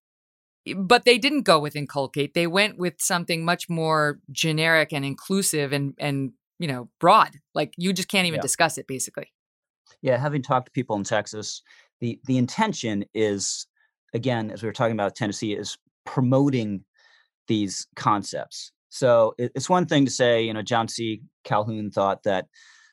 but 0.75 1.05
they 1.05 1.17
didn't 1.17 1.43
go 1.43 1.59
with 1.59 1.75
inculcate. 1.75 2.33
They 2.33 2.47
went 2.47 2.77
with 2.77 2.95
something 2.99 3.45
much 3.45 3.69
more 3.69 4.19
generic 4.31 4.93
and 4.93 5.05
inclusive 5.05 5.73
and 5.73 5.93
and 5.97 6.31
you 6.59 6.67
know 6.67 6.89
broad. 6.99 7.39
Like 7.53 7.73
you 7.77 7.93
just 7.93 8.07
can't 8.07 8.27
even 8.27 8.37
yeah. 8.37 8.41
discuss 8.41 8.77
it 8.77 8.87
basically. 8.87 9.31
Yeah, 10.01 10.17
having 10.17 10.41
talked 10.41 10.67
to 10.67 10.71
people 10.71 10.95
in 10.95 11.03
Texas, 11.03 11.61
the 11.99 12.19
the 12.25 12.37
intention 12.37 13.05
is 13.13 13.67
again, 14.13 14.51
as 14.51 14.63
we 14.63 14.67
were 14.67 14.73
talking 14.73 14.93
about 14.93 15.15
Tennessee, 15.15 15.53
is 15.53 15.77
promoting 16.05 16.83
these 17.47 17.87
concepts. 17.95 18.71
So 18.89 19.35
it's 19.37 19.69
one 19.69 19.87
thing 19.87 20.05
to 20.05 20.11
say, 20.11 20.43
you 20.43 20.53
know, 20.53 20.61
John 20.61 20.87
C. 20.87 21.21
Calhoun 21.43 21.91
thought 21.91 22.23
that 22.23 22.45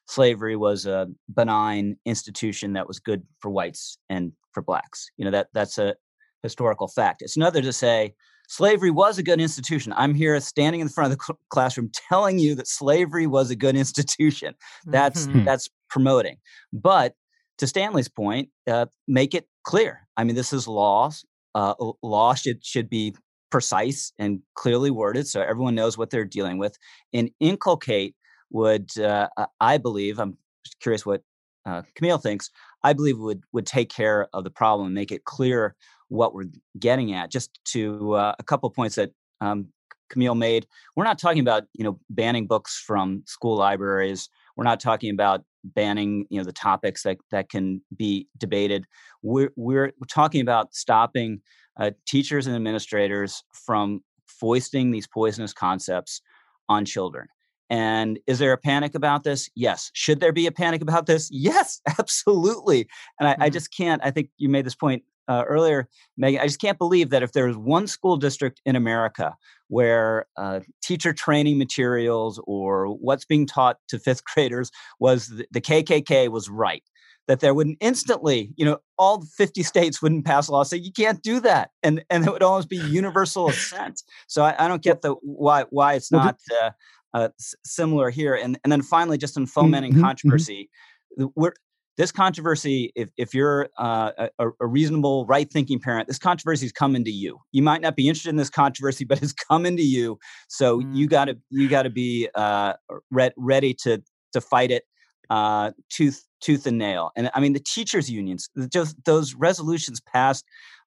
slavery 0.09 0.57
was 0.57 0.85
a 0.85 1.07
benign 1.33 1.97
institution 2.05 2.73
that 2.73 2.89
was 2.89 2.99
good 2.99 3.23
for 3.39 3.51
whites 3.51 3.99
and 4.09 4.33
for 4.51 4.63
blacks. 4.63 5.11
You 5.17 5.25
know 5.25 5.31
that 5.31 5.49
that's 5.55 5.79
a 5.79 5.95
historical 6.43 6.89
fact. 6.89 7.23
It's 7.23 7.37
another 7.37 7.63
to 7.63 7.73
say 7.73 8.15
slavery 8.49 8.91
was 8.91 9.19
a 9.19 9.23
good 9.23 9.41
institution. 9.41 9.93
I'm 9.97 10.15
here 10.15 10.39
standing 10.41 10.81
in 10.81 10.89
front 10.89 11.13
of 11.13 11.19
the 11.19 11.25
cl- 11.25 11.39
classroom 11.49 11.91
telling 12.09 12.39
you 12.39 12.55
that 12.57 12.69
slavery 12.69 13.27
was 13.27 13.51
a 13.51 13.57
good 13.57 13.77
institution. 13.85 14.55
That's 14.87 15.27
mm-hmm. 15.27 15.45
that's 15.45 15.69
promoting. 15.89 16.37
But 16.73 17.15
to 17.59 17.67
Stanley's 17.67 18.09
point, 18.09 18.49
uh, 18.67 18.87
make 19.07 19.35
it 19.35 19.47
clear. 19.65 20.07
I 20.17 20.25
mean, 20.25 20.37
this 20.37 20.53
is 20.53 20.67
laws. 20.67 21.25
Uh, 21.55 21.75
law 22.03 22.35
should 22.35 22.65
should 22.65 22.89
be 22.89 23.15
precise 23.51 24.13
and 24.19 24.41
clearly 24.55 24.91
worded, 24.91 25.27
so 25.27 25.43
everyone 25.43 25.75
knows 25.75 25.99
what 25.99 26.11
they're 26.11 26.25
dealing 26.25 26.59
with. 26.59 26.77
And 27.13 27.31
inculcate 27.41 28.17
would, 28.51 28.97
uh, 28.99 29.29
I 29.61 29.79
believe, 29.79 30.19
I'm 30.19 30.37
curious 30.81 31.05
what 31.05 31.23
uh, 31.67 31.83
Kmele 31.99 32.23
thinks. 32.23 32.51
I 32.83 32.93
believe 32.93 33.19
would 33.19 33.45
would 33.53 33.67
take 33.67 33.91
care 33.91 34.29
of 34.33 34.45
the 34.45 34.51
problem 34.51 34.87
and 34.87 34.95
make 34.95 35.13
it 35.13 35.25
clear 35.25 35.77
what 36.13 36.35
we're 36.35 36.51
getting 36.79 37.15
at. 37.15 37.31
Just 37.31 37.59
to 37.67 38.15
uh, 38.15 38.35
a 38.39 38.43
couple 38.43 38.69
points 38.71 38.97
that 38.97 39.11
um, 39.41 39.69
Kmele 40.13 40.37
made, 40.37 40.67
we're 40.95 41.05
not 41.05 41.19
talking 41.19 41.41
about 41.41 41.65
you 41.75 41.85
know 41.85 41.99
banning 42.11 42.47
books 42.47 42.83
from 42.87 43.23
school 43.27 43.57
libraries. 43.57 44.29
We're 44.57 44.65
not 44.65 44.81
talking 44.81 45.11
about 45.11 45.43
banning 45.65 46.27
you 46.29 46.39
know 46.39 46.45
the 46.45 46.53
topics 46.53 47.03
that 47.05 47.19
that 47.31 47.49
can 47.49 47.83
be 47.97 48.29
debated. 48.37 48.85
We're 49.23 49.53
we're, 49.57 49.93
we're 49.99 50.07
talking 50.09 50.41
about 50.41 50.75
stopping 50.75 51.41
uh, 51.81 51.93
teachers 52.07 52.47
and 52.47 52.55
administrators 52.55 53.43
from 53.67 54.03
foisting 54.27 54.91
these 54.91 55.07
poisonous 55.07 55.53
concepts 55.53 56.21
on 56.69 56.85
children. 56.85 57.27
And 57.71 58.19
is 58.27 58.39
there 58.39 58.53
a 58.53 58.59
panic 58.59 58.95
about 58.95 59.25
this? 59.25 59.49
Yes. 59.55 59.91
Should 59.95 60.21
there 60.21 60.33
be 60.33 60.47
a 60.47 60.53
panic 60.53 60.83
about 60.83 61.07
this? 61.07 61.31
Yes, 61.33 61.81
absolutely. 61.99 62.87
And 63.19 63.29
I, 63.29 63.33
mm-hmm. 63.33 63.43
I 63.45 63.49
just 63.49 63.75
can't. 63.75 64.03
I 64.05 64.11
think 64.11 64.29
you 64.37 64.51
made 64.51 64.67
this 64.67 64.75
point 64.75 65.05
uh, 65.29 65.45
earlier, 65.47 65.89
Megyn, 66.21 66.41
I 66.41 66.47
just 66.47 66.61
can't 66.61 66.79
believe 66.79 67.11
that 67.11 67.23
if 67.23 67.33
there's 67.33 67.57
one 67.57 67.87
school 67.87 68.17
district 68.17 68.61
in 68.65 68.77
America 68.77 69.37
where 69.69 70.27
uh, 70.37 70.61
teacher 70.83 71.13
training 71.13 71.59
materials 71.59 72.41
or 72.47 72.87
what's 72.87 73.25
being 73.25 73.47
taught 73.47 73.79
to 73.89 73.99
fifth 73.99 74.25
graders 74.35 74.71
was 75.01 75.29
the, 75.29 75.47
the 75.51 75.61
KKK 75.61 76.29
was 76.29 76.49
right, 76.49 76.83
that 77.29 77.41
there 77.41 77.55
wouldn't 77.55 77.79
instantly, 77.81 78.53
you 78.57 78.65
know, 78.65 78.79
all 78.99 79.23
50 79.23 79.63
states 79.63 80.03
wouldn't 80.03 80.25
pass 80.25 80.49
a 80.49 80.53
law 80.53 80.63
say 80.65 80.77
you 80.77 80.93
can't 80.93 81.23
do 81.23 81.41
that, 81.41 81.71
and 81.83 82.05
and 82.11 82.27
it 82.27 82.33
would 82.33 82.43
almost 82.43 82.69
be 82.69 82.77
universal 82.77 83.49
assent. 83.51 84.03
So 84.27 84.43
I, 84.43 84.55
I 84.59 84.69
don't 84.69 84.83
get 84.83 85.03
the 85.03 85.15
why 85.23 85.65
why 85.71 85.95
it's 85.95 86.11
not 86.11 86.39
uh, 86.61 86.71
uh, 87.15 87.29
similar 87.65 88.11
here. 88.11 88.35
And 88.35 88.59
and 88.65 88.73
then 88.73 88.83
finally, 88.83 89.19
just 89.19 89.37
in 89.37 89.47
fomenting 89.47 89.93
mm-hmm, 89.93 90.01
mm-hmm. 90.01 90.07
controversy, 90.07 90.71
mm-hmm. 91.19 91.29
we're 91.35 91.55
this 91.97 92.11
controversy, 92.11 92.93
if, 92.95 93.11
if 93.17 93.35
you're 93.35 93.69
uh, 93.79 94.29
a, 94.39 94.49
a, 94.61 94.67
reasonable, 94.67 95.27
right 95.27 95.51
thinking 95.51 95.79
parent, 95.79 96.09
this 96.09 96.19
controversy 96.19 96.67
is 96.67 96.73
coming 96.73 97.05
to 97.05 97.11
you. 97.11 97.39
You 97.53 97.63
might 97.63 97.83
not 97.83 97.97
be 97.97 98.09
interested 98.09 98.31
in 98.31 98.37
this 98.37 98.51
controversy, 98.51 99.05
but 99.09 99.23
it's 99.23 99.33
coming 99.33 99.77
to 99.77 99.83
you. 99.83 100.19
So 100.49 100.81
mm. 100.81 100.97
you 100.97 101.07
got 101.07 101.27
to 101.27 101.37
you 101.51 101.69
got 101.69 101.83
to 101.83 101.91
be 101.91 102.29
uh, 102.35 102.75
re- 103.11 103.33
ready 103.37 103.75
to 103.83 104.03
to 104.33 104.41
fight 104.41 104.71
it 104.71 104.85
uh, 105.31 105.73
tooth 105.91 106.25
tooth 106.41 106.67
and 106.67 106.79
nail. 106.79 107.11
And 107.17 107.31
I 107.35 107.41
mean, 107.41 107.53
the 107.53 107.61
teachers' 107.61 108.11
unions, 108.11 108.49
just 108.73 108.97
those 109.05 109.35
resolutions 109.35 110.01
passed 110.01 110.45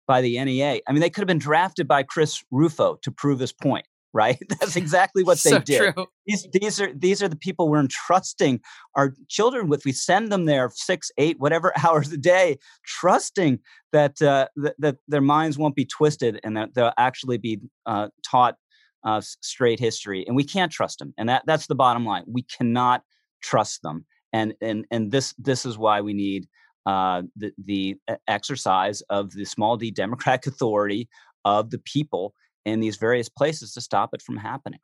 by 0.08 0.22
the 0.22 0.44
NEA. 0.44 0.82
I 0.88 0.92
mean, 0.92 1.02
they 1.02 1.10
could 1.10 1.22
have 1.22 1.28
been 1.28 1.40
drafted 1.40 1.88
by 1.88 2.04
Chris 2.04 2.44
Rufo 2.52 2.98
to 3.02 3.12
prove 3.12 3.40
his 3.40 3.54
point 3.54 3.86
right? 4.16 4.42
That's 4.60 4.78
exactly 4.78 5.24
what 5.24 5.38
they 5.44 5.52
so 5.52 5.60
did. 5.60 5.94
True. 5.94 6.06
These, 6.26 6.48
these 6.54 6.82
are 6.82 6.92
these 6.96 7.22
are 7.22 7.28
the 7.28 7.36
people 7.36 7.70
we're 7.70 7.82
entrusting 7.82 8.62
our 8.96 9.14
children 9.28 9.68
with. 9.68 9.84
We 9.86 9.92
send 9.92 10.32
them 10.32 10.46
there 10.46 10.72
six, 10.74 11.12
eight, 11.18 11.36
whatever 11.38 11.74
hours 11.86 12.12
a 12.12 12.18
day, 12.18 12.58
trusting 12.86 13.60
that 13.92 14.20
uh, 14.22 14.48
th- 14.60 14.76
that 14.80 14.96
their 15.08 15.22
minds 15.22 15.58
won't 15.58 15.76
be 15.76 15.86
twisted 15.86 16.40
and 16.44 16.56
that 16.56 16.74
they'll 16.74 16.94
actually 16.98 17.38
be 17.38 17.60
uh, 17.86 18.08
taught 18.26 18.56
uh, 19.04 19.22
straight 19.22 19.80
history. 19.80 20.24
And 20.26 20.36
we 20.36 20.46
can't 20.46 20.72
trust 20.72 21.00
them, 21.00 21.14
and 21.18 21.30
that 21.30 21.44
that's 21.46 21.68
the 21.68 21.76
bottom 21.76 22.06
line. 22.06 22.24
We 22.26 22.44
cannot 22.44 23.04
trust 23.44 23.82
them, 23.84 24.06
and 24.32 24.56
and 24.62 24.86
and 24.90 25.12
this 25.12 25.36
this 25.38 25.66
is 25.66 25.78
why 25.78 26.02
we 26.02 26.14
need. 26.14 26.48
Uh, 26.88 27.24
the, 27.36 27.52
the 27.66 27.96
exercise 28.28 29.02
of 29.10 29.32
the 29.32 29.44
small 29.44 29.76
d 29.76 29.90
democratic 29.90 30.46
authority 30.54 31.10
of 31.44 31.72
the 31.72 31.80
people 31.80 32.36
in 32.66 32.80
these 32.80 32.98
various 32.98 33.30
places 33.30 33.74
to 33.74 33.82
stop 33.82 34.10
it 34.14 34.22
from 34.22 34.38
happening. 34.38 34.80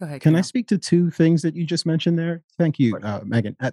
Ahead, 0.00 0.20
Can 0.20 0.34
I 0.34 0.40
speak 0.40 0.66
to 0.68 0.78
two 0.78 1.10
things 1.10 1.42
that 1.42 1.54
you 1.54 1.64
just 1.64 1.86
mentioned 1.86 2.18
there? 2.18 2.42
Thank 2.58 2.78
you, 2.78 2.96
uh, 2.96 3.20
Megyn. 3.20 3.54
Uh, 3.60 3.70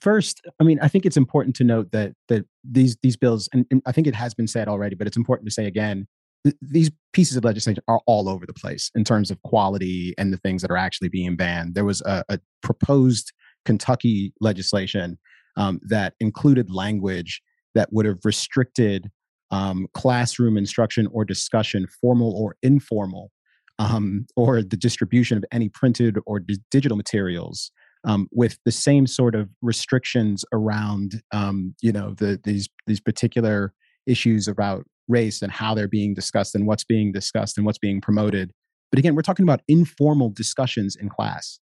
first, 0.00 0.40
I 0.60 0.64
mean, 0.64 0.78
I 0.80 0.86
think 0.86 1.04
it's 1.04 1.16
important 1.16 1.56
to 1.56 1.64
note 1.64 1.90
that 1.90 2.12
that 2.28 2.44
these 2.62 2.96
these 3.02 3.16
bills, 3.16 3.48
and, 3.52 3.66
and 3.70 3.82
I 3.84 3.90
think 3.90 4.06
it 4.06 4.14
has 4.14 4.32
been 4.32 4.46
said 4.46 4.68
already, 4.68 4.94
but 4.94 5.08
it's 5.08 5.16
important 5.16 5.48
to 5.48 5.52
say 5.52 5.66
again, 5.66 6.06
th- 6.44 6.56
these 6.62 6.90
pieces 7.12 7.36
of 7.36 7.44
legislation 7.44 7.82
are 7.88 8.00
all 8.06 8.28
over 8.28 8.46
the 8.46 8.52
place 8.52 8.92
in 8.94 9.02
terms 9.02 9.32
of 9.32 9.42
quality 9.42 10.14
and 10.18 10.32
the 10.32 10.36
things 10.36 10.62
that 10.62 10.70
are 10.70 10.76
actually 10.76 11.08
being 11.08 11.34
banned. 11.34 11.74
There 11.74 11.84
was 11.84 12.00
a, 12.02 12.24
a 12.28 12.38
proposed 12.62 13.32
Kentucky 13.64 14.32
legislation 14.40 15.18
um, 15.56 15.80
that 15.82 16.14
included 16.20 16.70
language 16.70 17.42
that 17.74 17.92
would 17.92 18.06
have 18.06 18.18
restricted 18.24 19.10
um, 19.50 19.86
classroom 19.94 20.56
instruction 20.56 21.06
or 21.12 21.24
discussion, 21.24 21.86
formal 22.00 22.34
or 22.34 22.56
informal, 22.62 23.30
um, 23.78 24.26
or 24.36 24.62
the 24.62 24.76
distribution 24.76 25.38
of 25.38 25.44
any 25.52 25.68
printed 25.68 26.18
or 26.26 26.40
d- 26.40 26.58
digital 26.70 26.96
materials 26.96 27.70
um, 28.04 28.28
with 28.32 28.58
the 28.64 28.72
same 28.72 29.06
sort 29.06 29.34
of 29.34 29.48
restrictions 29.62 30.44
around, 30.52 31.22
um, 31.32 31.74
you 31.80 31.92
know, 31.92 32.14
the, 32.14 32.40
these 32.44 32.68
these 32.86 33.00
particular 33.00 33.72
issues 34.06 34.46
about 34.46 34.84
race 35.08 35.42
and 35.42 35.52
how 35.52 35.74
they're 35.74 35.88
being 35.88 36.14
discussed 36.14 36.54
and 36.54 36.66
what's 36.66 36.84
being 36.84 37.12
discussed 37.12 37.56
and 37.56 37.66
what's 37.66 37.78
being 37.78 38.00
promoted. 38.00 38.50
But 38.90 38.98
again, 38.98 39.14
we're 39.14 39.22
talking 39.22 39.44
about 39.44 39.60
informal 39.68 40.30
discussions 40.30 40.96
in 40.96 41.08
class 41.08 41.58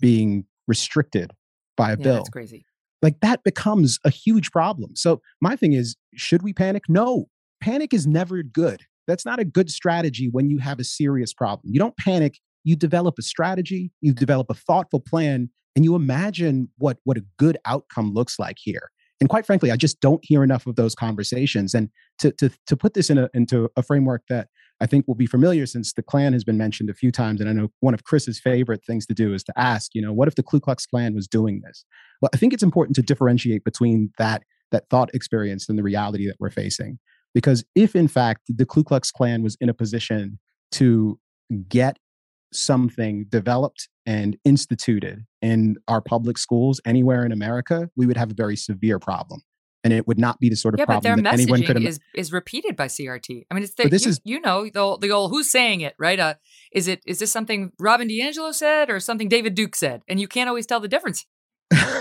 being 0.00 0.44
restricted 0.68 1.32
by 1.76 1.92
a 1.92 1.96
yeah, 1.98 2.02
bill. 2.04 2.14
That's 2.14 2.28
crazy 2.28 2.64
like 3.02 3.20
that 3.20 3.44
becomes 3.44 3.98
a 4.04 4.10
huge 4.10 4.50
problem. 4.50 4.96
So 4.96 5.20
my 5.40 5.56
thing 5.56 5.72
is, 5.72 5.96
should 6.14 6.42
we 6.42 6.52
panic? 6.52 6.84
No, 6.88 7.26
panic 7.60 7.92
is 7.92 8.06
never 8.06 8.42
good. 8.42 8.82
That's 9.06 9.24
not 9.24 9.38
a 9.38 9.44
good 9.44 9.70
strategy 9.70 10.28
when 10.30 10.50
you 10.50 10.58
have 10.58 10.80
a 10.80 10.84
serious 10.84 11.32
problem. 11.32 11.72
You 11.72 11.78
don't 11.78 11.96
panic, 11.96 12.38
you 12.64 12.74
develop 12.74 13.16
a 13.18 13.22
strategy, 13.22 13.92
you 14.00 14.12
develop 14.12 14.50
a 14.50 14.54
thoughtful 14.54 15.00
plan, 15.00 15.50
and 15.76 15.84
you 15.84 15.94
imagine 15.94 16.68
what 16.78 16.98
what 17.04 17.16
a 17.16 17.24
good 17.38 17.58
outcome 17.66 18.12
looks 18.12 18.38
like 18.38 18.56
here. 18.58 18.90
And 19.20 19.30
quite 19.30 19.46
frankly, 19.46 19.70
I 19.70 19.76
just 19.76 20.00
don't 20.00 20.22
hear 20.22 20.42
enough 20.42 20.66
of 20.66 20.76
those 20.76 20.94
conversations. 20.94 21.74
And 21.74 21.90
to 22.18 22.32
to 22.32 22.50
to 22.66 22.76
put 22.76 22.94
this 22.94 23.10
in 23.10 23.18
a, 23.18 23.30
into 23.34 23.70
a 23.76 23.82
framework 23.82 24.22
that 24.28 24.48
I 24.80 24.86
think 24.86 25.06
will 25.06 25.14
be 25.14 25.26
familiar 25.26 25.66
since 25.66 25.92
the 25.92 26.02
Klan 26.02 26.32
has 26.32 26.44
been 26.44 26.58
mentioned 26.58 26.90
a 26.90 26.94
few 26.94 27.10
times. 27.10 27.40
And 27.40 27.48
I 27.48 27.52
know 27.52 27.68
one 27.80 27.94
of 27.94 28.04
Chris's 28.04 28.38
favorite 28.38 28.84
things 28.84 29.06
to 29.06 29.14
do 29.14 29.32
is 29.32 29.42
to 29.44 29.52
ask, 29.56 29.94
you 29.94 30.02
know, 30.02 30.12
what 30.12 30.28
if 30.28 30.34
the 30.34 30.42
Ku 30.42 30.60
Klux 30.60 30.86
Klan 30.86 31.14
was 31.14 31.26
doing 31.26 31.62
this? 31.64 31.84
Well, 32.20 32.30
I 32.34 32.36
think 32.36 32.52
it's 32.52 32.62
important 32.62 32.96
to 32.96 33.02
differentiate 33.02 33.64
between 33.64 34.10
that 34.18 34.42
that 34.72 34.88
thought 34.90 35.14
experience 35.14 35.68
and 35.68 35.78
the 35.78 35.82
reality 35.82 36.26
that 36.26 36.36
we're 36.40 36.50
facing. 36.50 36.98
Because 37.34 37.64
if 37.74 37.94
in 37.94 38.08
fact 38.08 38.42
the 38.48 38.66
Ku 38.66 38.82
Klux 38.82 39.10
Klan 39.10 39.42
was 39.42 39.56
in 39.60 39.68
a 39.68 39.74
position 39.74 40.38
to 40.72 41.18
get 41.68 41.98
something 42.52 43.26
developed 43.28 43.88
and 44.04 44.36
instituted 44.44 45.24
in 45.42 45.76
our 45.88 46.00
public 46.00 46.38
schools 46.38 46.80
anywhere 46.84 47.24
in 47.24 47.32
America, 47.32 47.88
we 47.96 48.06
would 48.06 48.16
have 48.16 48.30
a 48.30 48.34
very 48.34 48.56
severe 48.56 48.98
problem 48.98 49.42
and 49.86 49.94
it 49.94 50.08
would 50.08 50.18
not 50.18 50.40
be 50.40 50.48
the 50.48 50.56
sort 50.56 50.74
of 50.74 50.80
yeah, 50.80 50.84
problem 50.84 51.02
but 51.02 51.22
their 51.22 51.32
that 51.32 51.40
anyone 51.40 51.62
could 51.62 51.80
is 51.80 52.00
is 52.12 52.32
repeated 52.32 52.74
by 52.74 52.86
CRT. 52.88 53.46
I 53.48 53.54
mean, 53.54 53.62
it's 53.62 53.74
the, 53.74 53.88
this 53.88 54.04
you, 54.04 54.10
is 54.10 54.20
you 54.24 54.40
know 54.40 54.64
the 54.64 54.98
the 55.00 55.10
old 55.10 55.30
who's 55.30 55.48
saying 55.48 55.80
it 55.80 55.94
right? 55.96 56.18
Uh, 56.18 56.34
is 56.72 56.88
it 56.88 57.02
is 57.06 57.20
this 57.20 57.30
something 57.30 57.70
Robin 57.78 58.08
DiAngelo 58.08 58.52
said 58.52 58.90
or 58.90 58.98
something 58.98 59.28
David 59.28 59.54
Duke 59.54 59.76
said? 59.76 60.02
And 60.08 60.18
you 60.18 60.26
can't 60.26 60.48
always 60.48 60.66
tell 60.66 60.80
the 60.80 60.88
difference. 60.88 61.24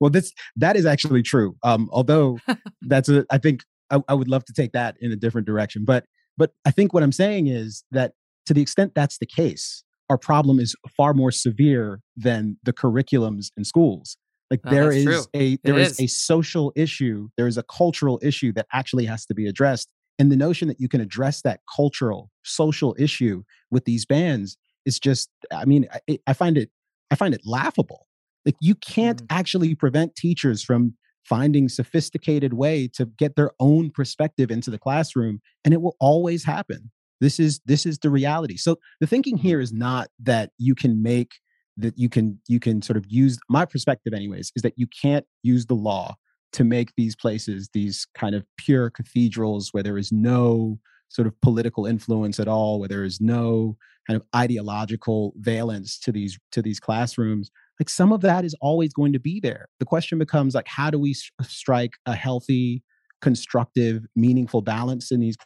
well, 0.00 0.10
this 0.10 0.30
that 0.56 0.76
is 0.76 0.84
actually 0.84 1.22
true. 1.22 1.56
Um, 1.62 1.88
although 1.90 2.38
that's 2.82 3.08
a, 3.08 3.24
I 3.30 3.38
think 3.38 3.62
I, 3.90 4.00
I 4.06 4.12
would 4.12 4.28
love 4.28 4.44
to 4.44 4.52
take 4.52 4.72
that 4.72 4.96
in 5.00 5.10
a 5.10 5.16
different 5.16 5.46
direction. 5.46 5.86
But 5.86 6.04
but 6.36 6.52
I 6.66 6.70
think 6.70 6.92
what 6.92 7.02
I'm 7.02 7.12
saying 7.12 7.46
is 7.46 7.82
that 7.92 8.12
to 8.44 8.52
the 8.52 8.60
extent 8.60 8.92
that's 8.94 9.16
the 9.16 9.26
case, 9.26 9.84
our 10.10 10.18
problem 10.18 10.60
is 10.60 10.76
far 10.94 11.14
more 11.14 11.30
severe 11.30 12.00
than 12.14 12.58
the 12.62 12.74
curriculums 12.74 13.52
in 13.56 13.64
schools. 13.64 14.18
Like 14.50 14.60
oh, 14.64 14.70
there 14.70 14.92
is 14.92 15.04
true. 15.04 15.24
a 15.34 15.58
there 15.62 15.78
is. 15.78 15.92
is 15.92 16.00
a 16.00 16.06
social 16.06 16.72
issue, 16.74 17.28
there 17.36 17.46
is 17.46 17.58
a 17.58 17.62
cultural 17.62 18.18
issue 18.22 18.52
that 18.54 18.66
actually 18.72 19.04
has 19.06 19.26
to 19.26 19.34
be 19.34 19.46
addressed. 19.46 19.90
And 20.18 20.32
the 20.32 20.36
notion 20.36 20.68
that 20.68 20.80
you 20.80 20.88
can 20.88 21.00
address 21.00 21.42
that 21.42 21.60
cultural, 21.74 22.30
social 22.42 22.96
issue 22.98 23.44
with 23.70 23.84
these 23.84 24.04
bans 24.04 24.56
is 24.84 24.98
just, 24.98 25.30
I 25.52 25.64
mean, 25.64 25.86
I, 26.08 26.18
I 26.26 26.32
find 26.32 26.58
it, 26.58 26.70
I 27.10 27.14
find 27.14 27.34
it 27.34 27.42
laughable. 27.44 28.06
Like 28.44 28.56
you 28.60 28.74
can't 28.74 29.22
mm. 29.22 29.26
actually 29.30 29.74
prevent 29.74 30.16
teachers 30.16 30.62
from 30.62 30.94
finding 31.24 31.68
sophisticated 31.68 32.54
way 32.54 32.88
to 32.94 33.06
get 33.18 33.36
their 33.36 33.50
own 33.60 33.90
perspective 33.90 34.50
into 34.50 34.70
the 34.70 34.78
classroom, 34.78 35.40
and 35.64 35.74
it 35.74 35.82
will 35.82 35.96
always 36.00 36.44
happen. 36.44 36.90
This 37.20 37.38
is 37.38 37.60
this 37.66 37.84
is 37.84 37.98
the 37.98 38.10
reality. 38.10 38.56
So 38.56 38.78
the 39.00 39.06
thinking 39.06 39.36
mm-hmm. 39.36 39.46
here 39.46 39.60
is 39.60 39.72
not 39.72 40.08
that 40.22 40.50
you 40.58 40.74
can 40.74 41.02
make 41.02 41.32
that 41.78 41.96
you 41.96 42.08
can 42.08 42.38
you 42.48 42.60
can 42.60 42.82
sort 42.82 42.96
of 42.96 43.04
use 43.08 43.38
my 43.48 43.64
perspective 43.64 44.12
anyways 44.12 44.52
is 44.56 44.62
that 44.62 44.74
you 44.76 44.86
can't 44.86 45.24
use 45.42 45.66
the 45.66 45.74
law 45.74 46.14
to 46.52 46.64
make 46.64 46.92
these 46.96 47.14
places 47.14 47.70
these 47.72 48.06
kind 48.14 48.34
of 48.34 48.44
pure 48.56 48.90
cathedrals 48.90 49.68
where 49.72 49.82
there 49.82 49.98
is 49.98 50.10
no 50.12 50.78
sort 51.08 51.26
of 51.26 51.40
political 51.40 51.86
influence 51.86 52.38
at 52.38 52.48
all 52.48 52.78
where 52.78 52.88
there 52.88 53.04
is 53.04 53.20
no 53.20 53.76
kind 54.06 54.16
of 54.16 54.26
ideological 54.34 55.32
valence 55.36 55.98
to 56.00 56.12
these 56.12 56.38
to 56.52 56.62
these 56.62 56.80
classrooms. 56.80 57.50
Like 57.78 57.88
some 57.88 58.12
of 58.12 58.22
that 58.22 58.44
is 58.44 58.54
always 58.60 58.92
going 58.92 59.12
to 59.12 59.20
be 59.20 59.40
there. 59.40 59.68
The 59.78 59.86
question 59.86 60.18
becomes 60.18 60.54
like 60.54 60.66
how 60.66 60.90
do 60.90 60.98
we 60.98 61.14
uh, 61.40 61.44
strike 61.44 61.92
a 62.06 62.14
healthy 62.14 62.82
constructive 63.20 64.04
meaningful 64.16 64.62
balance 64.62 65.10
in 65.10 65.20
these 65.20 65.36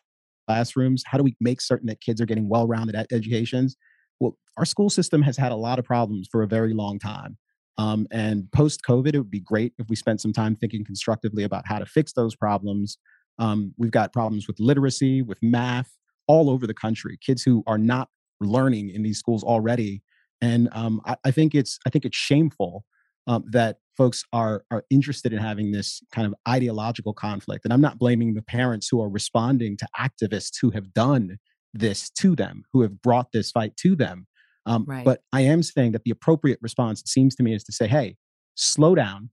classrooms? 0.49 1.03
How 1.07 1.19
do 1.19 1.25
we 1.25 1.37
make 1.41 1.61
certain 1.61 1.89
that 1.89 2.01
kids 2.01 2.21
are 2.21 2.27
getting 2.27 2.49
well-rounded 2.49 2.95
educations 3.13 3.77
well, 4.23 4.39
our 4.57 4.65
school 4.65 4.89
system 4.89 5.23
has 5.23 5.37
had 5.37 5.53
a 5.53 5.57
lot 5.57 5.79
of 5.79 5.85
problems 5.85 6.29
for 6.31 6.43
a 6.43 6.47
very 6.47 6.73
long 6.73 6.99
time. 6.99 7.37
Um, 7.79 8.07
and 8.13 8.51
post 8.53 8.83
COVID, 8.89 9.15
it 9.15 9.19
would 9.19 9.31
be 9.31 9.41
great 9.41 9.73
if 9.79 9.89
we 9.89 9.97
spent 9.97 10.21
some 10.21 10.33
time 10.33 10.55
thinking 10.55 10.85
constructively 10.85 11.43
about 11.43 11.67
how 11.67 11.79
to 11.79 11.87
fix 11.87 12.13
those 12.13 12.37
problems. 12.37 12.99
Um, 13.39 13.75
we've 13.79 13.91
got 13.91 14.13
problems 14.13 14.47
with 14.47 14.61
literacy, 14.61 15.23
with 15.23 15.39
math, 15.43 15.91
all 16.29 16.51
over 16.51 16.67
the 16.67 16.75
country. 16.75 17.19
Kids 17.21 17.43
who 17.43 17.65
are 17.67 17.79
not 17.79 18.09
learning 18.41 18.91
in 18.91 19.03
these 19.03 19.19
schools 19.19 19.43
already, 19.43 20.03
and 20.41 20.69
um, 20.73 21.01
I, 21.07 21.17
I, 21.25 21.31
think 21.31 21.55
it's 21.55 21.79
I 21.87 21.91
think 21.91 22.05
it's 22.05 22.17
shameful 22.17 22.85
um, 23.27 23.45
that 23.51 23.79
folks 23.97 24.25
are 24.33 24.65
are 24.71 24.85
interested 24.91 25.33
in 25.33 25.39
having 25.39 25.73
this 25.73 26.03
kind 26.13 26.27
of 26.27 26.35
ideological 26.47 27.15
conflict. 27.15 27.65
And 27.65 27.73
I'm 27.73 27.81
not 27.81 27.99
blaming 27.99 28.35
the 28.35 28.43
parents 28.43 28.89
who 28.89 29.01
are 29.03 29.09
responding 29.09 29.77
to 29.79 29.89
activists 29.99 30.57
who 30.61 30.71
have 30.71 30.93
done 30.93 31.39
this 31.75 32.11
to 32.11 32.37
them, 32.37 32.65
who 32.73 32.83
have 32.83 33.01
brought 33.03 33.33
this 33.33 33.51
fight 33.51 33.77
to 33.79 33.97
them. 33.97 34.27
Um, 34.67 34.85
right. 34.87 35.05
But 35.05 35.23
I 35.33 35.41
am 35.43 35.63
saying 35.63 35.93
that 35.93 36.05
the 36.05 36.11
appropriate 36.11 36.59
response, 36.63 37.01
it 37.01 37.09
seems 37.09 37.35
to 37.37 37.43
me, 37.43 37.55
is 37.55 37.65
to 37.65 37.73
say, 37.73 37.89
hey, 37.89 38.17
slow 38.55 38.95
down. 38.95 39.31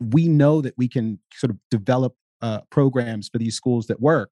We 0.00 0.28
know 0.28 0.60
that 0.60 0.74
we 0.76 0.88
can 0.88 1.18
sort 1.32 1.50
of 1.50 1.56
develop 1.70 2.14
uh, 2.42 2.60
programs 2.70 3.28
for 3.28 3.38
these 3.38 3.56
schools 3.56 3.86
that 3.88 4.00
work. 4.00 4.30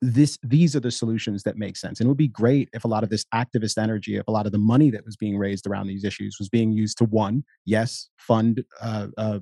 This, 0.00 0.38
these 0.44 0.76
are 0.76 0.80
the 0.80 0.92
solutions 0.92 1.42
that 1.42 1.56
make 1.56 1.76
sense. 1.76 1.98
And 1.98 2.06
it 2.06 2.08
would 2.08 2.16
be 2.16 2.28
great 2.28 2.68
if 2.72 2.84
a 2.84 2.88
lot 2.88 3.02
of 3.02 3.10
this 3.10 3.24
activist 3.34 3.82
energy, 3.82 4.16
if 4.16 4.28
a 4.28 4.30
lot 4.30 4.46
of 4.46 4.52
the 4.52 4.58
money 4.58 4.90
that 4.90 5.04
was 5.04 5.16
being 5.16 5.36
raised 5.36 5.66
around 5.66 5.88
these 5.88 6.04
issues 6.04 6.36
was 6.38 6.48
being 6.48 6.70
used 6.70 6.98
to 6.98 7.04
one, 7.04 7.42
yes, 7.64 8.08
fund 8.16 8.62
uh, 8.80 9.08
uh, 9.16 9.40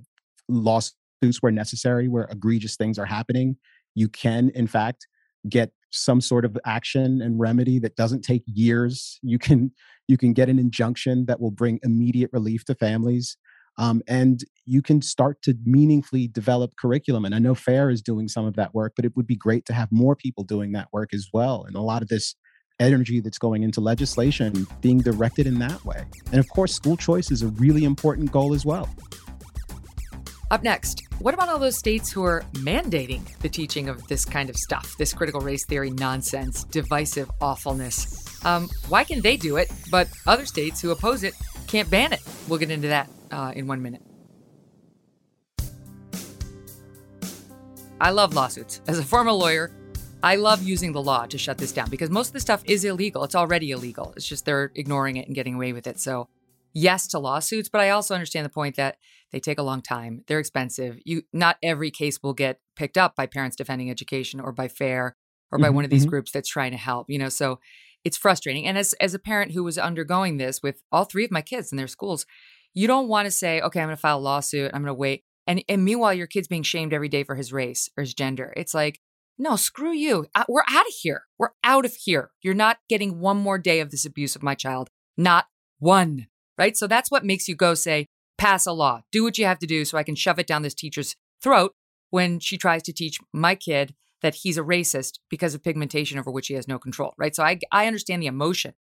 lawsuits 0.49 1.43
where 1.43 1.53
necessary, 1.53 2.09
where 2.09 2.25
egregious 2.31 2.77
things 2.77 2.99
are 2.99 3.05
happening. 3.05 3.59
You 3.95 4.09
can, 4.09 4.51
in 4.55 4.67
fact, 4.67 5.07
get 5.49 5.71
some 5.91 6.21
sort 6.21 6.45
of 6.45 6.57
action 6.67 7.23
and 7.23 7.39
remedy 7.39 7.79
that 7.79 7.97
doesn't 7.97 8.23
take 8.23 8.43
years. 8.47 9.19
You 9.23 9.39
can 9.39 9.73
you 10.09 10.17
can 10.17 10.33
get 10.33 10.49
an 10.49 10.59
injunction 10.59 11.27
that 11.27 11.41
will 11.41 11.51
bring 11.51 11.81
immediate 11.83 12.31
relief 12.33 12.65
to 12.67 12.75
families. 12.75 13.37
Um, 13.79 14.03
and 14.09 14.43
you 14.65 14.81
can 14.81 15.03
start 15.03 15.43
to 15.43 15.55
meaningfully 15.65 16.29
develop 16.29 16.77
curriculum. 16.77 17.25
And 17.25 17.35
I 17.35 17.39
know 17.39 17.55
FAIR 17.55 17.91
is 17.91 18.01
doing 18.01 18.27
some 18.27 18.47
of 18.47 18.55
that 18.57 18.75
work, 18.75 18.95
but 18.97 19.05
it 19.05 19.15
would 19.17 19.27
be 19.27 19.37
great 19.37 19.67
to 19.67 19.75
have 19.75 19.89
more 19.91 20.17
people 20.17 20.45
doing 20.45 20.73
that 20.73 20.89
work 20.93 21.13
as 21.13 21.29
well. 21.33 21.65
And 21.67 21.77
a 21.77 21.83
lot 21.83 22.03
of 22.03 22.09
this 22.09 22.35
energy 22.81 23.21
that's 23.21 23.39
going 23.39 23.63
into 23.63 23.81
legislation 23.81 24.67
being 24.81 24.99
directed 24.99 25.47
in 25.47 25.59
that 25.59 25.85
way. 25.85 26.05
And 26.31 26.39
of 26.39 26.49
course, 26.49 26.75
school 26.75 26.97
choice 26.97 27.31
is 27.31 27.43
a 27.43 27.49
really 27.49 27.85
important 27.85 28.33
goal 28.33 28.55
as 28.55 28.65
well. 28.65 28.89
Up 30.49 30.63
next, 30.63 31.03
what 31.19 31.35
about 31.35 31.49
all 31.49 31.59
those 31.59 31.77
states 31.77 32.11
who 32.13 32.23
are 32.23 32.45
mandating 32.53 33.37
the 33.39 33.49
teaching 33.49 33.89
of 33.89 34.07
this 34.07 34.25
kind 34.25 34.49
of 34.49 34.57
stuff, 34.57 34.97
this 34.97 35.13
critical 35.13 35.41
race 35.41 35.67
theory 35.67 35.91
nonsense, 35.91 36.63
divisive 36.65 37.29
awfulness? 37.41 38.45
Um, 38.45 38.69
why 38.89 39.03
can 39.03 39.21
they 39.21 39.37
do 39.37 39.57
it, 39.57 39.73
but 39.91 40.09
other 40.25 40.47
states 40.47 40.81
who 40.81 40.93
oppose 40.93 41.25
it 41.25 41.35
can't 41.67 41.91
ban 41.91 42.13
it? 42.13 42.21
We'll 42.49 42.61
get 42.61 42.71
into 42.71 42.89
that 42.89 43.11
uh, 43.33 43.55
in 43.57 43.67
one 43.67 43.83
minute. 43.83 44.03
I 48.01 48.11
love 48.11 48.35
lawsuits. 48.35 48.81
As 48.87 49.01
a 49.01 49.03
former 49.03 49.33
lawyer, 49.33 49.73
I 50.23 50.37
love 50.37 50.63
using 50.63 50.93
the 50.93 51.03
law 51.03 51.27
to 51.27 51.39
shut 51.39 51.59
this 51.59 51.73
down 51.73 51.91
because 51.91 52.11
most 52.11 52.29
of 52.29 52.35
the 52.35 52.41
stuff 52.41 52.63
is 52.67 52.85
illegal. 52.85 53.25
It's 53.25 53.35
already 53.35 53.73
illegal. 53.73 54.13
It's 54.17 54.27
just 54.27 54.45
they're 54.45 54.71
ignoring 54.77 55.17
it 55.17 55.27
and 55.27 55.35
getting 55.35 55.55
away 55.55 55.73
with 55.73 55.89
it. 55.89 55.99
So, 55.99 56.29
yes 56.77 57.07
to 57.09 57.19
lawsuits, 57.19 57.71
but 57.71 57.81
I 57.81 57.89
also 57.89 58.13
understand 58.13 58.45
the 58.45 58.51
point 58.51 58.77
that 58.77 58.99
they 59.33 59.41
take 59.41 59.59
a 59.59 59.63
long 59.63 59.81
time. 59.81 60.23
They're 60.27 60.39
expensive. 60.39 60.99
You 61.07 61.23
not 61.33 61.57
every 61.63 61.91
case 61.91 62.23
will 62.23 62.35
get 62.35 62.61
picked 62.77 62.99
up 62.99 63.17
by 63.17 63.27
Parents 63.27 63.57
Defending 63.57 63.91
Education 63.91 64.41
or 64.41 64.53
by 64.53 64.69
FAIR 64.69 65.17
or 65.51 65.59
by 65.59 65.69
mm-hmm, 65.69 65.77
one 65.77 65.85
of 65.85 65.91
these 65.91 66.03
mm-hmm. 66.03 66.11
groups 66.11 66.33
that's 66.33 66.51
trying 66.51 66.73
to 66.73 66.77
help. 66.77 67.07
You 67.09 67.19
know, 67.19 67.31
so 67.31 67.61
it's 68.05 68.19
frustrating. 68.19 68.67
And 68.67 68.77
as 68.77 68.93
as 68.95 69.15
a 69.15 69.19
parent 69.19 69.53
who 69.53 69.65
was 69.65 69.79
undergoing 69.79 70.37
this 70.37 70.63
with 70.63 70.83
all 70.93 71.05
three 71.05 71.25
of 71.25 71.31
my 71.31 71.41
kids 71.41 71.73
in 71.73 71.79
their 71.79 71.89
schools, 71.89 72.27
you 72.75 72.87
don't 72.87 73.09
want 73.09 73.25
to 73.25 73.31
say, 73.31 73.63
okay, 73.63 73.81
I'm 73.81 73.89
going 73.89 73.97
to 73.97 74.01
file 74.01 74.19
a 74.19 74.21
lawsuit. 74.21 74.71
I'm 74.75 74.83
going 74.83 74.95
to 74.95 74.95
wait. 74.95 75.25
And, 75.47 75.65
and 75.69 75.83
meanwhile, 75.83 76.13
your 76.13 76.27
kid's 76.27 76.49
being 76.49 76.63
shamed 76.63 76.93
every 76.93 77.09
day 77.09 77.25
for 77.25 77.37
his 77.37 77.53
race 77.53 77.89
or 77.97 78.03
his 78.03 78.13
gender. 78.13 78.53
It's 78.55 78.75
like, 78.75 79.01
no, 79.39 79.57
screw 79.57 79.93
you. 79.93 80.27
We're 80.47 80.63
out 80.69 80.87
of 80.87 80.93
here. 81.01 81.23
We're 81.39 81.51
out 81.65 81.87
of 81.87 81.95
here. 81.95 82.33
You're 82.43 82.55
not 82.55 82.79
getting 82.89 83.19
one 83.19 83.39
more 83.39 83.59
day 83.59 83.81
of 83.81 83.91
this 83.91 84.05
abuse 84.05 84.37
of 84.37 84.43
my 84.43 84.55
child. 84.55 84.91
Not 85.17 85.47
one. 85.79 86.27
Right. 86.59 86.77
So 86.77 86.87
that's 86.87 87.11
what 87.11 87.25
makes 87.25 87.49
you 87.49 87.55
go 87.55 87.75
say, 87.75 88.07
pass 88.39 88.67
a 88.67 88.73
law, 88.73 89.03
do 89.13 89.23
what 89.23 89.39
you 89.39 89.45
have 89.45 89.59
to 89.59 89.67
do 89.67 89.85
so 89.85 89.99
I 89.99 90.03
can 90.03 90.15
shove 90.15 90.39
it 90.39 90.47
down 90.47 90.63
this 90.63 90.75
teacher's 90.75 91.17
throat 91.43 91.75
when 92.11 92.41
she 92.41 92.57
tries 92.57 92.83
to 92.85 92.93
teach 92.93 93.19
my 93.33 93.55
kid 93.55 93.95
that 94.23 94.37
he's 94.37 94.57
a 94.57 94.63
racist 94.63 95.19
because 95.29 95.55
of 95.55 95.63
pigmentation 95.63 96.19
over 96.19 96.31
which 96.31 96.47
he 96.47 96.55
has 96.55 96.67
no 96.67 96.79
control. 96.79 97.15
Right. 97.19 97.35
So 97.35 97.43
I, 97.43 97.59
I 97.71 97.87
understand 97.87 98.23
the 98.23 98.27
emotion 98.27 98.75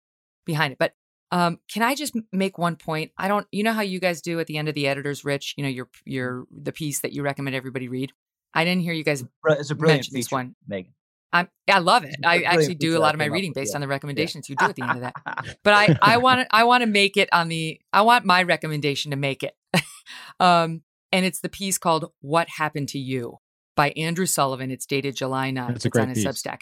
behind 0.46 0.72
it. 0.74 0.78
But 0.78 0.94
um, 1.32 1.60
can 1.72 1.82
I 1.82 1.96
just 1.96 2.16
make 2.32 2.60
one 2.60 2.76
point? 2.76 3.12
I 3.18 3.28
don't, 3.28 3.48
you 3.52 3.64
know 3.64 3.74
how 3.74 3.82
you 3.82 4.00
guys 4.00 4.22
do 4.22 4.40
at 4.40 4.46
the 4.46 4.58
end 4.58 4.70
of 4.70 4.76
the 4.76 4.88
editors, 4.88 5.26
Rich. 5.26 5.56
You 5.58 5.64
know 5.64 5.70
your 5.70 5.90
your 6.06 6.46
the 6.52 6.72
piece 6.72 7.00
that 7.00 7.12
you 7.12 7.24
recommend 7.24 7.56
everybody 7.56 7.88
read. 7.88 8.12
I 8.54 8.64
didn't 8.66 8.84
hear 8.84 8.94
you 8.94 9.04
guys. 9.04 9.24
It's 9.46 9.72
a 9.72 9.76
brilliant 9.76 10.06
feature, 10.06 10.18
this 10.18 10.32
one, 10.32 10.56
Megyn. 10.70 10.90
I'm, 11.34 11.50
I 11.68 11.80
love 11.80 12.04
it. 12.06 12.16
I 12.24 12.44
actually 12.44 12.76
do 12.76 12.96
a 12.96 13.00
lot 13.00 13.16
of 13.16 13.20
my 13.20 13.26
reading 13.26 13.54
based 13.54 13.72
yeah. 13.74 13.78
on 13.78 13.82
the 13.82 13.88
recommendations 13.88 14.48
yeah. 14.48 14.54
you 14.54 14.58
do 14.58 14.66
at 14.70 14.76
the 14.76 14.84
end 14.84 14.92
of 14.92 15.02
that. 15.02 15.58
But 15.64 15.74
I, 15.74 15.98
I 16.02 16.18
want 16.18 16.42
to, 16.42 16.48
I 16.56 16.64
want 16.64 16.82
to 16.84 16.88
make 16.88 17.18
it 17.18 17.28
on 17.34 17.50
the, 17.50 17.82
I 17.92 18.04
want 18.04 18.24
my 18.24 18.44
recommendation 18.44 19.12
to 19.12 19.18
make 19.18 19.44
it. 19.44 19.56
um, 20.40 20.84
and 21.12 21.26
it's 21.26 21.40
the 21.42 21.50
piece 21.50 21.78
called 21.78 22.12
"What 22.22 22.50
Happened 22.58 22.90
to 22.90 23.00
You" 23.00 23.38
by 23.76 23.92
Andrew 23.92 24.26
Sullivan. 24.26 24.72
It's 24.72 24.86
dated 24.86 25.16
July 25.16 25.52
9th. 25.52 25.86
It's 25.86 25.98
on 25.98 26.10
his 26.10 26.20
piece. 26.20 26.28
Substack. 26.28 26.62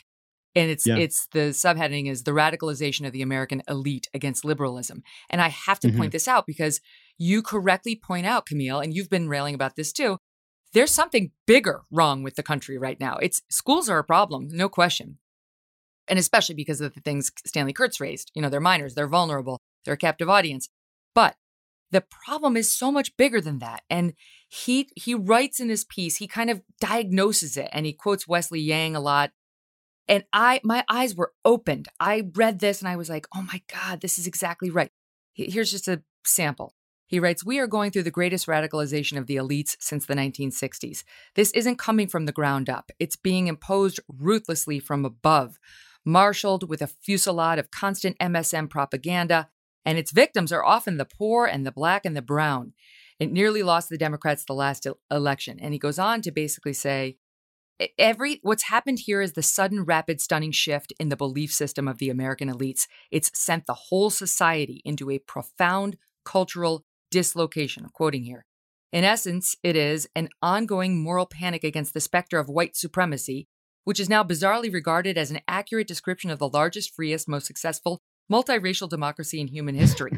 And 0.55 0.69
it's 0.69 0.86
yeah. 0.86 0.97
it's 0.97 1.28
the 1.32 1.51
subheading 1.51 2.09
is 2.09 2.24
the 2.24 2.32
radicalization 2.32 3.07
of 3.07 3.13
the 3.13 3.22
American 3.22 3.63
elite 3.69 4.09
against 4.13 4.43
liberalism. 4.43 5.03
And 5.30 5.41
I 5.41 5.47
have 5.47 5.80
to 5.80 5.88
mm-hmm. 5.88 5.97
point 5.97 6.11
this 6.11 6.28
out 6.28 6.45
because 6.45 6.82
you 7.17 7.41
correctly 7.41 7.95
point 7.95 8.26
out, 8.26 8.45
Kmele, 8.45 8.84
and 8.84 8.93
you've 8.93 9.09
been 9.09 9.30
railing 9.30 9.55
about 9.55 9.76
this 9.76 9.93
too. 9.93 10.17
There's 10.74 10.91
something 10.91 11.32
bigger 11.45 11.82
wrong 11.91 12.24
with 12.24 12.36
the 12.36 12.43
country 12.43 12.78
right 12.78 12.99
now. 12.99 13.17
It's 13.17 13.41
schools 13.49 13.89
are 13.89 13.99
a 13.99 14.03
problem, 14.03 14.47
no 14.51 14.69
question. 14.69 15.17
And 16.07 16.17
especially 16.17 16.55
because 16.55 16.82
of 16.82 16.93
the 16.93 17.01
things 17.01 17.32
Stanley 17.45 17.74
Kurtz 17.74 17.99
raised. 17.99 18.32
You 18.34 18.41
know, 18.41 18.49
they're 18.49 18.59
minors, 18.59 18.95
they're 18.95 19.07
vulnerable, 19.07 19.59
they're 19.86 19.93
a 19.95 19.97
captive 19.97 20.30
audience. 20.30 20.69
But 21.13 21.36
the 21.91 22.01
problem 22.01 22.55
is 22.55 22.72
so 22.72 22.91
much 22.91 23.15
bigger 23.17 23.41
than 23.41 23.59
that. 23.59 23.84
And 23.89 24.13
he 24.47 24.89
he 24.95 25.13
writes 25.13 25.59
in 25.59 25.69
his 25.69 25.84
piece, 25.84 26.17
he 26.17 26.28
kind 26.28 26.49
of 26.49 26.61
diagnoses 26.80 27.57
it 27.57 27.69
and 27.74 27.86
he 27.86 27.93
quotes 27.93 28.28
Wesley 28.28 28.61
Yang 28.61 28.95
a 28.95 29.01
lot 29.01 29.32
and 30.11 30.26
I, 30.34 30.59
my 30.63 30.84
eyes 30.89 31.15
were 31.15 31.32
opened. 31.45 31.88
I 31.97 32.24
read 32.36 32.59
this 32.59 32.82
and 32.82 32.89
I 32.89 32.97
was 32.97 33.09
like, 33.09 33.28
oh 33.34 33.43
my 33.43 33.61
God, 33.72 34.01
this 34.01 34.19
is 34.19 34.28
exactly 34.28 34.69
right. 34.69 34.91
Here's 35.34 35.72
just 35.72 35.88
a 35.88 36.03
sample. 36.26 36.74
He 37.12 37.20
writes, 37.20 37.43
We 37.43 37.59
are 37.59 37.68
going 37.68 37.91
through 37.91 38.03
the 38.03 38.09
greatest 38.09 38.47
radicalization 38.47 39.18
of 39.18 39.28
the 39.28 39.36
elites 39.36 39.76
since 39.82 40.05
the 40.05 40.16
1960s. 40.16 41.03
This 41.36 41.51
isn't 41.51 41.76
coming 41.76 42.07
from 42.07 42.26
the 42.26 42.32
ground 42.32 42.70
up, 42.70 42.89
it's 42.99 43.18
being 43.18 43.47
imposed 43.47 43.99
ruthlessly 44.07 44.80
from 44.80 45.03
above, 45.03 45.59
marshaled 46.05 46.70
with 46.70 46.82
a 46.82 46.88
fusillade 46.88 47.59
of 47.59 47.70
constant 47.70 48.18
MSM 48.20 48.70
propaganda, 48.70 49.49
and 49.84 49.97
its 49.97 50.12
victims 50.12 50.53
are 50.53 50.64
often 50.64 50.95
the 50.95 51.03
poor 51.03 51.45
and 51.45 51.66
the 51.66 51.72
black 51.74 52.05
and 52.05 52.16
the 52.16 52.22
brown. 52.22 52.72
It 53.20 53.30
nearly 53.30 53.62
lost 53.62 53.89
the 53.89 53.97
Democrats 53.97 54.45
the 54.45 54.53
last 54.53 54.88
election. 55.12 55.59
And 55.59 55.74
he 55.74 55.80
goes 55.80 55.99
on 55.99 56.22
to 56.22 56.32
basically 56.32 56.74
say, 56.74 57.18
every 57.99 58.39
what's 58.41 58.64
happened 58.64 58.99
here 58.99 59.22
is 59.22 59.34
the 59.34 59.43
sudden 59.43 59.84
rapid 59.84 60.22
stunning 60.22 60.51
shift 60.51 60.93
in 60.97 61.09
the 61.09 61.18
belief 61.18 61.51
system 61.51 61.88
of 61.88 61.97
the 61.97 62.12
american 62.12 62.47
elites 62.47 62.86
it's 63.09 63.32
sent 63.34 63.66
the 63.66 63.74
whole 63.74 64.12
society 64.12 64.84
into 64.86 65.09
a 65.09 65.18
profound 65.18 65.97
cultural 66.24 66.86
dislocation 67.12 67.88
quoting 67.93 68.24
here 68.24 68.45
in 68.91 69.03
essence 69.03 69.55
it 69.64 69.76
is 69.76 70.07
an 70.16 70.30
ongoing 70.41 71.01
moral 71.01 71.26
panic 71.26 71.64
against 71.64 71.93
the 71.93 72.01
specter 72.01 72.39
of 72.39 72.49
white 72.49 72.76
supremacy 72.76 73.47
which 73.84 73.99
is 73.99 74.09
now 74.09 74.24
bizarrely 74.24 74.72
regarded 74.72 75.18
as 75.18 75.32
an 75.32 75.39
accurate 75.47 75.88
description 75.88 76.30
of 76.30 76.39
the 76.39 76.49
largest 76.49 76.93
freest 76.95 77.28
most 77.28 77.45
successful 77.45 77.99
multiracial 78.32 78.89
democracy 78.89 79.39
in 79.39 79.47
human 79.47 79.76
history 79.76 80.12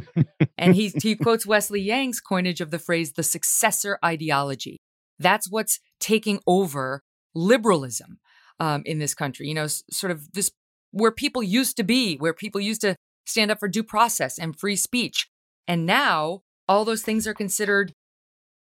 and 0.57 0.75
he, 0.75 0.93
he 1.01 1.15
quotes 1.21 1.45
wesley 1.45 1.81
yang's 1.81 2.21
coinage 2.21 2.61
of 2.61 2.71
the 2.71 2.79
phrase 2.79 3.13
the 3.13 3.23
successor 3.23 3.97
ideology 4.05 4.77
that's 5.19 5.49
what's 5.49 5.79
taking 5.99 6.39
over 6.45 7.03
liberalism 7.35 8.19
um, 8.59 8.83
in 8.85 8.99
this 8.99 9.13
country. 9.13 9.47
You 9.47 9.55
know, 9.55 9.63
s- 9.63 9.83
sort 9.91 10.11
of 10.11 10.31
this 10.33 10.51
where 10.91 11.11
people 11.11 11.41
used 11.41 11.77
to 11.77 11.83
be, 11.83 12.17
where 12.17 12.33
people 12.33 12.61
used 12.61 12.81
to 12.81 12.95
stand 13.25 13.49
up 13.49 13.59
for 13.59 13.67
due 13.67 13.83
process 13.83 14.37
and 14.37 14.57
free 14.57 14.75
speech. 14.75 15.27
And 15.67 15.85
now 15.85 16.41
all 16.67 16.85
those 16.85 17.01
things 17.01 17.27
are 17.27 17.33
considered 17.33 17.93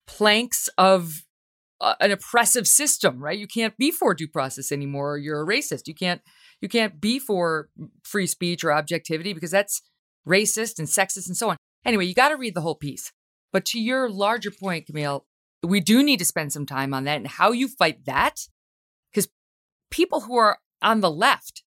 planks 0.07 0.69
of 0.79 1.25
uh, 1.81 1.95
an 2.01 2.11
oppressive 2.11 2.67
system, 2.69 3.23
right? 3.23 3.39
You 3.39 3.47
can't 3.47 3.77
be 3.77 3.91
for 3.91 4.15
due 4.15 4.29
process 4.29 4.71
anymore. 4.71 5.19
you're 5.19 5.43
a 5.43 5.47
racist. 5.47 5.87
You 5.87 5.95
can't 5.95 6.21
you 6.61 6.69
can't 6.69 7.01
be 7.01 7.19
for 7.19 7.69
free 8.05 8.27
speech 8.27 8.63
or 8.63 8.73
objectivity 8.73 9.33
because 9.33 9.51
that's 9.51 9.83
racist 10.27 10.79
and 10.79 10.87
sexist 10.87 11.27
and 11.27 11.37
so 11.37 11.51
on. 11.51 11.57
Anyway, 11.85 12.05
you 12.05 12.15
got 12.15 12.29
to 12.29 12.37
read 12.37 12.55
the 12.55 12.61
whole 12.61 12.77
piece. 12.77 13.13
But 13.53 13.65
to 13.67 13.81
your 13.81 14.09
larger 14.09 14.53
point, 14.53 14.87
Kmele, 14.87 15.23
we 15.63 15.81
do 15.81 16.03
need 16.03 16.19
to 16.19 16.25
spend 16.25 16.53
some 16.53 16.67
time 16.67 16.95
on 16.95 17.05
that 17.05 17.17
and 17.17 17.27
how 17.27 17.51
you 17.53 17.69
fight 17.69 18.05
that 18.07 18.47
because 19.13 19.29
people 19.91 20.21
who 20.23 20.37
are 20.37 20.59
on 20.81 21.01
the 21.01 21.11
left 21.11 21.63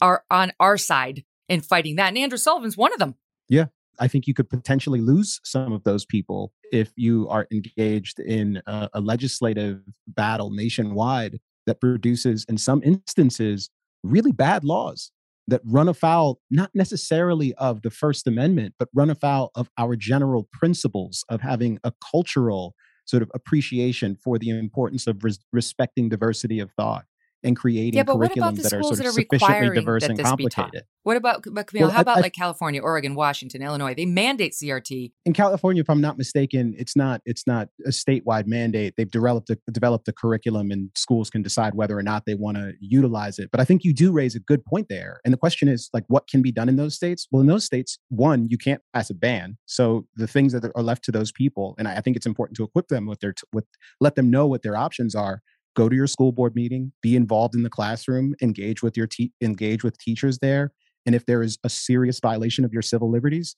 are 0.00 0.24
on 0.30 0.52
our 0.58 0.76
side 0.76 1.24
in 1.48 1.60
fighting 1.60 1.96
that. 1.96 2.08
And 2.08 2.18
Andrew 2.18 2.38
Sullivan's 2.38 2.76
one 2.76 2.92
of 2.92 2.98
them. 2.98 3.14
Yeah. 3.48 3.66
I 4.00 4.08
think 4.08 4.26
you 4.26 4.34
could 4.34 4.48
potentially 4.48 5.00
lose 5.00 5.40
some 5.44 5.72
of 5.72 5.84
those 5.84 6.06
people 6.06 6.52
if 6.72 6.90
you 6.96 7.28
are 7.28 7.46
engaged 7.52 8.18
in 8.18 8.62
a, 8.66 8.88
a 8.94 9.00
legislative 9.00 9.82
battle 10.08 10.50
nationwide 10.50 11.38
that 11.66 11.80
produces, 11.80 12.46
in 12.48 12.56
some 12.56 12.82
instances, 12.82 13.68
really 14.02 14.32
bad 14.32 14.64
laws 14.64 15.12
that 15.46 15.60
run 15.64 15.88
afoul 15.88 16.40
not 16.50 16.70
necessarily 16.74 17.52
of 17.54 17.82
the 17.82 17.90
First 17.90 18.26
Amendment, 18.26 18.74
but 18.78 18.88
run 18.94 19.10
afoul 19.10 19.50
of 19.54 19.70
our 19.76 19.96
general 19.96 20.48
principles 20.52 21.24
of 21.28 21.42
having 21.42 21.78
a 21.84 21.92
cultural 22.10 22.74
sort 23.04 23.22
of 23.22 23.30
appreciation 23.34 24.16
for 24.16 24.38
the 24.38 24.50
importance 24.50 25.06
of 25.06 25.22
res- 25.22 25.40
respecting 25.52 26.08
diversity 26.08 26.60
of 26.60 26.70
thought 26.72 27.04
and 27.42 27.56
creating 27.56 27.94
yeah, 27.94 28.02
but 28.02 28.18
what 28.18 28.36
about 28.36 28.54
the 28.56 28.62
that 28.62 28.72
are 28.72 28.78
schools 28.82 28.98
sort 28.98 28.98
that 28.98 29.06
of 29.06 29.16
are 29.16 29.22
sufficiently 29.38 29.74
diverse 29.80 30.02
that 30.02 30.10
and 30.10 30.18
this 30.18 30.34
be 30.36 30.44
taught? 30.44 30.54
complicated. 30.56 30.86
What 31.02 31.16
about, 31.16 31.42
but 31.50 31.66
Kmele, 31.66 31.80
Well, 31.80 31.90
how 31.90 31.98
I- 31.98 32.02
about 32.02 32.18
I- 32.18 32.20
like 32.20 32.34
California, 32.34 32.82
Oregon, 32.82 33.14
Washington, 33.14 33.62
Illinois? 33.62 33.94
They 33.94 34.04
mandate 34.04 34.52
CRT. 34.54 35.12
in 35.24 35.32
California, 35.32 35.80
if 35.80 35.88
I'm 35.88 36.00
not 36.02 36.18
mistaken, 36.18 36.74
it's 36.78 36.94
not 36.94 37.22
it's 37.24 37.46
not 37.46 37.68
a 37.86 37.90
statewide 37.90 38.46
mandate. 38.46 38.94
They've 38.96 39.10
developed 39.10 39.48
a, 39.50 39.58
developed 39.72 40.06
a 40.08 40.12
curriculum, 40.12 40.70
and 40.70 40.90
schools 40.96 41.30
can 41.30 41.42
decide 41.42 41.74
whether 41.74 41.96
or 41.96 42.02
not 42.02 42.24
they 42.26 42.34
want 42.34 42.56
to 42.58 42.72
utilize 42.80 43.38
it. 43.38 43.50
But 43.50 43.60
I 43.60 43.64
think 43.64 43.84
you 43.84 43.94
do 43.94 44.12
raise 44.12 44.34
a 44.34 44.40
good 44.40 44.64
point 44.64 44.88
there. 44.90 45.20
And 45.24 45.32
the 45.32 45.38
question 45.38 45.68
is, 45.68 45.88
like, 45.94 46.04
what 46.08 46.28
can 46.28 46.42
be 46.42 46.52
done 46.52 46.68
in 46.68 46.76
those 46.76 46.94
states? 46.94 47.26
Well, 47.30 47.40
in 47.40 47.46
those 47.46 47.64
states, 47.64 47.98
one, 48.10 48.48
you 48.50 48.58
can't 48.58 48.82
pass 48.94 49.08
a 49.10 49.14
ban. 49.14 49.56
So 49.66 50.06
the 50.16 50.26
things 50.26 50.52
that 50.52 50.70
are 50.74 50.82
left 50.82 51.04
to 51.04 51.12
those 51.12 51.32
people, 51.32 51.74
and 51.78 51.88
I 51.88 51.96
I 51.96 52.02
think 52.02 52.16
it's 52.16 52.26
important 52.26 52.56
to 52.56 52.64
equip 52.64 52.88
them 52.88 53.06
with 53.06 53.20
their 53.20 53.32
t- 53.32 53.42
with 53.52 53.64
let 54.00 54.14
them 54.14 54.30
know 54.30 54.46
what 54.46 54.62
their 54.62 54.76
options 54.76 55.14
are. 55.14 55.42
Go 55.76 55.88
to 55.88 55.96
your 55.96 56.06
school 56.06 56.32
board 56.32 56.54
meeting, 56.54 56.92
be 57.02 57.16
involved 57.16 57.54
in 57.54 57.62
the 57.62 57.70
classroom, 57.70 58.34
engage 58.42 58.82
with 58.82 58.96
your 58.96 59.06
te- 59.06 59.32
engage 59.40 59.84
with 59.84 59.98
teachers 59.98 60.38
there. 60.38 60.72
And 61.06 61.14
if 61.14 61.26
there 61.26 61.42
is 61.42 61.58
a 61.64 61.68
serious 61.68 62.20
violation 62.20 62.64
of 62.64 62.72
your 62.72 62.82
civil 62.82 63.10
liberties, 63.10 63.56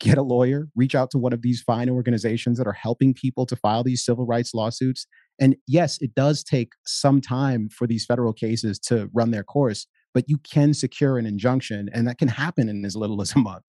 get 0.00 0.18
a 0.18 0.22
lawyer, 0.22 0.68
reach 0.74 0.94
out 0.94 1.10
to 1.10 1.18
one 1.18 1.32
of 1.32 1.42
these 1.42 1.62
fine 1.62 1.88
organizations 1.88 2.58
that 2.58 2.66
are 2.66 2.72
helping 2.72 3.14
people 3.14 3.46
to 3.46 3.56
file 3.56 3.84
these 3.84 4.04
civil 4.04 4.26
rights 4.26 4.54
lawsuits. 4.54 5.06
And 5.38 5.56
yes, 5.66 5.98
it 6.00 6.14
does 6.14 6.42
take 6.42 6.72
some 6.84 7.20
time 7.20 7.68
for 7.68 7.86
these 7.86 8.04
federal 8.06 8.32
cases 8.32 8.78
to 8.80 9.10
run 9.12 9.30
their 9.30 9.44
course, 9.44 9.86
but 10.14 10.24
you 10.28 10.38
can 10.38 10.74
secure 10.74 11.18
an 11.18 11.26
injunction, 11.26 11.90
and 11.92 12.08
that 12.08 12.18
can 12.18 12.28
happen 12.28 12.68
in 12.68 12.84
as 12.84 12.96
little 12.96 13.20
as 13.20 13.32
a 13.34 13.38
month. 13.38 13.64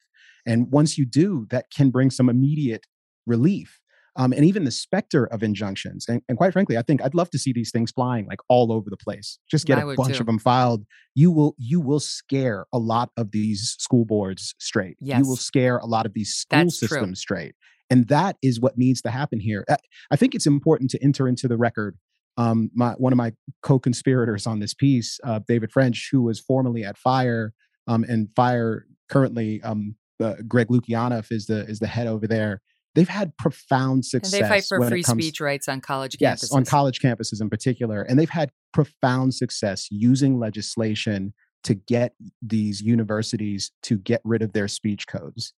And 0.45 0.71
once 0.71 0.97
you 0.97 1.05
do, 1.05 1.45
that 1.49 1.65
can 1.75 1.89
bring 1.89 2.09
some 2.09 2.29
immediate 2.29 2.85
relief. 3.25 3.79
Um, 4.19 4.33
and 4.33 4.43
even 4.43 4.63
the 4.65 4.71
specter 4.71 5.25
of 5.25 5.43
injunctions. 5.43 6.05
And, 6.07 6.23
and 6.27 6.37
quite 6.37 6.51
frankly, 6.51 6.75
I 6.75 6.81
think 6.81 7.03
I'd 7.03 7.13
love 7.13 7.29
to 7.29 7.37
see 7.37 7.53
these 7.53 7.69
things 7.71 7.91
flying 7.91 8.25
like 8.25 8.39
all 8.49 8.71
over 8.71 8.89
the 8.89 8.97
place. 8.97 9.37
Just 9.49 9.67
get 9.67 9.77
I 9.77 9.83
a 9.83 9.95
bunch 9.95 10.15
too. 10.15 10.21
of 10.21 10.25
them 10.25 10.39
filed. 10.39 10.85
You 11.13 11.31
will 11.31 11.55
you 11.57 11.79
will 11.79 11.99
scare 11.99 12.65
a 12.73 12.79
lot 12.79 13.11
of 13.15 13.31
these 13.31 13.75
school 13.79 14.05
boards 14.05 14.55
straight. 14.59 14.97
You 15.19 15.27
will 15.29 15.35
scare 15.37 15.77
a 15.77 15.85
lot 15.85 16.05
of 16.07 16.13
these 16.13 16.33
school 16.33 16.59
That's 16.63 16.79
true. 16.79 16.87
systems 16.87 17.19
straight. 17.19 17.53
And 17.89 18.07
that 18.07 18.35
is 18.41 18.59
what 18.59 18.77
needs 18.77 19.01
to 19.03 19.11
happen 19.11 19.39
here. 19.39 19.63
I- 19.69 19.77
I 20.11 20.15
think 20.15 20.33
it's 20.35 20.47
important 20.47 20.89
to 20.91 21.03
enter 21.03 21.27
into 21.27 21.47
the 21.47 21.55
record. 21.57 21.95
Um, 22.37 22.69
my, 22.75 22.91
one 22.93 23.13
of 23.13 23.17
my 23.17 23.31
co-conspirators 23.63 24.45
on 24.45 24.59
this 24.59 24.73
piece, 24.73 25.19
uh, 25.23 25.39
David 25.47 25.71
French, 25.71 26.09
who 26.11 26.21
was 26.23 26.39
formerly 26.39 26.83
at 26.83 26.97
Fire, 26.97 27.53
um, 27.87 28.03
and 28.03 28.29
Fire 28.35 28.85
currently, 29.09 29.61
um, 29.63 29.95
uh, 30.21 30.35
Greg 30.47 30.67
Lukianoff 30.67 31.31
is 31.31 31.45
the 31.45 31.59
is 31.67 31.79
the 31.79 31.87
head 31.87 32.07
over 32.07 32.27
there. 32.27 32.61
They've 32.97 33.07
had 33.07 33.37
profound 33.37 34.05
success. 34.05 34.33
And 34.33 34.41
success. 34.41 34.49
they 34.49 34.55
fight 34.55 34.65
for 34.67 34.89
free 34.89 35.03
comes- 35.03 35.23
speech 35.23 35.39
rights 35.39 35.67
on 35.69 35.81
college 35.81 36.17
Yes, 36.19 36.43
campuses. 36.43 36.55
on 36.55 36.65
college 36.65 36.99
campuses 36.99 37.39
in 37.41 37.47
particular. 37.49 38.01
And 38.01 38.17
they've 38.19 38.27
had 38.29 38.49
profound 38.73 39.35
success 39.35 39.87
using 39.91 40.39
legislation 40.39 41.33
to 41.65 41.75
get 41.75 42.13
these 42.41 42.81
universities 42.81 43.71
to 43.83 43.97
get 43.99 44.21
rid 44.23 44.41
of 44.41 44.53
their 44.53 44.67
speech 44.67 45.05
codes. 45.07 45.53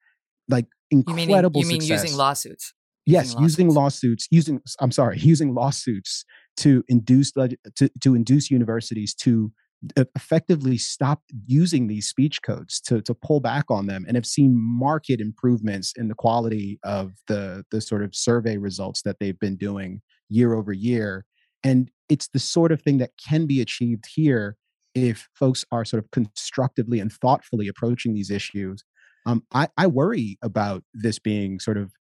Like 0.48 0.66
You 0.90 1.04
mean, 1.06 1.28
incredible 1.28 1.60
you 1.60 1.68
mean 1.68 1.82
using 1.82 2.16
lawsuits? 2.16 2.74
Yes, 3.06 3.28
using 3.28 3.42
using 3.42 3.66
lawsuits. 3.68 3.76
lawsuits, 3.76 4.28
using 4.32 4.60
I'm 4.80 4.90
sorry, 4.92 5.18
using 5.18 5.54
lawsuits 5.54 6.24
to 6.58 6.82
induce 6.88 7.30
to, 7.32 7.56
to 8.02 8.14
induce 8.16 8.50
universities 8.50 9.14
to 9.22 9.52
effectively 9.96 10.76
stop 10.76 11.22
using 11.46 11.86
these 11.86 12.08
speech 12.08 12.42
codes 12.42 12.80
to 12.80 13.00
to 13.02 13.14
pull 13.14 13.38
back 13.38 13.64
on 13.70 13.86
them 13.86 14.04
and 14.08 14.16
have 14.16 14.26
seen 14.26 14.52
marked 14.56 15.08
improvements 15.08 15.92
in 15.96 16.08
the 16.08 16.14
quality 16.14 16.80
of 16.82 17.12
the 17.28 17.64
the 17.70 17.80
sort 17.80 18.02
of 18.02 18.14
survey 18.14 18.56
results 18.56 19.02
that 19.02 19.16
they've 19.20 19.38
been 19.38 19.56
doing 19.56 20.00
year 20.28 20.54
over 20.54 20.72
year 20.72 21.24
and 21.62 21.90
it's 22.08 22.28
the 22.28 22.38
sort 22.40 22.72
of 22.72 22.82
thing 22.82 22.98
that 22.98 23.10
can 23.24 23.46
be 23.46 23.60
achieved 23.60 24.04
here 24.12 24.56
if 24.94 25.28
folks 25.34 25.64
are 25.70 25.84
sort 25.84 26.02
of 26.02 26.10
constructively 26.10 26.98
and 26.98 27.12
thoughtfully 27.12 27.68
approaching 27.68 28.14
these 28.14 28.30
issues 28.30 28.82
um, 29.26 29.44
I, 29.52 29.68
I 29.76 29.86
worry 29.86 30.38
about 30.42 30.84
this 30.94 31.18
being 31.18 31.60
sort 31.60 31.76
of 31.76 31.92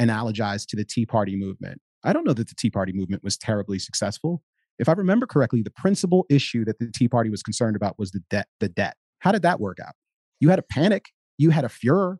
analogized 0.00 0.66
to 0.68 0.76
the 0.76 0.84
Tea 0.84 1.06
Party 1.06 1.36
movement. 1.36 1.80
I 2.04 2.12
don't 2.12 2.26
know 2.26 2.32
that 2.32 2.48
the 2.48 2.56
Tea 2.56 2.70
Party 2.70 2.92
movement 2.92 3.22
was 3.22 3.36
terribly 3.36 3.78
successful. 3.78 4.42
If 4.82 4.88
I 4.88 4.92
remember 4.92 5.26
correctly, 5.26 5.62
the 5.62 5.70
principal 5.70 6.26
issue 6.28 6.64
that 6.64 6.80
the 6.80 6.90
Tea 6.90 7.06
Party 7.06 7.30
was 7.30 7.40
concerned 7.40 7.76
about 7.76 8.00
was 8.00 8.10
the 8.10 8.20
debt. 8.28 8.48
The 8.58 8.68
debt. 8.68 8.96
How 9.20 9.30
did 9.30 9.42
that 9.42 9.60
work 9.60 9.78
out? 9.80 9.94
You 10.40 10.48
had 10.48 10.58
a 10.58 10.62
panic. 10.62 11.10
You 11.38 11.50
had 11.50 11.64
a 11.64 11.68
furor. 11.68 12.18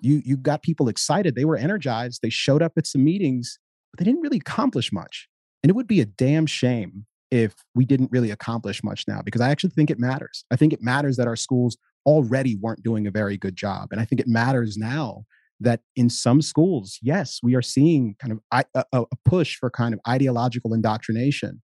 You 0.00 0.20
you 0.24 0.36
got 0.36 0.64
people 0.64 0.88
excited. 0.88 1.36
They 1.36 1.44
were 1.44 1.56
energized. 1.56 2.18
They 2.20 2.28
showed 2.28 2.62
up 2.62 2.72
at 2.76 2.88
some 2.88 3.04
meetings, 3.04 3.60
but 3.92 4.00
they 4.00 4.04
didn't 4.04 4.22
really 4.22 4.38
accomplish 4.38 4.92
much. 4.92 5.28
And 5.62 5.70
it 5.70 5.76
would 5.76 5.86
be 5.86 6.00
a 6.00 6.04
damn 6.04 6.46
shame 6.46 7.06
if 7.30 7.54
we 7.76 7.84
didn't 7.84 8.10
really 8.10 8.32
accomplish 8.32 8.82
much 8.82 9.04
now, 9.06 9.22
because 9.22 9.40
I 9.40 9.50
actually 9.50 9.70
think 9.70 9.88
it 9.88 10.00
matters. 10.00 10.44
I 10.50 10.56
think 10.56 10.72
it 10.72 10.82
matters 10.82 11.16
that 11.16 11.28
our 11.28 11.36
schools 11.36 11.76
already 12.06 12.56
weren't 12.56 12.82
doing 12.82 13.06
a 13.06 13.12
very 13.12 13.36
good 13.36 13.54
job, 13.54 13.90
and 13.92 14.00
I 14.00 14.04
think 14.04 14.20
it 14.20 14.26
matters 14.26 14.76
now 14.76 15.26
that 15.60 15.80
in 15.94 16.10
some 16.10 16.42
schools, 16.42 16.98
yes, 17.02 17.38
we 17.40 17.54
are 17.54 17.62
seeing 17.62 18.16
kind 18.18 18.32
of 18.32 18.64
a, 18.92 19.04
push 19.24 19.56
for 19.56 19.70
kind 19.70 19.94
of 19.94 20.00
ideological 20.08 20.74
indoctrination. 20.74 21.62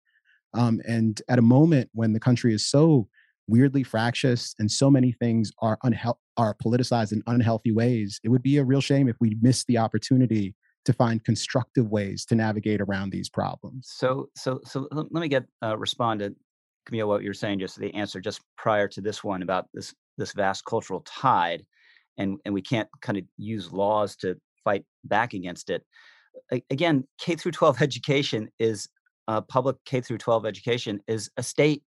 Um, 0.56 0.82
and 0.88 1.22
at 1.30 1.40
a 1.40 1.44
moment 1.44 1.90
when 1.94 2.14
the 2.14 2.20
country 2.20 2.54
is 2.54 2.66
so 2.68 3.08
weirdly 3.48 3.84
fractious 3.84 4.56
and 4.58 4.72
so 4.72 4.90
many 4.90 5.12
things 5.12 5.52
are 5.60 5.78
unhealth 5.84 6.18
are 6.38 6.56
politicized 6.64 7.14
in 7.14 7.24
unhealthy 7.28 7.72
ways, 7.72 8.20
it 8.24 8.30
would 8.30 8.44
be 8.44 8.58
a 8.58 8.64
real 8.64 8.82
shame 8.82 9.08
if 9.08 9.16
we 9.22 9.38
missed 9.42 9.68
the 9.68 9.78
opportunity 9.78 10.54
to 10.84 10.94
find 10.94 11.24
constructive 11.24 11.90
ways 11.90 12.26
to 12.26 12.36
navigate 12.36 12.82
around 12.82 13.12
these 13.12 13.30
problems. 13.30 13.92
So, 13.92 14.30
so, 14.36 14.60
so 14.66 14.88
let 14.92 15.12
me 15.12 15.28
get 15.28 15.46
uh, 15.64 15.78
respond 15.78 16.20
to 16.20 16.36
Kmele 16.90 17.08
what 17.08 17.24
you 17.24 17.30
were 17.30 17.34
saying, 17.34 17.60
just 17.60 17.80
the 17.80 17.94
answer 17.96 18.20
just 18.20 18.42
prior 18.58 18.88
to 18.90 19.02
this 19.02 19.24
one 19.24 19.42
about 19.42 19.68
this 19.74 19.94
this 20.18 20.34
vast 20.34 20.64
cultural 20.66 21.02
tide, 21.02 21.66
and 22.18 22.38
and 22.46 22.54
we 22.54 22.62
can't 22.62 22.88
kind 23.02 23.18
of 23.18 23.24
use 23.38 23.72
laws 23.72 24.16
to 24.18 24.36
fight 24.64 24.86
back 25.04 25.34
against 25.34 25.70
it. 25.70 25.84
Again, 26.70 27.06
K 27.20 27.36
through 27.36 27.54
12 27.54 27.82
education 27.82 28.50
is 28.60 28.88
uh, 29.28 29.42
public 29.42 29.78
K 29.86 30.02
through 30.02 30.18
12 30.20 30.46
education 30.46 31.00
is 31.08 31.30
a 31.38 31.44
state 31.44 31.84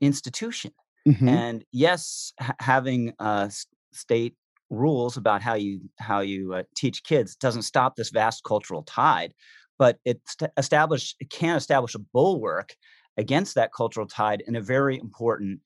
institution. 0.00 0.72
Mhm. 1.06 1.28
and 1.28 1.64
yes 1.70 2.32
ha- 2.40 2.54
having 2.60 3.12
uh, 3.18 3.50
state 3.92 4.34
rules 4.70 5.18
about 5.18 5.42
how 5.42 5.52
you 5.52 5.80
how 5.98 6.20
you 6.20 6.54
uh, 6.54 6.62
teach 6.74 7.02
kids 7.04 7.36
doesn't 7.36 7.60
stop 7.62 7.94
this 7.94 8.08
vast 8.08 8.42
cultural 8.42 8.82
tide 8.84 9.34
but 9.78 9.98
it 10.06 10.18
st- 10.26 10.50
establish 10.56 11.14
it 11.20 11.28
can 11.28 11.56
establish 11.56 11.94
a 11.94 11.98
bulwark 11.98 12.74
against 13.18 13.54
that 13.54 13.70
cultural 13.76 14.06
tide 14.06 14.42
in 14.46 14.56
a 14.56 14.62
very 14.62 14.98
important 14.98 15.60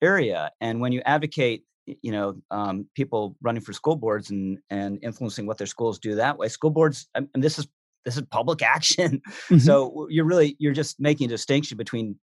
area 0.00 0.48
and 0.60 0.80
when 0.80 0.92
you 0.92 1.00
advocate 1.06 1.64
you 1.86 2.12
know 2.12 2.36
um, 2.52 2.86
people 2.94 3.36
running 3.42 3.62
for 3.62 3.72
school 3.72 3.96
boards 3.96 4.30
and 4.30 4.58
and 4.70 5.00
influencing 5.02 5.44
what 5.44 5.58
their 5.58 5.66
schools 5.66 5.98
do 5.98 6.14
that 6.14 6.38
way 6.38 6.46
school 6.46 6.70
boards 6.70 7.08
and 7.16 7.28
this 7.34 7.58
is 7.58 7.66
this 8.04 8.16
is 8.16 8.22
public 8.30 8.62
action 8.76 9.20
Mhm. 9.50 9.60
so 9.60 10.06
you're 10.10 10.24
really 10.24 10.56
you're 10.58 10.72
just 10.72 11.00
making 11.00 11.26
a 11.26 11.28
distinction 11.28 11.76
between 11.76 12.16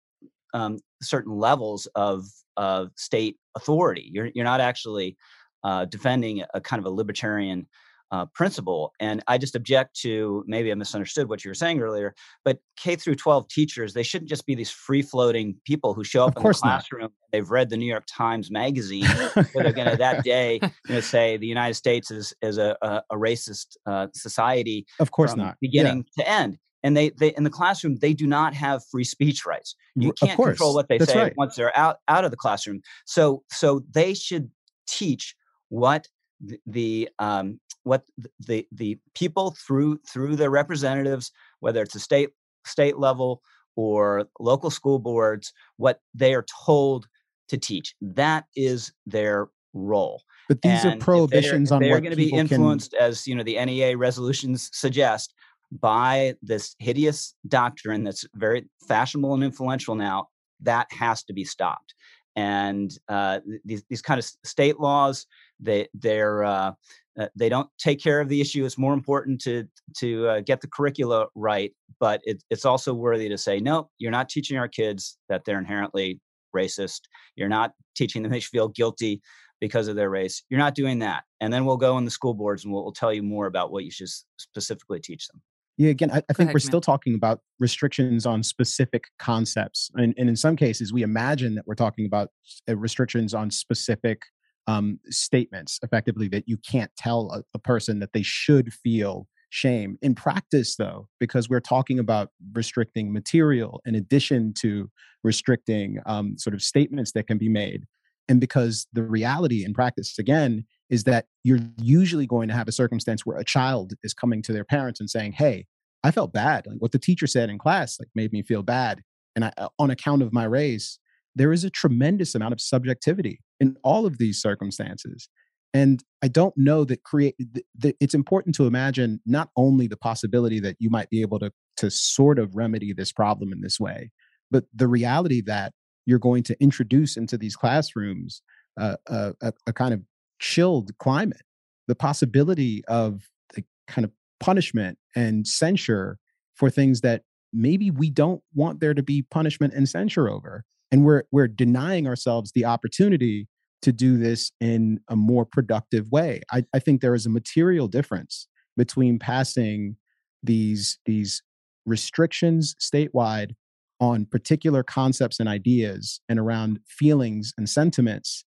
um, 0.54 0.80
certain 1.02 1.34
levels 1.38 1.88
of 1.96 2.26
of 2.58 2.92
state 2.96 3.38
authority. 3.56 4.10
You're 4.14 4.30
you're 4.36 4.46
not 4.46 4.60
actually 4.62 5.18
uh, 5.64 5.86
defending 5.86 6.44
a 6.54 6.60
kind 6.62 6.80
of 6.80 6.86
a 6.86 6.90
libertarian 6.94 7.68
uh, 8.12 8.26
principle. 8.28 8.94
And 9.00 9.24
I 9.28 9.38
just 9.38 9.56
object 9.56 9.96
to 10.02 10.44
maybe 10.48 10.72
I 10.72 10.76
misunderstood 10.76 11.30
what 11.30 11.44
you 11.46 11.50
were 11.50 11.56
saying 11.56 11.82
earlier. 11.82 12.14
But 12.44 12.60
K 12.78 12.96
through 12.96 13.16
12 13.16 13.48
teachers, 13.48 13.94
they 13.94 14.04
shouldn't 14.04 14.30
just 14.30 14.46
be 14.46 14.56
these 14.56 14.70
free 14.70 15.02
floating 15.02 15.56
people 15.66 15.94
who 15.94 16.04
show 16.04 16.26
up 16.26 16.30
in 16.30 16.34
the 16.36 16.42
course 16.42 16.64
not. 16.64 16.70
classroom. 16.72 17.10
They've 17.32 17.50
read 17.50 17.70
the 17.70 17.78
New 17.78 17.86
York 17.86 18.04
Times 18.08 18.52
magazine. 18.52 19.06
so 19.06 19.44
they're 19.54 19.72
going 19.72 19.90
to 19.90 19.98
that 19.98 20.24
day 20.24 20.60
you 20.88 20.96
know, 20.96 21.00
say 21.00 21.38
the 21.38 21.48
United 21.48 21.76
States 21.76 22.12
is 22.12 22.34
is 22.42 22.58
a 22.58 22.78
a, 22.82 23.02
a 23.12 23.16
racist 23.16 23.78
uh, 23.86 24.08
society 24.14 24.86
of 25.00 25.12
course 25.12 25.32
from 25.32 25.42
not. 25.42 25.58
Yeah. 25.62 25.68
beginning 25.70 26.06
to 26.18 26.28
end. 26.28 26.58
And 26.84 26.98
they, 26.98 27.12
they 27.12 27.30
in 27.38 27.44
the 27.44 27.52
classroom 27.52 27.98
they 27.98 28.14
do 28.14 28.26
not 28.26 28.56
have 28.56 28.84
free 28.92 29.04
speech 29.04 29.46
rights. 29.46 29.76
You 29.96 30.14
can't 30.14 30.42
control 30.42 30.74
what 30.74 30.90
they 30.90 30.98
That's 30.98 31.14
say 31.14 31.20
right. 31.20 31.34
once 31.38 31.56
they're 31.56 31.78
out 31.78 31.98
out 32.08 32.26
of 32.26 32.32
the 32.32 32.38
classroom. 32.38 32.82
So 33.06 33.44
so 33.52 33.84
they 33.94 34.14
should 34.16 34.50
teach 34.88 35.36
what 35.70 36.08
the, 36.44 36.60
the 36.66 37.10
um, 37.20 37.60
what 37.84 38.04
the 38.40 38.68
the 38.72 39.00
people 39.16 39.56
through 39.66 40.00
through 40.08 40.36
their 40.36 40.50
representatives, 40.50 41.32
whether 41.60 41.82
it's 41.82 41.96
a 41.96 42.00
state 42.00 42.30
state 42.66 42.98
level 42.98 43.42
or 43.76 44.26
local 44.40 44.70
school 44.70 45.00
boards, 45.00 45.54
what 45.78 46.02
they 46.14 46.34
are 46.34 46.46
told 46.66 47.08
to 47.48 47.58
teach. 47.58 47.96
That 48.02 48.46
is 48.56 48.92
their 49.06 49.50
role. 49.74 50.24
But 50.48 50.62
these 50.62 50.84
And 50.84 51.02
are 51.02 51.04
prohibitions 51.04 51.70
they're, 51.70 51.76
on 51.78 51.82
they're 51.82 52.02
going 52.02 52.12
to 52.12 52.18
be 52.18 52.26
people 52.26 52.40
can 52.40 52.48
influenced, 52.56 52.94
as 52.94 53.28
you 53.28 53.36
know, 53.36 53.44
the 53.44 53.64
NEA 53.64 53.98
resolutions 53.98 54.70
suggest, 54.74 55.34
by 55.72 56.36
this 56.42 56.76
hideous 56.80 57.34
doctrine 57.48 58.04
that's 58.04 58.26
very 58.36 58.66
fashionable 58.88 59.34
and 59.34 59.44
influential 59.44 59.96
now. 59.96 60.28
That 60.62 60.88
has 60.92 61.24
to 61.24 61.34
be 61.34 61.46
stopped. 61.46 61.96
And 62.36 62.92
uh, 63.08 63.40
these 63.66 63.84
these 63.90 64.02
kind 64.02 64.20
of 64.20 64.26
state 64.44 64.80
laws, 64.80 65.26
they 65.62 65.88
they're 65.94 66.44
uh, 66.44 66.74
Uh, 67.20 67.28
they 67.36 67.50
don't 67.50 67.70
take 67.78 68.02
care 68.02 68.22
of 68.22 68.30
the 68.30 68.40
issue. 68.40 68.66
It's 68.66 68.78
more 68.78 68.94
important 68.94 69.42
to 69.42 69.68
to 69.98 70.28
uh, 70.28 70.40
get 70.40 70.62
the 70.62 70.68
curricula 70.68 71.28
right, 71.36 71.74
but 72.00 72.22
it, 72.24 72.42
it's 72.50 72.66
also 72.66 72.94
worthy 72.94 73.28
to 73.30 73.38
say, 73.38 73.60
no, 73.60 73.90
you're 74.00 74.12
not 74.12 74.30
teaching 74.30 74.58
our 74.58 74.70
kids 74.70 75.18
that 75.28 75.44
they're 75.44 75.60
inherently 75.60 76.22
racist. 76.56 77.02
You're 77.36 77.50
not 77.50 77.74
teaching 77.96 78.24
them 78.24 78.32
they 78.32 78.40
should 78.40 78.52
feel 78.52 78.70
guilty 78.70 79.22
because 79.60 79.90
of 79.90 79.96
their 79.98 80.10
race. 80.10 80.44
You're 80.50 80.64
not 80.66 80.74
doing 80.74 81.00
that. 81.00 81.24
And 81.42 81.52
then 81.52 81.66
we'll 81.66 81.78
go 81.78 81.98
in 81.98 82.06
the 82.06 82.12
school 82.12 82.34
boards 82.34 82.64
and 82.64 82.74
we'll, 82.74 82.84
we'll 82.84 82.94
tell 82.94 83.14
you 83.14 83.24
more 83.24 83.46
about 83.46 83.72
what 83.72 83.84
you 83.84 83.92
should 83.92 84.10
specifically 84.38 85.00
teach 85.00 85.28
them. 85.28 85.42
Yeah, 85.78 85.90
again, 85.90 86.12
I, 86.12 86.18
I 86.30 86.34
think 86.34 86.48
ahead, 86.48 86.54
we're 86.54 86.60
still 86.60 86.82
talking 86.82 87.16
about 87.16 87.42
restrictions 87.60 88.26
on 88.26 88.44
specific 88.44 89.06
concepts. 89.20 89.92
And, 89.96 90.14
and, 90.18 90.30
in 90.30 90.36
some 90.36 90.56
cases, 90.56 90.92
we 90.92 91.04
imagine 91.04 91.56
that 91.56 91.66
we're 91.68 91.76
talking 91.76 92.06
about 92.06 92.30
uh, 92.70 92.76
restrictions 92.78 93.34
on 93.34 93.52
specific 93.52 94.22
um, 94.68 95.00
statements, 95.10 95.80
effectively, 95.84 96.28
that 96.30 96.48
you 96.48 96.58
can't 96.58 96.92
tell 96.98 97.32
a, 97.32 97.44
a 97.54 97.60
person 97.60 98.00
that 98.00 98.14
they 98.14 98.22
should 98.22 98.74
feel 98.74 99.28
shame. 99.50 99.98
In 100.02 100.16
practice, 100.16 100.76
though, 100.76 101.08
because 101.20 101.50
we're 101.50 101.60
talking 101.60 102.00
about 102.00 102.30
restricting 102.54 103.12
material 103.12 103.82
in 103.86 103.96
addition 103.96 104.54
to 104.60 104.90
restricting 105.24 106.00
um, 106.06 106.38
sort 106.38 106.54
of 106.54 106.62
statements 106.62 107.12
that 107.14 107.28
can 107.28 107.38
be 107.38 107.50
made, 107.50 107.84
and 108.28 108.40
because 108.40 108.88
the 108.94 109.04
reality 109.04 109.66
in 109.66 109.74
practice, 109.74 110.18
again, 110.18 110.66
is 110.90 111.04
that 111.06 111.26
you're 111.44 111.60
usually 111.78 112.28
going 112.28 112.48
to 112.48 112.54
have 112.54 112.68
a 112.68 112.72
circumstance 112.72 113.26
where 113.26 113.38
a 113.38 113.44
child 113.44 113.94
is 114.04 114.14
coming 114.14 114.42
to 114.44 114.54
their 114.54 114.64
parents 114.64 115.00
and 115.00 115.10
saying, 115.10 115.34
Hey, 115.34 115.66
I 116.04 116.12
felt 116.12 116.34
bad. 116.34 116.66
Like 116.68 116.78
what 116.80 116.92
the 116.92 117.00
teacher 117.00 117.28
said 117.28 117.50
in 117.50 117.58
class, 117.58 118.00
like 118.00 118.10
made 118.16 118.32
me 118.32 118.42
feel 118.42 118.64
bad. 118.64 119.02
And 119.36 119.46
I, 119.46 119.54
uh, 119.58 119.70
on 119.80 119.90
account 119.90 120.22
of 120.22 120.34
my 120.34 120.46
race, 120.46 121.00
there 121.36 121.52
is 121.52 121.64
a 121.64 121.70
tremendous 121.70 122.36
amount 122.36 122.54
of 122.54 122.62
subjectivity 122.62 123.42
in 123.62 123.78
all 123.84 124.06
of 124.06 124.18
these 124.18 124.42
circumstances. 124.42 125.30
And 125.74 126.04
I 126.22 126.28
don't 126.28 126.54
know 126.58 126.84
that 126.84 127.04
create. 127.04 127.36
It's 127.82 128.14
important 128.14 128.56
to 128.56 128.68
imagine 128.68 129.22
not 129.26 129.50
only 129.56 129.88
the 129.88 129.96
possibility 129.96 130.60
that 130.60 130.76
you 130.80 130.90
might 130.90 131.10
be 131.10 131.22
able 131.22 131.40
to 131.40 131.52
to 131.78 131.90
sort 131.90 132.38
of 132.40 132.58
remedy 132.58 132.92
this 132.92 133.14
problem 133.14 133.54
in 133.54 133.62
this 133.62 133.80
way, 133.80 134.12
but 134.50 134.66
the 134.74 134.88
reality 134.88 135.42
that 135.46 135.72
you're 136.06 136.20
going 136.20 136.44
to 136.44 136.62
introduce 136.62 137.16
into 137.16 137.38
these 137.38 137.56
classrooms 137.56 138.42
uh, 138.78 138.98
a, 139.08 139.34
a, 139.42 139.54
a 139.68 139.74
kind 139.74 139.94
of 139.94 140.02
chilled 140.40 140.92
climate. 140.98 141.44
The 141.88 141.96
possibility 141.96 142.84
of 142.88 143.30
the 143.54 143.64
kind 143.88 144.04
of 144.04 144.12
punishment 144.42 144.98
and 145.16 145.48
censure 145.48 146.18
for 146.56 146.70
things 146.70 147.00
that 147.02 147.24
maybe 147.54 147.92
we 147.92 148.10
don't 148.10 148.42
want 148.54 148.82
there 148.82 148.94
to 148.94 149.04
be 149.04 149.22
punishment 149.22 149.74
and 149.74 149.88
censure 149.88 150.30
over 150.30 150.66
and 150.92 151.06
we're 151.06 151.24
we're 151.32 151.48
denying 151.48 152.08
ourselves 152.08 152.52
the 152.52 152.66
opportunity 152.66 153.48
to 153.82 153.92
do 153.92 154.18
this 154.18 154.52
in 154.60 155.00
a 155.10 155.16
more 155.16 155.46
productive 155.46 156.12
way. 156.12 156.42
I, 156.52 156.66
I 156.74 156.80
think 156.80 157.02
there 157.02 157.16
is 157.16 157.26
a 157.26 157.30
material 157.30 157.88
difference 157.88 158.48
between 158.78 159.20
passing 159.20 159.98
these 160.44 160.98
these 161.06 161.44
restrictions 161.86 162.76
statewide 162.80 163.52
on 164.00 164.26
particular 164.26 164.84
concepts 164.84 165.40
and 165.40 165.48
ideas 165.48 166.22
and 166.30 166.40
around 166.40 166.80
feelings 166.88 167.54
and 167.58 167.70
sentiments 167.70 168.44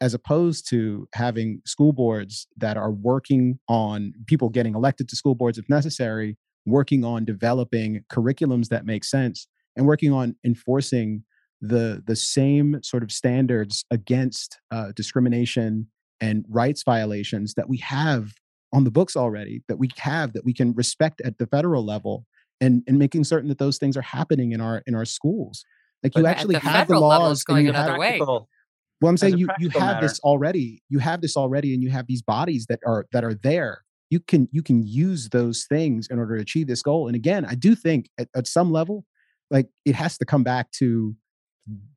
as 0.00 0.14
opposed 0.14 0.68
to 0.68 1.08
having 1.14 1.60
school 1.66 1.92
boards 1.92 2.46
that 2.56 2.76
are 2.76 2.92
working 2.92 3.58
on 3.68 4.12
people 4.26 4.48
getting 4.48 4.74
elected 4.74 5.08
to 5.08 5.16
school 5.16 5.34
boards 5.34 5.58
if 5.58 5.68
necessary 5.68 6.36
working 6.66 7.04
on 7.04 7.24
developing 7.24 8.04
curriculums 8.12 8.68
that 8.68 8.84
make 8.84 9.04
sense 9.04 9.48
and 9.76 9.86
working 9.86 10.12
on 10.12 10.36
enforcing 10.44 11.24
the 11.60 12.02
the 12.06 12.16
same 12.16 12.80
sort 12.82 13.02
of 13.02 13.10
standards 13.10 13.84
against 13.90 14.60
uh, 14.70 14.92
discrimination 14.94 15.88
and 16.20 16.44
rights 16.48 16.82
violations 16.84 17.54
that 17.54 17.68
we 17.68 17.78
have 17.78 18.32
on 18.72 18.84
the 18.84 18.90
books 18.90 19.16
already 19.16 19.62
that 19.68 19.78
we 19.78 19.88
have 19.96 20.32
that 20.32 20.44
we 20.44 20.52
can 20.52 20.72
respect 20.74 21.20
at 21.24 21.38
the 21.38 21.46
federal 21.46 21.84
level 21.84 22.26
and 22.60 22.82
and 22.86 22.98
making 22.98 23.24
certain 23.24 23.48
that 23.48 23.58
those 23.58 23.78
things 23.78 23.96
are 23.96 24.02
happening 24.02 24.52
in 24.52 24.60
our 24.60 24.82
in 24.86 24.94
our 24.94 25.04
schools. 25.04 25.64
Like 26.02 26.12
but 26.12 26.20
you 26.20 26.26
actually 26.26 26.54
the 26.54 26.60
have 26.60 26.88
the 26.88 26.98
laws 26.98 27.44
going 27.44 27.68
another 27.68 27.92
have, 27.92 27.98
way. 27.98 28.20
Well 28.20 29.08
i'm 29.08 29.16
saying 29.16 29.38
you 29.38 29.48
you 29.60 29.68
have 29.70 29.96
matter. 29.96 30.08
this 30.08 30.18
already 30.20 30.82
you 30.88 30.98
have 30.98 31.20
this 31.20 31.36
already 31.36 31.72
and 31.72 31.82
you 31.82 31.90
have 31.90 32.06
these 32.08 32.22
bodies 32.22 32.66
that 32.68 32.80
are 32.86 33.06
that 33.12 33.24
are 33.24 33.34
there. 33.34 33.82
You 34.10 34.20
can 34.20 34.48
you 34.52 34.62
can 34.62 34.84
use 34.86 35.28
those 35.28 35.66
things 35.68 36.08
in 36.10 36.18
order 36.18 36.36
to 36.36 36.42
achieve 36.42 36.66
this 36.66 36.82
goal. 36.82 37.06
And 37.06 37.16
again 37.16 37.44
i 37.44 37.54
do 37.54 37.74
think 37.74 38.10
at, 38.18 38.28
at 38.34 38.46
some 38.46 38.72
level 38.72 39.04
like 39.50 39.68
it 39.84 39.94
has 39.94 40.18
to 40.18 40.24
come 40.24 40.42
back 40.42 40.70
to 40.72 41.14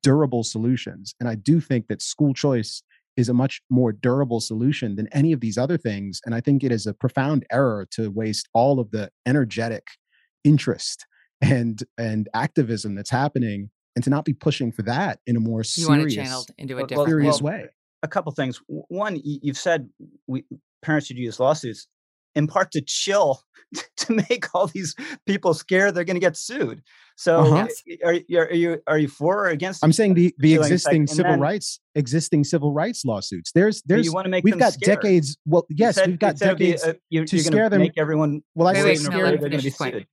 durable 0.02 0.44
solutions. 0.44 1.16
And 1.20 1.30
i 1.30 1.36
do 1.36 1.60
think 1.60 1.88
that 1.88 2.02
school 2.02 2.34
choice 2.34 2.84
is 3.18 3.28
a 3.28 3.34
much 3.34 3.62
more 3.70 3.92
durable 3.92 4.40
solution 4.40 4.96
than 4.96 5.08
any 5.12 5.34
of 5.34 5.42
these 5.42 5.58
other 5.58 5.78
things. 5.78 6.22
And 6.26 6.36
i 6.36 6.42
think 6.42 6.64
it 6.64 6.72
is 6.72 6.86
a 6.88 6.94
profound 6.94 7.46
error 7.52 7.88
to 7.92 8.10
waste 8.10 8.48
all 8.54 8.80
of 8.80 8.92
the 8.92 9.10
energetic 9.26 9.86
interest 10.44 11.06
and 11.42 11.84
and 11.98 12.30
activism 12.34 12.96
that's 12.96 13.10
happening 13.10 13.70
and 13.96 14.04
to 14.04 14.10
not 14.10 14.26
be 14.26 14.34
pushing 14.34 14.72
for 14.72 14.84
that 14.84 15.20
in 15.28 15.36
a 15.36 15.40
more 15.40 15.64
serious, 15.64 15.90
you 15.90 15.98
want 15.98 16.10
to 16.10 16.16
channel 16.16 16.46
into 16.58 16.78
a 16.78 16.88
different 16.88 17.10
serious 17.10 17.42
well, 17.42 17.54
way. 17.54 17.66
a 18.04 18.08
couple 18.08 18.32
things. 18.32 18.62
One 18.68 19.20
you've 19.24 19.58
said 19.58 19.90
we 20.28 20.46
parents 20.82 21.08
should 21.08 21.18
use 21.18 21.40
lawsuits 21.40 21.88
in 22.36 22.48
part 22.48 22.72
to 22.72 22.82
chill 22.82 23.42
to 23.98 24.14
make 24.14 24.48
all 24.54 24.68
these 24.68 24.96
people 25.26 25.54
scared 25.54 25.96
they're 25.96 26.04
going 26.04 26.16
to 26.16 26.22
get 26.22 26.36
sued. 26.36 26.82
So 27.16 27.40
uh-huh. 27.42 27.68
are, 28.04 28.16
are, 28.34 28.54
you 28.54 28.82
are 28.88 28.98
you 28.98 29.08
for 29.08 29.46
or 29.46 29.50
against? 29.50 29.84
I'm 29.84 29.94
saying 29.94 30.16
the 30.16 30.34
the 30.40 30.56
existing 30.56 31.08
civil 31.08 31.34
then, 31.34 31.40
rights 31.40 31.80
existing 31.96 32.44
civil 32.44 32.74
rights 32.74 33.06
lawsuits. 33.06 33.52
There's 33.54 33.82
there's 33.84 34.06
you 34.06 34.14
want 34.14 34.26
to 34.26 34.30
make 34.30 34.44
we've 34.44 34.58
got 34.58 34.74
scared. 34.74 35.02
decades. 35.02 35.38
Well, 35.46 35.66
yes, 35.70 35.96
said, 35.96 36.08
we've 36.08 36.20
got 36.20 36.38
decades 36.38 36.84
a, 36.84 36.96
you're, 37.10 37.26
to 37.26 37.36
you're 37.36 37.46
scare 37.46 37.70
them. 37.70 37.82
Make 37.82 37.98
everyone. 37.98 38.42
Well, 38.56 38.68
I 38.68 38.74
say 38.74 38.96
they're 38.98 39.38
going 39.38 39.52
to 39.52 39.62
be 39.62 39.70
sued. 39.70 40.08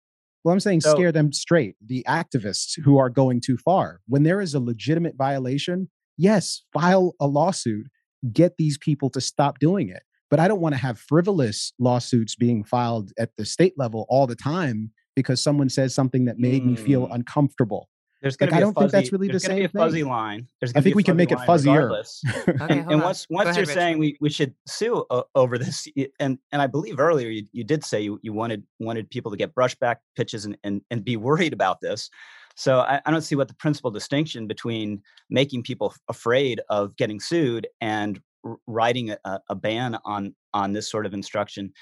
Well, 0.44 0.52
I'm 0.52 0.60
saying 0.60 0.82
so, 0.82 0.94
scare 0.94 1.12
them 1.12 1.32
straight. 1.32 1.76
The 1.84 2.04
activists 2.06 2.78
who 2.82 2.98
are 2.98 3.10
going 3.10 3.40
too 3.40 3.56
far. 3.56 4.00
When 4.06 4.22
there 4.22 4.40
is 4.40 4.54
a 4.54 4.60
legitimate 4.60 5.16
violation, 5.16 5.90
yes, 6.16 6.62
file 6.72 7.14
a 7.20 7.26
lawsuit. 7.26 7.86
Get 8.32 8.56
these 8.56 8.78
people 8.78 9.10
to 9.10 9.20
stop 9.20 9.58
doing 9.60 9.88
it 9.88 10.02
but 10.30 10.40
I 10.40 10.48
don't 10.48 10.60
want 10.60 10.74
to 10.74 10.80
have 10.80 10.98
frivolous 10.98 11.72
lawsuits 11.78 12.34
being 12.34 12.64
filed 12.64 13.12
at 13.18 13.30
the 13.36 13.44
state 13.44 13.74
level 13.76 14.06
all 14.08 14.26
the 14.26 14.36
time 14.36 14.90
because 15.14 15.42
someone 15.42 15.68
says 15.68 15.94
something 15.94 16.26
that 16.26 16.38
made 16.38 16.62
mm. 16.62 16.66
me 16.66 16.76
feel 16.76 17.06
hmm. 17.06 17.12
uncomfortable. 17.12 17.88
There's 18.20 18.36
going 18.36 18.50
like, 18.50 18.56
to 18.56 18.56
be 18.56 18.62
I 18.62 18.66
don't 18.66 18.74
fuzzy, 18.74 18.84
think 18.84 18.92
that's 18.92 19.12
really 19.12 19.28
the 19.28 19.40
same 19.40 19.56
be 19.58 19.64
a 19.64 19.68
fuzzy 19.68 20.00
thing. 20.00 20.08
line. 20.08 20.48
There's 20.60 20.72
I 20.74 20.80
think 20.80 20.96
we 20.96 21.04
can 21.04 21.16
make 21.16 21.30
it 21.30 21.38
fuzzier. 21.38 21.90
okay, 22.48 22.78
and, 22.80 22.92
and 22.92 23.02
once 23.02 23.26
once 23.30 23.46
ahead, 23.46 23.56
you're 23.56 23.66
Rich. 23.66 23.74
saying 23.74 23.98
we, 23.98 24.16
we 24.20 24.28
should 24.28 24.54
sue 24.66 25.04
uh, 25.10 25.22
over 25.36 25.56
this, 25.56 25.86
and 26.18 26.38
and 26.50 26.60
I 26.60 26.66
believe 26.66 26.98
earlier 26.98 27.28
you, 27.28 27.46
you 27.52 27.62
did 27.62 27.84
say 27.84 28.00
you, 28.00 28.18
you 28.22 28.32
wanted 28.32 28.64
wanted 28.80 29.08
people 29.10 29.30
to 29.30 29.36
get 29.36 29.54
brushback 29.54 29.96
pitches 30.16 30.44
and, 30.44 30.58
and 30.64 30.82
and 30.90 31.04
be 31.04 31.16
worried 31.16 31.52
about 31.52 31.80
this. 31.80 32.10
So 32.56 32.80
I, 32.80 33.00
I 33.06 33.12
don't 33.12 33.22
see 33.22 33.36
what 33.36 33.46
the 33.46 33.54
principal 33.54 33.92
distinction 33.92 34.48
between 34.48 35.00
making 35.30 35.62
people 35.62 35.94
afraid 36.08 36.60
of 36.68 36.96
getting 36.96 37.20
sued 37.20 37.68
and 37.80 38.20
writing 38.66 39.10
a, 39.10 39.40
a 39.48 39.54
ban 39.54 39.98
on 40.04 40.34
on 40.54 40.72
this 40.72 40.90
sort 40.90 41.06
of 41.06 41.14
instruction 41.14 41.72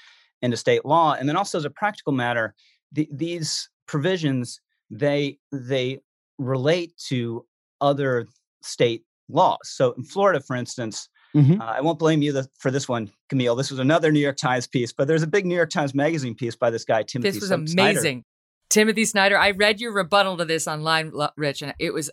into 0.41 0.57
state 0.57 0.85
law. 0.85 1.13
And 1.13 1.27
then 1.27 1.35
also 1.35 1.57
as 1.57 1.65
a 1.65 1.69
practical 1.69 2.13
matter, 2.13 2.53
the, 2.91 3.07
these 3.11 3.69
provisions 3.87 4.61
they 4.89 5.37
they 5.51 5.99
relate 6.37 6.93
to 7.07 7.45
other 7.81 8.27
state 8.61 9.03
laws. 9.29 9.57
So 9.63 9.91
in 9.93 10.03
Florida, 10.03 10.39
for 10.39 10.55
instance, 10.55 11.09
mm-hmm. 11.35 11.61
uh, 11.61 11.65
I 11.65 11.81
won't 11.81 11.99
blame 11.99 12.21
you 12.21 12.31
the, 12.31 12.47
for 12.57 12.71
this 12.71 12.87
one, 12.87 13.11
Kmele. 13.31 13.57
This 13.57 13.71
was 13.71 13.79
another 13.79 14.11
New 14.11 14.19
York 14.19 14.37
Times 14.37 14.67
piece, 14.67 14.93
but 14.93 15.07
there's 15.07 15.23
a 15.23 15.27
big 15.27 15.45
New 15.45 15.55
York 15.55 15.69
Times 15.69 15.93
Magazine 15.93 16.35
piece 16.35 16.55
by 16.55 16.69
this 16.69 16.85
guy 16.85 17.03
Timothy. 17.03 17.31
Snyder. 17.31 17.39
This 17.39 17.59
was 17.61 17.71
Snyder. 17.71 17.99
amazing. 17.99 18.23
Timothy 18.69 19.05
Snyder. 19.05 19.37
I 19.37 19.51
read 19.51 19.79
your 19.79 19.93
rebuttal 19.93 20.37
to 20.37 20.45
this 20.45 20.67
online, 20.67 21.11
Rich, 21.35 21.61
and 21.61 21.73
it 21.79 21.93
was 21.93 22.09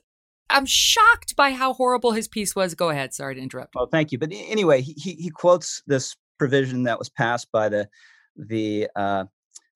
I'm 0.55 0.67
shocked 0.67 1.35
by 1.35 1.51
how 1.51 1.73
horrible 1.73 2.13
his 2.13 2.29
piece 2.29 2.55
was. 2.55 2.77
Go 2.77 2.91
ahead. 2.91 3.13
Sorry 3.13 3.35
to 3.35 3.41
interrupt. 3.41 3.75
Well, 3.75 3.89
thank 3.91 4.13
you. 4.13 4.19
But 4.19 4.31
anyway, 4.33 4.83
he, 4.83 4.93
he, 4.93 5.13
he 5.15 5.29
quotes 5.29 5.83
this 5.89 6.17
provision 6.39 6.85
that 6.85 6.99
was 6.99 7.11
passed 7.11 7.51
by 7.53 7.69
the 7.69 7.89
the 8.37 8.89
uh, 8.95 9.25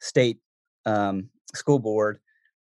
state 0.00 0.38
um, 0.86 1.30
school 1.54 1.80
board, 1.80 2.20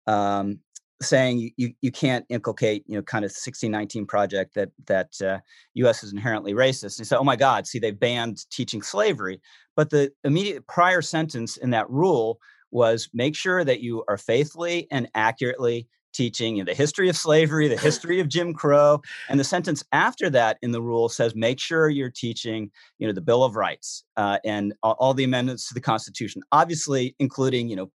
um, 0.07 0.59
saying 1.01 1.51
you, 1.57 1.74
you, 1.82 1.91
can't 1.91 2.26
inculcate 2.30 2.84
you 2.88 2.95
know 2.95 3.01
kind 3.01 3.26
of 3.26 3.30
1619 3.30 4.05
project 4.05 4.55
that 4.55 4.70
that 4.88 5.09
uh, 5.22 5.39
U.S. 5.76 6.01
is 6.01 6.13
inherently 6.13 6.53
racist. 6.53 6.97
And 6.97 7.07
said, 7.07 7.18
"Oh 7.18 7.24
my 7.26 7.36
God, 7.36 7.68
see 7.68 7.80
they 7.80 7.91
banned 7.91 8.49
teaching 8.49 8.82
slavery." 8.82 9.41
But 9.76 9.89
the 9.89 10.13
immediate 10.24 10.66
prior 10.68 11.01
sentence 11.01 11.57
in 11.57 11.72
that 11.72 11.89
rule 11.89 12.39
was 12.72 13.09
make 13.13 13.36
sure 13.36 13.66
that 13.66 13.82
you 13.82 14.05
are 14.07 14.18
faithfully 14.18 14.88
and 14.89 15.09
accurately 15.16 15.89
teaching 16.16 16.55
you 16.55 16.63
know, 16.63 16.72
the 16.72 16.76
history 16.76 17.09
of 17.09 17.18
slavery, 17.18 17.68
the 17.68 17.78
history 17.89 18.20
of 18.20 18.28
Jim 18.28 18.53
Crow, 18.53 19.01
and 19.30 19.39
the 19.39 19.43
sentence 19.43 19.84
after 19.91 20.30
that 20.32 20.57
in 20.61 20.72
the 20.72 20.82
rule 20.82 21.09
says 21.09 21.36
make 21.36 21.59
sure 21.59 21.89
you're 21.89 22.09
teaching 22.09 22.72
you 22.97 23.07
know 23.07 23.13
the 23.13 23.22
Bill 23.22 23.43
of 23.43 23.55
Rights 23.55 24.03
uh, 24.18 24.39
and 24.45 24.74
all, 24.82 25.13
the 25.13 25.24
amendments 25.24 25.68
to 25.68 25.74
the 25.74 25.82
Constitution, 25.82 26.41
obviously 26.51 27.16
including 27.20 27.70
you 27.70 27.76
know 27.76 27.91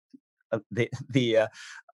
uh, 0.51 0.59
the 0.71 0.89
the 1.09 1.37
uh, 1.37 1.47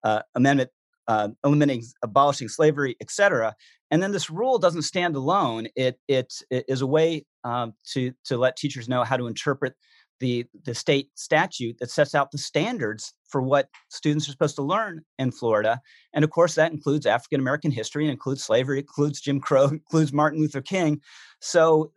uh 0.04 0.22
amendment 0.34 0.70
uh, 1.08 1.28
eliminating 1.44 1.84
abolishing 2.02 2.48
slavery, 2.48 2.96
etc. 3.00 3.54
And 3.90 4.02
then 4.02 4.12
this 4.12 4.28
rule 4.28 4.58
doesn't 4.58 4.82
stand 4.82 5.16
alone. 5.16 5.68
It 5.74 5.98
it, 6.06 6.34
it 6.50 6.66
is 6.68 6.82
a 6.82 6.86
way 6.86 7.24
um, 7.44 7.72
to 7.92 8.12
to 8.26 8.36
let 8.36 8.56
teachers 8.56 8.88
know 8.88 9.04
how 9.04 9.16
to 9.16 9.26
interpret 9.26 9.74
the 10.20 10.46
the 10.64 10.74
state 10.74 11.10
statute 11.14 11.78
that 11.78 11.90
sets 11.90 12.14
out 12.14 12.30
the 12.30 12.38
standards 12.38 13.14
for 13.28 13.42
what 13.42 13.68
students 13.88 14.28
are 14.28 14.32
supposed 14.32 14.56
to 14.56 14.62
learn 14.62 15.02
in 15.18 15.30
Florida. 15.30 15.80
And 16.14 16.24
of 16.24 16.30
course, 16.30 16.54
that 16.54 16.72
includes 16.72 17.06
African 17.06 17.40
American 17.40 17.70
history, 17.70 18.04
and 18.04 18.12
includes 18.12 18.42
slavery, 18.42 18.78
includes 18.78 19.20
Jim 19.20 19.40
Crow, 19.40 19.64
includes 19.68 20.12
Martin 20.12 20.40
Luther 20.40 20.62
King. 20.62 21.00
So 21.40 21.92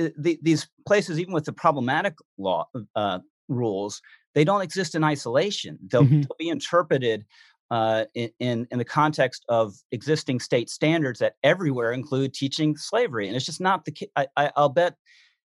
uh, 0.00 0.08
the, 0.16 0.38
these 0.42 0.68
places, 0.86 1.18
even 1.18 1.34
with 1.34 1.44
the 1.44 1.52
problematic 1.52 2.14
law 2.38 2.68
uh, 2.94 3.20
rules, 3.48 4.00
they 4.34 4.44
don't 4.44 4.62
exist 4.62 4.94
in 4.94 5.04
isolation. 5.04 5.78
They'll, 5.90 6.02
mm-hmm. 6.02 6.22
they'll 6.22 6.36
be 6.38 6.48
interpreted 6.48 7.24
uh, 7.70 8.04
in, 8.14 8.30
in, 8.40 8.66
in 8.70 8.78
the 8.78 8.84
context 8.84 9.44
of 9.48 9.74
existing 9.90 10.40
state 10.40 10.68
standards 10.68 11.18
that 11.20 11.34
everywhere 11.42 11.92
include 11.92 12.34
teaching 12.34 12.76
slavery, 12.76 13.26
and 13.26 13.36
it's 13.36 13.46
just 13.46 13.60
not 13.60 13.84
the 13.84 13.92
case. 13.92 14.10
I, 14.16 14.50
will 14.56 14.68
bet, 14.68 14.96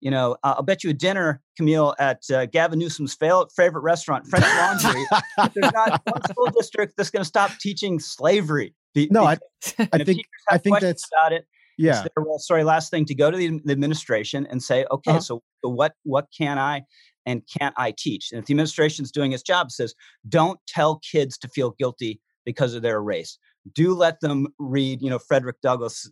you 0.02 0.12
know, 0.12 0.38
I'll 0.44 0.64
bet 0.64 0.84
you 0.84 0.90
a 0.90 0.94
dinner, 0.94 1.42
Kmele, 1.60 1.96
at 2.00 2.22
uh, 2.32 2.46
Gavin 2.46 2.80
Newsom's 2.80 3.16
favorite 3.16 3.82
restaurant, 3.82 4.28
French 4.28 4.46
Laundry. 4.46 5.06
there's 5.54 5.74
not 5.74 6.02
one 6.06 6.22
school 6.24 6.50
district 6.58 6.94
that's 6.98 7.10
going 7.10 7.22
to 7.22 7.28
stop 7.28 7.52
teaching 7.60 8.00
slavery. 8.00 8.76
Be, 8.94 9.08
no, 9.12 9.24
I, 9.24 9.38
I 9.94 10.04
think 10.04 10.22
I 10.50 10.58
think 10.58 10.80
that's 10.80 11.08
about 11.12 11.34
it. 11.34 11.46
Yeah. 11.78 12.02
There, 12.04 12.24
well, 12.24 12.40
sorry. 12.40 12.64
Last 12.64 12.90
thing 12.90 13.06
to 13.06 13.16
go 13.16 13.30
to 13.32 13.38
the, 13.38 13.60
the 13.66 13.72
administration 13.72 14.48
and 14.50 14.64
say, 14.64 14.86
okay, 14.92 15.12
uh-huh. 15.12 15.20
so, 15.20 15.44
so 15.64 15.70
what 15.70 15.94
what 16.04 16.28
can 16.38 16.58
I 16.58 16.84
and 17.26 17.42
can't 17.60 17.76
I 17.78 17.94
teach? 17.98 18.30
And 18.32 18.40
if 18.40 18.46
the 18.46 18.54
administration 18.54 19.04
is 19.04 19.12
doing 19.12 19.34
its 19.34 19.44
job, 19.44 19.68
it 19.68 19.72
says, 19.72 19.94
don't 20.28 20.60
tell 20.68 21.00
kids 21.00 21.38
to 21.40 21.50
feel 21.50 21.72
guilty 21.72 22.22
because 22.46 22.74
of 22.74 22.82
their 22.82 23.02
race. 23.02 23.38
Do 23.74 23.94
let 23.94 24.22
them 24.22 24.48
read, 24.60 25.02
you 25.02 25.10
know, 25.10 25.20
Frederick 25.20 25.60
Douglass, 25.62 26.10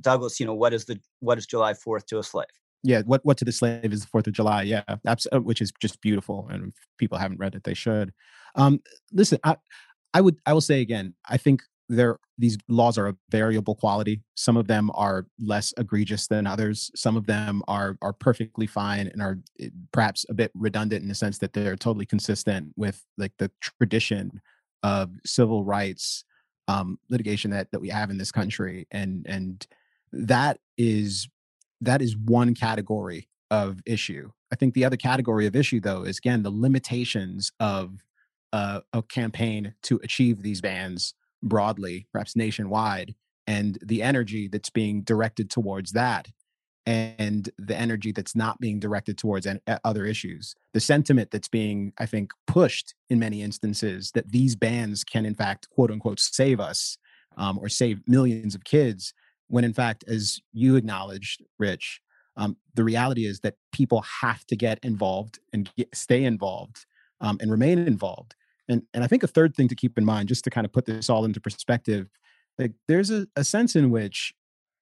Douglass, 0.00 0.38
you 0.38 0.46
know, 0.46 0.54
what 0.54 0.74
is 0.74 0.84
the 0.84 1.00
what 1.20 1.38
is 1.38 1.46
July 1.46 1.72
4th 1.72 2.06
to 2.06 2.18
a 2.18 2.22
slave? 2.22 2.46
Yeah, 2.84 3.00
what 3.06 3.24
what 3.24 3.38
to 3.38 3.44
the 3.46 3.52
slave 3.52 3.92
is 3.92 4.02
the 4.02 4.06
Fourth 4.06 4.26
of 4.26 4.34
July. 4.34 4.62
Yeah, 4.62 4.82
absolutely, 5.06 5.38
uh, 5.38 5.40
which 5.40 5.62
is 5.62 5.72
just 5.80 6.00
beautiful, 6.02 6.46
and 6.50 6.68
if 6.68 6.74
people 6.98 7.18
haven't 7.18 7.38
read 7.38 7.54
it, 7.54 7.64
they 7.64 7.74
should. 7.74 8.12
Um, 8.54 8.80
listen, 9.10 9.38
I 9.42 9.56
I 10.12 10.20
would 10.20 10.36
I 10.44 10.52
will 10.52 10.60
say 10.60 10.82
again, 10.82 11.14
I 11.28 11.38
think 11.38 11.62
there 11.88 12.18
these 12.38 12.56
laws 12.68 12.98
are 12.98 13.06
of 13.06 13.16
variable 13.30 13.74
quality 13.74 14.22
some 14.34 14.56
of 14.56 14.66
them 14.66 14.90
are 14.94 15.26
less 15.38 15.74
egregious 15.76 16.26
than 16.26 16.46
others 16.46 16.90
some 16.94 17.16
of 17.16 17.26
them 17.26 17.62
are 17.68 17.98
are 18.00 18.12
perfectly 18.12 18.66
fine 18.66 19.06
and 19.08 19.20
are 19.20 19.38
eh, 19.60 19.68
perhaps 19.92 20.24
a 20.28 20.34
bit 20.34 20.50
redundant 20.54 21.02
in 21.02 21.08
the 21.08 21.14
sense 21.14 21.38
that 21.38 21.52
they're 21.52 21.76
totally 21.76 22.06
consistent 22.06 22.72
with 22.76 23.04
like 23.18 23.32
the 23.38 23.50
tradition 23.60 24.40
of 24.82 25.10
civil 25.26 25.64
rights 25.64 26.24
um, 26.68 26.98
litigation 27.10 27.50
that 27.50 27.70
that 27.70 27.80
we 27.80 27.90
have 27.90 28.10
in 28.10 28.16
this 28.16 28.32
country 28.32 28.86
and 28.90 29.26
and 29.28 29.66
that 30.12 30.58
is 30.78 31.28
that 31.84 32.02
is 32.02 32.16
one 32.16 32.54
category 32.54 33.28
of 33.50 33.80
issue 33.86 34.30
i 34.52 34.56
think 34.56 34.74
the 34.74 34.84
other 34.84 34.96
category 34.96 35.46
of 35.46 35.54
issue 35.54 35.80
though 35.80 36.02
is 36.02 36.18
again 36.18 36.42
the 36.42 36.50
limitations 36.50 37.52
of 37.60 38.02
uh, 38.54 38.80
a 38.92 39.02
campaign 39.02 39.74
to 39.82 40.00
achieve 40.04 40.42
these 40.42 40.60
bans 40.60 41.14
broadly, 41.42 42.06
perhaps 42.12 42.36
nationwide, 42.36 43.14
and 43.48 43.78
the 43.82 44.00
energy 44.00 44.46
that's 44.46 44.70
being 44.70 45.02
directed 45.02 45.50
towards 45.50 45.90
that 45.92 46.28
and 46.86 47.50
the 47.58 47.76
energy 47.76 48.12
that's 48.12 48.36
not 48.36 48.60
being 48.60 48.78
directed 48.78 49.18
towards 49.18 49.46
other 49.84 50.04
issues. 50.04 50.54
The 50.72 50.80
sentiment 50.80 51.30
that's 51.32 51.48
being, 51.48 51.92
I 51.98 52.06
think, 52.06 52.30
pushed 52.46 52.94
in 53.10 53.18
many 53.18 53.42
instances 53.42 54.12
that 54.14 54.30
these 54.30 54.54
bans 54.54 55.02
can, 55.02 55.26
in 55.26 55.34
fact, 55.34 55.68
quote 55.70 55.90
unquote, 55.90 56.20
save 56.20 56.60
us 56.60 56.98
um, 57.36 57.58
or 57.58 57.68
save 57.68 58.06
millions 58.06 58.54
of 58.54 58.64
kids, 58.64 59.14
when 59.48 59.64
in 59.64 59.72
fact, 59.72 60.04
as 60.06 60.40
you 60.52 60.76
acknowledged, 60.76 61.42
Rich, 61.58 62.00
um, 62.36 62.56
the 62.74 62.84
reality 62.84 63.26
is 63.26 63.40
that 63.40 63.56
people 63.72 64.04
have 64.20 64.44
to 64.46 64.56
get 64.56 64.78
involved 64.82 65.38
and 65.52 65.70
get, 65.76 65.94
stay 65.94 66.24
involved 66.24 66.86
um, 67.20 67.38
and 67.40 67.50
remain 67.50 67.78
involved. 67.78 68.34
And 68.68 68.82
and 68.94 69.04
I 69.04 69.06
think 69.06 69.22
a 69.22 69.28
third 69.28 69.54
thing 69.54 69.68
to 69.68 69.74
keep 69.74 69.98
in 69.98 70.04
mind, 70.04 70.28
just 70.28 70.44
to 70.44 70.50
kind 70.50 70.64
of 70.64 70.72
put 70.72 70.86
this 70.86 71.10
all 71.10 71.24
into 71.24 71.40
perspective, 71.40 72.08
like 72.58 72.72
there's 72.88 73.10
a, 73.10 73.26
a 73.36 73.44
sense 73.44 73.76
in 73.76 73.90
which 73.90 74.34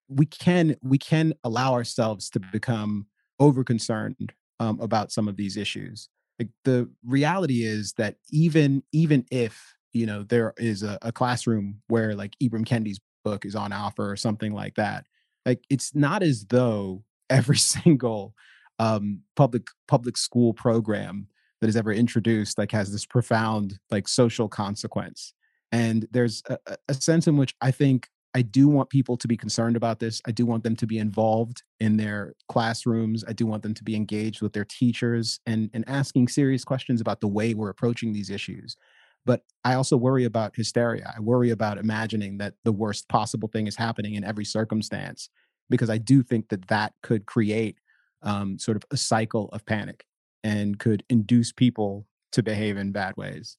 we 0.09 0.27
can 0.27 0.77
we 0.83 0.99
can 0.99 1.35
allow 1.45 1.73
ourselves 1.73 2.31
to 2.31 2.41
become 2.53 3.07
over 3.41 3.65
concerned 3.65 4.33
um, 4.61 4.79
about 4.81 5.11
some 5.11 5.29
of 5.29 5.37
these 5.37 5.57
issues. 5.57 6.09
Like 6.39 6.49
the 6.65 6.89
reality 7.05 7.65
is 7.65 7.95
that 7.95 8.17
even 8.31 8.83
even 8.93 9.27
if 9.31 9.75
you 9.93 10.07
know 10.07 10.23
there 10.23 10.55
is 10.57 10.83
a, 10.83 10.99
a 11.03 11.13
classroom 11.13 11.83
where 11.89 12.15
like 12.15 12.37
Ibram 12.43 12.65
Kendi's 12.65 13.01
book 13.23 13.45
is 13.45 13.55
on 13.55 13.73
offer 13.73 14.11
or 14.11 14.17
something 14.17 14.53
like 14.53 14.75
that, 14.75 15.07
like 15.47 15.65
it's 15.71 15.95
not 15.95 16.23
as 16.23 16.47
though 16.47 17.03
every 17.31 17.57
single 17.57 18.35
um, 18.79 19.21
public 19.37 19.67
public 19.89 20.17
school 20.17 20.53
program 20.53 21.29
that 21.61 21.69
is 21.69 21.77
ever 21.77 21.93
introduced 21.93 22.59
like 22.59 22.73
has 22.73 22.91
this 22.91 23.07
profound 23.07 23.79
like 23.91 24.09
social 24.09 24.49
consequence. 24.49 25.33
And 25.71 26.07
there's 26.11 26.43
a, 26.49 26.59
a, 26.89 26.95
sense 26.95 27.27
in 27.27 27.39
which 27.39 27.55
i 27.63 27.71
think 27.71 28.09
i 28.35 28.43
do 28.43 28.69
want 28.69 28.91
people 28.91 29.17
to 29.17 29.29
be 29.29 29.37
concerned 29.37 29.77
about 29.77 30.01
this. 30.01 30.21
I 30.27 30.33
do 30.33 30.45
want 30.45 30.65
them 30.65 30.77
to 30.77 30.87
be 30.87 30.99
involved 30.99 31.63
in 31.81 31.97
their 31.97 32.35
classrooms. 32.49 33.25
I 33.27 33.33
do 33.33 33.47
want 33.47 33.63
them 33.63 33.75
to 33.75 33.85
be 33.85 33.95
engaged 33.95 34.43
with 34.43 34.53
their 34.53 34.65
teachers 34.65 35.39
and 35.47 35.71
and 35.73 35.85
asking 35.87 36.29
serious 36.29 36.65
questions 36.65 37.01
about 37.01 37.21
the 37.21 37.29
way 37.29 37.55
we're 37.55 37.71
approaching 37.71 38.13
these 38.13 38.31
issues 38.31 38.77
but 39.25 39.43
i 39.65 39.75
also 39.75 39.97
worry 39.97 40.25
about 40.25 40.57
hysteria 40.57 41.13
i 41.17 41.21
worry 41.21 41.51
about 41.51 41.79
imagining 41.79 42.39
that 42.39 42.55
the 42.65 42.73
worst 42.73 43.09
possible 43.09 43.49
thing 43.49 43.67
is 43.67 43.77
happening 43.77 44.15
in 44.15 44.25
every 44.25 44.45
circumstance 44.45 45.29
because 45.71 45.91
i 45.91 45.99
do 45.99 46.23
think 46.23 46.49
that 46.49 46.69
that 46.69 46.93
could 47.03 47.27
create 47.27 47.79
um, 48.23 48.59
sort 48.59 48.77
of 48.77 48.85
a 48.91 48.97
cycle 48.97 49.49
of 49.53 49.67
panic 49.67 50.07
and 50.45 50.79
could 50.79 51.05
induce 51.09 51.53
people 51.53 52.07
to 52.33 52.43
behave 52.43 52.77
in 52.77 52.93
bad 52.93 53.17
ways. 53.17 53.57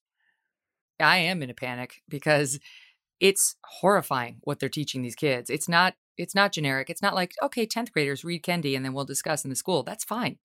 I 0.99 1.18
am 1.18 1.41
in 1.43 1.49
a 1.49 1.53
panic 1.53 2.01
because 2.07 2.59
it's 3.20 3.55
horrifying 3.66 4.38
what 4.41 4.59
they're 4.59 4.70
teaching 4.70 5.01
these 5.01 5.16
kids. 5.16 5.49
It's 5.49 5.70
not 5.70 5.95
it's 6.16 6.36
not 6.36 6.51
generic. 6.51 6.91
It's 6.91 7.01
not 7.01 7.16
like, 7.16 7.34
okay, 7.41 7.66
10th 7.66 7.91
graders 7.91 8.24
read 8.24 8.43
Kendi 8.43 8.76
and 8.76 8.86
then 8.86 8.93
we'll 8.93 9.03
discuss 9.03 9.43
in 9.43 9.49
the 9.49 9.55
school. 9.55 9.82
That's 9.82 10.03
fine. 10.03 10.38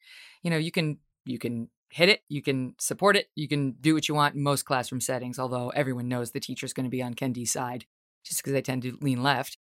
You 0.43 0.51
know, 0.51 0.57
you 0.57 0.71
can 0.71 0.99
you 1.25 1.39
can 1.39 1.69
hit 1.91 2.09
it, 2.09 2.21
you 2.29 2.43
can 2.43 2.75
support 2.79 3.17
it, 3.17 3.29
you 3.35 3.49
can 3.49 3.73
do 3.81 3.95
what 3.95 4.09
you 4.09 4.15
want 4.15 4.35
in 4.35 4.43
most 4.43 4.65
classroom 4.65 5.01
settings, 5.01 5.39
although 5.39 5.71
everyone 5.71 6.09
knows 6.09 6.31
the 6.31 6.41
teacher's 6.41 6.73
going 6.73 6.85
to 6.85 6.91
be 6.91 7.03
on 7.03 7.15
Kendi's 7.15 7.53
side 7.53 7.87
just 8.25 8.41
because 8.41 8.53
they 8.53 8.63
tend 8.63 8.83
to 8.83 8.97
lean 9.01 9.23
left. 9.23 9.57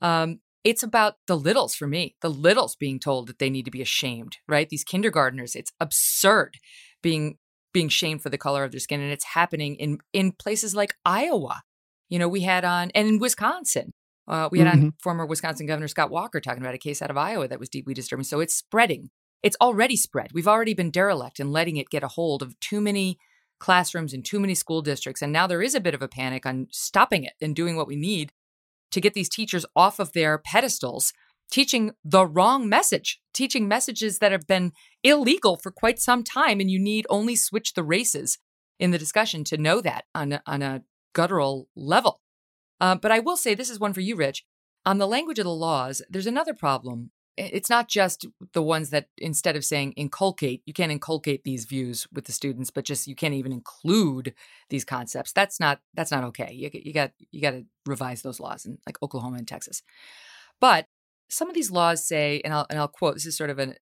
Um, 0.00 0.40
it's 0.64 0.82
about 0.82 1.14
the 1.26 1.36
littles 1.36 1.74
for 1.74 1.86
me, 1.86 2.16
the 2.20 2.30
littles 2.30 2.76
being 2.76 3.00
told 3.00 3.26
that 3.26 3.38
they 3.38 3.50
need 3.50 3.64
to 3.64 3.70
be 3.70 3.82
ashamed, 3.82 4.36
right? 4.48 4.68
These 4.68 4.84
kindergartners, 4.84 5.56
it's 5.56 5.72
absurd 5.80 6.56
being 7.02 7.38
being 7.72 7.88
shamed 7.88 8.22
for 8.22 8.28
the 8.28 8.38
color 8.38 8.64
of 8.64 8.70
their 8.70 8.80
skin. 8.80 9.00
And 9.00 9.10
it's 9.10 9.24
happening 9.24 9.76
in 9.76 9.98
in 10.12 10.32
places 10.32 10.74
like 10.74 10.94
Iowa. 11.04 11.62
You 12.08 12.18
know, 12.18 12.28
we 12.28 12.42
had 12.42 12.64
on 12.64 12.90
and 12.94 13.08
in 13.08 13.18
Wisconsin. 13.18 13.92
Uh, 14.28 14.48
we 14.52 14.60
had 14.60 14.68
mm-hmm. 14.68 14.84
on 14.84 14.94
former 15.02 15.26
Wisconsin 15.26 15.66
Governor 15.66 15.88
Scott 15.88 16.10
Walker 16.10 16.40
talking 16.40 16.62
about 16.62 16.74
a 16.74 16.78
case 16.78 17.02
out 17.02 17.10
of 17.10 17.16
Iowa 17.16 17.48
that 17.48 17.58
was 17.58 17.68
deeply 17.68 17.92
disturbing. 17.92 18.24
So 18.24 18.38
it's 18.38 18.54
spreading. 18.54 19.10
It's 19.42 19.56
already 19.60 19.96
spread. 19.96 20.30
We've 20.32 20.48
already 20.48 20.74
been 20.74 20.90
derelict 20.90 21.40
in 21.40 21.50
letting 21.50 21.76
it 21.76 21.90
get 21.90 22.04
a 22.04 22.08
hold 22.08 22.42
of 22.42 22.58
too 22.60 22.80
many 22.80 23.18
classrooms 23.58 24.12
in 24.12 24.22
too 24.22 24.40
many 24.40 24.54
school 24.54 24.82
districts. 24.82 25.22
And 25.22 25.32
now 25.32 25.46
there 25.46 25.62
is 25.62 25.74
a 25.74 25.80
bit 25.80 25.94
of 25.94 26.02
a 26.02 26.08
panic 26.08 26.46
on 26.46 26.68
stopping 26.70 27.24
it 27.24 27.34
and 27.40 27.54
doing 27.54 27.76
what 27.76 27.86
we 27.86 27.96
need 27.96 28.32
to 28.90 29.00
get 29.00 29.14
these 29.14 29.28
teachers 29.28 29.64
off 29.74 29.98
of 29.98 30.12
their 30.12 30.38
pedestals, 30.38 31.12
teaching 31.50 31.92
the 32.04 32.26
wrong 32.26 32.68
message, 32.68 33.20
teaching 33.32 33.68
messages 33.68 34.18
that 34.18 34.32
have 34.32 34.46
been 34.46 34.72
illegal 35.02 35.56
for 35.56 35.70
quite 35.70 35.98
some 35.98 36.22
time. 36.22 36.60
And 36.60 36.70
you 36.70 36.78
need 36.78 37.06
only 37.08 37.36
switch 37.36 37.74
the 37.74 37.84
races 37.84 38.38
in 38.78 38.90
the 38.90 38.98
discussion 38.98 39.44
to 39.44 39.56
know 39.56 39.80
that 39.80 40.04
on 40.14 40.32
a, 40.32 40.42
on 40.46 40.62
a 40.62 40.82
guttural 41.14 41.68
level. 41.76 42.20
Uh, 42.80 42.96
but 42.96 43.12
I 43.12 43.20
will 43.20 43.36
say 43.36 43.54
this 43.54 43.70
is 43.70 43.78
one 43.78 43.92
for 43.92 44.00
you, 44.00 44.16
Rich. 44.16 44.44
On 44.84 44.98
the 44.98 45.06
language 45.06 45.38
of 45.38 45.44
the 45.44 45.50
laws, 45.50 46.02
there's 46.10 46.26
another 46.26 46.52
problem 46.54 47.12
it's 47.36 47.70
not 47.70 47.88
just 47.88 48.26
the 48.52 48.62
ones 48.62 48.90
that 48.90 49.08
instead 49.16 49.56
of 49.56 49.64
saying 49.64 49.92
inculcate 49.92 50.62
you 50.66 50.72
can't 50.72 50.92
inculcate 50.92 51.44
these 51.44 51.64
views 51.64 52.06
with 52.12 52.26
the 52.26 52.32
students 52.32 52.70
but 52.70 52.84
just 52.84 53.06
you 53.06 53.14
can't 53.14 53.34
even 53.34 53.52
include 53.52 54.34
these 54.68 54.84
concepts. 54.84 55.32
That's 55.32 55.58
not 55.58 55.80
that's 55.94 56.10
not 56.10 56.24
okay. 56.24 56.52
You, 56.52 56.70
you 56.72 56.92
got 56.92 57.12
you 57.30 57.40
got 57.40 57.52
to 57.52 57.64
revise 57.86 58.22
those 58.22 58.40
laws 58.40 58.66
in 58.66 58.78
like 58.86 59.02
oklahoma 59.02 59.38
and 59.38 59.48
texas. 59.48 59.82
But 60.60 60.86
some 61.28 61.48
of 61.48 61.54
these 61.54 61.70
laws 61.70 62.06
say 62.06 62.42
and 62.44 62.52
i'll, 62.52 62.66
and 62.68 62.78
I'll 62.78 62.88
quote 62.88 63.14
this 63.14 63.26
is 63.26 63.36
sort 63.36 63.50
of 63.50 63.58
an 63.58 63.76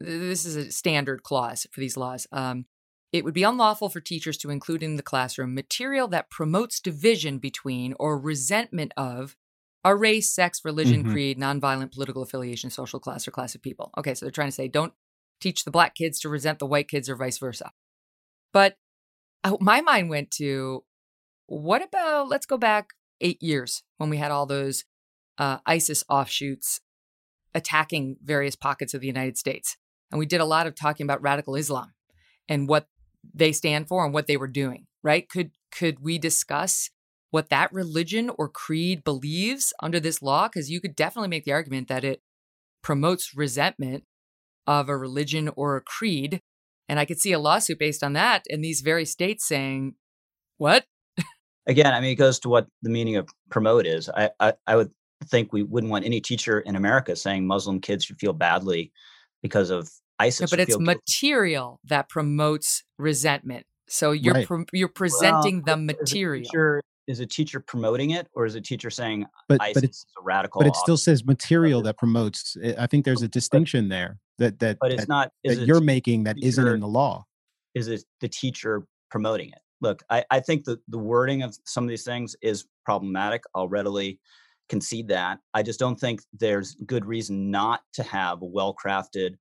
this 0.00 0.44
is 0.44 0.56
a 0.56 0.70
standard 0.70 1.22
clause 1.22 1.66
for 1.70 1.80
these 1.80 1.96
laws 1.96 2.26
um, 2.32 2.66
it 3.12 3.24
would 3.24 3.34
be 3.34 3.44
unlawful 3.44 3.88
for 3.88 4.00
teachers 4.00 4.36
to 4.38 4.50
include 4.50 4.82
in 4.82 4.96
the 4.96 5.02
classroom 5.02 5.54
material 5.54 6.08
that 6.08 6.30
promotes 6.30 6.80
division 6.80 7.38
between 7.38 7.94
or 7.98 8.18
resentment 8.18 8.92
of 8.96 9.36
a 9.86 9.94
race, 9.94 10.28
sex, 10.28 10.62
religion, 10.64 11.04
mm-hmm. 11.04 11.12
creed, 11.12 11.38
nonviolent 11.38 11.92
political 11.92 12.20
affiliation, 12.20 12.70
social 12.70 12.98
class, 12.98 13.26
or 13.26 13.30
class 13.30 13.54
of 13.54 13.62
people. 13.62 13.92
Okay, 13.96 14.14
so 14.14 14.26
they're 14.26 14.32
trying 14.32 14.48
to 14.48 14.54
say 14.54 14.66
don't 14.66 14.92
teach 15.40 15.64
the 15.64 15.70
black 15.70 15.94
kids 15.94 16.18
to 16.20 16.28
resent 16.28 16.58
the 16.58 16.66
white 16.66 16.88
kids 16.88 17.08
or 17.08 17.14
vice 17.14 17.38
versa. 17.38 17.70
But 18.52 18.78
uh, 19.44 19.56
my 19.60 19.80
mind 19.80 20.10
went 20.10 20.32
to 20.32 20.82
what 21.46 21.84
about 21.84 22.28
let's 22.28 22.46
go 22.46 22.58
back 22.58 22.94
eight 23.20 23.40
years 23.40 23.84
when 23.96 24.10
we 24.10 24.16
had 24.16 24.32
all 24.32 24.44
those 24.44 24.84
uh, 25.38 25.58
ISIS 25.66 26.02
offshoots 26.08 26.80
attacking 27.54 28.16
various 28.24 28.56
pockets 28.56 28.92
of 28.92 29.00
the 29.00 29.06
United 29.06 29.38
States. 29.38 29.76
And 30.10 30.18
we 30.18 30.26
did 30.26 30.40
a 30.40 30.44
lot 30.44 30.66
of 30.66 30.74
talking 30.74 31.04
about 31.04 31.22
radical 31.22 31.54
Islam 31.54 31.94
and 32.48 32.68
what 32.68 32.88
they 33.32 33.52
stand 33.52 33.86
for 33.86 34.04
and 34.04 34.12
what 34.12 34.26
they 34.26 34.36
were 34.36 34.48
doing, 34.48 34.86
right? 35.04 35.28
Could 35.28 35.52
could 35.70 36.00
we 36.00 36.18
discuss 36.18 36.90
what 37.30 37.48
that 37.50 37.72
religion 37.72 38.30
or 38.38 38.48
creed 38.48 39.04
believes 39.04 39.72
under 39.82 40.00
this 40.00 40.22
law 40.22 40.48
because 40.48 40.70
you 40.70 40.80
could 40.80 40.96
definitely 40.96 41.28
make 41.28 41.44
the 41.44 41.52
argument 41.52 41.88
that 41.88 42.04
it 42.04 42.20
promotes 42.82 43.36
resentment 43.36 44.04
of 44.66 44.88
a 44.88 44.96
religion 44.96 45.50
or 45.56 45.76
a 45.76 45.80
creed 45.80 46.40
and 46.88 47.00
I 47.00 47.04
could 47.04 47.20
see 47.20 47.32
a 47.32 47.38
lawsuit 47.38 47.78
based 47.78 48.02
on 48.02 48.12
that 48.14 48.44
in 48.46 48.60
these 48.60 48.80
very 48.80 49.04
states 49.04 49.46
saying, 49.46 49.94
"What?" 50.58 50.84
Again, 51.66 51.92
I 51.92 52.00
mean, 52.00 52.10
it 52.10 52.16
goes 52.16 52.38
to 52.40 52.48
what 52.48 52.68
the 52.82 52.90
meaning 52.90 53.16
of 53.16 53.28
promote 53.50 53.86
is. 53.86 54.08
I, 54.08 54.30
I, 54.38 54.52
I 54.66 54.76
would 54.76 54.90
think 55.24 55.52
we 55.52 55.62
wouldn't 55.62 55.90
want 55.90 56.04
any 56.04 56.20
teacher 56.20 56.60
in 56.60 56.76
America 56.76 57.16
saying 57.16 57.46
Muslim 57.46 57.80
kids 57.80 58.04
should 58.04 58.18
feel 58.20 58.32
badly 58.32 58.92
because 59.42 59.70
of 59.70 59.90
ISIS. 60.18 60.52
No, 60.52 60.56
but 60.56 60.60
it's 60.60 60.78
material 60.78 61.80
that 61.84 62.08
promotes 62.08 62.84
resentment. 62.98 63.66
So 63.88 64.12
you're 64.12 64.34
right. 64.34 64.68
you're 64.72 64.88
presenting 64.88 65.62
well, 65.66 65.76
the 65.76 65.82
material. 65.94 66.82
Is 67.06 67.20
a 67.20 67.26
teacher 67.26 67.60
promoting 67.60 68.10
it, 68.10 68.28
or 68.34 68.46
is 68.46 68.54
a 68.54 68.60
teacher 68.60 68.90
saying 68.90 69.26
but, 69.48 69.60
ISIS 69.60 69.74
but 69.74 69.84
it's, 69.84 69.98
is 69.98 70.06
a 70.18 70.22
radical? 70.22 70.60
But 70.60 70.68
it 70.68 70.76
still 70.76 70.96
says 70.96 71.24
material 71.24 71.82
that 71.82 71.96
promotes. 71.96 72.56
Eh, 72.62 72.74
I 72.78 72.86
think 72.86 73.04
there's 73.04 73.22
a 73.22 73.28
distinction 73.40 73.88
there 73.88 74.18
that 74.38 74.58
that. 74.60 74.78
But 74.80 74.92
it's 74.92 75.02
that, 75.02 75.08
not. 75.08 75.32
that 75.44 75.60
you're 75.60 75.80
making 75.80 76.24
that 76.24 76.36
teacher, 76.36 76.48
isn't 76.48 76.68
in 76.68 76.80
the 76.80 76.88
law. 76.88 77.24
Is 77.74 77.88
it 77.88 78.04
the 78.20 78.28
teacher 78.28 78.86
promoting 79.10 79.50
it? 79.50 79.60
Look, 79.80 80.02
I, 80.10 80.24
I 80.30 80.40
think 80.40 80.64
the 80.64 80.78
the 80.88 80.98
wording 80.98 81.42
of 81.42 81.56
some 81.64 81.84
of 81.84 81.88
these 81.88 82.04
things 82.04 82.34
is 82.42 82.64
problematic. 82.84 83.42
I'll 83.54 83.68
readily 83.68 84.20
concede 84.68 85.08
that. 85.08 85.38
I 85.54 85.62
just 85.62 85.78
don't 85.78 85.98
think 85.98 86.20
there's 86.32 86.74
good 86.86 87.04
reason 87.04 87.50
not 87.50 87.82
to 87.94 88.02
have 88.02 88.38
well 88.40 88.74
crafted 88.74 89.36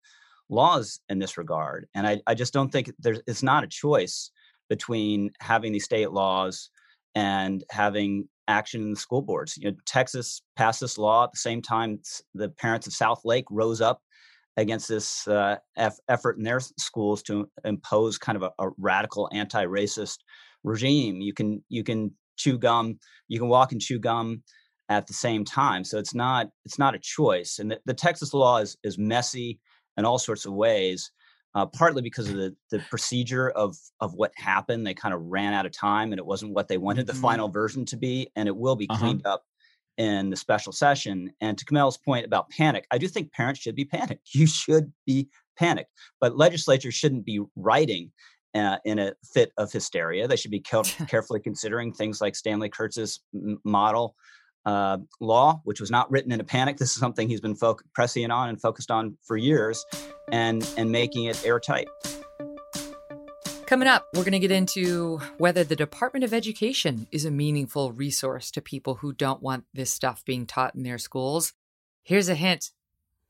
laws 0.50 1.00
in 1.10 1.20
this 1.20 1.38
regard. 1.38 1.88
And 1.96 2.06
I, 2.06 2.22
I 2.28 2.36
just 2.36 2.54
don't 2.54 2.72
think 2.72 2.92
there's 3.00 3.22
it's 3.28 3.44
not 3.44 3.64
a 3.64 3.68
choice 3.68 4.32
between 4.70 5.32
having 5.40 5.72
these 5.72 5.86
state 5.86 6.12
laws 6.12 6.70
and 7.16 7.64
having 7.72 8.28
action 8.48 8.82
in 8.82 8.92
the 8.92 9.00
school 9.00 9.22
boards. 9.22 9.58
You 9.58 9.72
know, 9.72 9.78
Texas 9.86 10.42
passed 10.56 10.82
this 10.82 10.98
law 10.98 11.24
at 11.24 11.32
the 11.32 11.40
same 11.40 11.62
time 11.62 12.00
the 12.34 12.50
parents 12.50 12.88
of 12.88 12.94
Southlake 12.94 13.46
rose 13.50 13.82
up 13.82 14.02
against 14.58 14.88
this 14.88 15.28
uh, 15.28 15.58
eff- 15.78 16.00
effort 16.08 16.38
in 16.38 16.44
their 16.44 16.60
schools 16.60 17.24
to 17.24 17.50
impose 17.64 18.18
kind 18.18 18.36
of 18.36 18.44
a, 18.44 18.52
a, 18.60 18.70
radical 18.78 19.30
anti-racist 19.34 20.18
regime. 20.64 21.22
You 21.22 21.34
can 21.34 21.64
you 21.70 21.84
can 21.84 22.12
chew 22.38 22.58
gum, 22.58 23.00
you 23.28 23.40
can 23.40 23.50
walk 23.50 23.72
and 23.72 23.82
chew 23.82 24.00
gum 24.00 24.44
at 24.90 25.08
the 25.08 25.14
same 25.14 25.44
time. 25.44 25.84
So 25.84 25.98
it's 25.98 26.16
not 26.16 26.48
it's 26.64 26.80
not 26.80 26.96
a 26.96 27.00
choice. 27.00 27.60
And 27.60 27.72
the, 27.72 27.80
the 27.86 27.94
Texas 27.94 28.34
law 28.34 28.58
is 28.58 28.78
is 28.84 28.98
messy 28.98 29.60
in 29.98 30.06
all 30.06 30.20
sorts 30.20 30.46
of 30.46 30.54
ways. 30.54 31.12
Uh, 31.56 31.66
partly 31.66 32.02
because 32.02 32.30
of 32.30 32.36
the, 32.36 32.54
the 32.70 32.80
procedure 32.90 33.50
of 33.52 33.78
of 34.02 34.14
what 34.14 34.32
happened, 34.36 34.86
they 34.86 34.94
kind 34.94 35.14
of 35.14 35.22
ran 35.22 35.54
out 35.54 35.66
of 35.66 35.72
time, 35.72 36.12
and 36.12 36.20
it 36.20 36.26
wasn't 36.26 36.52
what 36.52 36.68
they 36.68 36.78
wanted 36.78 37.08
the 37.08 37.14
mm-hmm. 37.14 37.22
final 37.22 37.48
version 37.48 37.86
to 37.86 37.96
be, 37.96 38.30
and 38.36 38.48
it 38.48 38.56
will 38.56 38.76
be 38.76 38.88
uh-huh. 38.90 39.00
cleaned 39.00 39.26
up 39.26 39.44
in 39.98 40.30
the 40.30 40.36
special 40.36 40.74
session. 40.74 41.32
And 41.42 41.58
to 41.58 41.66
Kmele's 41.66 41.98
point 41.98 42.26
about 42.26 42.50
panic, 42.50 42.86
I 42.92 42.98
do 42.98 43.08
think 43.08 43.32
parents 43.32 43.62
should 43.62 43.76
be 43.76 43.86
panicked. 43.86 44.30
You 44.34 44.48
should 44.48 44.92
be 45.06 45.30
panicked, 45.58 45.92
but 46.20 46.38
legislatures 46.38 46.94
shouldn't 46.94 47.26
be 47.26 47.42
writing 47.56 48.12
uh, 48.54 48.78
in 48.86 49.00
a 49.00 49.14
fit 49.34 49.52
of 49.58 49.72
hysteria. 49.72 50.28
They 50.28 50.36
should 50.36 50.52
be 50.52 50.60
carefully 51.08 51.40
considering 51.40 51.94
things 51.94 52.22
like 52.22 52.36
Stanley 52.36 52.70
Kurtz's 52.70 53.22
model 53.64 54.16
uh, 54.66 54.98
law, 55.20 55.62
which 55.64 55.80
was 55.80 55.92
not 55.92 56.10
written 56.12 56.32
in 56.32 56.40
a 56.40 56.44
panic. 56.44 56.78
This 56.78 56.92
is 56.92 57.00
something 57.00 57.28
he's 57.28 57.42
been 57.42 57.56
fo- 57.56 57.78
pressing 57.94 58.32
on 58.32 58.50
and 58.50 58.60
focused 58.60 58.92
on 58.92 59.18
for 59.24 59.38
years, 59.38 59.86
and 60.32 60.68
and 60.78 60.92
making 60.92 61.26
it 61.26 61.46
airtight. 61.46 61.88
Coming 63.66 63.88
up, 63.88 64.06
we're 64.14 64.24
going 64.24 64.34
to 64.34 64.40
get 64.40 64.52
into 64.52 65.20
whether 65.40 65.64
the 65.64 65.76
Department 65.76 66.24
of 66.24 66.36
Education 66.36 67.08
is 67.12 67.26
a 67.26 67.32
meaningful 67.32 67.92
resource 67.92 68.52
to 68.52 68.62
people 68.62 68.96
who 68.96 69.12
don't 69.12 69.42
want 69.42 69.66
this 69.74 69.92
stuff 69.92 70.24
being 70.24 70.46
taught 70.46 70.76
in 70.76 70.84
their 70.84 71.00
schools. 71.00 71.54
Here's 72.04 72.30
a 72.30 72.36
hint. 72.36 72.70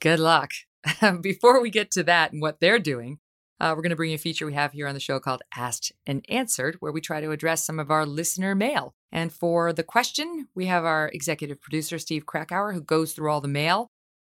Good 0.02 0.20
luck. 0.20 0.52
Before 1.22 1.62
we 1.62 1.70
get 1.70 1.90
to 1.92 2.04
that 2.04 2.34
and 2.34 2.42
what 2.42 2.60
they're 2.60 2.80
doing, 2.80 3.20
uh, 3.60 3.74
we're 3.76 3.82
going 3.82 3.92
to 3.92 3.96
bring 3.96 4.12
you 4.12 4.16
a 4.16 4.20
feature 4.20 4.46
we 4.46 4.54
have 4.54 4.74
here 4.74 4.88
on 4.88 4.94
the 4.94 5.00
show 5.00 5.20
called 5.20 5.42
Asked 5.56 5.94
and 6.06 6.26
Answered, 6.30 6.76
where 6.80 6.92
we 6.92 7.02
try 7.02 7.22
to 7.22 7.32
address 7.32 7.66
some 7.66 7.80
of 7.80 7.90
our 7.90 8.06
listener 8.06 8.54
mail. 8.56 8.94
And 9.12 9.32
for 9.32 9.72
the 9.72 9.84
question, 9.84 10.48
we 10.56 10.66
have 10.66 10.84
our 10.84 11.10
executive 11.14 11.62
producer, 11.62 11.98
Steve 11.98 12.26
Krakauer, 12.26 12.74
who 12.74 12.82
goes 12.82 13.14
through 13.14 13.32
all 13.32 13.42
the 13.42 13.48
mail, 13.48 13.92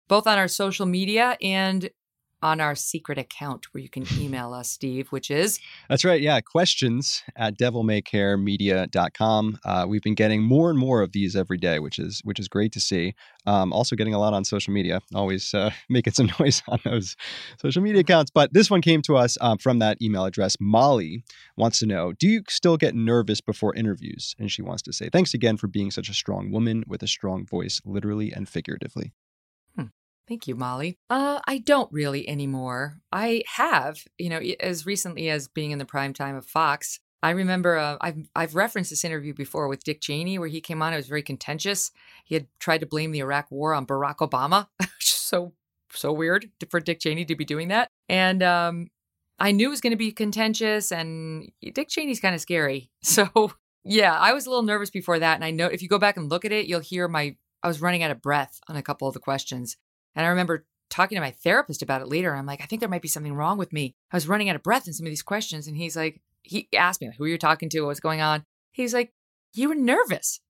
both 0.09 0.27
on 0.27 0.39
our 0.39 0.49
social 0.49 0.87
media 0.87 1.37
and 1.41 1.91
on 2.43 2.61
our 2.61 2.75
secret 2.75 3.19
account 3.19 3.73
where 3.73 3.81
you 3.81 3.89
can 3.89 4.05
email 4.19 4.53
us, 4.53 4.69
Steve, 4.69 5.09
which 5.09 5.31
is? 5.31 5.61
That's 5.89 6.05
right. 6.05 6.21
Yeah. 6.21 6.41
Questions 6.41 7.23
at 7.37 7.59
devilmaycaremedia.com. 7.59 9.59
Uh, 9.65 9.87
we've 9.89 10.03
been 10.03 10.15
getting 10.15 10.43
more 10.43 10.71
and 10.71 10.79
more 10.79 11.03
of 11.03 11.13
these 11.13 11.37
every 11.37 11.59
day, 11.59 11.79
which 11.79 11.99
is 11.99 12.21
which 12.25 12.39
is 12.39 12.49
great 12.49 12.73
to 12.73 12.81
see. 12.81 13.15
Um, 13.47 13.73
also 13.73 13.97
getting 13.97 14.15
a 14.15 14.19
lot 14.19 14.35
on 14.35 14.45
social 14.45 14.73
media. 14.73 15.01
Always 15.15 15.55
uh, 15.55 15.71
making 15.89 16.15
some 16.15 16.31
noise 16.41 16.63
on 16.69 16.81
those 16.85 17.17
social 17.59 17.83
media 17.83 18.01
accounts. 18.01 18.31
But 18.31 18.53
this 18.53 18.71
one 18.71 18.83
came 18.83 19.03
to 19.03 19.17
us 19.17 19.39
um, 19.41 19.59
from 19.59 19.79
that 19.79 20.01
email 20.03 20.25
address. 20.25 20.57
Molly 20.61 21.25
wants 21.57 21.79
to 21.81 21.87
know 21.87 22.13
Do 22.13 22.29
you 22.29 22.43
still 22.49 22.77
get 22.77 22.95
nervous 22.95 23.41
before 23.41 23.75
interviews? 23.75 24.35
And 24.39 24.51
she 24.51 24.63
wants 24.63 24.83
to 24.83 24.93
say, 24.93 25.09
Thanks 25.11 25.35
again 25.35 25.57
for 25.57 25.69
being 25.69 25.91
such 25.91 26.09
a 26.09 26.15
strong 26.15 26.51
woman 26.51 26.85
with 26.87 27.03
a 27.03 27.09
strong 27.09 27.47
voice, 27.47 27.81
literally 27.85 28.33
and 28.33 28.49
figuratively. 28.49 29.13
Thank 30.29 30.47
you, 30.47 30.55
Molly. 30.55 30.97
Uh, 31.11 31.41
I 31.47 31.59
don't 31.59 31.93
really 31.93 32.29
anymore. 32.29 33.01
I 33.11 33.43
have, 33.57 33.99
you 34.19 34.31
know, 34.31 34.41
as 34.61 34.87
recently 34.87 35.29
as 35.29 35.49
being 35.49 35.73
in 35.73 35.79
the 35.79 35.85
prime 35.85 36.13
time 36.13 36.37
of 36.37 36.47
Fox. 36.47 37.01
I 37.25 37.31
remember 37.31 37.77
uh, 37.77 37.99
I've 38.01 38.29
I've 38.35 38.55
referenced 38.57 38.91
this 38.91 39.05
interview 39.05 39.33
before 39.33 39.69
with 39.69 39.85
Dick 39.85 40.01
Cheney 40.01 40.39
where 40.39 40.49
he 40.49 40.61
came 40.61 40.83
on. 40.83 40.93
It 40.93 40.97
was 40.97 41.07
very 41.07 41.23
contentious. 41.23 41.93
He 42.25 42.35
had 42.35 42.47
tried 42.59 42.79
to 42.79 42.87
blame 42.87 43.13
the 43.13 43.21
Iraq 43.21 43.51
War 43.51 43.75
on 43.75 43.87
Barack 43.87 44.17
Obama. 44.17 44.69
so 44.99 45.53
so 45.91 46.13
weird 46.13 46.51
for 46.71 46.81
Dick 46.81 47.01
Cheney 47.01 47.25
to 47.27 47.37
be 47.37 47.45
doing 47.45 47.69
that. 47.69 47.89
And 48.09 48.43
um, 48.43 48.89
I 49.39 49.53
knew 49.53 49.69
it 49.69 49.71
was 49.71 49.81
going 49.81 49.93
to 49.93 49.97
be 49.97 50.13
contentious. 50.13 50.91
And 50.91 51.53
Dick 51.75 51.89
Cheney's 51.89 52.21
kind 52.21 52.35
of 52.35 52.41
scary. 52.41 52.91
So 53.03 53.53
yeah, 53.85 54.17
I 54.17 54.33
was 54.33 54.47
a 54.47 54.51
little 54.51 54.63
nervous 54.63 54.91
before 54.91 55.19
that. 55.19 55.35
And 55.35 55.45
I 55.45 55.51
know 55.51 55.67
if 55.67 55.83
you 55.83 55.89
go 55.89 55.99
back 55.99 56.17
and 56.17 56.31
look 56.31 56.45
at 56.45 56.53
it, 56.53 56.67
you'll 56.67 56.81
hear 56.81 57.09
my 57.09 57.37
I 57.63 57.69
was 57.69 57.81
running 57.81 58.03
out 58.03 58.11
of 58.11 58.23
breath 58.23 58.59
on 58.69 58.77
a 58.77 58.83
couple 58.83 59.07
of 59.07 59.15
the 59.15 59.21
questions. 59.21 59.77
And 60.15 60.27
I 60.27 60.31
remember 60.31 60.67
talking 60.91 61.17
to 61.17 61.23
my 61.23 61.31
therapist 61.31 61.83
about 61.83 62.03
it 62.03 62.09
later. 62.09 62.35
I'm 62.35 62.47
like, 62.47 62.61
I 62.61 62.67
think 62.67 62.81
there 62.81 62.89
might 62.89 63.03
be 63.03 63.09
something 63.09 63.35
wrong 63.35 63.57
with 63.57 63.73
me. 63.73 63.95
I 64.11 64.17
was 64.17 64.29
running 64.29 64.49
out 64.49 64.57
of 64.57 64.63
breath 64.63 64.87
in 64.87 64.93
some 64.93 65.07
of 65.07 65.11
these 65.11 65.23
questions. 65.23 65.67
And 65.67 65.77
he's 65.77 65.97
like, 65.97 66.21
he 66.43 66.69
asked 66.77 67.01
me, 67.01 67.11
who 67.17 67.25
are 67.25 67.29
you 67.29 67.39
talking 67.39 67.69
to? 67.71 67.83
What's 67.83 68.01
going 68.01 68.21
on? 68.21 68.45
He's 68.73 68.93
like, 68.93 69.13
you 69.55 69.69
were 69.69 69.75
nervous. 69.75 70.41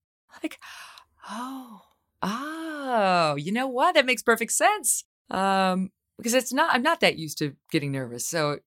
Like, 0.43 0.59
oh, 1.31 1.83
oh, 2.23 3.37
you 3.37 3.53
know 3.53 3.69
what? 3.69 3.95
That 3.95 4.07
makes 4.07 4.23
perfect 4.23 4.53
sense. 4.53 5.05
Um, 5.31 5.91
because 6.17 6.35
it's 6.35 6.53
not, 6.53 6.75
I'm 6.75 6.83
not 6.83 7.01
that 7.01 7.19
used 7.19 7.39
to 7.39 7.55
getting 7.71 7.93
nervous. 7.93 8.27
So 8.27 8.61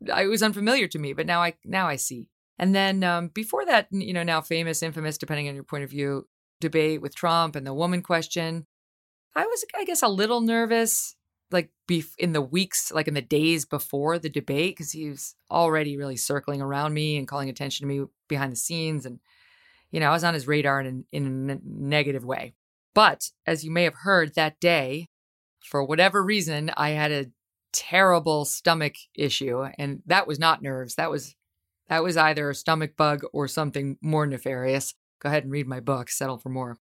it 0.00 0.28
was 0.28 0.42
unfamiliar 0.42 0.88
to 0.88 0.98
me, 0.98 1.12
but 1.12 1.26
now 1.26 1.42
I, 1.42 1.54
now 1.64 1.88
I 1.88 1.96
see. 1.96 2.28
And 2.58 2.74
then 2.74 3.02
um, 3.02 3.28
before 3.28 3.66
that, 3.66 3.88
you 3.90 4.12
know, 4.12 4.22
now 4.22 4.40
famous, 4.40 4.82
infamous, 4.82 5.18
depending 5.18 5.48
on 5.48 5.54
your 5.54 5.64
point 5.64 5.84
of 5.84 5.90
view, 5.90 6.26
debate 6.60 7.02
with 7.02 7.14
Trump 7.14 7.56
and 7.56 7.66
the 7.66 7.74
woman 7.74 8.02
question. 8.02 8.66
I 9.34 9.46
was, 9.46 9.64
I 9.74 9.84
guess, 9.84 10.02
a 10.02 10.08
little 10.08 10.40
nervous, 10.40 11.16
like 11.50 11.70
bef- 11.88 12.16
in 12.18 12.32
the 12.32 12.42
weeks, 12.42 12.92
like 12.92 13.08
in 13.08 13.14
the 13.14 13.22
days 13.22 13.64
before 13.64 14.18
the 14.18 14.28
debate, 14.28 14.76
because 14.76 14.92
he 14.92 15.08
was 15.08 15.34
already 15.50 15.96
really 15.96 16.16
circling 16.16 16.60
around 16.60 16.94
me 16.94 17.16
and 17.16 17.28
calling 17.28 17.48
attention 17.48 17.88
to 17.88 17.94
me 17.94 18.06
behind 18.28 18.52
the 18.52 18.56
scenes, 18.56 19.06
and 19.06 19.20
you 19.90 20.00
know, 20.00 20.08
I 20.08 20.12
was 20.12 20.24
on 20.24 20.34
his 20.34 20.48
radar 20.48 20.80
in, 20.80 21.04
in 21.12 21.50
a 21.50 21.58
negative 21.64 22.24
way. 22.24 22.54
But 22.94 23.30
as 23.46 23.64
you 23.64 23.70
may 23.70 23.84
have 23.84 23.94
heard 23.94 24.34
that 24.34 24.60
day, 24.60 25.08
for 25.60 25.84
whatever 25.84 26.22
reason, 26.22 26.70
I 26.76 26.90
had 26.90 27.12
a 27.12 27.30
terrible 27.72 28.44
stomach 28.44 28.94
issue, 29.14 29.64
and 29.78 30.02
that 30.06 30.26
was 30.26 30.38
not 30.38 30.62
nerves. 30.62 30.96
That 30.96 31.10
was 31.10 31.34
that 31.88 32.02
was 32.02 32.16
either 32.16 32.48
a 32.48 32.54
stomach 32.54 32.96
bug 32.96 33.22
or 33.32 33.48
something 33.48 33.98
more 34.00 34.26
nefarious. 34.26 34.94
Go 35.20 35.28
ahead 35.28 35.44
and 35.44 35.52
read 35.52 35.66
my 35.66 35.80
book, 35.80 36.10
Settle 36.10 36.38
for 36.38 36.48
More. 36.48 36.78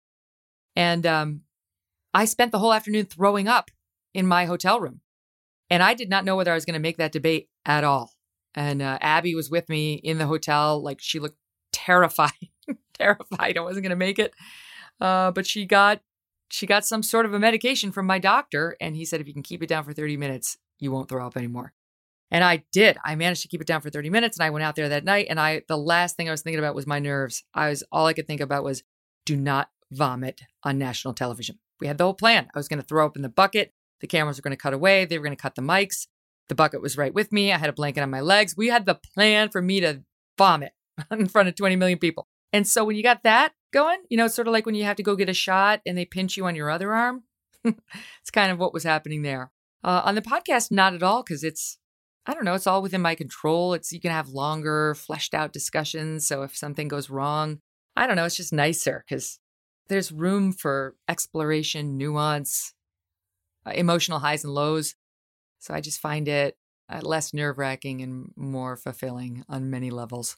And 0.77 1.05
um, 1.05 1.43
I 2.13 2.25
spent 2.25 2.53
the 2.53 2.59
whole 2.59 2.73
afternoon 2.73 3.07
throwing 3.07 3.49
up 3.49 3.71
in 4.15 4.27
my 4.27 4.45
hotel 4.45 4.81
room. 4.81 5.01
And 5.69 5.83
I 5.83 5.95
did 5.95 6.11
not 6.11 6.25
know 6.25 6.37
whether 6.37 6.51
I 6.51 6.57
was 6.57 6.65
going 6.65 6.75
to 6.75 6.81
make 6.81 6.97
that 6.97 7.13
debate 7.13 7.49
at 7.65 7.85
all. 7.85 8.13
And 8.55 8.83
uh, 8.83 8.99
Abby 9.01 9.35
was 9.35 9.51
with 9.51 9.69
me 9.69 9.95
in 9.95 10.19
the 10.19 10.27
hotel. 10.27 10.83
Like 10.83 10.99
she 11.01 11.21
looked 11.21 11.39
terrified, 11.73 12.33
terrified 12.95 13.57
I 13.57 13.61
wasn't 13.61 13.85
going 13.85 13.91
to 13.91 13.97
make 13.97 14.19
it. 14.19 14.35
Uh, 15.01 15.31
but 15.31 15.47
she 15.47 15.65
got 15.65 16.01
she 16.53 16.67
got 16.67 16.85
some 16.85 17.05
sort 17.05 17.27
of 17.27 17.33
a 17.33 17.39
medication 17.39 17.93
from 17.93 18.07
my 18.07 18.19
doctor, 18.19 18.77
and 18.81 18.97
he 18.97 19.05
said 19.05 19.21
if 19.21 19.29
you 19.29 19.33
can 19.33 19.45
keep 19.45 19.63
it 19.63 19.69
down 19.69 19.85
for 19.85 19.93
30 19.93 20.17
minutes, 20.17 20.59
you 20.81 20.91
won't 20.91 21.09
throw 21.09 21.25
up 21.25 21.37
anymore. 21.37 21.73
And 22.33 22.43
I 22.43 22.65
did. 22.73 22.97
I 23.05 23.15
managed 23.15 23.43
to 23.43 23.49
keep 23.49 23.61
it 23.61 23.69
down 23.69 23.81
for 23.81 23.91
30 23.91 24.11
minutes, 24.11 24.37
and 24.37 24.45
I 24.45 24.51
went 24.51 24.65
out 24.65 24.75
there 24.75 24.89
that 24.89 25.05
night. 25.05 25.27
And 25.31 25.39
I 25.39 25.63
the 25.69 25.79
last 25.79 26.17
thing 26.17 26.29
I 26.29 26.33
was 26.33 26.43
thinking 26.43 26.59
about 26.59 26.75
was 26.75 26.87
my 26.87 26.99
nerves. 26.99 27.45
I 27.55 27.69
was 27.69 27.85
all 27.93 28.07
I 28.07 28.13
could 28.13 28.27
think 28.27 28.41
about 28.41 28.65
was 28.65 28.83
do 29.25 29.37
not 29.37 29.71
vomit 29.93 30.43
on 30.65 30.79
national 30.79 31.15
television. 31.15 31.59
We 31.81 31.87
had 31.87 31.99
the 31.99 32.05
whole 32.05 32.15
plan. 32.15 32.49
I 32.55 32.59
was 32.59 32.69
going 32.69 32.81
to 32.81 32.87
throw 32.87 33.07
up 33.07 33.17
in 33.17 33.23
the 33.23 33.29
bucket. 33.29 33.73
The 34.01 34.07
cameras 34.07 34.39
were 34.39 34.43
going 34.43 34.57
to 34.57 34.63
cut 34.63 34.75
away. 34.75 35.05
They 35.05 35.19
were 35.19 35.25
going 35.25 35.37
to 35.37 35.43
cut 35.43 35.55
the 35.55 35.63
mics. 35.63 36.07
The 36.49 36.55
bucket 36.55 36.83
was 36.83 36.97
right 36.97 37.15
with 37.15 37.33
me. 37.33 37.53
I 37.53 37.59
had 37.59 37.71
a 37.71 37.75
blanket 37.75 38.03
on 38.03 38.11
my 38.11 38.21
legs. 38.21 38.57
We 38.57 38.69
had 38.69 38.87
the 38.87 38.99
plan 39.15 39.51
for 39.51 39.63
me 39.63 39.81
to 39.81 40.03
vomit 40.37 40.73
in 41.11 41.29
front 41.29 41.49
of 41.49 41.55
20 41.55 41.77
million 41.77 41.99
people. 41.99 42.27
And 42.53 42.67
so 42.67 42.85
when 42.85 42.97
you 42.97 43.03
got 43.03 43.23
that 43.23 43.53
going, 43.73 43.99
you 44.09 44.17
know, 44.17 44.25
it's 44.25 44.35
sort 44.35 44.49
of 44.49 44.53
like 44.53 44.67
when 44.67 44.75
you 44.75 44.85
have 44.85 44.97
to 44.97 45.03
go 45.03 45.15
get 45.15 45.29
a 45.29 45.35
shot 45.35 45.81
and 45.87 45.97
they 45.97 46.05
pinch 46.05 46.37
you 46.37 46.47
on 46.47 46.57
your 46.57 46.71
other 46.71 46.93
arm. 46.93 47.25
it's 47.65 48.31
kind 48.33 48.51
of 48.51 48.59
what 48.59 48.73
was 48.73 48.83
happening 48.83 49.23
there. 49.23 49.53
Uh, 49.85 50.03
on 50.05 50.15
the 50.15 50.23
podcast, 50.23 50.71
not 50.71 50.95
at 50.95 51.03
all, 51.03 51.23
because 51.23 51.45
it's, 51.45 51.79
I 52.27 52.35
don't 52.35 52.45
know, 52.45 52.55
it's 52.55 52.67
all 52.67 52.83
within 52.83 53.01
my 53.01 53.15
control. 53.15 53.73
It's, 53.75 53.93
you 53.93 54.01
can 54.01 54.11
have 54.11 54.29
longer, 54.29 54.95
fleshed 54.95 55.35
out 55.35 55.53
discussions. 55.53 56.27
So 56.27 56.43
if 56.43 56.57
something 56.57 56.89
goes 56.89 57.09
wrong, 57.09 57.61
I 57.97 58.07
don't 58.07 58.17
know, 58.17 58.25
it's 58.25 58.37
just 58.37 58.53
nicer 58.53 59.05
because 59.09 59.39
there's 59.91 60.11
room 60.11 60.53
for 60.53 60.97
exploration, 61.09 61.99
nuance, 61.99 62.73
uh, 63.67 63.73
emotional 63.73 64.21
highs 64.21 64.45
and 64.45 64.55
lows. 64.55 64.95
So 65.59 65.75
I 65.75 65.83
just 65.83 66.01
find 66.01 66.27
it 66.29 66.57
uh, 66.89 67.01
less 67.03 67.35
nerve 67.35 67.59
wracking 67.59 68.01
and 68.01 68.33
more 68.37 68.77
fulfilling 68.77 69.45
on 69.49 69.69
many 69.69 69.91
levels. 69.91 70.37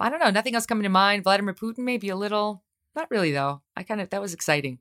I 0.00 0.08
don't 0.10 0.20
know, 0.20 0.30
nothing 0.30 0.54
else 0.54 0.66
coming 0.66 0.82
to 0.82 0.88
mind. 0.88 1.24
Vladimir 1.24 1.54
Putin, 1.54 1.78
maybe 1.78 2.08
a 2.08 2.16
little. 2.16 2.64
Not 2.96 3.10
really, 3.10 3.30
though. 3.30 3.62
I 3.76 3.84
kind 3.84 4.00
of, 4.00 4.10
that 4.10 4.20
was 4.20 4.34
exciting. 4.34 4.78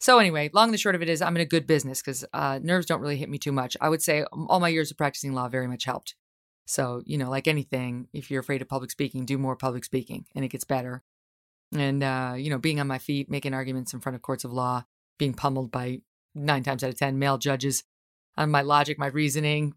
So, 0.00 0.18
anyway, 0.18 0.50
long 0.52 0.68
and 0.68 0.74
the 0.74 0.78
short 0.78 0.96
of 0.96 1.02
it 1.02 1.08
is 1.08 1.22
I'm 1.22 1.36
in 1.36 1.42
a 1.42 1.46
good 1.46 1.66
business 1.66 2.00
because 2.00 2.24
uh, 2.32 2.58
nerves 2.60 2.86
don't 2.86 3.00
really 3.00 3.18
hit 3.18 3.28
me 3.28 3.38
too 3.38 3.52
much. 3.52 3.76
I 3.80 3.88
would 3.88 4.02
say 4.02 4.24
all 4.24 4.58
my 4.58 4.68
years 4.68 4.90
of 4.90 4.96
practicing 4.96 5.32
law 5.32 5.48
very 5.48 5.68
much 5.68 5.84
helped. 5.84 6.16
So, 6.66 7.02
you 7.06 7.18
know, 7.18 7.30
like 7.30 7.46
anything, 7.46 8.08
if 8.12 8.30
you're 8.30 8.40
afraid 8.40 8.62
of 8.62 8.68
public 8.68 8.90
speaking, 8.90 9.24
do 9.24 9.38
more 9.38 9.56
public 9.56 9.84
speaking 9.84 10.26
and 10.34 10.44
it 10.44 10.48
gets 10.48 10.64
better. 10.64 11.02
And, 11.76 12.02
uh, 12.02 12.34
you 12.36 12.50
know, 12.50 12.58
being 12.58 12.80
on 12.80 12.86
my 12.86 12.98
feet, 12.98 13.30
making 13.30 13.54
arguments 13.54 13.94
in 13.94 14.00
front 14.00 14.16
of 14.16 14.22
courts 14.22 14.44
of 14.44 14.52
law, 14.52 14.84
being 15.18 15.34
pummeled 15.34 15.70
by 15.70 16.00
nine 16.34 16.62
times 16.62 16.84
out 16.84 16.90
of 16.90 16.98
10 16.98 17.18
male 17.18 17.38
judges 17.38 17.84
on 18.36 18.50
my 18.50 18.62
logic, 18.62 18.98
my 18.98 19.06
reasoning, 19.06 19.74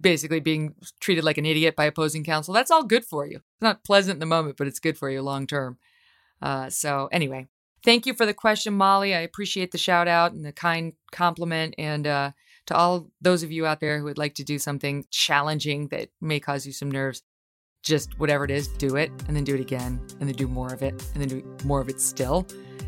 basically 0.00 0.40
being 0.40 0.74
treated 1.00 1.24
like 1.24 1.38
an 1.38 1.46
idiot 1.46 1.76
by 1.76 1.84
opposing 1.84 2.24
counsel. 2.24 2.54
That's 2.54 2.70
all 2.70 2.84
good 2.84 3.04
for 3.04 3.26
you. 3.26 3.36
It's 3.36 3.62
not 3.62 3.84
pleasant 3.84 4.16
in 4.16 4.20
the 4.20 4.26
moment, 4.26 4.56
but 4.56 4.66
it's 4.66 4.80
good 4.80 4.98
for 4.98 5.10
you 5.10 5.22
long 5.22 5.46
term. 5.46 5.78
Uh, 6.40 6.70
so, 6.70 7.08
anyway, 7.12 7.46
thank 7.84 8.06
you 8.06 8.14
for 8.14 8.26
the 8.26 8.34
question, 8.34 8.74
Molly. 8.74 9.14
I 9.14 9.20
appreciate 9.20 9.70
the 9.70 9.78
shout 9.78 10.08
out 10.08 10.32
and 10.32 10.44
the 10.44 10.52
kind 10.52 10.94
compliment. 11.12 11.74
And 11.78 12.06
uh, 12.06 12.32
to 12.66 12.76
all 12.76 13.10
those 13.20 13.42
of 13.42 13.52
you 13.52 13.66
out 13.66 13.80
there 13.80 13.98
who 13.98 14.04
would 14.04 14.18
like 14.18 14.34
to 14.34 14.44
do 14.44 14.58
something 14.58 15.04
challenging 15.10 15.88
that 15.88 16.10
may 16.20 16.40
cause 16.40 16.66
you 16.66 16.72
some 16.72 16.90
nerves, 16.90 17.22
just 17.82 18.18
whatever 18.18 18.44
it 18.44 18.50
is, 18.50 18.68
do 18.68 18.96
it 18.96 19.10
and 19.26 19.36
then 19.36 19.44
do 19.44 19.54
it 19.54 19.60
again 19.60 20.00
and 20.20 20.28
then 20.28 20.36
do 20.36 20.46
more 20.48 20.72
of 20.72 20.82
it 20.82 20.92
and 21.14 21.22
then 21.22 21.28
do 21.28 21.56
more 21.64 21.80
of 21.80 21.88
it 21.88 22.00
still. 22.00 22.46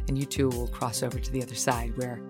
And 0.08 0.18
you 0.18 0.24
too 0.24 0.48
will 0.48 0.68
cross 0.68 1.02
over 1.02 1.18
to 1.18 1.30
the 1.30 1.42
other 1.42 1.54
side 1.54 1.96
where 1.96 2.20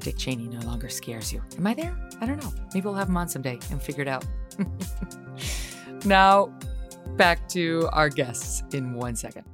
Dick 0.00 0.16
Cheney 0.16 0.48
no 0.48 0.60
longer 0.60 0.88
scares 0.88 1.32
you. 1.32 1.42
Am 1.58 1.66
I 1.66 1.74
there? 1.74 1.94
I 2.20 2.26
don't 2.26 2.42
know. 2.42 2.52
Maybe 2.74 2.84
we'll 2.84 2.94
have 2.94 3.08
him 3.08 3.16
on 3.16 3.28
someday 3.28 3.58
and 3.70 3.80
figure 3.82 4.02
it 4.02 4.08
out. 4.08 4.24
now, 6.04 6.52
back 7.16 7.48
to 7.50 7.88
our 7.92 8.08
guests 8.08 8.62
in 8.74 8.94
one 8.94 9.14
second. 9.16 9.44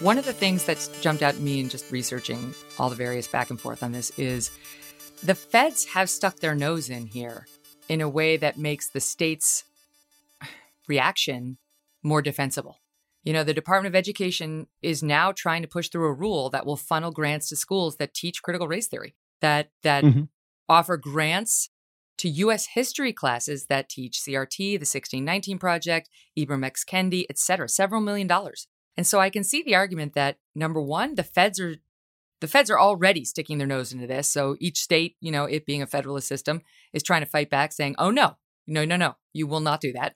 One 0.00 0.18
of 0.18 0.26
the 0.26 0.32
things 0.32 0.64
that's 0.64 0.88
jumped 1.00 1.22
out 1.22 1.36
at 1.36 1.40
me 1.40 1.60
in 1.60 1.70
just 1.70 1.90
researching 1.90 2.54
all 2.78 2.90
the 2.90 2.96
various 2.96 3.26
back 3.26 3.48
and 3.48 3.58
forth 3.58 3.82
on 3.82 3.92
this 3.92 4.10
is 4.18 4.50
the 5.22 5.34
feds 5.34 5.86
have 5.86 6.10
stuck 6.10 6.36
their 6.40 6.54
nose 6.54 6.90
in 6.90 7.06
here 7.06 7.46
in 7.88 8.00
a 8.00 8.08
way 8.08 8.36
that 8.36 8.58
makes 8.58 8.88
the 8.88 9.00
state's 9.00 9.64
reaction 10.88 11.58
more 12.02 12.22
defensible. 12.22 12.78
You 13.24 13.32
know, 13.32 13.42
the 13.42 13.54
Department 13.54 13.92
of 13.92 13.98
Education 13.98 14.68
is 14.82 15.02
now 15.02 15.32
trying 15.32 15.62
to 15.62 15.68
push 15.68 15.88
through 15.88 16.06
a 16.06 16.12
rule 16.12 16.48
that 16.50 16.64
will 16.64 16.76
funnel 16.76 17.10
grants 17.10 17.48
to 17.48 17.56
schools 17.56 17.96
that 17.96 18.14
teach 18.14 18.42
critical 18.42 18.68
race 18.68 18.86
theory, 18.86 19.16
that 19.40 19.70
that 19.82 20.04
mm-hmm. 20.04 20.22
offer 20.68 20.96
grants 20.96 21.70
to 22.18 22.28
U.S. 22.28 22.68
history 22.74 23.12
classes 23.12 23.66
that 23.66 23.88
teach 23.88 24.20
CRT, 24.20 24.56
the 24.56 24.86
1619 24.86 25.58
Project, 25.58 26.08
Ibram 26.38 26.64
X. 26.64 26.84
Kendi, 26.84 27.26
et 27.28 27.38
cetera, 27.38 27.68
several 27.68 28.00
million 28.00 28.26
dollars. 28.26 28.68
And 28.96 29.06
so 29.06 29.18
I 29.18 29.28
can 29.28 29.44
see 29.44 29.62
the 29.62 29.74
argument 29.74 30.14
that 30.14 30.38
number 30.54 30.80
one, 30.80 31.16
the 31.16 31.22
feds 31.22 31.60
are 31.60 31.76
the 32.40 32.48
feds 32.48 32.70
are 32.70 32.78
already 32.78 33.24
sticking 33.24 33.58
their 33.58 33.66
nose 33.66 33.92
into 33.92 34.06
this. 34.06 34.28
So 34.28 34.56
each 34.60 34.78
state, 34.78 35.16
you 35.20 35.30
know, 35.32 35.44
it 35.44 35.66
being 35.66 35.82
a 35.82 35.86
federalist 35.86 36.28
system, 36.28 36.62
is 36.92 37.02
trying 37.02 37.22
to 37.22 37.30
fight 37.30 37.50
back, 37.50 37.72
saying, 37.72 37.94
"Oh 37.98 38.10
no, 38.10 38.36
no, 38.66 38.84
no, 38.84 38.96
no, 38.96 39.16
you 39.32 39.46
will 39.46 39.60
not 39.60 39.80
do 39.80 39.92
that." 39.92 40.14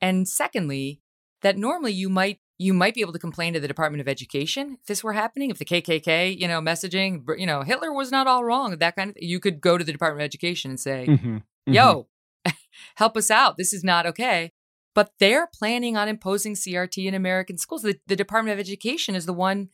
And 0.00 0.28
secondly, 0.28 1.00
that 1.42 1.56
normally 1.56 1.92
you 1.92 2.08
might 2.08 2.40
you 2.58 2.72
might 2.72 2.94
be 2.94 3.00
able 3.00 3.12
to 3.12 3.18
complain 3.18 3.52
to 3.52 3.60
the 3.60 3.68
Department 3.68 4.00
of 4.00 4.08
Education 4.08 4.78
if 4.80 4.86
this 4.86 5.02
were 5.02 5.12
happening, 5.12 5.50
if 5.50 5.58
the 5.58 5.64
KKK, 5.64 6.38
you 6.38 6.46
know, 6.46 6.60
messaging, 6.60 7.24
you 7.36 7.46
know, 7.46 7.62
Hitler 7.62 7.92
was 7.92 8.12
not 8.12 8.26
all 8.26 8.44
wrong, 8.44 8.76
that 8.78 8.96
kind 8.96 9.10
of 9.10 9.16
thing. 9.16 9.28
You 9.28 9.40
could 9.40 9.60
go 9.60 9.76
to 9.76 9.84
the 9.84 9.92
Department 9.92 10.22
of 10.22 10.26
Education 10.26 10.70
and 10.70 10.78
say, 10.78 11.06
mm-hmm. 11.08 11.36
Mm-hmm. 11.36 11.72
yo, 11.72 12.08
help 12.96 13.16
us 13.16 13.30
out. 13.30 13.56
This 13.56 13.72
is 13.72 13.82
not 13.82 14.06
okay. 14.06 14.52
But 14.94 15.10
they're 15.18 15.48
planning 15.52 15.96
on 15.96 16.08
imposing 16.08 16.54
CRT 16.54 17.06
in 17.06 17.14
American 17.14 17.58
schools. 17.58 17.82
The, 17.82 17.98
the 18.06 18.14
Department 18.14 18.52
of 18.52 18.60
Education 18.60 19.16
is 19.16 19.26
the 19.26 19.32
one 19.32 19.70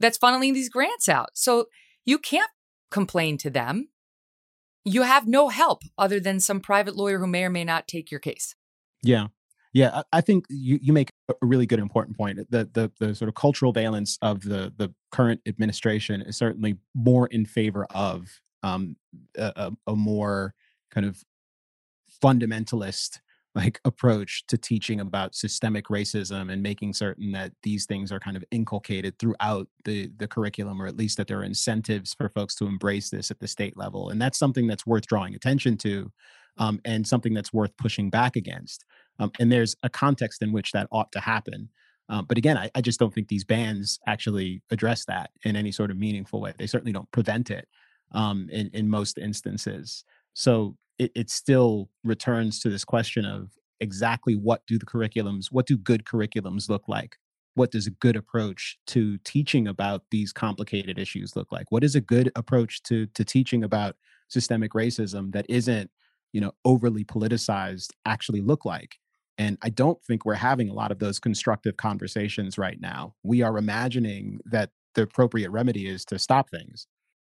that's 0.00 0.18
funneling 0.18 0.54
these 0.54 0.68
grants 0.68 1.08
out. 1.08 1.30
So 1.34 1.66
you 2.04 2.18
can't 2.18 2.50
complain 2.90 3.38
to 3.38 3.50
them. 3.50 3.88
You 4.84 5.02
have 5.02 5.26
no 5.26 5.48
help 5.48 5.82
other 5.96 6.20
than 6.20 6.40
some 6.40 6.60
private 6.60 6.96
lawyer 6.96 7.18
who 7.18 7.26
may 7.26 7.44
or 7.44 7.50
may 7.50 7.64
not 7.64 7.88
take 7.88 8.10
your 8.10 8.20
case. 8.20 8.54
Yeah. 9.02 9.28
Yeah, 9.74 10.02
I 10.12 10.22
think 10.22 10.46
you, 10.48 10.78
you 10.80 10.92
make 10.94 11.10
a 11.28 11.34
really 11.42 11.66
good 11.66 11.78
important 11.78 12.16
point. 12.16 12.38
The, 12.50 12.68
the 12.72 12.90
the 12.98 13.14
sort 13.14 13.28
of 13.28 13.34
cultural 13.34 13.72
valence 13.72 14.18
of 14.22 14.40
the 14.40 14.72
the 14.74 14.94
current 15.12 15.42
administration 15.46 16.22
is 16.22 16.38
certainly 16.38 16.78
more 16.94 17.26
in 17.26 17.44
favor 17.44 17.86
of 17.90 18.40
um, 18.62 18.96
a, 19.36 19.72
a 19.86 19.94
more 19.94 20.54
kind 20.90 21.06
of 21.06 21.22
fundamentalist 22.22 23.20
like 23.54 23.80
approach 23.84 24.46
to 24.46 24.58
teaching 24.58 25.00
about 25.00 25.34
systemic 25.34 25.86
racism 25.86 26.52
and 26.52 26.62
making 26.62 26.92
certain 26.92 27.32
that 27.32 27.52
these 27.62 27.86
things 27.86 28.12
are 28.12 28.20
kind 28.20 28.36
of 28.36 28.44
inculcated 28.50 29.18
throughout 29.18 29.66
the 29.84 30.10
the 30.18 30.28
curriculum 30.28 30.80
or 30.80 30.86
at 30.86 30.96
least 30.96 31.16
that 31.16 31.26
there 31.26 31.40
are 31.40 31.44
incentives 31.44 32.14
for 32.14 32.28
folks 32.28 32.54
to 32.54 32.66
embrace 32.66 33.10
this 33.10 33.30
at 33.30 33.40
the 33.40 33.48
state 33.48 33.76
level 33.76 34.10
and 34.10 34.20
that's 34.20 34.38
something 34.38 34.66
that's 34.66 34.86
worth 34.86 35.06
drawing 35.06 35.34
attention 35.34 35.76
to 35.76 36.12
um, 36.58 36.80
and 36.84 37.06
something 37.06 37.32
that's 37.34 37.52
worth 37.52 37.76
pushing 37.78 38.10
back 38.10 38.36
against 38.36 38.84
um, 39.18 39.32
and 39.38 39.50
there's 39.50 39.76
a 39.82 39.88
context 39.88 40.42
in 40.42 40.52
which 40.52 40.72
that 40.72 40.88
ought 40.92 41.12
to 41.12 41.20
happen. 41.20 41.68
Um, 42.08 42.24
but 42.26 42.38
again, 42.38 42.56
I, 42.56 42.70
I, 42.74 42.80
just 42.80 42.98
don't 42.98 43.12
think 43.12 43.28
these 43.28 43.44
bans 43.44 43.98
actually 44.06 44.62
address 44.70 45.04
that 45.06 45.30
in 45.44 45.56
any 45.56 45.70
sort 45.72 45.90
of 45.90 45.98
meaningful 45.98 46.40
way. 46.40 46.54
They 46.58 46.66
certainly 46.66 46.92
don't 46.92 47.10
prevent 47.12 47.50
it 47.50 47.68
um, 48.12 48.48
in, 48.50 48.70
in 48.72 48.88
most 48.88 49.18
instances. 49.18 50.04
So 50.32 50.76
it, 50.98 51.12
it 51.14 51.30
still 51.30 51.88
returns 52.04 52.60
to 52.60 52.70
this 52.70 52.84
question 52.84 53.24
of 53.24 53.52
exactly 53.80 54.34
what 54.34 54.66
do 54.66 54.78
the 54.78 54.86
curriculums, 54.86 55.46
what 55.50 55.66
do 55.66 55.76
good 55.76 56.04
curriculums 56.04 56.68
look 56.68 56.88
like? 56.88 57.16
What 57.54 57.70
does 57.70 57.86
a 57.86 57.90
good 57.90 58.16
approach 58.16 58.78
to 58.88 59.18
teaching 59.18 59.66
about 59.66 60.04
these 60.10 60.32
complicated 60.32 60.98
issues 60.98 61.34
look 61.34 61.50
like? 61.50 61.70
What 61.70 61.84
is 61.84 61.94
a 61.94 62.00
good 62.00 62.30
approach 62.36 62.82
to, 62.84 63.06
to 63.06 63.24
teaching 63.24 63.64
about 63.64 63.96
systemic 64.28 64.72
racism 64.72 65.32
that 65.32 65.46
isn't, 65.48 65.90
you 66.32 66.40
know, 66.40 66.52
overly 66.64 67.04
politicized 67.04 67.90
actually 68.04 68.40
look 68.40 68.64
like? 68.64 68.96
And 69.38 69.56
I 69.62 69.70
don't 69.70 70.02
think 70.04 70.24
we're 70.24 70.34
having 70.34 70.68
a 70.68 70.74
lot 70.74 70.90
of 70.90 70.98
those 70.98 71.20
constructive 71.20 71.76
conversations 71.76 72.58
right 72.58 72.80
now. 72.80 73.14
We 73.22 73.42
are 73.42 73.56
imagining 73.56 74.40
that 74.44 74.70
the 74.94 75.02
appropriate 75.02 75.50
remedy 75.50 75.88
is 75.88 76.04
to 76.06 76.18
stop 76.18 76.50
things. 76.50 76.86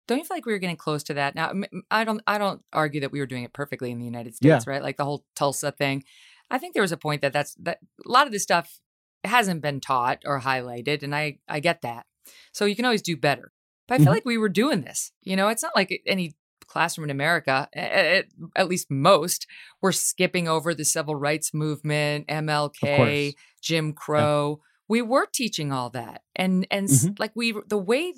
Don't 0.06 0.18
you 0.18 0.24
feel 0.24 0.36
like 0.36 0.46
we 0.46 0.52
were 0.52 0.58
getting 0.58 0.76
close 0.76 1.02
to 1.04 1.14
that? 1.14 1.34
Now, 1.34 1.52
I 1.90 2.04
don't. 2.04 2.20
I 2.26 2.38
don't 2.38 2.62
argue 2.72 3.00
that 3.00 3.12
we 3.12 3.20
were 3.20 3.26
doing 3.26 3.44
it 3.44 3.52
perfectly 3.52 3.90
in 3.90 3.98
the 3.98 4.04
United 4.04 4.34
States, 4.34 4.64
yeah. 4.66 4.72
right? 4.72 4.82
Like 4.82 4.96
the 4.96 5.04
whole 5.04 5.24
Tulsa 5.34 5.72
thing. 5.72 6.04
I 6.50 6.58
think 6.58 6.74
there 6.74 6.82
was 6.82 6.92
a 6.92 6.96
point 6.96 7.22
that 7.22 7.32
that's 7.32 7.54
that 7.60 7.78
a 8.04 8.10
lot 8.10 8.26
of 8.26 8.32
this 8.32 8.42
stuff 8.42 8.80
hasn't 9.24 9.62
been 9.62 9.80
taught 9.80 10.22
or 10.26 10.40
highlighted, 10.40 11.02
and 11.02 11.14
I 11.14 11.38
I 11.48 11.60
get 11.60 11.82
that. 11.82 12.06
So 12.52 12.64
you 12.64 12.76
can 12.76 12.84
always 12.84 13.02
do 13.02 13.16
better. 13.16 13.52
But 13.86 13.94
I 13.94 13.98
feel 13.98 14.06
mm-hmm. 14.06 14.14
like 14.14 14.24
we 14.24 14.38
were 14.38 14.48
doing 14.48 14.82
this. 14.82 15.12
You 15.22 15.36
know, 15.36 15.48
it's 15.48 15.62
not 15.62 15.76
like 15.76 16.02
any 16.06 16.34
classroom 16.66 17.04
in 17.04 17.10
America, 17.10 17.68
at, 17.74 18.26
at 18.56 18.68
least 18.68 18.90
most, 18.90 19.46
were 19.82 19.92
skipping 19.92 20.48
over 20.48 20.74
the 20.74 20.84
civil 20.84 21.14
rights 21.14 21.52
movement, 21.52 22.26
MLK, 22.28 23.34
Jim 23.62 23.92
Crow. 23.92 24.60
Yeah. 24.60 24.64
We 24.88 25.02
were 25.02 25.26
teaching 25.32 25.72
all 25.72 25.90
that, 25.90 26.22
and 26.36 26.66
and 26.70 26.88
mm-hmm. 26.88 27.14
like 27.18 27.32
we 27.34 27.54
the 27.68 27.78
way 27.78 28.12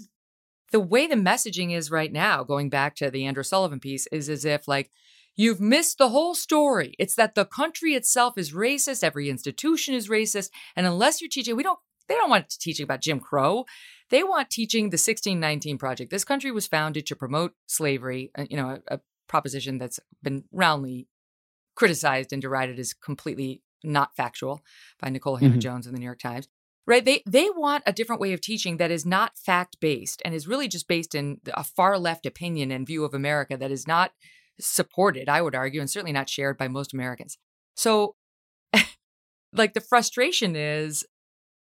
the 0.73 0.81
way 0.81 1.07
the 1.07 1.15
messaging 1.15 1.73
is 1.73 1.91
right 1.91 2.13
now, 2.13 2.45
going 2.45 2.69
back 2.69 2.97
to 2.97 3.11
the 3.11 3.25
Andrew 3.25 3.45
Sullivan 3.45 3.81
piece, 3.81 4.07
is 4.09 4.29
as 4.29 4.45
if 4.45 4.67
like 4.67 4.91
You've 5.37 5.61
missed 5.61 5.99
the 5.99 6.09
whole 6.09 6.35
story. 6.35 6.95
It's 6.99 7.15
that 7.17 7.35
the 7.35 7.45
country 7.45 7.95
itself 7.95 8.39
is 8.39 8.53
racist, 8.53 9.05
every 9.05 9.29
institution 9.29 9.95
is 9.95 10.09
racist, 10.09 10.51
and 10.75 10.87
unless 10.87 11.21
you're 11.21 11.29
teaching, 11.29 11.55
we 11.55 11.63
don't 11.63 11.79
they 12.09 12.15
don't 12.15 12.31
want 12.31 12.49
to 12.49 12.59
teach 12.59 12.81
about 12.81 13.03
Jim 13.03 13.21
Crow. 13.21 13.67
They 14.11 14.23
want 14.23 14.49
teaching 14.49 14.85
the 14.85 14.95
1619 14.95 15.77
Project. 15.77 16.11
This 16.11 16.25
country 16.25 16.53
was 16.53 16.67
founded 16.67 17.05
to 17.07 17.17
promote 17.17 17.53
slavery, 17.67 18.31
uh, 18.39 18.47
you 18.49 18.57
know, 18.57 18.79
a, 18.89 18.95
a 18.95 19.01
proposition 19.29 19.79
that's 19.79 19.99
been 20.23 20.45
roundly 20.53 21.09
criticized 21.75 22.33
and 22.33 22.41
derided 22.41 22.79
as 22.79 22.95
completely 22.95 23.63
not 23.83 24.17
factual 24.17 24.63
by 25.01 25.11
Nikole 25.11 25.41
Hannah 25.41 25.59
Jones 25.59 25.87
in 25.87 25.93
the 25.93 25.99
New 25.99 26.07
York 26.07 26.21
Times. 26.21 26.49
Right? 26.87 27.05
They 27.05 27.23
they 27.27 27.51
want 27.51 27.83
a 27.87 27.93
different 27.93 28.21
way 28.21 28.33
of 28.33 28.41
teaching 28.41 28.77
that 28.77 28.93
is 28.93 29.05
not 29.05 29.37
fact 29.37 29.79
based 29.81 30.23
and 30.25 30.35
is 30.35 30.47
really 30.47 30.69
just 30.69 30.87
based 30.87 31.15
in 31.15 31.41
a 31.53 31.65
far 31.65 31.99
left 31.99 32.27
opinion 32.27 32.71
and 32.71 32.87
view 32.87 33.05
of 33.05 33.13
America 33.13 33.57
that 33.57 33.73
is 33.73 33.89
not 33.89 34.13
supported, 34.61 35.29
I 35.29 35.43
would 35.43 35.55
argue, 35.55 35.81
and 35.81 35.91
certainly 35.91 36.13
not 36.13 36.29
shared 36.29 36.57
by 36.57 36.69
most 36.69 36.95
Americans. 36.95 37.39
So 37.75 38.15
like 39.53 39.75
the 39.75 39.81
frustration 39.81 40.55
is 40.57 41.05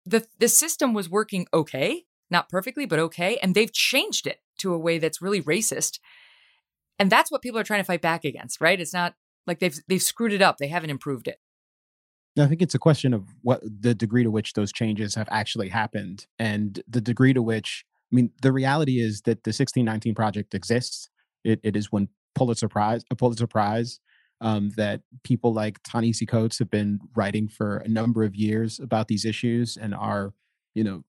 the 0.06 0.26
the 0.40 0.48
system 0.48 0.94
was 0.94 1.10
working 1.10 1.48
okay, 1.54 2.06
not 2.30 2.50
perfectly, 2.50 2.86
but 2.86 3.00
okay, 3.00 3.38
and 3.42 3.54
they've 3.54 3.74
changed 3.74 4.28
it 4.28 4.40
to 4.60 4.74
a 4.74 4.80
way 4.80 5.00
that's 5.00 5.22
really 5.22 5.42
racist. 5.42 6.00
And 6.98 7.10
that's 7.10 7.32
what 7.32 7.42
people 7.42 7.60
are 7.60 7.64
trying 7.64 7.80
to 7.80 7.86
fight 7.86 8.02
back 8.02 8.26
against, 8.26 8.60
right? 8.60 8.80
It's 8.80 8.94
not 8.94 9.16
like 9.48 9.60
they've 9.60 9.80
they've 9.88 10.02
screwed 10.02 10.34
it 10.34 10.42
up. 10.42 10.58
They 10.58 10.68
haven't 10.68 10.90
improved 10.90 11.28
it. 11.28 11.40
I 12.38 12.48
think 12.48 12.62
it's 12.62 12.76
a 12.76 12.80
question 12.80 13.14
of 13.14 13.26
what 13.42 13.62
the 13.64 13.96
degree 13.96 14.24
to 14.24 14.32
which 14.32 14.54
those 14.54 14.72
changes 14.72 15.16
have 15.16 15.28
actually 15.32 15.70
happened 15.70 16.28
and 16.38 16.82
the 16.88 17.02
degree 17.02 17.34
to 17.34 17.42
which, 17.42 17.86
I 18.12 18.16
mean, 18.16 18.32
the 18.42 18.52
reality 18.52 19.00
is 19.00 19.22
that 19.22 19.44
the 19.44 19.50
1619 19.50 20.16
project 20.16 20.54
exists. 20.54 21.10
It, 21.44 21.60
it 21.64 21.76
is 21.76 21.92
one 21.92 22.10
Pulitzer 22.36 22.70
Prize, 22.70 23.04
a 23.10 23.16
Pulitzer 23.16 23.48
Prize 23.48 24.00
um, 24.42 24.70
that 24.78 25.02
people 25.24 25.54
like 25.54 25.80
Ta-Nehisi 25.84 26.28
Coates 26.28 26.60
have 26.60 26.70
been 26.70 27.00
writing 27.16 27.48
for 27.48 27.78
a 27.78 27.88
number 27.88 28.24
of 28.24 28.36
years 28.36 28.80
about 28.80 29.08
these 29.08 29.26
issues 29.26 29.76
and 29.76 29.94
are, 29.94 30.34
you 30.76 30.84
know, 30.84 31.04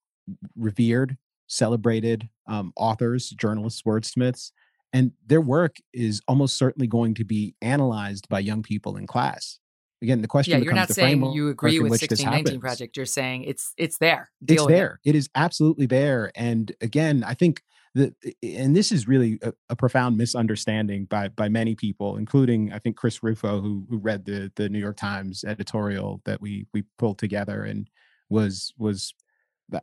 revered, 0.56 1.16
celebrated 1.46 2.28
um, 2.46 2.72
authors, 2.76 3.30
journalists, 3.30 3.82
wordsmiths. 3.82 4.52
And 4.92 5.12
their 5.24 5.40
work 5.40 5.76
is 5.92 6.20
almost 6.26 6.56
certainly 6.56 6.88
going 6.88 7.14
to 7.14 7.24
be 7.24 7.54
analyzed 7.62 8.28
by 8.28 8.40
young 8.40 8.62
people 8.62 8.96
in 8.96 9.06
class 9.06 9.60
again 10.02 10.22
the 10.22 10.28
question 10.28 10.52
yeah 10.52 10.64
you're 10.64 10.72
not 10.72 10.88
saying 10.88 11.24
you 11.32 11.48
agree 11.48 11.78
with 11.78 11.90
1619 11.90 12.60
project 12.60 12.96
you're 12.96 13.06
saying 13.06 13.44
it's 13.44 13.72
it's 13.76 13.98
there 13.98 14.30
Deal 14.44 14.64
it's 14.64 14.66
there 14.66 15.00
it. 15.04 15.10
it 15.10 15.16
is 15.16 15.28
absolutely 15.34 15.86
there 15.86 16.30
and 16.34 16.72
again 16.80 17.24
i 17.26 17.34
think 17.34 17.62
the 17.94 18.14
and 18.42 18.76
this 18.76 18.92
is 18.92 19.08
really 19.08 19.38
a, 19.42 19.52
a, 19.68 19.76
profound 19.76 20.16
misunderstanding 20.16 21.06
by 21.06 21.28
by 21.28 21.48
many 21.48 21.74
people 21.74 22.16
including 22.16 22.72
i 22.72 22.78
think 22.78 22.96
chris 22.96 23.22
rufo 23.22 23.60
who 23.60 23.84
who 23.90 23.98
read 23.98 24.24
the 24.24 24.50
the 24.56 24.68
new 24.68 24.78
york 24.78 24.96
times 24.96 25.44
editorial 25.44 26.20
that 26.24 26.40
we 26.40 26.66
we 26.72 26.84
pulled 26.98 27.18
together 27.18 27.64
and 27.64 27.90
was 28.28 28.72
was 28.78 29.14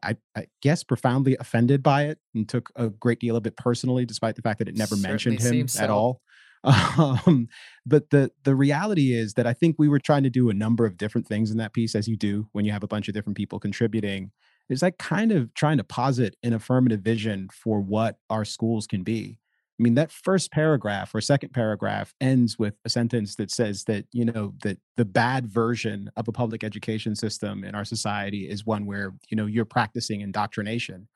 I, 0.04 0.18
I, 0.36 0.48
guess 0.62 0.84
profoundly 0.84 1.38
offended 1.40 1.82
by 1.82 2.08
it 2.08 2.20
and 2.36 2.48
took 2.48 2.70
a 2.76 2.90
great 2.90 3.20
deal 3.20 3.36
of 3.36 3.48
it 3.48 3.56
personally, 3.56 4.06
despite 4.06 4.36
the 4.36 4.42
fact 4.42 4.60
that 4.60 4.68
it 4.68 4.76
never 4.76 4.96
Certainly 4.96 5.10
mentioned 5.10 5.40
him 5.40 5.68
so. 5.68 5.84
at 5.84 5.90
all. 5.90 6.22
Um, 6.98 7.48
but 7.86 8.10
the 8.10 8.32
the 8.44 8.56
reality 8.56 9.14
is 9.14 9.36
that 9.36 9.48
I 9.48 9.54
think 9.54 9.76
we 9.78 9.88
were 9.88 10.00
trying 10.00 10.24
to 10.24 10.30
do 10.30 10.50
a 10.50 10.54
number 10.54 10.86
of 10.86 10.98
different 10.98 11.28
things 11.28 11.52
in 11.52 11.58
that 11.58 11.74
piece, 11.74 11.96
as 11.96 12.08
you 12.08 12.18
do 12.18 12.48
when 12.52 12.66
you 12.66 12.72
have 12.72 12.84
a 12.84 12.88
bunch 12.88 13.08
of 13.08 13.14
different 13.14 13.38
people 13.38 13.60
contributing. 13.60 14.32
Is 14.70 14.82
like 14.82 14.98
kind 14.98 15.32
of 15.32 15.54
trying 15.54 15.78
to 15.78 15.84
posit 15.86 16.36
an 16.44 16.52
affirmative 16.54 17.00
vision 17.02 17.48
for 17.54 17.80
what 17.80 18.18
our 18.30 18.44
schools 18.44 18.86
can 18.86 19.04
be. 19.04 19.38
I 19.80 19.84
mean, 19.84 19.94
that 19.96 20.12
first 20.12 20.52
paragraph 20.52 21.14
or 21.16 21.22
second 21.22 21.50
paragraph 21.54 22.14
ends 22.20 22.58
with 22.60 22.74
a 22.84 22.90
sentence 22.90 23.36
that 23.36 23.52
says 23.52 23.84
that, 23.86 24.06
you 24.12 24.26
know, 24.26 24.56
that 24.64 24.80
the 24.98 25.06
bad 25.06 25.48
version 25.48 26.10
of 26.18 26.28
a 26.28 26.32
public 26.34 26.64
education 26.64 27.16
system 27.16 27.64
in 27.64 27.76
our 27.76 27.86
society 27.86 28.50
is 28.50 28.66
one 28.66 28.86
where, 28.86 29.14
you 29.30 29.38
know, 29.38 29.46
you're 29.46 29.66
practicing 29.66 30.20
indoctrination. 30.22 31.08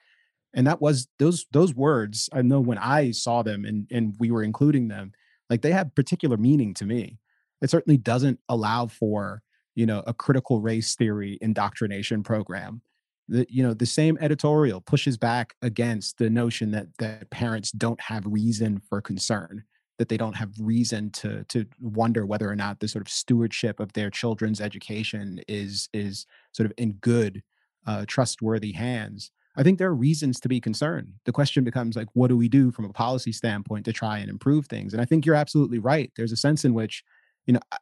And 0.53 0.67
that 0.67 0.81
was 0.81 1.07
those 1.19 1.45
those 1.51 1.73
words, 1.73 2.29
I 2.33 2.41
know 2.41 2.59
when 2.59 2.77
I 2.77 3.11
saw 3.11 3.41
them 3.41 3.65
and 3.65 3.87
and 3.91 4.15
we 4.19 4.31
were 4.31 4.43
including 4.43 4.89
them, 4.89 5.13
like 5.51 5.61
they 5.61 5.71
have 5.71 5.93
particular 5.93 6.37
meaning 6.37 6.73
to 6.75 6.85
me. 6.85 7.19
It 7.61 7.69
certainly 7.69 7.97
doesn't 7.97 8.39
allow 8.49 8.87
for 8.87 9.43
you 9.75 9.85
know 9.85 10.01
a 10.07 10.13
critical 10.13 10.61
race 10.61 10.95
theory 10.95 11.37
indoctrination 11.41 12.23
program. 12.23 12.81
The 13.27 13.45
you 13.49 13.61
know 13.61 13.75
the 13.75 13.85
same 13.85 14.17
editorial 14.19 14.81
pushes 14.81 15.17
back 15.17 15.53
against 15.61 16.17
the 16.17 16.29
notion 16.29 16.71
that 16.71 16.87
that 16.97 17.29
parents 17.29 17.71
don't 17.71 18.01
have 18.01 18.25
reason 18.25 18.81
for 18.89 19.01
concern 19.01 19.65
that 19.99 20.09
they 20.09 20.17
don't 20.17 20.37
have 20.37 20.49
reason 20.59 21.11
to 21.11 21.43
to 21.49 21.65
wonder 21.79 22.25
whether 22.25 22.49
or 22.49 22.55
not 22.55 22.79
the 22.79 22.87
sort 22.87 23.05
of 23.05 23.11
stewardship 23.11 23.79
of 23.79 23.93
their 23.93 24.09
children's 24.09 24.59
education 24.59 25.41
is 25.47 25.89
is 25.93 26.25
sort 26.53 26.65
of 26.65 26.73
in 26.77 26.93
good 26.93 27.43
uh, 27.85 28.05
trustworthy 28.07 28.71
hands 28.71 29.31
I 29.55 29.63
think 29.63 29.79
there 29.79 29.89
are 29.89 29.95
reasons 29.95 30.39
to 30.41 30.49
be 30.49 30.61
concerned. 30.61 31.13
The 31.25 31.31
question 31.31 31.63
becomes 31.63 31.95
like, 31.95 32.07
what 32.13 32.29
do 32.29 32.37
we 32.37 32.47
do 32.47 32.71
from 32.71 32.85
a 32.85 32.93
policy 32.93 33.31
standpoint 33.31 33.85
to 33.85 33.93
try 33.93 34.19
and 34.19 34.29
improve 34.29 34.67
things? 34.67 34.93
And 34.93 35.01
I 35.01 35.05
think 35.05 35.25
you're 35.25 35.35
absolutely 35.35 35.79
right. 35.79 36.11
There's 36.15 36.31
a 36.31 36.37
sense 36.37 36.63
in 36.63 36.73
which, 36.73 37.03
you 37.45 37.53
know, 37.53 37.59
I, 37.71 37.77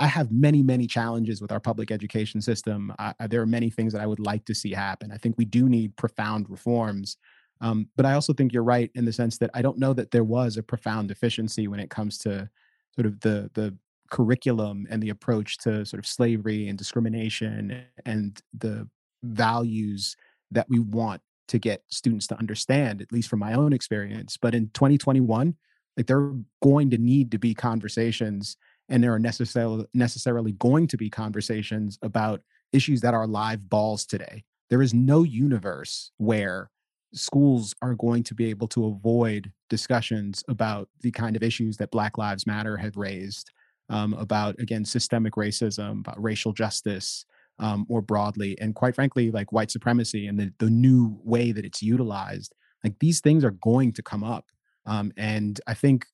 I 0.00 0.06
have 0.06 0.32
many, 0.32 0.62
many 0.62 0.88
challenges 0.88 1.40
with 1.40 1.52
our 1.52 1.60
public 1.60 1.92
education 1.92 2.40
system. 2.40 2.92
I, 2.98 3.14
there 3.28 3.40
are 3.40 3.46
many 3.46 3.70
things 3.70 3.92
that 3.92 4.02
I 4.02 4.06
would 4.06 4.18
like 4.18 4.44
to 4.46 4.54
see 4.54 4.72
happen. 4.72 5.12
I 5.12 5.18
think 5.18 5.36
we 5.38 5.44
do 5.44 5.68
need 5.68 5.96
profound 5.96 6.50
reforms. 6.50 7.16
Um, 7.60 7.88
but 7.96 8.04
I 8.04 8.14
also 8.14 8.32
think 8.32 8.52
you're 8.52 8.64
right 8.64 8.90
in 8.96 9.04
the 9.04 9.12
sense 9.12 9.38
that 9.38 9.50
I 9.54 9.62
don't 9.62 9.78
know 9.78 9.92
that 9.92 10.10
there 10.10 10.24
was 10.24 10.56
a 10.56 10.62
profound 10.62 11.08
deficiency 11.08 11.68
when 11.68 11.78
it 11.78 11.90
comes 11.90 12.18
to 12.18 12.50
sort 12.94 13.06
of 13.06 13.20
the 13.20 13.50
the 13.54 13.76
curriculum 14.10 14.86
and 14.90 15.02
the 15.02 15.10
approach 15.10 15.58
to 15.58 15.84
sort 15.86 15.98
of 15.98 16.06
slavery 16.06 16.68
and 16.68 16.76
discrimination 16.76 17.84
and 18.04 18.42
the 18.52 18.88
values 19.22 20.16
that 20.54 20.66
we 20.68 20.78
want 20.78 21.20
to 21.48 21.58
get 21.58 21.82
students 21.88 22.26
to 22.28 22.38
understand, 22.38 23.02
at 23.02 23.12
least 23.12 23.28
from 23.28 23.38
my 23.38 23.52
own 23.52 23.72
experience. 23.72 24.36
But 24.40 24.54
in 24.54 24.70
2021, 24.74 25.54
like 25.96 26.06
there 26.06 26.18
are 26.18 26.36
going 26.62 26.90
to 26.90 26.98
need 26.98 27.30
to 27.32 27.38
be 27.38 27.54
conversations, 27.54 28.56
and 28.88 29.02
there 29.02 29.12
are 29.12 29.18
necessarily 29.18 29.86
necessarily 29.94 30.52
going 30.52 30.86
to 30.88 30.96
be 30.96 31.10
conversations 31.10 31.98
about 32.02 32.40
issues 32.72 33.00
that 33.02 33.14
are 33.14 33.26
live 33.26 33.68
balls 33.68 34.04
today. 34.04 34.44
There 34.70 34.82
is 34.82 34.94
no 34.94 35.22
universe 35.22 36.10
where 36.16 36.70
schools 37.12 37.74
are 37.80 37.94
going 37.94 38.24
to 38.24 38.34
be 38.34 38.50
able 38.50 38.66
to 38.68 38.86
avoid 38.86 39.52
discussions 39.70 40.42
about 40.48 40.88
the 41.00 41.12
kind 41.12 41.36
of 41.36 41.42
issues 41.42 41.76
that 41.76 41.92
Black 41.92 42.18
Lives 42.18 42.46
Matter 42.46 42.76
have 42.76 42.96
raised, 42.96 43.50
um, 43.88 44.14
about 44.14 44.58
again 44.58 44.84
systemic 44.84 45.34
racism, 45.34 46.00
about 46.00 46.20
racial 46.22 46.52
justice, 46.52 47.24
um, 47.58 47.86
more 47.88 48.02
broadly, 48.02 48.58
and 48.60 48.74
quite 48.74 48.94
frankly, 48.94 49.30
like 49.30 49.52
white 49.52 49.70
supremacy 49.70 50.26
and 50.26 50.38
the, 50.38 50.52
the 50.58 50.70
new 50.70 51.18
way 51.22 51.52
that 51.52 51.64
it's 51.64 51.82
utilized. 51.82 52.54
Like 52.82 52.98
these 52.98 53.20
things 53.20 53.44
are 53.44 53.52
going 53.52 53.92
to 53.92 54.02
come 54.02 54.24
up, 54.24 54.46
um, 54.86 55.12
and 55.16 55.60
I 55.66 55.74
think 55.74 56.06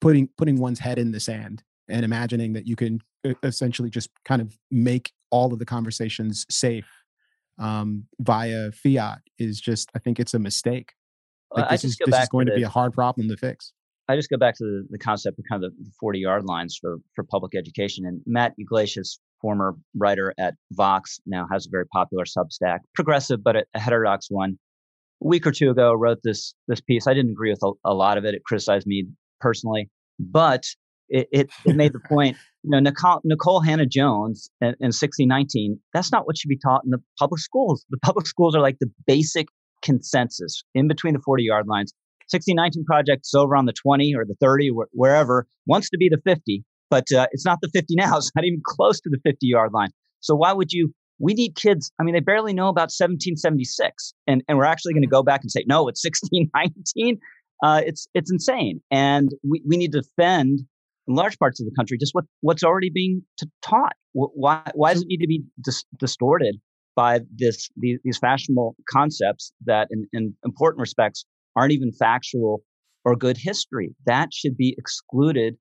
putting 0.00 0.28
putting 0.36 0.58
one's 0.58 0.80
head 0.80 0.98
in 0.98 1.12
the 1.12 1.20
sand 1.20 1.62
and 1.88 2.04
imagining 2.04 2.52
that 2.52 2.66
you 2.66 2.76
can 2.76 3.00
essentially 3.42 3.90
just 3.90 4.10
kind 4.24 4.40
of 4.40 4.56
make 4.70 5.12
all 5.30 5.52
of 5.52 5.58
the 5.58 5.66
conversations 5.66 6.46
safe 6.50 6.88
um, 7.58 8.04
via 8.20 8.70
fiat 8.72 9.20
is 9.38 9.60
just 9.60 9.90
I 9.94 9.98
think 9.98 10.20
it's 10.20 10.34
a 10.34 10.38
mistake. 10.38 10.92
Like 11.50 11.70
this 11.70 11.84
is 11.84 11.96
this 12.04 12.22
is 12.22 12.28
going 12.28 12.46
to, 12.46 12.50
the, 12.50 12.56
to, 12.56 12.60
be 12.60 12.64
a 12.64 12.68
hard 12.68 12.92
problem 12.92 13.28
to 13.28 13.36
fix. 13.36 13.72
I 14.08 14.16
just 14.16 14.30
go 14.30 14.38
back 14.38 14.56
to 14.56 14.64
the, 14.64 14.86
the 14.90 14.98
concept 14.98 15.38
of 15.38 15.44
kind 15.48 15.62
of 15.62 15.72
the 15.76 15.90
40 16.00 16.18
yard 16.18 16.44
lines 16.44 16.78
for, 16.80 16.96
for 17.14 17.24
public 17.24 17.54
education. 17.54 18.06
And 18.06 18.22
Matt 18.26 18.54
Yglesias 18.58 19.18
former 19.40 19.74
writer 19.96 20.34
at 20.38 20.54
Vox, 20.72 21.20
now 21.26 21.46
has 21.50 21.66
a 21.66 21.70
very 21.70 21.86
popular 21.86 22.24
Substack, 22.24 22.78
progressive 22.94 23.42
but 23.42 23.56
a, 23.56 23.64
heterodox 23.74 24.26
one. 24.30 24.58
A 25.22 25.26
week 25.26 25.46
or 25.46 25.52
two 25.52 25.70
ago, 25.70 25.92
wrote 25.94 26.18
this 26.22 26.54
this 26.68 26.80
piece. 26.80 27.06
I 27.06 27.14
didn't 27.14 27.32
agree 27.32 27.50
with 27.50 27.62
a, 27.62 27.72
a 27.84 27.94
lot 27.94 28.18
of 28.18 28.24
it. 28.24 28.34
It 28.34 28.44
criticized 28.44 28.86
me 28.86 29.06
personally, 29.40 29.90
but 30.18 30.62
it, 31.08 31.28
it, 31.32 31.50
it 31.64 31.76
made 31.76 31.92
the 31.92 32.00
point. 32.08 32.36
You 32.62 32.70
know, 32.70 32.80
Nicole, 32.80 33.20
Nikole 33.26 33.64
Hannah 33.64 33.86
Jones 33.86 34.50
in, 34.60 34.68
in 34.80 34.92
1619. 34.92 35.78
That's 35.94 36.12
not 36.12 36.26
what 36.26 36.36
should 36.36 36.48
be 36.48 36.58
taught 36.58 36.82
in 36.84 36.90
the 36.90 36.98
public 37.18 37.40
schools. 37.40 37.84
The 37.90 37.98
public 37.98 38.26
schools 38.26 38.54
are 38.54 38.60
like 38.60 38.76
the 38.80 38.90
basic 39.06 39.48
consensus 39.82 40.62
in 40.74 40.88
between 40.88 41.14
the 41.14 41.20
40 41.20 41.44
yard 41.44 41.66
lines. 41.66 41.92
1619 42.30 42.84
projects 42.84 43.32
over 43.32 43.56
on 43.56 43.64
the 43.64 43.72
20 43.72 44.14
or 44.14 44.26
the 44.26 44.34
30, 44.40 44.70
wh- 44.70 44.94
wherever, 44.94 45.46
wants 45.66 45.88
to 45.88 45.96
be 45.96 46.10
the 46.10 46.20
50 46.26 46.62
but 46.90 47.04
uh, 47.12 47.26
it's 47.32 47.44
not 47.44 47.58
the 47.62 47.68
50 47.68 47.94
now. 47.96 48.16
It's 48.16 48.30
not 48.34 48.44
even 48.44 48.60
close 48.64 49.00
to 49.00 49.10
the 49.10 49.18
50 49.24 49.38
yard 49.46 49.72
line. 49.72 49.90
So 50.20 50.34
why 50.34 50.52
would 50.52 50.72
you? 50.72 50.92
We 51.20 51.34
need 51.34 51.56
kids. 51.56 51.90
I 52.00 52.04
mean, 52.04 52.14
they 52.14 52.20
barely 52.20 52.52
know 52.52 52.68
about 52.68 52.92
1776, 52.94 54.14
and 54.26 54.42
and 54.48 54.56
we're 54.56 54.64
actually 54.64 54.92
going 54.92 55.02
to 55.02 55.08
go 55.08 55.22
back 55.22 55.40
and 55.42 55.50
say 55.50 55.64
no, 55.66 55.88
it's 55.88 56.04
1619. 56.04 57.18
Uh, 57.62 57.82
it's 57.84 58.06
it's 58.14 58.30
insane, 58.30 58.80
and 58.90 59.30
we, 59.48 59.60
we 59.66 59.76
need 59.76 59.92
to 59.92 60.00
defend 60.00 60.60
in 61.08 61.14
large 61.14 61.38
parts 61.38 61.60
of 61.60 61.66
the 61.66 61.72
country 61.74 61.98
just 61.98 62.14
what 62.14 62.24
what's 62.40 62.62
already 62.62 62.90
being 62.90 63.22
t- 63.38 63.48
taught. 63.62 63.94
Why 64.12 64.62
why 64.74 64.92
does 64.92 65.02
it 65.02 65.08
need 65.08 65.18
to 65.18 65.26
be 65.26 65.42
dis- 65.60 65.84
distorted 65.98 66.56
by 66.94 67.20
this 67.36 67.68
these, 67.76 67.98
these 68.04 68.18
fashionable 68.18 68.76
concepts 68.88 69.52
that 69.66 69.88
in, 69.90 70.06
in 70.12 70.34
important 70.44 70.80
respects 70.80 71.24
aren't 71.56 71.72
even 71.72 71.90
factual 71.92 72.62
or 73.04 73.16
good 73.16 73.36
history? 73.36 73.94
That 74.06 74.32
should 74.32 74.56
be 74.56 74.76
excluded 74.78 75.56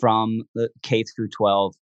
from 0.00 0.42
the 0.54 0.70
K 0.82 1.04
through 1.04 1.28
12 1.36 1.74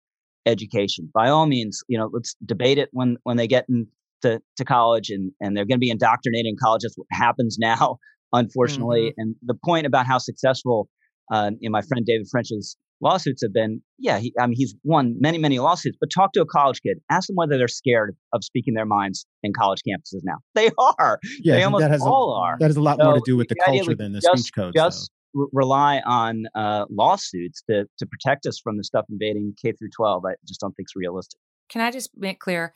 education. 0.45 1.09
By 1.13 1.29
all 1.29 1.45
means, 1.45 1.83
you 1.87 1.97
know, 1.97 2.09
let's 2.11 2.35
debate 2.45 2.77
it 2.77 2.89
when 2.91 3.17
when 3.23 3.37
they 3.37 3.47
get 3.47 3.65
into 3.69 4.41
to 4.57 4.65
college 4.65 5.09
and 5.09 5.31
and 5.41 5.55
they're 5.55 5.65
going 5.65 5.77
to 5.77 5.85
be 5.85 5.89
indoctrinated 5.89 6.47
in 6.47 6.55
college. 6.61 6.81
That's 6.83 6.97
what 6.97 7.07
happens 7.11 7.57
now, 7.59 7.97
unfortunately. 8.33 9.11
Mm-hmm. 9.11 9.21
And 9.21 9.35
the 9.43 9.55
point 9.63 9.85
about 9.85 10.05
how 10.05 10.17
successful 10.17 10.89
uh, 11.31 11.51
know, 11.61 11.69
my 11.69 11.81
friend 11.81 12.05
David 12.05 12.27
French's 12.29 12.77
lawsuits 13.01 13.41
have 13.43 13.53
been, 13.53 13.81
yeah, 13.99 14.19
he, 14.19 14.33
I 14.39 14.47
mean, 14.47 14.55
he's 14.57 14.75
won 14.83 15.15
many, 15.19 15.37
many 15.37 15.59
lawsuits, 15.59 15.97
but 15.99 16.09
talk 16.13 16.31
to 16.33 16.41
a 16.41 16.45
college 16.45 16.81
kid, 16.81 16.97
ask 17.09 17.27
them 17.27 17.35
whether 17.35 17.57
they're 17.57 17.67
scared 17.67 18.15
of 18.33 18.43
speaking 18.43 18.73
their 18.73 18.85
minds 18.85 19.25
in 19.43 19.53
college 19.53 19.81
campuses 19.87 20.21
now. 20.23 20.37
They 20.55 20.69
are. 20.77 21.19
Yeah, 21.41 21.55
they 21.55 21.63
almost 21.63 21.81
that 21.81 21.91
has 21.91 22.01
all 22.01 22.35
a, 22.35 22.41
are. 22.41 22.57
That 22.59 22.67
has 22.67 22.77
a 22.77 22.81
lot 22.81 22.97
so 22.97 23.05
more 23.05 23.13
to 23.15 23.21
do 23.25 23.35
with 23.35 23.47
the, 23.47 23.55
culture 23.55 23.95
than 23.95 24.13
the 24.13 24.19
just, 24.19 24.43
speech 24.43 24.53
code. 24.55 24.73
Just 24.75 25.11
so. 25.33 25.41
r- 25.41 25.47
rely 25.51 26.01
on 26.05 26.45
uh, 26.55 26.85
lawsuits 26.89 27.63
to, 27.69 27.85
to 27.97 28.05
protect 28.05 28.45
us 28.45 28.59
from 28.59 28.77
the 28.77 28.83
stuff 28.83 29.05
invading 29.09 29.55
K 29.61 29.73
through 29.73 29.89
12. 29.95 30.25
I 30.25 30.33
just 30.47 30.59
don't 30.59 30.75
think 30.75 30.87
it's 30.87 30.95
realistic. 30.95 31.39
Can 31.69 31.81
I 31.81 31.91
just 31.91 32.11
make 32.15 32.39
clear? 32.39 32.73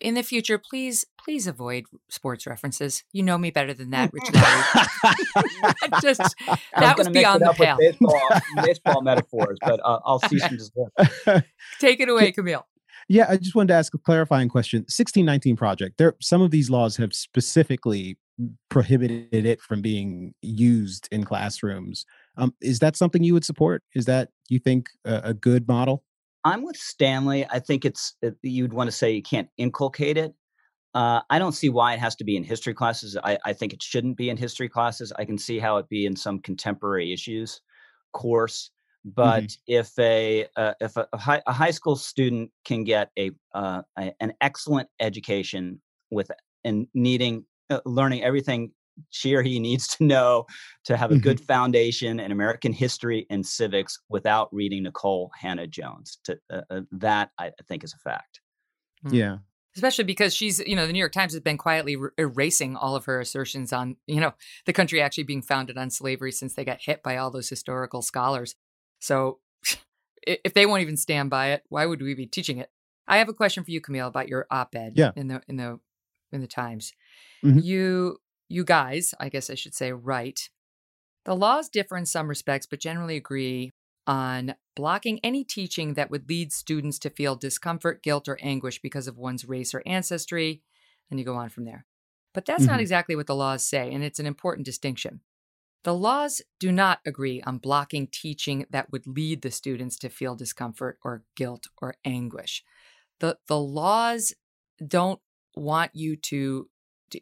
In 0.00 0.14
the 0.14 0.22
future, 0.22 0.58
please, 0.58 1.04
please 1.22 1.46
avoid 1.46 1.84
sports 2.08 2.46
references. 2.46 3.04
You 3.12 3.22
know 3.22 3.38
me 3.38 3.50
better 3.50 3.72
than 3.72 3.90
that, 3.90 4.10
Rich 4.12 4.32
Lowry. 4.32 6.00
just 6.02 6.20
that 6.76 6.98
was, 6.98 7.06
was 7.06 7.14
beyond 7.14 7.42
the 7.42 7.52
pale. 7.52 7.76
Baseball, 7.78 8.30
baseball 8.64 9.02
metaphors, 9.02 9.58
but 9.60 9.80
uh, 9.84 10.00
I'll 10.04 10.18
see 10.18 10.38
some. 10.38 10.58
Take 11.78 12.00
it 12.00 12.08
away, 12.08 12.32
Kmele. 12.32 12.64
Yeah, 13.12 13.26
I 13.28 13.36
just 13.36 13.54
wanted 13.54 13.68
to 13.68 13.74
ask 13.74 13.92
a 13.92 13.98
clarifying 13.98 14.48
question. 14.48 14.78
1619 14.84 15.54
project. 15.54 15.98
There, 15.98 16.14
some 16.22 16.40
of 16.40 16.50
these 16.50 16.70
laws 16.70 16.96
have 16.96 17.12
specifically 17.12 18.16
prohibited 18.70 19.44
it 19.44 19.60
from 19.60 19.82
being 19.82 20.32
used 20.40 21.10
in 21.12 21.22
classrooms. 21.24 22.06
Um, 22.38 22.54
is 22.62 22.78
that 22.78 22.96
something 22.96 23.22
you 23.22 23.34
would 23.34 23.44
support? 23.44 23.82
Is 23.94 24.06
that 24.06 24.30
you 24.48 24.58
think 24.58 24.88
a, 25.04 25.20
a 25.24 25.34
good 25.34 25.68
model? 25.68 26.04
I'm 26.44 26.64
with 26.64 26.78
Stanley. 26.78 27.44
I 27.50 27.58
think 27.58 27.84
it's 27.84 28.14
you'd 28.40 28.72
want 28.72 28.88
to 28.88 28.92
say 28.92 29.12
you 29.12 29.22
can't 29.22 29.50
inculcate 29.58 30.16
it. 30.16 30.32
Uh, 30.94 31.20
I 31.28 31.38
don't 31.38 31.52
see 31.52 31.68
why 31.68 31.92
it 31.92 31.98
has 31.98 32.16
to 32.16 32.24
be 32.24 32.38
in 32.38 32.44
history 32.44 32.72
classes. 32.72 33.18
I, 33.22 33.36
I, 33.44 33.52
think 33.52 33.74
it 33.74 33.82
shouldn't 33.82 34.16
be 34.16 34.30
in 34.30 34.38
history 34.38 34.70
classes. 34.70 35.12
I 35.18 35.26
can 35.26 35.36
see 35.36 35.58
how 35.58 35.76
it 35.76 35.88
be 35.90 36.06
in 36.06 36.16
some 36.16 36.38
contemporary 36.38 37.12
issues 37.12 37.60
course. 38.12 38.70
But 39.04 39.44
mm-hmm. 39.44 39.72
if 39.72 39.98
a 39.98 40.46
uh, 40.56 40.74
if 40.80 40.96
a, 40.96 41.08
a, 41.12 41.18
high, 41.18 41.42
a, 41.46 41.52
high, 41.52 41.72
school 41.72 41.96
student 41.96 42.50
can 42.64 42.84
get 42.84 43.10
a, 43.18 43.32
uh, 43.54 43.82
a 43.98 44.12
an 44.20 44.32
excellent 44.40 44.88
education 45.00 45.80
with 46.10 46.30
and 46.64 46.86
needing 46.94 47.44
uh, 47.70 47.80
learning 47.84 48.22
everything 48.22 48.72
she 49.10 49.34
or 49.34 49.42
he 49.42 49.58
needs 49.58 49.88
to 49.88 50.04
know 50.04 50.46
to 50.84 50.96
have 50.96 51.10
a 51.10 51.18
good 51.18 51.38
mm-hmm. 51.38 51.46
foundation 51.46 52.20
in 52.20 52.30
American 52.30 52.72
history 52.72 53.26
and 53.30 53.44
civics 53.44 53.98
without 54.08 54.48
reading 54.52 54.84
Nikole 54.84 55.30
Hannah 55.38 55.66
Jones. 55.66 56.18
To, 56.24 56.38
uh, 56.52 56.60
uh, 56.70 56.80
that 56.92 57.30
I 57.38 57.52
think 57.68 57.84
is 57.84 57.94
a 57.94 57.98
fact. 57.98 58.40
Hmm. 59.02 59.14
Yeah. 59.14 59.38
Especially 59.74 60.04
because 60.04 60.34
she's, 60.34 60.58
you 60.60 60.76
know, 60.76 60.86
the 60.86 60.92
New 60.92 60.98
York 60.98 61.12
Times 61.12 61.32
has 61.32 61.40
been 61.40 61.56
quietly 61.56 61.96
er- 61.96 62.12
erasing 62.18 62.76
all 62.76 62.94
of 62.94 63.06
her 63.06 63.20
assertions 63.20 63.72
on, 63.72 63.96
you 64.06 64.20
know, 64.20 64.34
the 64.66 64.72
country 64.72 65.00
actually 65.00 65.24
being 65.24 65.40
founded 65.40 65.78
on 65.78 65.88
slavery 65.88 66.30
since 66.30 66.54
they 66.54 66.64
got 66.64 66.82
hit 66.82 67.02
by 67.02 67.16
all 67.16 67.30
those 67.30 67.48
historical 67.48 68.02
scholars. 68.02 68.54
So 69.02 69.40
if 70.22 70.54
they 70.54 70.64
won't 70.64 70.82
even 70.82 70.96
stand 70.96 71.28
by 71.28 71.48
it, 71.48 71.64
why 71.68 71.84
would 71.84 72.00
we 72.00 72.14
be 72.14 72.26
teaching 72.26 72.58
it? 72.58 72.70
I 73.08 73.18
have 73.18 73.28
a 73.28 73.34
question 73.34 73.64
for 73.64 73.72
you, 73.72 73.80
Kmele, 73.80 74.06
about 74.06 74.28
your 74.28 74.46
op-ed 74.50 74.92
yeah. 74.94 75.10
in 75.16 75.26
the 75.26 75.42
in 75.48 75.56
the 75.56 75.80
in 76.30 76.40
the 76.40 76.46
Times. 76.46 76.92
Mm-hmm. 77.44 77.58
You 77.58 78.18
you 78.48 78.64
guys, 78.64 79.12
I 79.18 79.28
guess 79.28 79.50
I 79.50 79.54
should 79.54 79.74
say, 79.74 79.92
write. 79.92 80.50
The 81.24 81.34
laws 81.34 81.68
differ 81.68 81.96
in 81.96 82.06
some 82.06 82.28
respects, 82.28 82.66
but 82.66 82.80
generally 82.80 83.16
agree 83.16 83.72
on 84.06 84.54
blocking 84.74 85.20
any 85.22 85.44
teaching 85.44 85.94
that 85.94 86.10
would 86.10 86.28
lead 86.28 86.52
students 86.52 86.98
to 87.00 87.10
feel 87.10 87.36
discomfort, 87.36 88.02
guilt, 88.02 88.28
or 88.28 88.38
anguish 88.40 88.80
because 88.80 89.06
of 89.06 89.18
one's 89.18 89.44
race 89.44 89.74
or 89.74 89.82
ancestry. 89.86 90.62
And 91.10 91.18
you 91.18 91.26
go 91.26 91.36
on 91.36 91.48
from 91.48 91.64
there. 91.64 91.86
But 92.34 92.44
that's 92.44 92.62
mm-hmm. 92.62 92.72
not 92.72 92.80
exactly 92.80 93.14
what 93.14 93.26
the 93.26 93.34
laws 93.34 93.66
say, 93.66 93.92
and 93.92 94.02
it's 94.02 94.18
an 94.18 94.26
important 94.26 94.64
distinction. 94.64 95.20
The 95.84 95.94
laws 95.94 96.42
do 96.60 96.70
not 96.70 97.00
agree 97.04 97.42
on 97.42 97.58
blocking 97.58 98.06
teaching 98.06 98.66
that 98.70 98.92
would 98.92 99.06
lead 99.06 99.42
the 99.42 99.50
students 99.50 99.98
to 99.98 100.08
feel 100.08 100.36
discomfort 100.36 100.98
or 101.04 101.24
guilt 101.34 101.66
or 101.80 101.96
anguish. 102.04 102.62
The, 103.20 103.38
the 103.48 103.58
laws 103.58 104.32
don't 104.86 105.20
want 105.54 105.90
you 105.94 106.16
to 106.16 106.68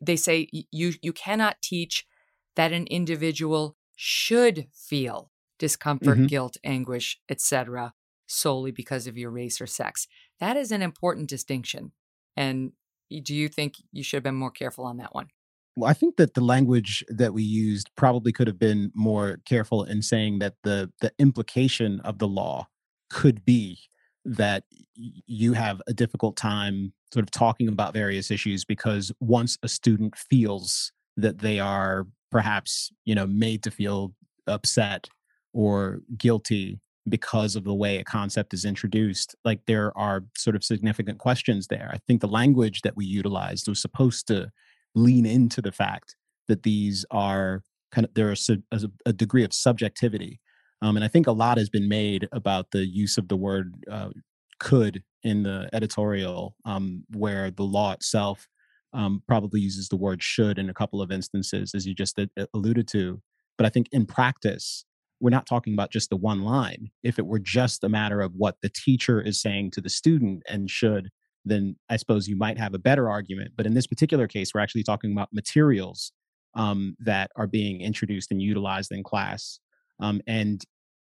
they 0.01 0.17
say 0.17 0.49
you 0.53 0.93
you 1.03 1.13
cannot 1.13 1.61
teach 1.63 2.07
that 2.55 2.73
an 2.73 2.87
individual 2.87 3.77
should 3.97 4.69
feel 4.73 5.31
discomfort, 5.59 6.17
mm-hmm. 6.17 6.27
guilt, 6.27 6.57
anguish, 6.65 7.19
etc., 7.29 7.93
solely 8.27 8.71
because 8.71 9.07
of 9.07 9.19
your 9.19 9.31
race 9.31 9.61
or 9.61 9.67
sex. 9.67 10.07
That 10.39 10.57
is 10.57 10.73
an 10.73 10.83
important 10.83 11.29
distinction. 11.29 11.93
And 12.37 12.73
do 13.11 13.35
you 13.35 13.49
think 13.49 13.75
you 13.93 14.03
should 14.03 14.19
have 14.19 14.25
been 14.25 14.37
more 14.37 14.51
careful 14.51 14.85
on 14.85 14.97
that 14.99 15.15
one? 15.15 15.29
Well, 15.77 15.89
I 15.89 15.95
think 15.95 16.17
that 16.17 16.35
the 16.35 16.41
language 16.41 17.05
that 17.09 17.33
we 17.33 17.43
used 17.43 17.91
probably 17.97 18.33
could 18.33 18.47
have 18.47 18.59
been 18.59 18.91
more 18.95 19.39
careful 19.47 19.85
in 19.85 20.03
saying 20.03 20.41
that 20.41 20.55
the 20.63 20.91
the 21.01 21.13
implication 21.19 22.01
of 22.01 22.19
the 22.19 22.29
law 22.29 22.69
could 23.09 23.45
be 23.45 23.79
that 24.25 24.65
you 24.95 25.55
have 25.55 25.81
a 25.87 25.95
difficult 25.95 26.37
time 26.37 26.93
sort 27.13 27.23
of 27.23 27.31
talking 27.31 27.69
about 27.69 27.95
various 27.95 28.31
issues 28.31 28.65
because 28.65 29.11
once 29.21 29.59
a 29.63 29.69
student 29.69 30.17
feels 30.17 30.93
that 31.17 31.39
they 31.39 31.59
are 31.59 32.07
perhaps 32.31 32.91
you 33.05 33.15
know 33.15 33.27
made 33.27 33.63
to 33.63 33.71
feel 33.71 34.13
upset 34.47 35.09
or 35.53 36.01
guilty 36.17 36.81
because 37.09 37.57
of 37.57 37.65
the 37.65 37.75
way 37.75 37.97
a 37.97 38.05
concept 38.05 38.53
is 38.53 38.65
introduced 38.65 39.35
like 39.45 39.61
there 39.67 39.97
are 39.97 40.25
sort 40.37 40.55
of 40.55 40.63
significant 40.63 41.19
questions 41.19 41.67
there. 41.69 41.91
I 41.93 41.99
think 42.07 42.21
the 42.21 42.29
language 42.29 42.83
that 42.83 42.97
we 42.97 43.07
utilized 43.07 43.69
was 43.69 43.81
supposed 43.81 44.27
to 44.29 44.51
lean 44.95 45.27
into 45.27 45.63
the 45.63 45.73
fact 45.73 46.17
that 46.49 46.63
these 46.63 47.05
are 47.11 47.63
kind 47.93 48.05
of 48.05 48.15
there 48.15 48.33
is 48.33 48.49
a, 48.49 48.91
a, 49.07 49.13
degree 49.13 49.45
of 49.45 49.53
subjectivity 49.53 50.41
um, 50.83 50.97
and 50.97 51.05
I 51.05 51.09
think 51.09 51.27
a 51.27 51.33
lot 51.33 51.59
has 51.59 51.69
been 51.69 51.89
made 51.89 52.29
about 52.33 52.71
the 52.71 52.87
use 52.87 53.19
of 53.19 53.29
the 53.29 53.37
word 53.37 53.75
uh, 53.91 54.11
could 54.59 55.03
in 55.23 55.43
the 55.43 55.69
editorial, 55.73 56.57
um, 56.65 57.05
where 57.15 57.51
the 57.51 57.65
law 57.65 57.93
itself 57.93 58.49
um, 58.93 59.23
probably 59.29 59.61
uses 59.61 59.89
the 59.89 59.97
word 59.97 60.23
should 60.23 60.59
in 60.59 60.71
a 60.71 60.75
couple 60.75 61.03
of 61.03 61.13
instances, 61.13 61.75
as 61.75 61.87
you 61.87 61.95
just 61.95 62.19
alluded 62.55 62.89
to. 62.89 63.21
But 63.59 63.67
I 63.67 63.71
think 63.71 63.89
in 63.93 64.07
practice, 64.07 64.85
we're 65.21 65.31
not 65.31 65.47
talking 65.47 65.75
about 65.75 65.93
just 65.93 66.09
the 66.09 66.17
one 66.17 66.43
line. 66.43 66.91
If 67.03 67.19
it 67.19 67.27
were 67.27 67.39
just 67.39 67.85
a 67.85 67.91
matter 67.91 68.23
of 68.23 68.33
what 68.35 68.57
the 68.63 68.71
teacher 68.71 69.21
is 69.21 69.41
saying 69.41 69.73
to 69.73 69.83
the 69.83 69.91
student 69.91 70.43
and 70.49 70.71
should, 70.71 71.11
then 71.45 71.77
I 71.89 71.97
suppose 71.97 72.29
you 72.29 72.37
might 72.37 72.59
have 72.59 72.75
a 72.75 72.79
better 72.79 73.09
argument. 73.09 73.53
But 73.57 73.67
in 73.67 73.75
this 73.75 73.87
particular 73.87 74.27
case, 74.27 74.53
we're 74.55 74.61
actually 74.61 74.83
talking 74.83 75.13
about 75.13 75.29
materials 75.33 76.13
um, 76.55 76.97
that 77.01 77.31
are 77.37 77.47
being 77.47 77.81
introduced 77.81 78.31
and 78.31 78.43
utilized 78.43 78.93
in 78.93 79.03
class. 79.03 79.61
Um, 80.01 80.21
and 80.27 80.63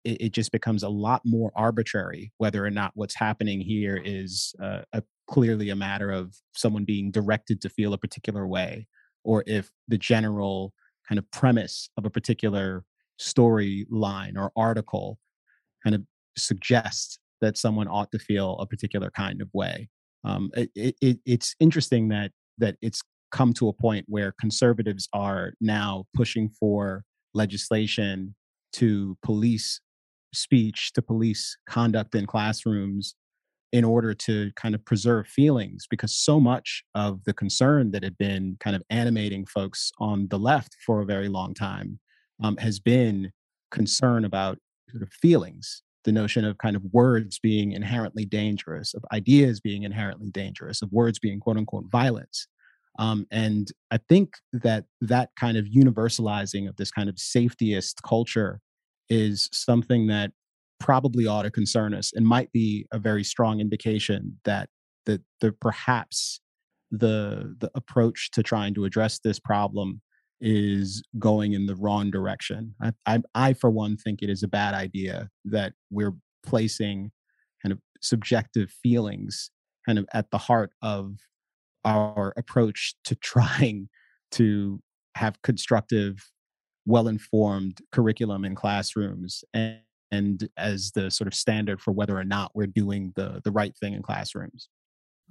it, 0.05 0.21
it, 0.21 0.33
just 0.33 0.53
becomes 0.53 0.83
a 0.83 0.89
lot 0.89 1.23
more 1.25 1.53
arbitrary 1.55 2.33
whether 2.39 2.65
or 2.65 2.71
not 2.71 2.93
what's 2.95 3.15
happening 3.15 3.61
here 3.61 4.01
is 4.03 4.55
uh, 4.63 4.83
a, 4.93 5.03
clearly 5.29 5.71
a 5.71 5.77
matter 5.77 6.11
of 6.11 6.35
someone 6.55 6.85
being 6.85 7.11
directed 7.11 7.61
to 7.61 7.69
feel 7.69 7.93
a 7.93 7.99
particular 7.99 8.47
way, 8.47 8.87
or 9.25 9.45
if 9.47 9.71
the 9.87 9.99
general 9.99 10.73
kind 11.09 11.19
of 11.19 11.31
premise 11.31 11.91
of 11.97 12.05
a 12.05 12.11
particular 12.11 12.85
storyline 13.21 14.37
or 14.37 14.53
article 14.57 15.19
kind 15.83 15.95
of 15.95 16.03
suggests 16.37 17.19
that 17.41 17.57
someone 17.57 17.89
ought 17.89 18.11
to 18.13 18.19
feel 18.19 18.57
a 18.59 18.67
particular 18.67 19.11
kind 19.11 19.41
of 19.41 19.49
way. 19.53 19.89
Um, 20.25 20.51
it, 20.55 20.97
it, 21.01 21.19
it's 21.25 21.55
interesting 21.61 22.09
that 22.09 22.33
that 22.59 22.77
it's 22.83 23.03
come 23.31 23.53
to 23.53 23.69
a 23.69 23.73
point 23.73 24.05
where 24.09 24.35
conservatives 24.41 25.09
are 25.13 25.53
now 25.61 26.05
pushing 26.15 26.49
for 26.49 27.05
legislation 27.35 28.35
to 28.73 29.17
police 29.23 29.81
speech 30.35 30.93
to 30.93 31.03
police 31.03 31.57
conduct 31.69 32.15
in 32.15 32.27
classrooms 32.27 33.15
in 33.73 33.85
order 33.85 34.15
to 34.15 34.51
kind 34.57 34.75
of 34.75 34.85
preserve 34.85 35.27
feelings 35.27 35.87
because 35.89 36.17
so 36.17 36.41
much 36.41 36.83
of 36.95 37.23
the 37.25 37.35
concern 37.35 37.91
that 37.91 38.03
had 38.03 38.17
been 38.17 38.57
kind 38.61 38.75
of 38.75 38.83
animating 38.89 39.45
folks 39.45 39.93
on 39.99 40.27
the 40.29 40.39
left 40.39 40.75
for 40.87 41.01
a 41.01 41.07
very 41.07 41.29
long 41.29 41.53
time 41.53 41.99
um, 42.43 42.57
has 42.57 42.81
been 42.81 43.31
concern 43.71 44.25
about 44.25 44.59
sort 44.91 45.03
of 45.03 45.13
feelings 45.13 45.83
the 46.09 46.13
notion 46.13 46.43
of 46.47 46.57
kind 46.57 46.75
of 46.75 46.83
words 46.91 47.39
being 47.39 47.73
inherently 47.73 48.25
dangerous 48.25 48.95
of 48.95 49.05
ideas 49.13 49.61
being 49.61 49.83
inherently 49.83 50.31
dangerous 50.31 50.81
of 50.81 50.91
words 50.91 51.19
being 51.19 51.39
quote 51.39 51.59
unquote 51.59 51.85
violence. 51.91 52.49
Um, 52.99 53.27
and 53.31 53.71
i 53.91 53.99
think 54.09 54.29
that 54.55 54.87
that 55.03 55.29
kind 55.37 55.59
of 55.59 55.67
universalizing 55.67 56.67
of 56.67 56.77
this 56.77 56.91
kind 56.91 57.11
of 57.11 57.17
safetyist 57.17 57.97
culture 58.03 58.61
is 59.11 59.51
something 59.53 60.07
that 60.07 60.33
probably 60.81 61.27
ought 61.27 61.43
to 61.43 61.51
concern 61.51 61.93
us 61.93 62.13
and 62.15 62.27
might 62.27 62.51
be 62.53 62.87
a 62.91 62.99
very 62.99 63.23
strong 63.23 63.61
indication 63.61 64.39
that 64.45 64.71
that 65.05 65.21
the 65.43 65.53
perhaps 65.53 66.41
the 66.91 67.55
the 67.61 67.71
approach 67.75 68.31
to 68.31 68.43
trying 68.43 68.73
to 68.73 68.87
address 68.87 69.19
this 69.19 69.39
problem 69.39 70.01
is 70.41 71.03
going 71.19 71.53
in 71.53 71.67
the 71.67 71.77
wrong 71.77 72.11
direction. 72.11 72.75
I, 72.81 72.93
I, 73.07 73.23
I 73.35 73.53
for 73.53 73.71
one 73.71 73.97
think 73.97 74.23
it 74.23 74.31
is 74.31 74.43
a 74.43 74.49
bad 74.49 74.75
idea 74.75 75.31
that 75.47 75.73
we're 75.91 76.15
placing 76.45 77.11
kind 77.63 77.73
of 77.73 77.81
subjective 78.01 78.71
feelings 78.71 79.51
kind 79.87 79.99
of 79.99 80.07
at 80.13 80.31
the 80.31 80.39
heart 80.39 80.71
of 80.83 81.17
our 81.85 82.33
approach 82.37 82.95
to 83.05 83.15
trying 83.23 83.89
to 84.33 84.81
have 85.15 85.41
constructive 85.43 86.31
well 86.87 87.09
informed 87.09 87.81
curriculum 87.93 88.45
in 88.45 88.55
classrooms 88.55 89.45
and, 89.53 89.81
and 90.11 90.49
as 90.57 90.93
the 90.93 91.11
sort 91.11 91.27
of 91.29 91.35
standard 91.35 91.81
for 91.81 91.93
whether 91.93 92.17
or 92.17 92.25
not 92.25 92.51
we're 92.55 92.67
doing 92.67 93.13
the 93.17 93.41
the 93.45 93.51
right 93.51 93.77
thing 93.77 93.95
in 93.95 94.03
classrooms. 94.03 94.69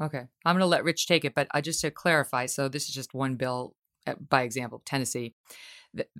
Okay. 0.01 0.23
I'm 0.45 0.53
going 0.53 0.59
to 0.59 0.67
let 0.67 0.84
Rich 0.84 1.07
take 1.07 1.25
it, 1.25 1.34
but 1.34 1.47
I 1.51 1.61
just 1.61 1.81
to 1.81 1.89
clarify, 1.89 2.45
so 2.45 2.67
this 2.67 2.88
is 2.88 2.93
just 2.93 3.15
one 3.15 3.35
bill 3.35 3.73
uh, 3.76 3.76
Uh, 4.07 4.15
by 4.29 4.43
example, 4.43 4.81
Tennessee. 4.85 5.34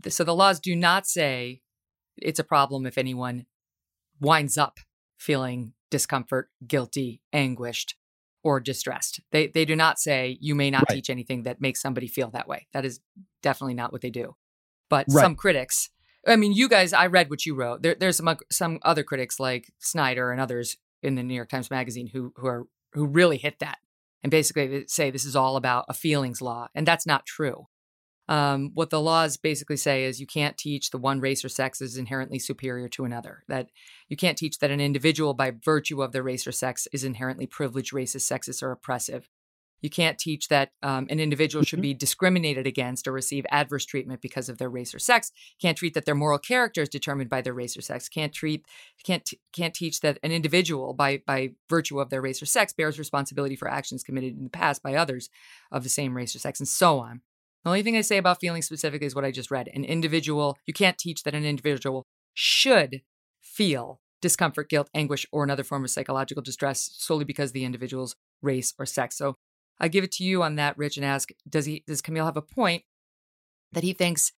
So 0.07 0.23
the 0.23 0.35
laws 0.35 0.59
do 0.59 0.76
not 0.76 1.07
say 1.07 1.61
it's 2.18 2.39
a 2.39 2.43
problem 2.43 2.85
if 2.85 2.97
anyone 2.97 3.45
winds 4.19 4.57
up 4.57 4.80
feeling 5.18 5.73
discomfort, 5.89 6.49
guilty, 6.65 7.22
anguished, 7.31 7.95
or 8.43 8.59
distressed. 8.59 9.19
They 9.31 9.47
they 9.47 9.65
do 9.65 9.76
not 9.76 9.99
say 9.99 10.38
you 10.41 10.55
may 10.55 10.72
not 10.72 10.85
right. 10.89 10.95
teach 10.95 11.09
anything 11.09 11.43
that 11.43 11.61
makes 11.61 11.81
somebody 11.81 12.07
feel 12.07 12.30
that 12.31 12.47
way. 12.47 12.68
That 12.73 12.85
is 12.85 12.99
definitely 13.41 13.73
not 13.73 13.91
what 13.91 14.01
they 14.01 14.09
do. 14.09 14.35
But 14.89 15.05
right. 15.09 15.22
some 15.22 15.35
critics, 15.35 15.89
I 16.26 16.38
mean, 16.38 16.53
you 16.53 16.69
guys, 16.69 16.93
I 16.93 17.07
read 17.07 17.30
what 17.30 17.45
you 17.45 17.55
wrote. 17.55 17.81
There, 17.81 17.95
there's 17.95 18.18
some 18.18 18.38
some 18.51 18.80
other 18.84 19.03
critics 19.03 19.39
like 19.39 19.73
Snyder 19.80 20.31
and 20.31 20.39
others 20.39 20.77
in 21.03 21.15
the 21.15 21.23
New 21.23 21.34
York 21.34 21.49
Times 21.49 21.69
Magazine 21.69 22.07
who 22.07 22.34
who 22.38 22.47
are 22.47 22.68
who 22.93 23.05
really 23.05 23.38
hit 23.38 23.59
that 23.59 23.80
and 24.23 24.31
basically 24.31 24.85
say 24.88 25.11
this 25.11 25.26
is 25.26 25.35
all 25.35 25.57
about 25.57 25.85
a 25.89 25.93
feelings 25.93 26.41
law, 26.41 26.68
and 26.73 26.88
that's 26.88 27.05
not 27.05 27.26
true. 27.26 27.68
Um, 28.29 28.71
what 28.73 28.89
the 28.89 29.01
laws 29.01 29.37
basically 29.37 29.77
say 29.77 30.03
is 30.03 30.19
you 30.19 30.27
can't 30.27 30.57
teach 30.57 30.91
the 30.91 30.97
one 30.97 31.19
race 31.21 31.45
or 31.45 31.49
sex 31.49 31.81
is 31.81 31.97
inherently 31.97 32.39
superior 32.39 32.89
to 32.89 33.05
another. 33.05 33.43
That 33.47 33.69
you 34.09 34.17
can't 34.17 34.37
teach 34.37 34.59
that 34.59 34.71
an 34.71 34.81
individual, 34.81 35.33
by 35.33 35.51
virtue 35.63 36.03
of 36.03 36.11
their 36.11 36.23
race 36.23 36.45
or 36.45 36.51
sex, 36.51 36.87
is 36.91 37.03
inherently 37.03 37.47
privileged, 37.47 37.93
racist, 37.93 38.31
sexist, 38.31 38.61
or 38.61 38.71
oppressive. 38.71 39.29
You 39.81 39.89
can't 39.89 40.17
teach 40.17 40.47
that 40.47 40.71
um, 40.81 41.05
an 41.09 41.19
individual 41.19 41.63
should 41.63 41.77
mm-hmm. 41.77 41.83
be 41.83 41.93
discriminated 41.93 42.65
against 42.65 43.07
or 43.07 43.11
receive 43.11 43.45
adverse 43.51 43.85
treatment 43.85 44.21
because 44.21 44.49
of 44.49 44.57
their 44.57 44.69
race 44.69 44.93
or 44.93 44.99
sex. 44.99 45.31
Can't 45.61 45.77
treat 45.77 45.93
that 45.93 46.05
their 46.05 46.15
moral 46.15 46.39
character 46.39 46.81
is 46.81 46.89
determined 46.89 47.29
by 47.29 47.41
their 47.41 47.53
race 47.53 47.77
or 47.77 47.81
sex. 47.81 48.09
Can't 48.09 48.33
treat 48.33 48.65
can't 49.03 49.29
can't 49.53 49.73
teach 49.73 50.01
that 50.01 50.17
an 50.23 50.31
individual 50.31 50.93
by 50.93 51.21
by 51.25 51.51
virtue 51.69 51.99
of 51.99 52.09
their 52.09 52.21
race 52.21 52.41
or 52.41 52.47
sex 52.47 52.73
bears 52.73 52.97
responsibility 52.97 53.55
for 53.55 53.69
actions 53.69 54.03
committed 54.03 54.35
in 54.35 54.45
the 54.45 54.49
past 54.49 54.81
by 54.81 54.95
others 54.95 55.29
of 55.71 55.83
the 55.83 55.89
same 55.89 56.17
race 56.17 56.35
or 56.35 56.39
sex, 56.39 56.59
and 56.59 56.67
so 56.67 56.99
on. 56.99 57.21
The 57.63 57.69
only 57.69 57.84
thing 57.84 57.97
I 57.97 58.01
say 58.01 58.17
about 58.17 58.39
feeling 58.39 58.61
specifically 58.61 59.07
is 59.07 59.15
what 59.15 59.25
I 59.25 59.31
just 59.31 59.51
read. 59.51 59.69
An 59.73 59.84
individual, 59.84 60.57
you 60.65 60.73
can't 60.73 60.97
teach 60.97 61.23
that 61.23 61.35
an 61.35 61.45
individual 61.45 62.05
should 62.34 63.01
feel 63.41 63.99
discomfort, 64.21 64.69
guilt, 64.69 64.89
anguish, 64.93 65.25
or 65.31 65.43
another 65.43 65.63
form 65.63 65.84
of 65.84 65.89
psychological 65.89 66.43
distress 66.43 66.89
solely 66.93 67.25
because 67.25 67.51
the 67.51 67.65
individual's 67.65 68.15
race 68.41 68.73
or 68.79 68.85
sex. 68.85 69.17
So 69.17 69.35
I 69.79 69.88
give 69.88 70.03
it 70.03 70.11
to 70.13 70.23
you 70.23 70.43
on 70.43 70.55
that, 70.55 70.77
Rich, 70.77 70.97
and 70.97 71.05
ask: 71.05 71.29
Does 71.47 71.65
he? 71.65 71.84
Does 71.88 72.01
Kmele 72.01 72.25
have 72.25 72.38
a 72.38 72.41
point 72.41 72.84
that 73.73 73.84
he 73.84 73.93
thinks, 73.93 74.31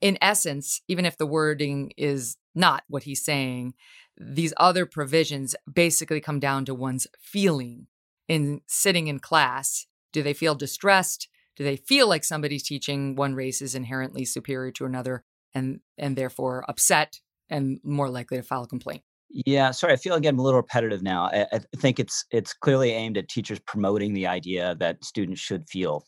in 0.00 0.18
essence, 0.20 0.80
even 0.88 1.04
if 1.04 1.16
the 1.16 1.26
wording 1.26 1.92
is 1.96 2.36
not 2.54 2.84
what 2.88 3.04
he's 3.04 3.24
saying, 3.24 3.74
these 4.16 4.54
other 4.56 4.86
provisions 4.86 5.54
basically 5.72 6.20
come 6.20 6.40
down 6.40 6.64
to 6.64 6.74
one's 6.74 7.06
feeling 7.20 7.88
in 8.28 8.60
sitting 8.66 9.08
in 9.08 9.18
class. 9.18 9.86
Do 10.12 10.22
they 10.22 10.34
feel 10.34 10.54
distressed? 10.54 11.28
Do 11.56 11.64
they 11.64 11.76
feel 11.76 12.08
like 12.08 12.24
somebody's 12.24 12.62
teaching 12.62 13.14
one 13.14 13.34
race 13.34 13.62
is 13.62 13.74
inherently 13.74 14.24
superior 14.24 14.72
to 14.72 14.84
another, 14.84 15.24
and 15.54 15.80
and 15.98 16.16
therefore 16.16 16.64
upset 16.68 17.20
and 17.48 17.80
more 17.84 18.08
likely 18.08 18.36
to 18.36 18.42
file 18.42 18.64
a 18.64 18.68
complaint? 18.68 19.02
Yeah, 19.30 19.72
sorry, 19.72 19.92
I 19.92 19.96
feel 19.96 20.14
again 20.14 20.36
a 20.36 20.42
little 20.42 20.60
repetitive 20.60 21.02
now. 21.02 21.24
I, 21.26 21.46
I, 21.52 21.60
think 21.76 21.98
it's 21.98 22.24
it's 22.30 22.52
clearly 22.52 22.92
aimed 22.92 23.18
at 23.18 23.28
teachers 23.28 23.58
promoting 23.60 24.14
the 24.14 24.26
idea 24.28 24.76
that 24.78 25.04
students 25.04 25.40
should 25.40 25.68
feel 25.68 26.06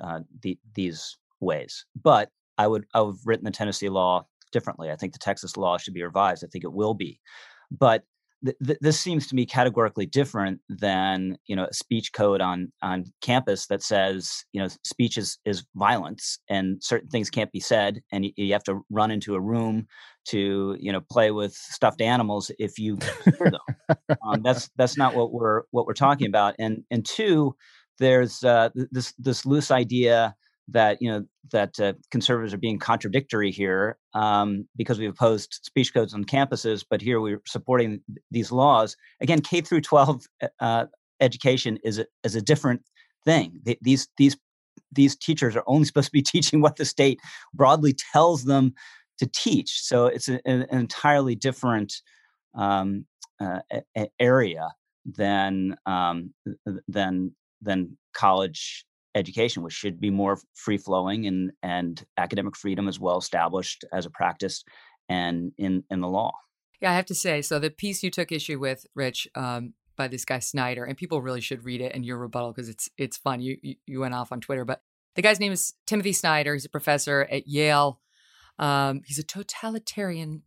uh, 0.00 0.20
the, 0.42 0.58
these 0.74 1.16
ways. 1.40 1.86
But 2.00 2.30
I 2.58 2.66
would 2.66 2.84
I 2.94 2.98
have 3.04 3.14
written 3.24 3.44
the 3.44 3.50
Tennessee 3.52 3.88
law 3.88 4.26
differently. 4.50 4.90
I 4.90 4.96
think 4.96 5.12
the 5.12 5.18
Texas 5.18 5.56
law 5.56 5.78
should 5.78 5.94
be 5.94 6.02
revised. 6.02 6.44
I 6.44 6.48
think 6.48 6.64
it 6.64 6.72
will 6.72 6.94
be. 6.94 7.20
But 7.70 8.02
th- 8.44 8.78
this 8.80 9.00
seems 9.00 9.26
to 9.26 9.34
me 9.34 9.46
categorically 9.46 10.06
different 10.06 10.60
than 10.68 11.36
you 11.46 11.56
know 11.56 11.64
a 11.64 11.74
speech 11.74 12.12
code 12.12 12.40
on 12.40 12.72
on 12.82 13.04
campus 13.20 13.66
that 13.66 13.82
says 13.82 14.44
you 14.52 14.60
know 14.60 14.68
speech 14.84 15.16
is 15.16 15.38
is 15.44 15.64
violence 15.74 16.38
and 16.48 16.82
certain 16.82 17.08
things 17.08 17.30
can't 17.30 17.52
be 17.52 17.60
said 17.60 18.02
and 18.12 18.24
you, 18.24 18.32
you 18.36 18.52
have 18.52 18.64
to 18.64 18.80
run 18.90 19.10
into 19.10 19.34
a 19.34 19.40
room 19.40 19.86
to 20.26 20.76
you 20.80 20.92
know 20.92 21.00
play 21.10 21.30
with 21.30 21.52
stuffed 21.52 22.00
animals 22.00 22.50
if 22.58 22.78
you 22.78 22.98
um, 24.24 24.42
that's 24.42 24.70
that's 24.76 24.96
not 24.96 25.14
what 25.14 25.32
we're 25.32 25.62
what 25.70 25.86
we're 25.86 25.94
talking 25.94 26.26
about. 26.26 26.54
And 26.58 26.84
and 26.90 27.04
two, 27.04 27.54
there's 27.98 28.42
uh, 28.44 28.70
this 28.74 29.12
this 29.18 29.46
loose 29.46 29.70
idea 29.70 30.34
that 30.68 30.98
you 31.00 31.10
know 31.10 31.24
that 31.52 31.78
uh, 31.78 31.92
conservatives 32.10 32.54
are 32.54 32.58
being 32.58 32.78
contradictory 32.78 33.50
here 33.50 33.98
um, 34.14 34.66
because 34.76 34.98
we've 34.98 35.10
opposed 35.10 35.60
speech 35.62 35.92
codes 35.92 36.14
on 36.14 36.24
campuses, 36.24 36.84
but 36.88 37.00
here 37.00 37.20
we're 37.20 37.42
supporting 37.46 38.00
these 38.30 38.50
laws. 38.50 38.96
Again, 39.20 39.40
K 39.40 39.60
through 39.60 39.82
12 39.82 40.26
uh, 40.60 40.86
education 41.20 41.78
is 41.84 41.98
a, 41.98 42.06
is 42.22 42.34
a 42.34 42.42
different 42.42 42.82
thing. 43.24 43.60
These 43.82 44.08
these 44.16 44.36
these 44.92 45.16
teachers 45.16 45.56
are 45.56 45.64
only 45.66 45.84
supposed 45.86 46.06
to 46.06 46.12
be 46.12 46.22
teaching 46.22 46.60
what 46.60 46.76
the 46.76 46.84
state 46.84 47.20
broadly 47.52 47.94
tells 48.12 48.44
them 48.44 48.74
to 49.18 49.26
teach. 49.26 49.80
So 49.82 50.06
it's 50.06 50.28
a, 50.28 50.40
an 50.46 50.66
entirely 50.70 51.34
different 51.34 51.94
um, 52.54 53.06
uh, 53.40 53.60
area 54.18 54.68
than 55.04 55.76
um, 55.86 56.32
than 56.88 57.34
than 57.60 57.98
college 58.14 58.86
education, 59.14 59.62
which 59.62 59.72
should 59.72 60.00
be 60.00 60.10
more 60.10 60.38
free 60.54 60.78
flowing 60.78 61.26
and 61.26 61.52
and 61.62 62.04
academic 62.16 62.56
freedom 62.56 62.88
is 62.88 62.98
well 63.00 63.18
established 63.18 63.84
as 63.92 64.06
a 64.06 64.10
practice 64.10 64.64
and 65.08 65.52
in 65.58 65.84
in 65.90 66.00
the 66.00 66.08
law. 66.08 66.32
Yeah, 66.80 66.92
I 66.92 66.94
have 66.94 67.06
to 67.06 67.14
say, 67.14 67.40
so 67.40 67.58
the 67.58 67.70
piece 67.70 68.02
you 68.02 68.10
took 68.10 68.32
issue 68.32 68.58
with, 68.58 68.86
Rich, 68.94 69.28
um, 69.34 69.74
by 69.96 70.08
this 70.08 70.24
guy 70.24 70.40
Snyder, 70.40 70.84
and 70.84 70.96
people 70.96 71.22
really 71.22 71.40
should 71.40 71.64
read 71.64 71.80
it 71.80 71.92
and 71.94 72.04
your 72.04 72.18
rebuttal 72.18 72.52
because 72.52 72.68
it's 72.68 72.88
it's 72.98 73.16
fun. 73.16 73.40
You, 73.40 73.56
you 73.86 74.00
went 74.00 74.14
off 74.14 74.32
on 74.32 74.40
Twitter, 74.40 74.64
but 74.64 74.82
the 75.14 75.22
guy's 75.22 75.40
name 75.40 75.52
is 75.52 75.74
Timothy 75.86 76.12
Snyder. 76.12 76.54
He's 76.54 76.64
a 76.64 76.70
professor 76.70 77.26
at 77.30 77.46
Yale. 77.46 78.00
Um, 78.58 79.02
he's 79.04 79.18
a 79.18 79.24
totalitarianism 79.24 80.42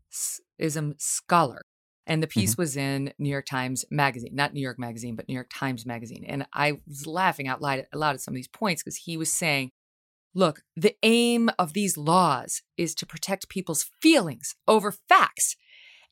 scholar. 0.98 1.61
And 2.08 2.24
the 2.24 2.28
piece 2.28 2.54
mm-hmm. 2.54 2.62
was 2.62 2.78
in 2.78 3.14
New 3.20 3.30
York 3.30 3.46
Times 3.46 3.84
Magazine, 3.92 4.32
not 4.34 4.54
New 4.54 4.62
York 4.62 4.80
Magazine, 4.80 5.16
but 5.16 5.28
New 5.28 5.36
York 5.36 5.50
Times 5.54 5.86
Magazine. 5.86 6.24
And 6.26 6.48
I 6.54 6.80
was 6.88 7.06
laughing 7.06 7.48
out 7.48 7.62
loud, 7.62 7.86
loud 7.94 8.16
at 8.16 8.22
some 8.22 8.34
of 8.34 8.38
these 8.38 8.48
points 8.48 8.82
because 8.82 8.96
he 8.96 9.18
was 9.18 9.32
saying, 9.32 9.72
look, 10.34 10.62
the 10.76 10.96
aim 11.04 11.50
of 11.60 11.74
these 11.74 11.98
laws 11.98 12.62
is 12.78 12.96
to 12.96 13.06
protect 13.06 13.50
people's 13.50 13.92
feelings 14.02 14.56
over 14.68 14.94
facts. 15.10 15.58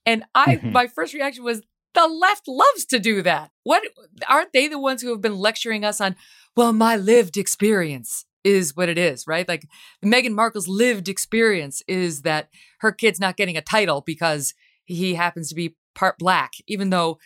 And 0.06 0.26
I, 0.36 0.58
mm-hmm. 0.58 0.72
my 0.74 0.88
first 0.88 1.14
reaction 1.14 1.44
was, 1.44 1.62
the 1.94 2.08
left 2.08 2.48
loves 2.48 2.86
to 2.88 3.00
do 3.00 3.22
that. 3.22 3.52
What 3.64 3.84
aren't 4.28 4.52
they 4.52 4.68
the 4.68 4.78
ones 4.78 5.02
who 5.02 5.12
have 5.12 5.22
been 5.22 5.38
lecturing 5.38 5.86
us 5.86 6.02
on, 6.02 6.18
well, 6.56 6.74
my 6.74 6.98
lived 6.98 7.38
experience 7.38 8.26
is 8.44 8.76
what 8.76 8.90
it 8.90 8.98
is, 8.98 9.26
right? 9.26 9.48
Like 9.48 9.66
Meghan 10.04 10.34
Markle's 10.34 10.68
lived 10.68 11.08
experience 11.08 11.82
is 11.88 12.24
that 12.24 12.50
her 12.80 12.92
kid's 12.92 13.20
not 13.20 13.38
getting 13.38 13.56
a 13.56 13.62
title 13.62 14.04
because 14.06 14.54
he 14.84 15.16
happens 15.16 15.50
to 15.50 15.56
be 15.56 15.76
part 15.96 16.18
black, 16.20 16.52
even 16.68 16.90
though 16.90 17.18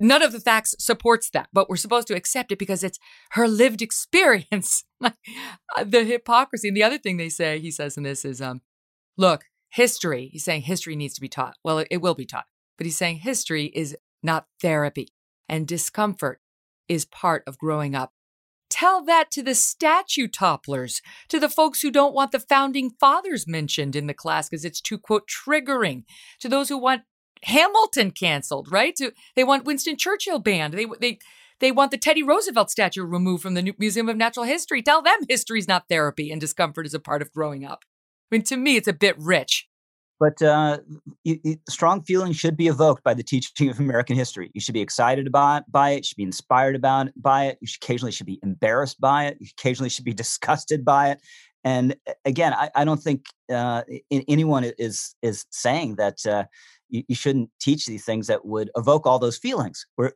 none 0.00 0.22
of 0.22 0.32
the 0.32 0.40
facts 0.40 0.74
supports 0.78 1.30
that, 1.30 1.48
but 1.52 1.68
we're 1.68 1.76
supposed 1.76 2.08
to 2.08 2.16
accept 2.16 2.52
it 2.52 2.58
because 2.58 2.82
it's 2.82 2.98
her 3.32 3.48
lived 3.48 3.82
experience. 3.82 4.84
Uh, 5.76 5.84
the 5.84 6.04
hypocrisy. 6.04 6.68
And 6.68 6.76
the 6.76 6.82
other 6.82 6.96
thing 6.96 7.18
they 7.18 7.28
say, 7.28 7.58
he 7.58 7.70
says 7.70 7.98
in 7.98 8.02
this 8.02 8.24
is, 8.24 8.40
um, 8.40 8.62
look, 9.18 9.44
history, 9.68 10.30
he's 10.32 10.42
saying 10.42 10.62
history 10.62 10.96
needs 10.96 11.12
to 11.14 11.20
be 11.20 11.28
taught. 11.28 11.54
Well, 11.62 11.80
it, 11.80 11.88
it 11.90 11.98
will 11.98 12.14
be 12.14 12.24
taught, 12.24 12.46
but 12.78 12.86
he's 12.86 12.96
saying 12.96 13.18
history 13.18 13.66
is 13.74 13.94
not 14.22 14.46
therapy 14.62 15.08
and 15.48 15.68
discomfort 15.68 16.40
is 16.88 17.04
part 17.04 17.42
of 17.46 17.58
growing 17.58 17.94
up. 17.94 18.12
Tell 18.68 19.04
that 19.04 19.30
to 19.32 19.42
the 19.42 19.54
statue 19.54 20.28
topplers, 20.28 21.00
to 21.28 21.38
the 21.38 21.48
folks 21.48 21.82
who 21.82 21.90
don't 21.90 22.14
want 22.14 22.32
the 22.32 22.40
founding 22.40 22.90
fathers 22.98 23.46
mentioned 23.46 23.94
in 23.94 24.06
the 24.06 24.14
class 24.14 24.48
because 24.48 24.64
it's 24.64 24.80
too, 24.80 24.98
quote, 24.98 25.28
triggering, 25.28 26.04
to 26.40 26.48
those 26.48 26.68
who 26.68 26.78
want 26.78 27.02
Hamilton 27.44 28.10
canceled, 28.10 28.70
right? 28.70 28.94
To, 28.96 29.12
they 29.34 29.44
want 29.44 29.64
Winston 29.64 29.96
Churchill 29.96 30.38
banned. 30.38 30.74
They, 30.74 30.86
they, 31.00 31.18
they 31.60 31.72
want 31.72 31.90
the 31.90 31.98
Teddy 31.98 32.22
Roosevelt 32.22 32.70
statue 32.70 33.04
removed 33.04 33.42
from 33.42 33.54
the 33.54 33.74
Museum 33.78 34.08
of 34.08 34.16
Natural 34.16 34.44
History. 34.44 34.82
Tell 34.82 35.02
them 35.02 35.20
history's 35.28 35.68
not 35.68 35.88
therapy 35.88 36.30
and 36.30 36.40
discomfort 36.40 36.86
is 36.86 36.94
a 36.94 37.00
part 37.00 37.22
of 37.22 37.32
growing 37.32 37.64
up. 37.64 37.84
I 38.30 38.36
mean, 38.36 38.42
to 38.44 38.56
me, 38.56 38.76
it's 38.76 38.88
a 38.88 38.92
bit 38.92 39.16
rich. 39.18 39.68
But 40.18 40.40
uh, 40.40 40.78
strong 41.68 42.02
feelings 42.02 42.36
should 42.36 42.56
be 42.56 42.68
evoked 42.68 43.04
by 43.04 43.12
the 43.12 43.22
teaching 43.22 43.68
of 43.68 43.78
American 43.78 44.16
history. 44.16 44.50
You 44.54 44.62
should 44.62 44.72
be 44.72 44.80
excited 44.80 45.26
about 45.26 45.70
by 45.70 45.90
it. 45.90 45.96
You 45.98 46.02
should 46.04 46.16
be 46.16 46.22
inspired 46.22 46.74
about 46.74 47.08
by 47.16 47.46
it. 47.46 47.58
You 47.60 47.66
should, 47.66 47.82
occasionally 47.82 48.12
should 48.12 48.26
be 48.26 48.40
embarrassed 48.42 48.98
by 48.98 49.26
it. 49.26 49.36
You 49.40 49.48
occasionally 49.58 49.90
should 49.90 50.06
be 50.06 50.14
disgusted 50.14 50.84
by 50.84 51.10
it. 51.10 51.20
And 51.64 51.96
again, 52.24 52.54
I, 52.54 52.70
I 52.74 52.84
don't 52.84 53.02
think 53.02 53.26
uh, 53.52 53.82
anyone 54.10 54.64
is 54.78 55.16
is 55.20 55.44
saying 55.50 55.96
that 55.96 56.24
uh, 56.24 56.44
you, 56.88 57.02
you, 57.08 57.14
shouldn't 57.14 57.50
teach 57.60 57.86
these 57.86 58.04
things 58.04 58.26
that 58.26 58.44
would 58.44 58.70
evoke 58.76 59.06
all 59.06 59.18
those 59.18 59.38
feelings. 59.38 59.86
Where 59.96 60.12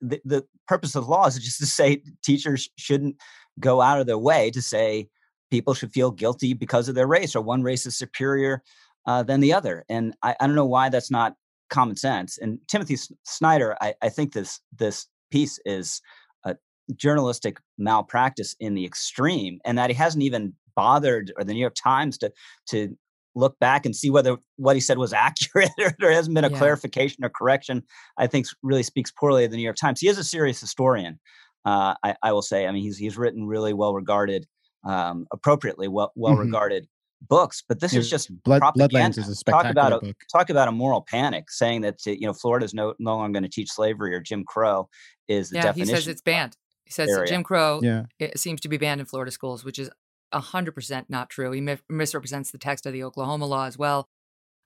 the, 0.00 0.20
the 0.24 0.44
purpose 0.68 0.94
of 0.94 1.04
the 1.04 1.10
law 1.10 1.26
is 1.26 1.38
just 1.38 1.58
to 1.58 1.66
say 1.80 2.02
teachers 2.22 2.68
shouldn't 2.76 3.16
go 3.60 3.80
out 3.80 4.00
of 4.00 4.06
their 4.06 4.18
way 4.18 4.50
to 4.50 4.62
say 4.62 5.08
people 5.50 5.74
should 5.74 5.92
feel 5.92 6.10
guilty 6.10 6.54
because 6.54 6.88
of 6.88 6.94
their 6.94 7.06
race 7.06 7.36
or 7.36 7.42
one 7.42 7.62
race 7.62 7.84
is 7.86 7.94
superior 7.94 8.62
uh, 9.06 9.22
than 9.22 9.40
the 9.40 9.52
other. 9.52 9.84
And 9.88 10.14
I, 10.22 10.34
I 10.40 10.46
don't 10.46 10.56
know 10.56 10.66
why 10.66 10.88
that's 10.88 11.10
not 11.10 11.34
common 11.70 11.96
sense. 11.96 12.38
And 12.38 12.58
Timothy 12.68 12.96
Snyder, 13.24 13.76
I, 13.80 13.94
I 14.02 14.08
think 14.08 14.32
this 14.32 14.60
this 14.78 15.06
piece 15.30 15.58
is 15.64 16.00
a 16.44 16.56
journalistic 16.94 17.58
malpractice 17.78 18.54
in 18.60 18.74
the 18.74 18.84
extreme, 18.84 19.60
and 19.64 19.76
that 19.78 19.90
he 19.90 19.94
hasn't 19.94 20.22
even 20.22 20.54
bothered 20.74 21.32
or 21.36 21.44
the 21.44 21.52
New 21.52 21.60
York 21.60 21.74
Times 21.74 22.18
to 22.18 22.32
to 22.68 22.96
look 23.34 23.58
back 23.58 23.86
and 23.86 23.94
see 23.94 24.10
whether 24.10 24.36
what 24.56 24.76
he 24.76 24.80
said 24.80 24.98
was 24.98 25.12
accurate 25.12 25.70
or 25.78 25.94
there 25.98 26.12
hasn't 26.12 26.34
been 26.34 26.44
a 26.44 26.50
yeah. 26.50 26.58
clarification 26.58 27.24
or 27.24 27.30
correction. 27.30 27.82
I 28.18 28.26
think 28.26 28.46
really 28.62 28.82
speaks 28.82 29.10
poorly 29.10 29.44
of 29.44 29.50
the 29.50 29.56
New 29.56 29.62
York 29.62 29.76
Times. 29.76 30.00
He 30.00 30.08
is 30.08 30.18
a 30.18 30.24
serious 30.24 30.60
historian. 30.60 31.18
Uh, 31.64 31.94
I, 32.02 32.16
I, 32.22 32.32
will 32.32 32.42
say. 32.42 32.66
I 32.66 32.72
mean, 32.72 32.82
he's 32.82 32.98
he's 32.98 33.16
written 33.16 33.46
really 33.46 33.72
well 33.72 33.94
regarded, 33.94 34.46
um, 34.84 35.26
appropriately 35.32 35.86
well 35.86 36.12
well 36.16 36.32
mm-hmm. 36.32 36.42
regarded 36.42 36.88
books. 37.20 37.62
But 37.68 37.78
this 37.78 37.94
is 37.94 38.10
just 38.10 38.30
Blood, 38.42 38.60
propaganda. 38.60 38.96
Bloodlands 38.96 39.18
is 39.18 39.28
a 39.28 39.34
spectacular 39.36 39.74
talk 39.74 39.86
about 39.86 40.02
book. 40.02 40.10
A, 40.10 40.38
talk 40.38 40.50
about 40.50 40.66
a 40.66 40.72
moral 40.72 41.06
panic, 41.08 41.50
saying 41.50 41.82
that 41.82 42.04
you 42.04 42.26
know 42.26 42.32
Florida's 42.32 42.74
no 42.74 42.94
no 42.98 43.16
longer 43.16 43.32
going 43.32 43.44
to 43.44 43.48
teach 43.48 43.70
slavery 43.70 44.12
or 44.12 44.20
Jim 44.20 44.44
Crow 44.44 44.88
is 45.28 45.50
the 45.50 45.56
yeah, 45.56 45.62
definition. 45.62 45.94
he 45.94 46.00
says 46.00 46.08
it's 46.08 46.22
banned. 46.22 46.56
He 46.84 46.90
says 46.90 47.08
Jim 47.28 47.44
Crow 47.44 47.80
yeah. 47.82 48.04
it 48.18 48.38
seems 48.38 48.60
to 48.62 48.68
be 48.68 48.76
banned 48.76 49.00
in 49.00 49.06
Florida 49.06 49.30
schools, 49.30 49.64
which 49.64 49.78
is 49.78 49.88
100% 50.32 51.04
not 51.08 51.30
true. 51.30 51.52
He 51.52 51.60
mi- 51.60 51.78
misrepresents 51.88 52.50
the 52.50 52.58
text 52.58 52.86
of 52.86 52.92
the 52.92 53.04
Oklahoma 53.04 53.46
law 53.46 53.66
as 53.66 53.78
well. 53.78 54.08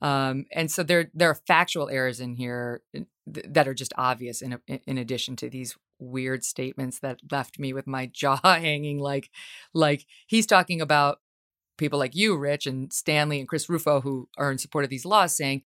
Um, 0.03 0.45
and 0.53 0.71
so 0.71 0.83
there 0.83 1.11
there 1.15 1.31
are 1.31 1.41
factual 1.47 1.89
errors 1.89 2.21
in 2.21 2.35
here 2.35 2.83
that 3.27 3.67
are 3.67 3.75
just 3.75 3.95
obvious 3.97 4.43
in 4.43 4.59
in 4.67 4.99
addition 4.99 5.37
to 5.37 5.49
these 5.49 5.77
weird 5.99 6.45
statements 6.45 6.99
that 6.99 7.21
left 7.31 7.59
me 7.59 7.73
with 7.73 7.87
my 7.87 8.07
jaw 8.13 8.39
hanging 8.43 8.99
like 8.99 9.31
like 9.73 10.05
he's 10.27 10.47
talking 10.47 10.81
about 10.81 11.21
people 11.79 11.99
like 11.99 12.15
you 12.15 12.37
Rich 12.37 12.67
and 12.67 12.93
Stanley 12.93 13.39
and 13.39 13.49
Chris 13.49 13.69
Rufo 13.71 14.03
who 14.03 14.29
are 14.37 14.53
in 14.53 14.59
support 14.59 14.85
of 14.85 14.91
these 14.91 15.07
laws 15.07 15.35
saying 15.35 15.63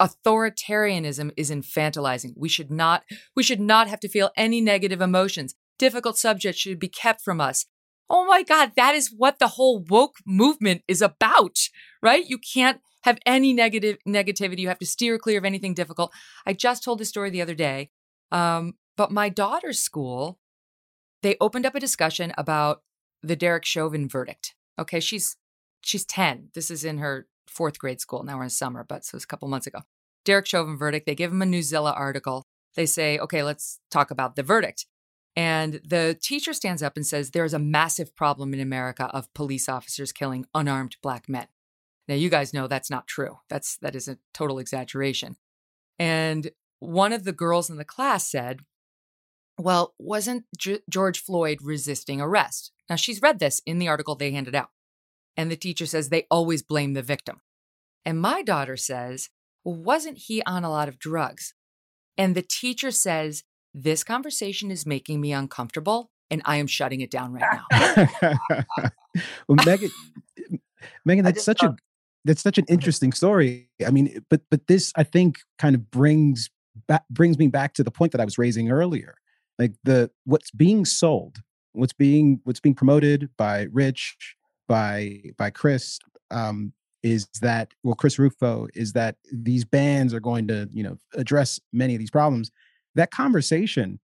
authoritarianism 0.00 1.30
is 1.36 1.50
infantilizing 1.50 2.32
we 2.36 2.48
should 2.48 2.70
not 2.70 3.04
we 3.36 3.42
should 3.42 3.60
not 3.60 3.88
have 3.88 4.00
to 4.00 4.08
feel 4.08 4.30
any 4.36 4.60
negative 4.60 5.00
emotions 5.00 5.54
difficult 5.78 6.18
subjects 6.18 6.60
should 6.60 6.78
be 6.78 6.88
kept 6.88 7.20
from 7.20 7.40
us 7.40 7.66
oh 8.10 8.24
my 8.26 8.42
god 8.42 8.72
that 8.76 8.94
is 8.94 9.12
what 9.14 9.38
the 9.38 9.48
whole 9.48 9.84
woke 9.88 10.16
movement 10.26 10.82
is 10.88 11.02
about 11.02 11.58
right 12.02 12.26
you 12.28 12.38
can't 12.38 12.80
have 13.02 13.18
any 13.26 13.52
negative 13.52 13.98
negativity. 14.06 14.58
You 14.58 14.68
have 14.68 14.78
to 14.78 14.86
steer 14.86 15.18
clear 15.18 15.38
of 15.38 15.44
anything 15.44 15.74
difficult. 15.74 16.12
I 16.46 16.52
just 16.52 16.84
told 16.84 16.98
this 16.98 17.08
story 17.08 17.30
the 17.30 17.42
other 17.42 17.54
day. 17.54 17.90
Um, 18.30 18.74
but 18.96 19.10
my 19.10 19.28
daughter's 19.28 19.78
school, 19.78 20.38
they 21.22 21.36
opened 21.40 21.66
up 21.66 21.74
a 21.74 21.80
discussion 21.80 22.32
about 22.36 22.82
the 23.22 23.36
Derek 23.36 23.64
Chauvin 23.64 24.08
verdict. 24.08 24.54
Okay, 24.78 25.00
she's 25.00 25.36
she's 25.80 26.04
10. 26.04 26.50
This 26.54 26.70
is 26.70 26.84
in 26.84 26.98
her 26.98 27.26
fourth 27.46 27.78
grade 27.78 28.00
school. 28.00 28.22
Now 28.22 28.36
we're 28.36 28.44
in 28.44 28.50
summer, 28.50 28.84
but 28.86 29.04
so 29.04 29.16
it's 29.16 29.24
a 29.24 29.28
couple 29.28 29.48
months 29.48 29.66
ago. 29.66 29.80
Derek 30.24 30.46
Chauvin 30.46 30.76
verdict. 30.76 31.06
They 31.06 31.14
give 31.14 31.32
him 31.32 31.42
a 31.42 31.46
Newsela 31.46 31.96
article. 31.96 32.44
They 32.74 32.86
say, 32.86 33.18
okay, 33.18 33.42
let's 33.42 33.80
talk 33.90 34.10
about 34.10 34.36
the 34.36 34.42
verdict. 34.42 34.86
And 35.38 35.80
the 35.84 36.18
teacher 36.20 36.52
stands 36.52 36.82
up 36.82 36.96
and 36.96 37.06
says, 37.06 37.30
There 37.30 37.44
is 37.44 37.54
a 37.54 37.60
massive 37.60 38.16
problem 38.16 38.52
in 38.52 38.58
America 38.58 39.04
of 39.14 39.32
police 39.34 39.68
officers 39.68 40.10
killing 40.10 40.46
unarmed 40.52 40.96
black 41.00 41.28
men. 41.28 41.46
Now 42.08 42.16
you 42.16 42.28
guys 42.28 42.52
know 42.52 42.66
that's 42.66 42.90
not 42.90 43.06
true. 43.06 43.38
That's 43.48 43.76
that 43.76 43.94
is 43.94 44.08
a 44.08 44.18
total 44.34 44.58
exaggeration. 44.58 45.36
And 45.96 46.50
one 46.80 47.12
of 47.12 47.22
the 47.22 47.32
girls 47.32 47.70
in 47.70 47.76
the 47.76 47.84
class 47.84 48.28
said, 48.28 48.62
"Well, 49.56 49.94
wasn't 49.96 50.46
G- 50.58 50.80
George 50.90 51.22
Floyd 51.22 51.58
resisting 51.62 52.20
arrest?" 52.20 52.72
Now 52.90 52.96
she's 52.96 53.22
read 53.22 53.38
this 53.38 53.62
in 53.64 53.78
the 53.78 53.86
article 53.86 54.16
they 54.16 54.32
handed 54.32 54.56
out. 54.56 54.70
And 55.36 55.52
the 55.52 55.56
teacher 55.56 55.86
says 55.86 56.08
they 56.08 56.26
always 56.32 56.64
blame 56.64 56.94
the 56.94 57.02
victim. 57.02 57.42
And 58.04 58.20
my 58.20 58.42
daughter 58.42 58.76
says, 58.76 59.28
well, 59.62 59.76
wasn't 59.76 60.18
he 60.18 60.42
on 60.42 60.64
a 60.64 60.70
lot 60.70 60.88
of 60.88 60.98
drugs? 60.98 61.54
And 62.16 62.34
the 62.34 62.42
teacher 62.42 62.90
says, 62.90 63.44
this 63.82 64.04
conversation 64.04 64.70
is 64.70 64.86
making 64.86 65.20
me 65.20 65.32
uncomfortable 65.32 66.10
and 66.30 66.42
I 66.44 66.56
am 66.56 66.66
shutting 66.66 67.00
it 67.00 67.10
down 67.10 67.32
right 67.32 67.60
now. 67.70 68.64
well, 69.48 69.56
Megyn, 69.58 69.90
Megyn, 71.06 71.24
that's 71.24 71.44
such 71.44 71.62
a 71.62 71.74
that's 72.24 72.42
such 72.42 72.58
an 72.58 72.64
interesting 72.68 73.12
story. 73.12 73.70
I 73.86 73.90
mean, 73.90 74.24
but 74.28 74.42
but 74.50 74.66
this 74.66 74.92
I 74.96 75.04
think 75.04 75.38
kind 75.58 75.74
of 75.74 75.90
brings 75.90 76.50
back 76.86 77.04
brings 77.08 77.38
me 77.38 77.48
back 77.48 77.74
to 77.74 77.82
the 77.82 77.90
point 77.90 78.12
that 78.12 78.20
I 78.20 78.24
was 78.24 78.38
raising 78.38 78.70
earlier. 78.70 79.16
Like 79.58 79.72
the 79.84 80.10
what's 80.24 80.50
being 80.50 80.84
sold, 80.84 81.38
what's 81.72 81.92
being 81.92 82.40
what's 82.44 82.60
being 82.60 82.74
promoted 82.74 83.30
by 83.38 83.68
Rich, 83.72 84.36
by 84.68 85.22
by 85.36 85.50
Chris, 85.50 85.98
um, 86.30 86.72
is 87.02 87.26
that 87.40 87.72
well, 87.82 87.94
Chris 87.94 88.18
Rufo 88.18 88.68
is 88.74 88.92
that 88.92 89.16
these 89.32 89.64
bans 89.64 90.12
are 90.12 90.20
going 90.20 90.48
to 90.48 90.68
you 90.72 90.82
know 90.82 90.98
address 91.14 91.58
many 91.72 91.94
of 91.94 91.98
these 91.98 92.10
problems. 92.10 92.50
That 92.98 93.10
conversation 93.10 94.00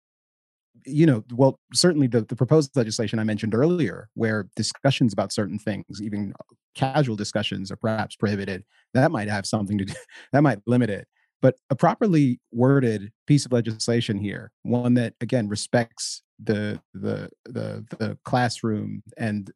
you 0.86 1.06
know, 1.06 1.24
well, 1.32 1.58
certainly 1.72 2.06
the, 2.06 2.22
the 2.22 2.36
proposed 2.36 2.76
legislation 2.76 3.18
I 3.18 3.24
mentioned 3.24 3.54
earlier, 3.54 4.08
where 4.14 4.48
discussions 4.56 5.12
about 5.12 5.32
certain 5.32 5.58
things, 5.58 6.02
even 6.02 6.34
casual 6.74 7.16
discussions, 7.16 7.70
are 7.70 7.76
perhaps 7.76 8.16
prohibited, 8.16 8.64
that 8.92 9.10
might 9.10 9.28
have 9.28 9.46
something 9.46 9.78
to 9.78 9.84
do, 9.84 9.94
that 10.32 10.42
might 10.42 10.58
limit 10.66 10.90
it. 10.90 11.06
But 11.40 11.56
a 11.68 11.76
properly 11.76 12.40
worded 12.52 13.12
piece 13.26 13.44
of 13.44 13.52
legislation 13.52 14.18
here, 14.18 14.50
one 14.62 14.94
that 14.94 15.14
again 15.20 15.48
respects 15.48 16.22
the 16.42 16.80
the 16.94 17.30
the 17.44 17.84
the 17.98 18.18
classroom 18.24 19.02
and 19.18 19.50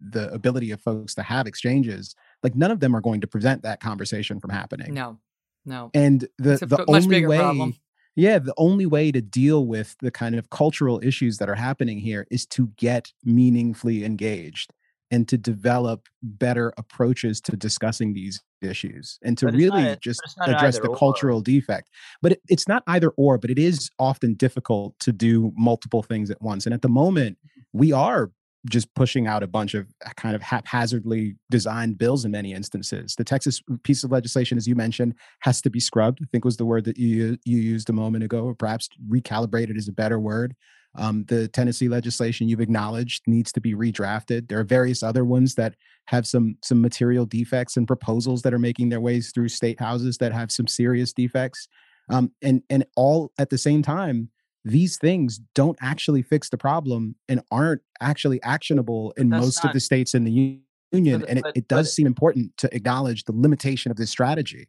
the 0.00 0.32
ability 0.32 0.70
of 0.70 0.80
folks 0.80 1.14
to 1.16 1.22
have 1.22 1.48
exchanges, 1.48 2.14
like 2.44 2.54
none 2.54 2.70
of 2.70 2.78
them 2.78 2.94
are 2.94 3.00
going 3.00 3.20
to 3.20 3.26
prevent 3.26 3.62
that 3.62 3.80
conversation 3.80 4.38
from 4.38 4.50
happening. 4.50 4.94
No, 4.94 5.18
no. 5.64 5.90
And 5.92 6.20
the 6.38 6.58
the 6.64 6.84
only 6.86 7.26
way 7.26 7.38
problem. 7.38 7.74
Yeah, 8.16 8.38
the 8.38 8.54
only 8.56 8.86
way 8.86 9.10
to 9.10 9.20
deal 9.20 9.66
with 9.66 9.96
the 10.00 10.10
kind 10.10 10.36
of 10.36 10.50
cultural 10.50 11.00
issues 11.02 11.38
that 11.38 11.48
are 11.48 11.56
happening 11.56 11.98
here 11.98 12.26
is 12.30 12.46
to 12.46 12.68
get 12.76 13.12
meaningfully 13.24 14.04
engaged 14.04 14.72
and 15.10 15.28
to 15.28 15.36
develop 15.36 16.08
better 16.22 16.72
approaches 16.78 17.40
to 17.40 17.56
discussing 17.56 18.14
these 18.14 18.42
issues 18.62 19.18
and 19.22 19.36
to 19.38 19.46
really 19.48 19.82
not, 19.82 20.00
just 20.00 20.22
address 20.46 20.78
the 20.78 20.88
or. 20.88 20.96
cultural 20.96 21.40
defect. 21.40 21.90
But 22.22 22.32
it, 22.32 22.42
it's 22.48 22.66
not 22.66 22.82
either 22.86 23.10
or, 23.16 23.36
but 23.38 23.50
it 23.50 23.58
is 23.58 23.90
often 23.98 24.34
difficult 24.34 24.98
to 25.00 25.12
do 25.12 25.52
multiple 25.56 26.02
things 26.02 26.30
at 26.30 26.40
once. 26.40 26.66
And 26.66 26.74
at 26.74 26.82
the 26.82 26.88
moment, 26.88 27.36
we 27.72 27.92
are 27.92 28.30
just 28.66 28.92
pushing 28.94 29.26
out 29.26 29.42
a 29.42 29.46
bunch 29.46 29.74
of 29.74 29.86
uh, 30.06 30.10
kind 30.16 30.34
of 30.34 30.42
haphazardly 30.42 31.36
designed 31.50 31.98
bills 31.98 32.24
in 32.24 32.30
many 32.30 32.52
instances. 32.52 33.14
The 33.16 33.24
Texas 33.24 33.60
piece 33.82 34.04
of 34.04 34.10
legislation, 34.10 34.56
as 34.56 34.66
you 34.66 34.74
mentioned, 34.74 35.14
has 35.40 35.60
to 35.62 35.70
be 35.70 35.80
scrubbed. 35.80 36.20
I 36.22 36.26
think 36.32 36.44
was 36.44 36.56
the 36.56 36.64
word 36.64 36.84
that 36.84 36.98
you 36.98 37.38
you 37.44 37.58
used 37.58 37.90
a 37.90 37.92
moment 37.92 38.24
ago, 38.24 38.44
or 38.44 38.54
perhaps 38.54 38.88
recalibrated 39.08 39.76
is 39.76 39.88
a 39.88 39.92
better 39.92 40.18
word. 40.18 40.54
Um, 40.96 41.24
the 41.28 41.48
Tennessee 41.48 41.88
legislation 41.88 42.48
you've 42.48 42.60
acknowledged 42.60 43.22
needs 43.26 43.50
to 43.52 43.60
be 43.60 43.74
redrafted. 43.74 44.48
There 44.48 44.60
are 44.60 44.64
various 44.64 45.02
other 45.02 45.24
ones 45.24 45.56
that 45.56 45.74
have 46.06 46.26
some 46.26 46.56
some 46.62 46.80
material 46.80 47.26
defects 47.26 47.76
and 47.76 47.86
proposals 47.86 48.42
that 48.42 48.54
are 48.54 48.58
making 48.58 48.88
their 48.90 49.00
ways 49.00 49.32
through 49.34 49.48
state 49.48 49.80
houses 49.80 50.18
that 50.18 50.32
have 50.32 50.52
some 50.52 50.66
serious 50.66 51.12
defects. 51.12 51.68
Um, 52.10 52.32
and 52.42 52.62
and 52.70 52.84
all 52.96 53.32
at 53.38 53.50
the 53.50 53.58
same 53.58 53.82
time, 53.82 54.30
these 54.64 54.96
things 54.96 55.40
don't 55.54 55.78
actually 55.80 56.22
fix 56.22 56.48
the 56.48 56.56
problem 56.56 57.16
and 57.28 57.42
aren't 57.50 57.82
actually 58.00 58.42
actionable 58.42 59.12
in 59.16 59.28
most 59.28 59.62
not, 59.62 59.70
of 59.70 59.74
the 59.74 59.80
states 59.80 60.14
in 60.14 60.24
the 60.24 60.58
union. 60.92 61.20
But, 61.20 61.28
and 61.28 61.38
it, 61.38 61.42
but, 61.42 61.56
it 61.56 61.68
does 61.68 61.88
but, 61.88 61.92
seem 61.92 62.06
important 62.06 62.56
to 62.58 62.74
acknowledge 62.74 63.24
the 63.24 63.32
limitation 63.32 63.90
of 63.90 63.96
this 63.96 64.10
strategy. 64.10 64.68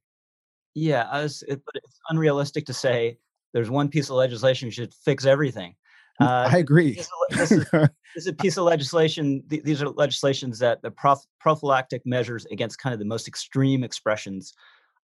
Yeah, 0.73 1.21
was, 1.21 1.43
it, 1.47 1.61
but 1.65 1.81
it's 1.83 1.99
unrealistic 2.09 2.65
to 2.65 2.73
say 2.73 3.17
there's 3.53 3.69
one 3.69 3.87
piece 3.87 4.09
of 4.09 4.17
legislation 4.17 4.69
should 4.69 4.93
fix 4.93 5.25
everything. 5.25 5.75
Uh, 6.19 6.49
I 6.51 6.57
agree. 6.57 6.95
This, 6.95 7.09
this, 7.29 7.51
is, 7.51 7.65
this, 7.71 7.89
is, 8.15 8.27
a 8.27 8.33
piece 8.33 8.57
of 8.57 8.63
legislation. 8.63 9.43
These 9.47 9.81
are 9.81 9.89
legislations 9.89 10.59
that 10.59 10.81
the 10.81 10.91
prof, 10.91 11.19
prophylactic 11.39 12.05
measures 12.05 12.45
against 12.47 12.79
kind 12.79 12.93
of 12.93 12.99
the 12.99 13.05
most 13.05 13.27
extreme 13.27 13.83
expressions 13.83 14.53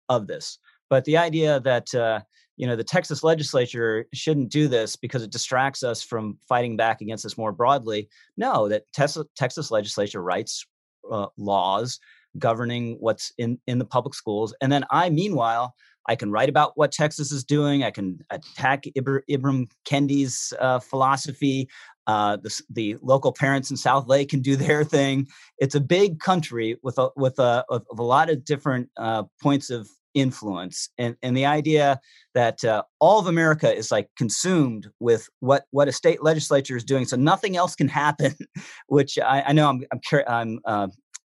of 0.09 0.27
this. 0.27 0.59
But 0.89 1.05
the 1.05 1.17
idea 1.17 1.59
that 1.61 1.93
uh, 1.95 2.21
you 2.61 2.67
know 2.67 2.75
the 2.75 2.83
Texas 2.83 3.23
legislature 3.23 4.05
shouldn't 4.13 4.49
do 4.49 4.67
this 4.67 4.95
because 4.95 5.23
it 5.23 5.31
distracts 5.31 5.81
us 5.81 6.03
from 6.03 6.37
fighting 6.47 6.77
back 6.77 7.01
against 7.01 7.23
this 7.23 7.35
more 7.35 7.51
broadly. 7.51 8.07
No, 8.37 8.69
that 8.69 8.83
Texas, 8.93 9.25
Texas 9.35 9.71
legislature 9.71 10.21
writes 10.21 10.63
uh, 11.11 11.25
laws 11.37 11.99
governing 12.37 12.97
what's 12.99 13.33
in 13.39 13.59
in 13.65 13.79
the 13.79 13.85
public 13.85 14.13
schools, 14.13 14.53
and 14.61 14.71
then 14.71 14.85
I, 14.91 15.09
meanwhile, 15.09 15.73
I 16.07 16.15
can 16.15 16.31
write 16.31 16.49
about 16.49 16.73
what 16.75 16.91
Texas 16.91 17.31
is 17.31 17.43
doing. 17.43 17.83
I 17.83 17.89
can 17.89 18.19
attack 18.29 18.83
Ibr- 18.95 19.21
Ibram 19.27 19.71
Kendi's 19.85 20.53
uh, 20.59 20.77
philosophy. 20.79 21.67
Uh, 22.05 22.37
the, 22.37 22.61
the, 22.69 22.97
local 23.01 23.31
parents 23.31 23.71
in 23.71 23.77
Southlake 23.77 24.29
can 24.29 24.41
do 24.41 24.55
their 24.55 24.83
thing. 24.83 25.27
It's 25.57 25.75
a 25.75 25.79
big 25.79 26.19
country 26.19 26.77
with 26.83 26.99
a 26.99 27.09
with 27.15 27.39
a, 27.39 27.65
with 27.69 27.83
a 27.97 28.03
lot 28.03 28.29
of 28.29 28.45
different 28.45 28.89
uh, 28.97 29.23
points 29.41 29.71
of 29.71 29.89
influence 30.13 30.89
and, 30.97 31.15
and 31.21 31.35
the 31.37 31.45
idea 31.45 31.99
that 32.33 32.63
uh, 32.63 32.83
all 32.99 33.19
of 33.19 33.27
america 33.27 33.73
is 33.73 33.91
like 33.91 34.09
consumed 34.17 34.89
with 34.99 35.29
what 35.39 35.63
what 35.71 35.87
a 35.87 35.91
state 35.91 36.21
legislature 36.23 36.75
is 36.75 36.83
doing 36.83 37.05
so 37.05 37.15
nothing 37.15 37.55
else 37.55 37.75
can 37.75 37.87
happen 37.87 38.35
which 38.87 39.17
i, 39.19 39.41
I 39.47 39.53
know 39.53 39.69
i'm 39.69 39.83
i'm, 39.91 40.23
I'm 40.27 40.59
uh, 40.65 40.87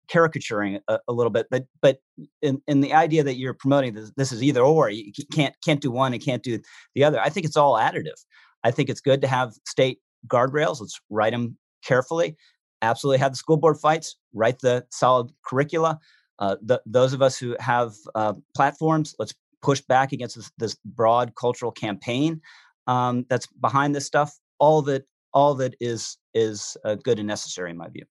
caricaturing 0.09 0.79
a, 0.87 0.99
a, 1.07 1.13
little 1.13 1.31
bit 1.31 1.47
but 1.49 1.63
but 1.81 1.97
in, 2.41 2.61
in 2.67 2.81
the 2.81 2.93
idea 2.93 3.23
that 3.23 3.35
you're 3.35 3.53
promoting 3.53 3.93
this, 3.93 4.11
this 4.17 4.31
is 4.31 4.43
either 4.43 4.61
or 4.61 4.89
you 4.89 5.11
can't 5.33 5.55
can't 5.63 5.81
do 5.81 5.91
one 5.91 6.13
and 6.13 6.23
can't 6.23 6.43
do 6.43 6.59
the 6.93 7.03
other 7.03 7.19
i 7.21 7.29
think 7.29 7.45
it's 7.45 7.57
all 7.57 7.75
additive. 7.75 8.19
I 8.65 8.71
think 8.71 8.89
it's 8.89 9.01
good 9.01 9.21
to 9.21 9.27
have 9.27 9.53
state 9.65 9.99
guardrails 10.27 10.81
let's 10.81 10.99
write 11.09 11.31
them 11.31 11.57
carefully 11.85 12.35
absolutely 12.81 13.19
have 13.19 13.31
the 13.31 13.37
school 13.37 13.57
board 13.57 13.77
fights 13.77 14.15
write 14.33 14.59
the 14.59 14.85
solid 14.91 15.31
curricula 15.45 15.99
uh, 16.39 16.55
those 16.85 17.13
of 17.13 17.21
us 17.21 17.37
who 17.37 17.55
have 17.59 17.93
uh, 18.15 18.33
platforms, 18.55 19.15
let's 19.19 19.33
push 19.61 19.81
back 19.81 20.11
against 20.11 20.35
this, 20.35 20.51
this 20.57 20.75
broad 20.83 21.33
cultural 21.35 21.71
campaign 21.71 22.41
um, 22.87 23.25
that's 23.29 23.47
behind 23.47 23.95
this 23.95 24.05
stuff. 24.05 24.37
All 24.59 24.87
it, 24.89 25.05
all 25.33 25.59
it 25.61 25.75
is 25.79 26.17
is 26.33 26.77
uh, 26.83 26.95
good 26.95 27.19
and 27.19 27.27
necessary 27.27 27.71
in 27.71 27.77
my 27.77 27.89
view. 27.89 28.05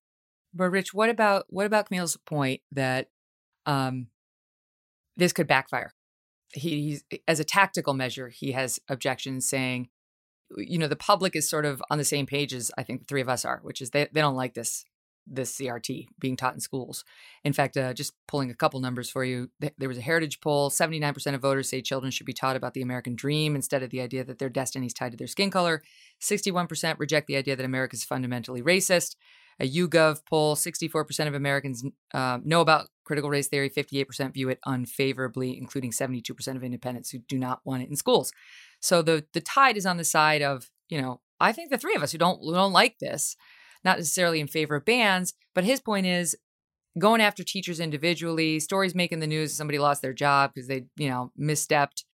But 0.55 0.71
Rich, 0.71 0.93
what 0.93 1.09
about 1.09 1.47
what 1.49 1.67
about 1.67 1.89
Kmele's 1.89 2.17
point 2.27 2.61
that 2.73 3.09
um, 3.65 4.09
this 5.17 5.33
could 5.33 5.47
backfire? 5.47 5.95
He, 6.53 6.83
he's 6.83 7.05
as 7.27 7.41
a 7.41 7.45
tactical 7.45 7.95
measure, 7.95 8.29
he 8.29 8.53
has 8.53 8.79
objections 8.89 9.49
saying, 9.49 9.89
you 10.57 10.79
know, 10.79 10.89
the 10.89 10.97
public 10.97 11.35
is 11.35 11.49
sort 11.49 11.65
of 11.65 11.83
on 11.91 11.97
the 11.97 12.05
same 12.05 12.27
page 12.27 12.53
as 12.53 12.71
I 12.77 12.83
think 12.83 13.01
the 13.01 13.07
three 13.07 13.23
of 13.23 13.29
us 13.29 13.47
are, 13.47 13.61
which 13.63 13.81
is 13.81 13.91
they, 13.91 14.09
they 14.13 14.21
don't 14.21 14.37
like 14.37 14.53
this 14.53 14.85
this 15.27 15.57
CRT 15.57 16.09
being 16.19 16.37
taught 16.37 16.55
in 16.55 16.61
schools. 16.61 17.05
In 17.45 17.53
fact, 17.53 17.77
uh, 17.77 17.95
just 17.95 18.13
pulling 18.27 18.51
a 18.51 18.55
couple 18.55 18.81
numbers 18.81 19.09
for 19.09 19.25
you, 19.25 19.51
th- 19.61 19.75
there 19.79 19.89
was 19.89 19.99
a 19.99 20.03
Heritage 20.03 20.41
poll 20.41 20.71
79% 20.71 21.35
of 21.35 21.41
voters 21.41 21.69
say 21.69 21.81
children 21.81 22.11
should 22.11 22.27
be 22.27 22.33
taught 22.33 22.57
about 22.57 22.75
the 22.75 22.83
American 22.83 23.15
dream 23.15 23.55
instead 23.55 23.83
of 23.83 23.91
the 23.91 24.01
idea 24.01 24.25
that 24.25 24.39
their 24.39 24.49
destiny 24.49 24.87
is 24.87 24.93
tied 24.93 25.13
to 25.13 25.19
their 25.19 25.27
skin 25.27 25.51
color. 25.51 25.83
61% 26.21 26.99
reject 26.99 27.27
the 27.27 27.37
idea 27.37 27.57
that 27.57 27.65
America 27.65 27.95
is 27.95 28.05
fundamentally 28.05 28.63
racist. 28.63 29.17
A 29.61 29.71
YouGov 29.71 30.23
poll 30.29 30.57
64% 30.57 31.29
of 31.29 31.35
Americans 31.35 31.85
uh, 32.15 32.39
know 32.43 32.61
about 32.61 32.89
critical 33.05 33.31
race 33.31 33.49
theory, 33.49 33.71
58% 33.71 34.33
view 34.33 34.49
it 34.49 34.59
unfavorably, 34.65 35.59
including 35.59 35.91
72% 35.91 36.57
of 36.57 36.65
independents 36.65 37.11
who 37.11 37.19
do 37.19 37.39
not 37.39 37.61
want 37.65 37.83
it 37.83 37.91
in 37.91 37.97
schools. 37.97 38.33
So 38.81 39.03
the, 39.03 39.25
the 39.33 39.41
tide 39.41 39.77
is 39.77 39.87
on 39.87 39.99
the 39.99 40.05
side 40.05 40.43
of, 40.43 40.71
you 40.89 41.01
know, 41.01 41.21
I 41.39 41.53
think 41.53 41.71
the 41.71 41.79
three 41.79 41.95
of 41.95 42.03
us 42.03 42.13
who 42.13 42.19
don't, 42.19 42.41
who 42.41 42.55
don't 42.55 42.73
like 42.73 42.99
this 42.99 43.37
not 43.85 43.99
necessarily 43.99 44.41
in 44.41 44.47
favor 44.47 44.77
of 44.77 44.85
bans, 44.85 45.35
but 45.55 45.65
his 45.65 45.81
point 45.81 46.07
is 46.07 46.37
going 46.99 47.21
after 47.21 47.43
teachers 47.43 47.81
individually, 47.81 48.61
stories 48.61 48.95
making 48.95 49.21
the 49.21 49.27
news, 49.27 49.55
somebody 49.55 49.79
lost 49.79 50.03
their 50.03 50.13
job 50.13 50.53
because 50.55 50.69
they, 50.69 50.85
you 50.97 51.09
know, 51.09 51.33
misstepped, 51.39 52.05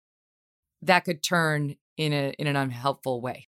that 0.83 1.05
could 1.05 1.23
turn 1.23 1.77
in 1.97 2.13
a 2.13 2.33
in 2.39 2.47
an 2.47 2.57
unhelpful 2.57 3.21
way. 3.21 3.49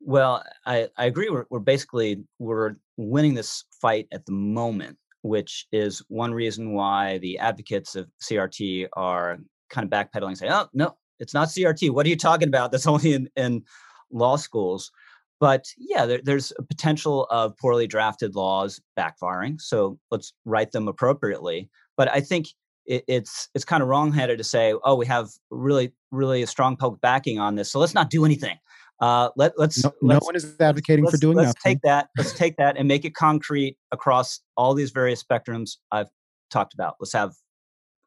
Well, 0.00 0.42
I, 0.64 0.88
I 0.96 1.06
agree. 1.06 1.28
We're, 1.30 1.46
we're 1.50 1.58
basically 1.58 2.24
we're 2.38 2.76
winning 2.96 3.34
this 3.34 3.64
fight 3.80 4.06
at 4.12 4.24
the 4.26 4.32
moment, 4.32 4.96
which 5.22 5.66
is 5.72 6.02
one 6.08 6.32
reason 6.32 6.72
why 6.72 7.18
the 7.18 7.38
advocates 7.38 7.96
of 7.96 8.08
CRT 8.22 8.88
are 8.94 9.38
kind 9.68 9.84
of 9.84 9.90
backpedaling, 9.90 10.36
saying, 10.36 10.52
"Oh 10.52 10.68
no, 10.72 10.96
it's 11.18 11.34
not 11.34 11.48
CRT. 11.48 11.90
What 11.90 12.06
are 12.06 12.08
you 12.08 12.16
talking 12.16 12.48
about? 12.48 12.72
That's 12.72 12.86
only 12.86 13.12
in, 13.12 13.28
in 13.36 13.62
law 14.10 14.36
schools." 14.36 14.90
But 15.38 15.66
yeah, 15.76 16.06
there, 16.06 16.20
there's 16.22 16.52
a 16.58 16.62
potential 16.62 17.26
of 17.30 17.56
poorly 17.58 17.86
drafted 17.86 18.34
laws 18.34 18.80
backfiring. 18.98 19.60
So 19.60 19.98
let's 20.10 20.32
write 20.44 20.72
them 20.72 20.88
appropriately. 20.88 21.68
But 21.96 22.10
I 22.10 22.20
think 22.20 22.46
it, 22.86 23.04
it's 23.06 23.48
it's 23.54 23.64
kind 23.64 23.82
of 23.82 23.88
wrongheaded 23.88 24.38
to 24.38 24.44
say, 24.44 24.74
oh, 24.84 24.94
we 24.94 25.06
have 25.06 25.28
really 25.50 25.92
really 26.10 26.42
a 26.42 26.46
strong 26.46 26.76
public 26.76 27.00
backing 27.00 27.38
on 27.38 27.56
this, 27.56 27.70
so 27.70 27.78
let's 27.78 27.94
not 27.94 28.10
do 28.10 28.24
anything. 28.24 28.56
Uh, 28.98 29.28
let, 29.36 29.52
let's, 29.58 29.84
no, 29.84 29.92
let's, 30.00 30.22
no 30.22 30.26
one 30.26 30.36
is 30.36 30.56
advocating 30.58 31.06
for 31.06 31.18
doing 31.18 31.36
let's 31.36 31.48
nothing. 31.48 31.74
take 31.74 31.82
that. 31.82 32.08
Let's 32.16 32.32
take 32.32 32.56
that 32.56 32.78
and 32.78 32.88
make 32.88 33.04
it 33.04 33.14
concrete 33.14 33.76
across 33.92 34.40
all 34.56 34.72
these 34.72 34.90
various 34.90 35.22
spectrums 35.22 35.76
I've 35.92 36.08
talked 36.50 36.72
about. 36.72 36.96
Let's 36.98 37.12
have 37.12 37.34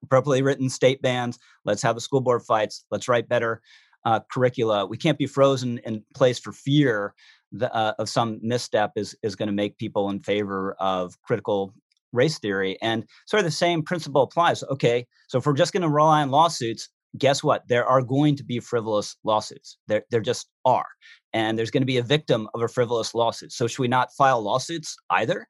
appropriately 0.02 0.42
written 0.42 0.68
state 0.68 1.02
bans. 1.02 1.38
Let's 1.64 1.84
have 1.84 1.94
the 1.94 2.02
school 2.02 2.22
board 2.22 2.42
fights. 2.42 2.86
Let's 2.90 3.08
write 3.08 3.30
better 3.30 3.62
uh, 4.06 4.20
curricula. 4.32 4.86
We 4.86 4.98
can't 4.98 5.18
be 5.18 5.28
frozen 5.28 5.80
in 5.80 6.04
place 6.16 6.40
for 6.40 6.52
fear 6.52 7.14
the, 7.52 7.74
uh, 7.74 7.94
of 8.00 8.10
some 8.10 8.40
misstep 8.42 8.92
is 8.96 9.16
is 9.24 9.36
going 9.36 9.48
to 9.48 9.54
make 9.54 9.78
people 9.78 10.10
in 10.10 10.20
favor 10.20 10.76
of 10.80 11.20
critical 11.24 11.74
race 12.12 12.40
theory. 12.40 12.78
And 12.82 13.06
sort 13.26 13.40
of 13.40 13.46
the 13.46 13.52
same 13.52 13.84
principle 13.84 14.24
applies. 14.24 14.64
Okay, 14.64 15.06
so 15.28 15.38
if 15.38 15.46
we're 15.46 15.54
just 15.54 15.74
going 15.74 15.84
to 15.84 15.90
rely 15.90 16.22
on 16.22 16.32
lawsuits, 16.32 16.90
guess 17.18 17.44
what? 17.44 17.68
There 17.68 17.86
are 17.86 18.02
going 18.02 18.36
to 18.38 18.44
be 18.44 18.60
frivolous 18.60 19.16
lawsuits. 19.24 19.78
There, 19.88 20.04
there 20.12 20.22
just 20.22 20.48
are. 20.66 20.86
And 21.34 21.58
there's 21.58 21.72
going 21.72 21.82
to 21.82 21.88
be 21.88 21.98
a 21.98 22.04
victim 22.04 22.48
of 22.54 22.62
a 22.62 22.68
frivolous 22.68 23.14
lawsuit. 23.14 23.52
So 23.52 23.68
should 23.68 23.80
we 23.80 23.88
not 23.88 24.14
file 24.14 24.42
lawsuits 24.42 24.96
either? 25.10 25.48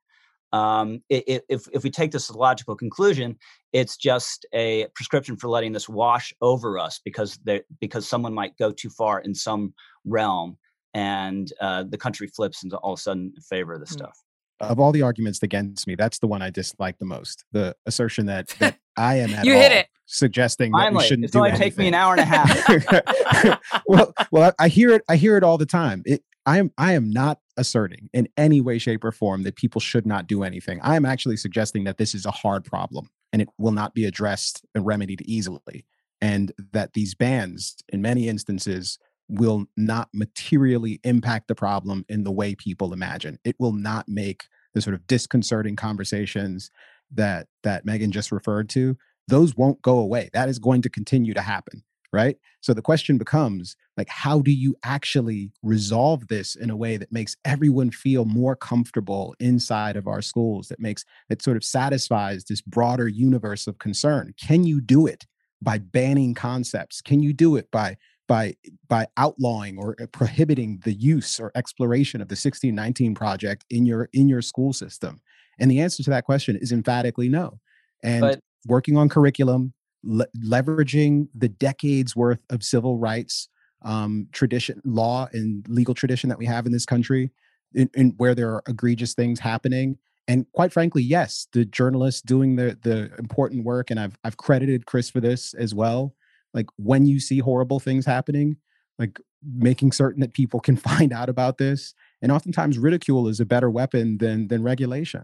Um, 0.51 1.01
it, 1.09 1.45
if, 1.49 1.67
if 1.71 1.84
we 1.84 1.91
take 1.91 2.11
this 2.11 2.30
as 2.30 2.35
a 2.35 2.39
logical 2.39 2.76
conclusion, 2.76 3.38
it's 3.73 3.97
just 3.97 4.45
a 4.53 4.88
prescription 4.95 5.35
for 5.35 5.47
letting 5.47 5.73
this 5.73 5.88
wash 5.88 6.34
over 6.41 6.80
us 6.80 6.99
because 7.03 7.39
because 7.80 8.07
someone 8.07 8.34
might 8.34 8.57
go 8.57 8.71
too 8.71 8.89
far 8.89 9.19
in 9.19 9.35
some 9.35 9.73
realm 10.05 10.57
and 10.93 11.53
uh, 11.61 11.84
the 11.88 11.97
country 11.97 12.27
flips 12.27 12.63
into 12.63 12.77
all 12.77 12.93
of 12.93 12.99
a 12.99 13.01
sudden 13.01 13.31
in 13.35 13.41
favor 13.41 13.73
of 13.73 13.80
this 13.80 13.91
hmm. 13.91 13.99
stuff. 13.99 14.19
Of 14.61 14.77
all 14.77 14.91
the 14.91 15.03
arguments 15.03 15.41
against 15.41 15.88
me, 15.88 15.95
that's 15.95 16.19
the 16.19 16.27
one 16.27 16.41
I 16.41 16.49
dislike 16.49 16.97
the 16.99 17.05
most. 17.05 17.45
The 17.53 17.76
assertion 17.85 18.26
that, 18.26 18.47
that 18.59 18.77
I 18.97 19.15
am 19.15 19.34
at 19.34 19.45
you 19.45 19.53
hit 19.53 19.71
it. 19.71 19.88
suggesting 20.05 20.73
Finally, 20.73 20.91
that 20.91 20.97
we 20.97 21.07
shouldn't 21.07 21.26
it's 21.26 21.34
do 21.34 21.39
only 21.39 21.51
anything. 21.51 21.69
take 21.69 21.77
me 21.77 21.88
an 21.88 21.93
hour 21.93 22.13
and 22.13 22.21
a 22.21 22.26
half. 22.26 23.81
well, 23.88 24.13
well, 24.31 24.53
I 24.59 24.67
hear 24.67 24.89
it. 24.91 25.03
I 25.07 25.15
hear 25.15 25.38
it 25.38 25.43
all 25.43 25.57
the 25.57 25.65
time. 25.65 26.03
It, 26.05 26.23
I 26.45 26.57
am 26.57 26.71
I 26.77 26.93
am 26.93 27.09
not 27.09 27.39
asserting 27.60 28.10
in 28.14 28.27
any 28.38 28.61
way, 28.61 28.77
shape, 28.77 29.03
or 29.03 29.11
form 29.11 29.44
that 29.44 29.56
people 29.56 29.81
should 29.81 30.06
not 30.06 30.27
do 30.27 30.44
anything. 30.44 30.80
I 30.81 30.95
am 30.95 31.06
actually 31.06 31.38
suggesting 31.38 31.84
that 31.84 31.98
this 31.98 32.15
is 32.15 32.26
a 32.26 32.31
hard 32.31 32.64
problem 32.64 33.10
and 33.31 33.41
it 33.41 33.49
will 33.57 33.72
not 33.72 33.94
be 33.94 34.06
addressed 34.06 34.65
and 34.73 34.86
remedied 34.86 35.22
easily. 35.22 35.86
And 36.22 36.52
that 36.73 36.94
these 36.94 37.15
bans, 37.15 37.77
in 37.90 38.02
many 38.02 38.27
instances, 38.27 38.98
will 39.30 39.65
not 39.77 40.10
materially 40.14 40.99
impact 41.03 41.48
the 41.48 41.56
problem 41.56 42.03
in 42.10 42.23
the 42.23 42.31
way 42.31 42.56
people 42.56 42.94
imagine. 42.94 43.38
It 43.44 43.56
will 43.60 43.73
not 43.73 44.10
make 44.10 44.45
the 44.73 44.81
sort 44.81 44.95
of 44.95 45.06
disconcerting 45.07 45.76
conversations 45.76 46.72
that 47.11 47.48
that 47.64 47.86
Megyn 47.86 48.10
just 48.10 48.31
referred 48.31 48.69
to. 48.69 48.98
Those 49.27 49.56
won't 49.56 49.81
go 49.81 49.99
away. 49.99 50.30
That 50.34 50.49
is 50.49 50.60
going 50.60 50.81
to 50.81 50.90
continue 50.90 51.34
to 51.34 51.41
happen 51.41 51.84
right? 52.11 52.38
So 52.61 52.73
the 52.73 52.81
question 52.81 53.18
becomes 53.18 53.76
like, 53.98 54.10
how 54.10 54.40
do 54.40 54.52
you 54.52 54.76
actually 54.84 55.52
resolve 55.61 56.27
this 56.27 56.56
in 56.56 56.69
a 56.69 56.76
way 56.76 56.98
that 56.98 57.11
makes 57.11 57.36
everyone 57.45 57.91
feel 57.91 58.26
more 58.26 58.56
comfortable 58.56 59.36
inside 59.40 59.95
of 59.95 60.07
our 60.07 60.22
schools, 60.22 60.69
that 60.69 60.80
makes 60.80 61.06
that 61.30 61.41
sort 61.41 61.57
of 61.57 61.64
satisfies 61.64 62.45
this 62.45 62.61
broader 62.61 63.07
universe 63.07 63.68
of 63.68 63.77
concern? 63.77 64.34
Can 64.41 64.64
you 64.64 64.81
do 64.81 65.06
it 65.06 65.26
by 65.61 65.77
banning 65.77 66.34
concepts? 66.34 67.02
Can 67.02 67.22
you 67.22 67.34
do 67.34 67.56
it 67.56 67.69
by 67.72 67.98
by 68.27 68.56
by 68.88 69.07
outlawing 69.18 69.77
or 69.77 69.95
uh, 70.02 70.06
prohibiting 70.07 70.80
the 70.84 70.94
use 70.94 71.40
or 71.40 71.52
exploration 71.56 72.22
of 72.22 72.27
the 72.27 72.34
1619 72.34 73.15
project 73.15 73.65
in 73.69 73.86
your 73.86 74.10
in 74.14 74.30
your 74.30 74.41
school 74.41 74.73
system? 74.73 75.22
And 75.60 75.69
the 75.69 75.81
answer 75.81 76.03
to 76.03 76.10
that 76.11 76.23
question 76.23 76.56
is 76.56 76.72
emphatically 76.72 77.27
no. 77.27 77.60
And 78.02 78.22
but, 78.22 78.40
working 78.65 78.98
on 78.98 79.10
curriculum, 79.10 79.73
le- 80.03 80.27
leveraging 80.43 81.27
the 81.34 81.49
decades 81.49 82.15
worth 82.15 82.39
of 82.49 82.63
civil 82.63 82.97
rights 82.97 83.49
um, 83.84 84.27
tradition, 84.31 84.81
law, 84.84 85.27
and 85.31 85.65
legal 85.69 85.93
tradition 85.93 86.30
that 86.30 86.38
we 86.38 86.45
have 86.45 86.65
in 86.65 86.71
this 86.71 86.85
country, 86.85 87.31
in, 87.73 87.89
in 87.93 88.13
where 88.17 88.35
there 88.35 88.49
are 88.49 88.63
egregious 88.67 89.13
things 89.13 89.39
happening. 89.39 89.97
And 90.27 90.45
quite 90.51 90.73
frankly, 90.73 91.01
yes, 91.01 91.47
the 91.53 91.65
journalists 91.65 92.21
doing 92.21 92.55
the 92.55 92.77
the 92.81 93.11
important 93.17 93.63
work, 93.63 93.89
and 93.89 93.99
I've 93.99 94.17
I've 94.23 94.38
credited 94.38 94.85
Chris 94.85 95.09
for 95.09 95.19
this 95.19 95.53
as 95.53 95.73
well. 95.73 96.13
Like 96.53 96.67
when 96.77 97.05
you 97.05 97.19
see 97.19 97.39
horrible 97.39 97.80
things 97.80 98.05
happening, 98.05 98.57
like 98.97 99.19
making 99.43 99.91
certain 99.91 100.21
that 100.21 100.34
people 100.34 100.59
can 100.59 100.76
find 100.89 101.13
out 101.13 101.30
about 101.30 101.57
this. 101.57 101.93
And 102.21 102.31
oftentimes, 102.31 102.77
ridicule 102.77 103.27
is 103.27 103.39
a 103.39 103.45
better 103.45 103.69
weapon 103.69 104.17
than 104.17 104.49
than 104.49 104.61
regulation. 104.61 105.23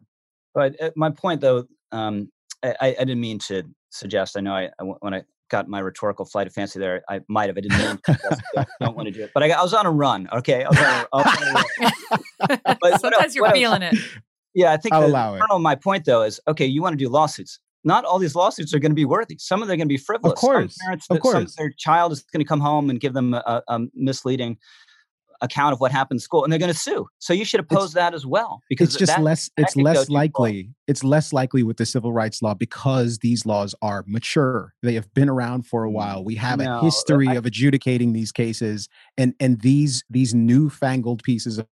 But 0.54 0.82
uh, 0.82 0.92
my 0.96 1.10
point, 1.10 1.42
though, 1.42 1.66
um, 1.92 2.32
I, 2.64 2.74
I, 2.82 2.94
didn't 2.94 3.20
mean 3.20 3.40
to 3.40 3.64
suggest. 3.96 4.38
I 4.38 4.42
know 4.42 4.54
I, 4.54 4.70
I, 4.80 4.84
when 4.84 5.14
I 5.14 5.24
got 5.50 5.68
my 5.68 5.80
rhetorical 5.80 6.26
flight 6.26 6.48
of 6.48 6.54
fancy 6.54 6.80
there, 6.80 7.04
I 7.10 7.22
might 7.28 7.48
have. 7.48 7.58
I 7.58 7.62
didn't 7.62 7.78
mean 7.78 8.00
to 8.06 8.38
I 8.58 8.66
don't 8.82 8.96
want 8.96 9.08
to 9.08 9.12
do 9.12 9.24
it, 9.24 9.32
but 9.34 9.44
I, 9.44 9.50
I, 9.52 9.62
was 9.62 9.74
on 9.74 9.86
a 9.86 9.92
run. 9.92 10.28
Okay, 10.32 10.64
I 10.64 10.70
was 10.70 10.78
on 10.78 10.86
a, 10.86 11.08
was 11.12 12.46
on 12.50 12.58
a 12.60 12.78
but 12.82 13.02
sometimes 13.02 13.36
you're 13.36 13.52
feeling 13.52 13.82
it. 13.82 13.96
Yeah, 14.54 14.72
I 14.72 14.78
think 14.78 14.94
I'll 14.94 15.02
the, 15.02 15.08
allow 15.08 15.36
it. 15.36 15.60
My 15.60 15.76
point 15.76 16.06
though 16.06 16.24
is 16.24 16.40
okay. 16.48 16.66
You 16.66 16.82
want 16.82 16.94
to 16.94 16.98
do 16.98 17.10
lawsuits. 17.10 17.60
Not 17.84 18.04
all 18.04 18.18
these 18.18 18.36
lawsuits 18.36 18.74
are 18.74 18.80
going 18.80 18.92
to 18.92 18.96
be 18.96 19.06
worthy. 19.06 19.38
Some 19.38 19.62
of 19.62 19.68
them 19.68 19.76
are 19.76 19.78
going 19.78 19.88
to 19.88 19.94
be 19.94 19.98
frivolous. 19.98 20.34
Of 20.34 20.40
course, 20.40 20.76
some 20.76 20.86
parents, 20.86 21.08
of 21.10 21.20
course. 21.20 21.36
Some, 21.36 21.48
their 21.58 21.74
child 21.78 22.12
is 22.14 22.24
going 22.24 22.44
to 22.44 22.48
come 22.48 22.60
home 22.60 22.90
and 22.90 23.00
give 23.00 23.14
them 23.14 23.34
a, 23.34 23.62
a 23.68 23.80
misleading 23.94 24.58
account 25.42 25.74
of 25.74 25.80
what 25.80 25.92
happened 25.92 26.18
in 26.18 26.20
school 26.22 26.44
and 26.44 26.52
they're 26.52 26.60
going 26.60 26.72
to 26.72 26.78
sue. 26.78 27.08
So 27.20 27.34
you 27.34 27.46
should 27.46 27.60
oppose 27.60 27.92
It's- 27.92 27.94
that 27.94 28.14
as 28.14 28.26
well 28.26 28.62
because 28.70 28.90
it's 28.90 28.98
just 28.98 29.16
that 29.16 29.22
less 29.24 29.50
it's 29.58 29.76
less 29.76 30.10
likely 30.10 30.70
it's 30.88 31.04
less 31.04 31.34
likely 31.34 31.64
with 31.64 31.78
the 31.78 31.86
civil 31.86 32.14
rights 32.14 32.42
law 32.42 32.54
because 32.54 33.20
these 33.20 33.46
laws 33.46 33.76
are 33.82 34.04
mature. 34.08 34.74
They 34.82 34.94
have 34.94 35.14
been 35.14 35.30
around 35.30 35.68
for 35.68 35.84
a 35.84 35.92
while. 35.92 36.24
We 36.24 36.36
have 36.36 36.60
No, 36.60 36.80
a 36.80 36.82
history 36.82 37.28
I- 37.30 37.36
of 37.36 37.46
adjudicating 37.46 38.14
these 38.14 38.32
cases 38.32 38.88
and 39.18 39.34
and 39.40 39.62
these 39.62 40.04
these 40.10 40.34
newfangled 40.34 41.24
pieces 41.24 41.58
of 41.58 41.68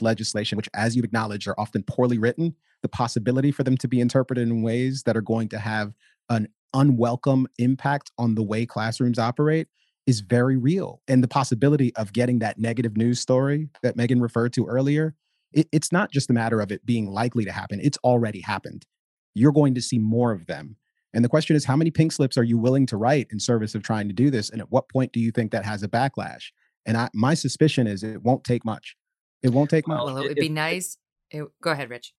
legislation 0.00 0.56
which 0.56 0.68
as 0.74 0.94
you've 0.94 1.04
acknowledged 1.04 1.48
are 1.48 1.58
often 1.58 1.82
poorly 1.82 2.18
written 2.18 2.54
the 2.82 2.88
possibility 2.88 3.50
for 3.50 3.64
them 3.64 3.76
to 3.76 3.88
be 3.88 4.00
interpreted 4.00 4.46
in 4.46 4.62
ways 4.62 5.02
that 5.04 5.16
are 5.16 5.20
going 5.20 5.48
to 5.48 5.58
have 5.58 5.92
an 6.30 6.46
unwelcome 6.74 7.48
impact 7.58 8.12
on 8.18 8.34
the 8.36 8.42
way 8.42 8.64
classrooms 8.64 9.18
operate 9.18 9.66
is 10.08 10.20
very 10.20 10.56
real 10.56 11.02
and 11.06 11.22
the 11.22 11.28
possibility 11.28 11.94
of 11.96 12.12
getting 12.14 12.38
that 12.38 12.58
negative 12.58 12.96
news 12.96 13.20
story 13.20 13.68
that 13.82 13.94
Megyn 13.96 14.22
referred 14.22 14.52
to 14.54 14.64
earlier 14.66 15.14
it, 15.52 15.68
it's 15.70 15.92
not 15.92 16.10
just 16.10 16.30
a 16.30 16.32
matter 16.32 16.60
of 16.60 16.72
it 16.72 16.84
being 16.86 17.06
likely 17.10 17.44
to 17.44 17.52
happen 17.52 17.78
it's 17.82 17.98
already 18.02 18.40
happened 18.40 18.86
you're 19.34 19.52
going 19.52 19.74
to 19.74 19.82
see 19.82 19.98
more 19.98 20.32
of 20.32 20.46
them 20.46 20.76
and 21.12 21.22
the 21.24 21.28
question 21.28 21.54
is 21.56 21.64
how 21.66 21.76
many 21.76 21.90
pink 21.90 22.10
slips 22.12 22.38
are 22.38 22.42
you 22.42 22.56
willing 22.56 22.86
to 22.86 22.96
write 22.96 23.26
in 23.30 23.38
service 23.38 23.74
of 23.74 23.82
trying 23.82 24.08
to 24.08 24.14
do 24.14 24.30
this 24.30 24.48
and 24.48 24.60
at 24.62 24.70
what 24.72 24.88
point 24.88 25.12
do 25.12 25.20
you 25.20 25.30
think 25.30 25.52
that 25.52 25.64
has 25.64 25.82
a 25.82 25.88
backlash 25.88 26.44
and 26.86 26.96
I, 26.96 27.08
my 27.12 27.34
suspicion 27.34 27.86
is 27.86 28.02
it 28.02 28.22
won't 28.22 28.44
take 28.44 28.64
much 28.64 28.96
it 29.42 29.50
won't 29.50 29.68
take 29.68 29.86
much 29.86 29.98
Well, 29.98 30.06
Well, 30.14 30.18
it 30.18 30.24
it- 30.24 30.28
would 30.28 30.36
be 30.38 30.48
nice. 30.48 30.96
it- 31.30 31.44
go 31.62 31.70
ahead, 31.70 31.90
Rich. 31.90 32.14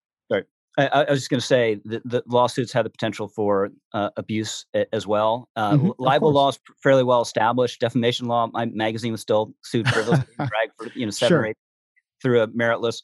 I, 0.78 0.86
I 0.86 1.10
was 1.10 1.20
just 1.20 1.30
going 1.30 1.40
to 1.40 1.46
say 1.46 1.80
that 1.86 2.02
the 2.04 2.22
lawsuits 2.26 2.72
have 2.72 2.84
the 2.84 2.90
potential 2.90 3.28
for 3.28 3.70
uh, 3.92 4.10
abuse 4.16 4.66
as 4.92 5.06
well. 5.06 5.48
Uh, 5.56 5.72
Mhm, 5.76 5.94
libel 5.98 6.32
law 6.32 6.48
is 6.50 6.58
fairly 6.82 7.02
well 7.02 7.20
established. 7.22 7.80
Defamation 7.80 8.26
law, 8.28 8.48
my 8.52 8.66
magazine 8.66 9.12
was 9.12 9.20
still 9.20 9.52
sued 9.62 9.86
dragged 9.90 10.72
for 10.78 10.88
you 10.94 11.06
know 11.06 11.10
seven 11.10 11.28
Sure. 11.30 11.40
or 11.40 11.46
eight 11.46 11.56
through 12.22 12.40
a 12.42 12.48
meritless 12.48 13.00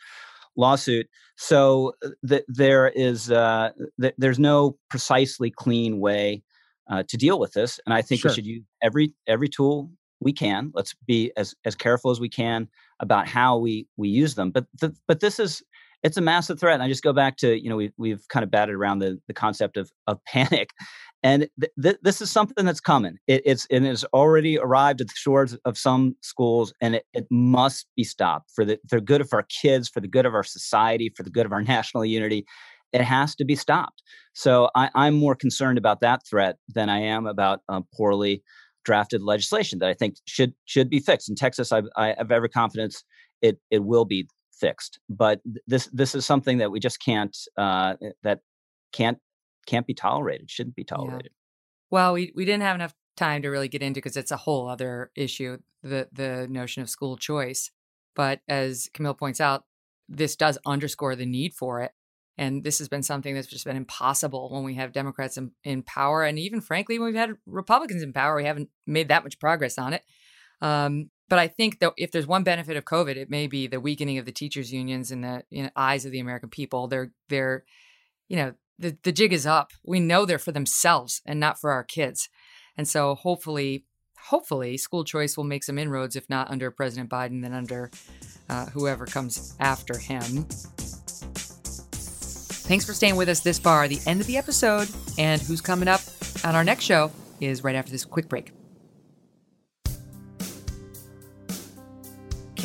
lawsuit. 0.56 1.06
So 1.36 1.92
uh, 2.04 2.10
th- 2.26 2.44
there 2.48 2.88
is 2.88 3.30
uh, 3.30 3.70
th- 4.00 4.14
there's 4.16 4.38
no 4.38 4.78
precisely 4.88 5.50
clean 5.50 5.98
way 6.00 6.42
uh, 6.90 7.02
to 7.08 7.16
deal 7.16 7.38
with 7.40 7.52
this, 7.52 7.80
and 7.84 7.92
I 7.92 8.00
think 8.02 8.20
Sure. 8.20 8.30
we 8.30 8.34
should 8.34 8.46
use 8.46 8.62
every 8.82 9.14
every 9.26 9.48
tool 9.48 9.90
we 10.20 10.32
can. 10.32 10.70
Let's 10.72 10.94
be 11.06 11.32
as 11.36 11.54
as 11.64 11.74
careful 11.74 12.10
as 12.10 12.20
we 12.20 12.28
can 12.28 12.68
about 13.00 13.26
how 13.28 13.58
we 13.58 13.86
we 13.96 14.08
use 14.08 14.34
them. 14.36 14.50
But 14.50 14.66
th- 14.80 14.92
but 15.08 15.20
this 15.20 15.38
is 15.40 15.62
it's 16.06 16.16
a 16.16 16.20
massive 16.20 16.60
threat. 16.60 16.74
And 16.74 16.84
I 16.84 16.88
just 16.88 17.02
go 17.02 17.12
back 17.12 17.36
to 17.38 17.60
you 17.60 17.68
know 17.68 17.76
we've, 17.76 17.92
we've 17.98 18.26
kind 18.28 18.44
of 18.44 18.50
batted 18.50 18.74
around 18.74 19.00
the 19.00 19.20
the 19.26 19.34
concept 19.34 19.76
of 19.76 19.90
of 20.06 20.22
panic, 20.24 20.70
and 21.22 21.48
th- 21.60 21.72
th- 21.82 21.98
this 22.02 22.20
is 22.20 22.30
something 22.30 22.64
that's 22.64 22.80
coming. 22.80 23.18
It, 23.26 23.42
it's 23.44 23.66
it 23.70 23.82
has 23.82 24.04
already 24.14 24.56
arrived 24.56 25.00
at 25.00 25.08
the 25.08 25.14
shores 25.16 25.54
of 25.64 25.76
some 25.76 26.14
schools, 26.22 26.72
and 26.80 26.94
it, 26.94 27.04
it 27.12 27.26
must 27.30 27.88
be 27.96 28.04
stopped 28.04 28.52
for 28.54 28.64
the 28.64 28.78
the 28.88 29.00
good 29.00 29.20
of 29.20 29.28
our 29.32 29.44
kids, 29.44 29.88
for 29.88 30.00
the 30.00 30.08
good 30.08 30.26
of 30.26 30.34
our 30.34 30.44
society, 30.44 31.12
for 31.16 31.24
the 31.24 31.30
good 31.30 31.44
of 31.44 31.52
our 31.52 31.62
national 31.74 32.04
unity. 32.04 32.46
It 32.92 33.02
has 33.02 33.34
to 33.34 33.44
be 33.44 33.56
stopped. 33.56 34.00
So 34.32 34.70
I, 34.76 34.90
I'm 34.94 35.14
more 35.14 35.34
concerned 35.34 35.76
about 35.76 36.00
that 36.00 36.22
threat 36.30 36.56
than 36.72 36.88
I 36.88 37.00
am 37.00 37.26
about 37.26 37.60
uh, 37.68 37.80
poorly 37.94 38.42
drafted 38.84 39.22
legislation 39.22 39.80
that 39.80 39.88
I 39.88 39.94
think 39.94 40.14
should 40.26 40.54
should 40.66 40.88
be 40.88 41.00
fixed. 41.00 41.28
In 41.28 41.34
Texas, 41.34 41.72
I, 41.72 41.82
I 41.96 42.14
have 42.16 42.30
every 42.30 42.48
confidence 42.48 43.02
it 43.42 43.58
it 43.70 43.84
will 43.84 44.04
be 44.04 44.28
fixed. 44.58 44.98
But 45.08 45.40
this 45.66 45.88
this 45.92 46.14
is 46.14 46.26
something 46.26 46.58
that 46.58 46.70
we 46.70 46.80
just 46.80 47.00
can't 47.00 47.36
uh, 47.56 47.94
that 48.22 48.40
can't 48.92 49.18
can't 49.66 49.86
be 49.86 49.94
tolerated. 49.94 50.50
Shouldn't 50.50 50.76
be 50.76 50.84
tolerated. 50.84 51.32
Well, 51.90 52.14
we, 52.14 52.32
we 52.34 52.44
didn't 52.44 52.62
have 52.62 52.74
enough 52.74 52.94
time 53.16 53.42
to 53.42 53.48
really 53.48 53.68
get 53.68 53.82
into 53.82 53.98
because 53.98 54.16
it's 54.16 54.30
a 54.30 54.36
whole 54.36 54.68
other 54.68 55.10
issue, 55.14 55.58
the 55.82 56.08
the 56.12 56.46
notion 56.48 56.82
of 56.82 56.90
school 56.90 57.16
choice. 57.16 57.70
But 58.14 58.40
as 58.48 58.88
Kmele 58.94 59.18
points 59.18 59.40
out, 59.40 59.64
this 60.08 60.36
does 60.36 60.58
underscore 60.66 61.16
the 61.16 61.26
need 61.26 61.54
for 61.54 61.82
it. 61.82 61.92
And 62.38 62.64
this 62.64 62.78
has 62.78 62.88
been 62.88 63.02
something 63.02 63.34
that's 63.34 63.46
just 63.46 63.64
been 63.64 63.76
impossible 63.76 64.50
when 64.52 64.62
we 64.62 64.74
have 64.74 64.92
Democrats 64.92 65.38
in, 65.38 65.52
in 65.64 65.82
power. 65.82 66.22
And 66.22 66.38
even 66.38 66.60
frankly, 66.60 66.98
when 66.98 67.06
we've 67.06 67.16
had 67.20 67.36
Republicans 67.46 68.02
in 68.02 68.12
power, 68.12 68.36
we 68.36 68.44
haven't 68.44 68.68
made 68.86 69.08
that 69.08 69.24
much 69.24 69.38
progress 69.38 69.78
on 69.78 69.94
it. 69.94 70.02
Um, 70.60 71.10
but 71.28 71.38
I 71.38 71.48
think 71.48 71.80
that 71.80 71.92
if 71.96 72.12
there's 72.12 72.26
one 72.26 72.44
benefit 72.44 72.76
of 72.76 72.84
COVID, 72.84 73.16
it 73.16 73.30
may 73.30 73.46
be 73.46 73.66
the 73.66 73.80
weakening 73.80 74.18
of 74.18 74.26
the 74.26 74.32
teachers' 74.32 74.72
unions 74.72 75.10
in 75.10 75.22
the 75.22 75.72
eyes 75.74 76.04
of 76.04 76.12
the 76.12 76.20
American 76.20 76.48
people. 76.48 76.86
They're 76.86 77.12
they're, 77.28 77.64
you 78.28 78.36
know, 78.36 78.54
the, 78.78 78.96
the 79.02 79.12
jig 79.12 79.32
is 79.32 79.46
up. 79.46 79.72
We 79.84 80.00
know 80.00 80.24
they're 80.24 80.38
for 80.38 80.52
themselves 80.52 81.22
and 81.24 81.40
not 81.40 81.60
for 81.60 81.72
our 81.72 81.84
kids. 81.84 82.28
And 82.76 82.86
so 82.86 83.14
hopefully, 83.14 83.84
hopefully, 84.26 84.76
school 84.76 85.04
choice 85.04 85.36
will 85.36 85.44
make 85.44 85.64
some 85.64 85.78
inroads, 85.78 86.14
if 86.16 86.28
not 86.28 86.50
under 86.50 86.70
President 86.70 87.10
Biden, 87.10 87.42
then 87.42 87.54
under 87.54 87.90
uh, 88.48 88.66
whoever 88.66 89.06
comes 89.06 89.56
after 89.58 89.98
him. 89.98 90.46
Thanks 92.66 92.84
for 92.84 92.92
staying 92.92 93.16
with 93.16 93.28
us 93.28 93.40
this 93.40 93.58
far, 93.58 93.86
the 93.88 94.00
end 94.06 94.20
of 94.20 94.26
the 94.26 94.36
episode. 94.36 94.88
And 95.18 95.40
who's 95.40 95.60
coming 95.60 95.88
up 95.88 96.00
on 96.44 96.54
our 96.54 96.64
next 96.64 96.84
show 96.84 97.10
is 97.40 97.64
right 97.64 97.76
after 97.76 97.92
this 97.92 98.04
quick 98.04 98.28
break. 98.28 98.55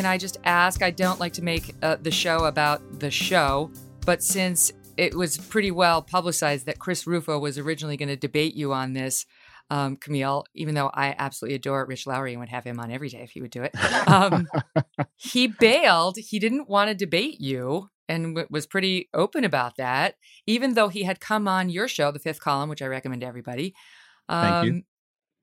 Can 0.02 0.10
I 0.10 0.18
just 0.18 0.40
ask? 0.46 0.82
I 0.82 0.90
don't 0.90 1.20
like 1.20 1.34
to 1.34 1.44
make 1.44 1.76
uh, 1.84 1.96
the 2.02 2.10
show 2.10 2.46
about 2.46 2.82
the 3.00 3.12
show, 3.12 3.70
but 4.04 4.24
since 4.24 4.72
it 4.98 5.14
was 5.14 5.38
pretty 5.38 5.70
well 5.70 6.02
publicized 6.02 6.66
that 6.66 6.80
Chris 6.80 7.06
Rufo 7.06 7.38
was 7.38 7.60
originally 7.60 7.98
going 7.98 8.10
to 8.10 8.16
debate 8.16 8.56
you 8.56 8.74
on 8.74 8.94
this, 8.94 9.28
um, 9.70 9.98
Kmele, 9.98 10.46
even 10.56 10.74
though 10.74 10.90
I 10.92 11.14
absolutely 11.20 11.54
adore 11.54 11.86
Rich 11.86 12.08
Lowry 12.08 12.32
and 12.32 12.40
would 12.40 12.50
have 12.50 12.64
him 12.64 12.80
on 12.80 12.90
every 12.90 13.10
day 13.10 13.20
if 13.20 13.30
he 13.30 13.42
would 13.42 13.52
do 13.52 13.62
it. 13.62 13.76
Um, 14.08 14.48
he 15.18 15.46
bailed. 15.46 16.18
He 16.18 16.40
didn't 16.40 16.68
want 16.68 16.88
to 16.90 16.96
debate 16.96 17.40
you 17.40 17.92
and 18.10 18.34
w- 18.34 18.48
was 18.50 18.66
pretty 18.66 19.08
open 19.14 19.44
about 19.44 19.78
that, 19.78 20.16
even 20.48 20.74
though 20.74 20.90
he 20.90 21.04
had 21.04 21.20
come 21.20 21.48
on 21.48 21.70
your 21.70 21.88
show, 21.88 22.12
The 22.12 22.18
Fifth 22.18 22.42
Column, 22.42 22.70
which 22.70 22.82
I 22.82 22.88
recommend 22.88 23.22
to 23.22 23.28
everybody. 23.28 23.76
Um, 24.28 24.42
Thank 24.42 24.66
you. 24.66 24.82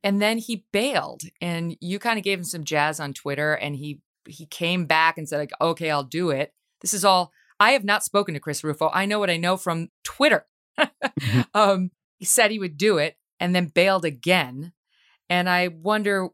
And 0.03 0.21
then 0.21 0.39
he 0.39 0.65
bailed, 0.73 1.23
and 1.41 1.77
you 1.81 2.01
kind 2.01 2.19
of 2.19 2.25
gave 2.25 2.39
him 2.39 2.45
some 2.45 2.65
jazz 2.65 2.99
on 2.99 3.13
Twitter, 3.15 3.53
and 3.53 3.77
he 3.77 4.01
he 4.27 4.47
came 4.47 4.87
back 4.87 5.19
and 5.19 5.29
said, 5.29 5.39
like, 5.39 5.53
"Okay, 5.61 5.91
I'll 5.91 6.05
do 6.05 6.31
it." 6.31 6.53
This 6.81 6.95
is 6.95 7.05
all. 7.05 7.33
I 7.61 7.73
have 7.73 7.85
not 7.85 8.05
spoken 8.05 8.35
to 8.35 8.41
Chris 8.41 8.63
Rufo. 8.63 8.91
I 8.93 9.07
know 9.07 9.19
what 9.19 9.31
I 9.31 9.37
know 9.37 9.57
from 9.57 9.89
Twitter. 10.05 10.47
um, 11.55 11.91
he 12.19 12.25
said 12.25 12.51
he 12.51 12.59
would 12.59 12.77
do 12.77 12.99
it, 12.99 13.17
and 13.41 13.55
then 13.55 13.67
bailed 13.67 14.05
again. 14.05 14.73
And 15.31 15.49
I 15.49 15.69
wonder 15.69 16.29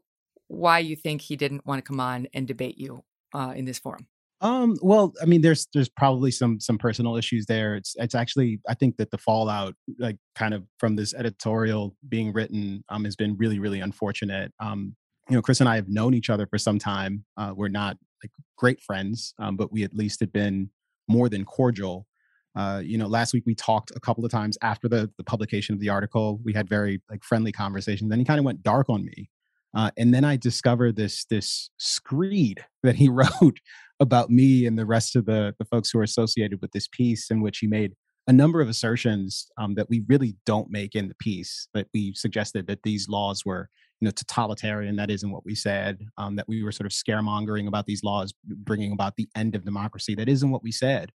why 0.47 0.79
you 0.79 0.95
think 0.95 1.21
he 1.21 1.35
didn't 1.35 1.65
want 1.65 1.83
to 1.83 1.87
come 1.87 1.99
on 1.99 2.27
and 2.33 2.47
debate 2.47 2.77
you 2.77 3.03
uh, 3.33 3.53
in 3.55 3.65
this 3.65 3.79
forum. 3.79 4.07
Um, 4.41 4.77
well, 4.81 5.13
I 5.21 5.25
mean, 5.25 5.41
there's 5.41 5.67
there's 5.73 5.89
probably 5.89 6.29
some 6.29 6.59
some 6.59 6.77
personal 6.77 7.15
issues 7.15 7.45
there. 7.45 7.75
It's 7.75 7.95
it's 7.97 8.15
actually 8.15 8.59
I 8.67 8.73
think 8.73 8.97
that 8.97 9.11
the 9.11 9.17
fallout, 9.17 9.75
like 9.97 10.17
kind 10.35 10.53
of 10.53 10.63
from 10.77 10.95
this 10.95 11.13
editorial 11.13 11.95
being 12.07 12.33
written, 12.33 12.83
um, 12.89 13.05
has 13.05 13.15
been 13.15 13.37
really 13.37 13.59
really 13.59 13.79
unfortunate. 13.79 14.53
Um, 14.59 14.95
you 15.29 15.35
know, 15.35 15.41
Chris 15.41 15.59
and 15.59 15.69
I 15.69 15.75
have 15.75 15.89
known 15.89 16.13
each 16.13 16.29
other 16.29 16.45
for 16.45 16.57
some 16.57 16.79
time. 16.79 17.25
Uh, 17.37 17.53
we're 17.55 17.67
not 17.67 17.97
like 18.23 18.31
great 18.57 18.81
friends, 18.81 19.33
um, 19.39 19.57
but 19.57 19.71
we 19.71 19.83
at 19.83 19.93
least 19.93 20.19
had 20.19 20.31
been 20.31 20.69
more 21.07 21.29
than 21.29 21.45
cordial. 21.45 22.07
Uh, 22.55 22.81
you 22.83 22.97
know, 22.97 23.07
last 23.07 23.33
week 23.33 23.43
we 23.45 23.55
talked 23.55 23.91
a 23.95 23.99
couple 23.99 24.23
of 24.23 24.31
times 24.31 24.57
after 24.61 24.87
the 24.87 25.11
the 25.17 25.23
publication 25.23 25.73
of 25.73 25.79
the 25.79 25.89
article. 25.89 26.39
We 26.43 26.53
had 26.53 26.69
very 26.69 27.01
like 27.09 27.23
friendly 27.23 27.51
conversations. 27.51 28.09
Then 28.09 28.19
he 28.19 28.25
kind 28.25 28.39
of 28.39 28.45
went 28.45 28.63
dark 28.63 28.89
on 28.89 29.03
me, 29.03 29.29
uh, 29.75 29.91
and 29.97 30.13
then 30.13 30.23
I 30.23 30.37
discovered 30.37 30.95
this 30.95 31.25
this 31.25 31.69
screed 31.77 32.63
that 32.83 32.95
he 32.95 33.09
wrote 33.09 33.59
about 33.99 34.29
me 34.29 34.65
and 34.65 34.77
the 34.77 34.85
rest 34.85 35.15
of 35.15 35.25
the 35.25 35.53
the 35.59 35.65
folks 35.65 35.89
who 35.89 35.99
are 35.99 36.03
associated 36.03 36.61
with 36.61 36.71
this 36.71 36.87
piece, 36.87 37.29
in 37.29 37.41
which 37.41 37.59
he 37.59 37.67
made 37.67 37.93
a 38.27 38.33
number 38.33 38.61
of 38.61 38.69
assertions 38.69 39.47
um, 39.57 39.75
that 39.75 39.89
we 39.89 40.03
really 40.07 40.35
don't 40.45 40.71
make 40.71 40.95
in 40.95 41.09
the 41.09 41.15
piece. 41.15 41.67
That 41.73 41.87
we 41.93 42.13
suggested 42.15 42.67
that 42.67 42.83
these 42.83 43.09
laws 43.09 43.45
were, 43.45 43.69
you 43.99 44.05
know, 44.05 44.11
totalitarian. 44.11 44.95
That 44.95 45.09
isn't 45.09 45.31
what 45.31 45.45
we 45.45 45.55
said. 45.55 45.99
Um, 46.17 46.35
that 46.35 46.47
we 46.47 46.63
were 46.63 46.71
sort 46.71 46.85
of 46.85 46.91
scaremongering 46.91 47.67
about 47.67 47.85
these 47.85 48.03
laws 48.03 48.33
bringing 48.43 48.91
about 48.91 49.15
the 49.15 49.29
end 49.35 49.55
of 49.55 49.65
democracy. 49.65 50.15
That 50.15 50.29
isn't 50.29 50.51
what 50.51 50.63
we 50.63 50.71
said. 50.71 51.11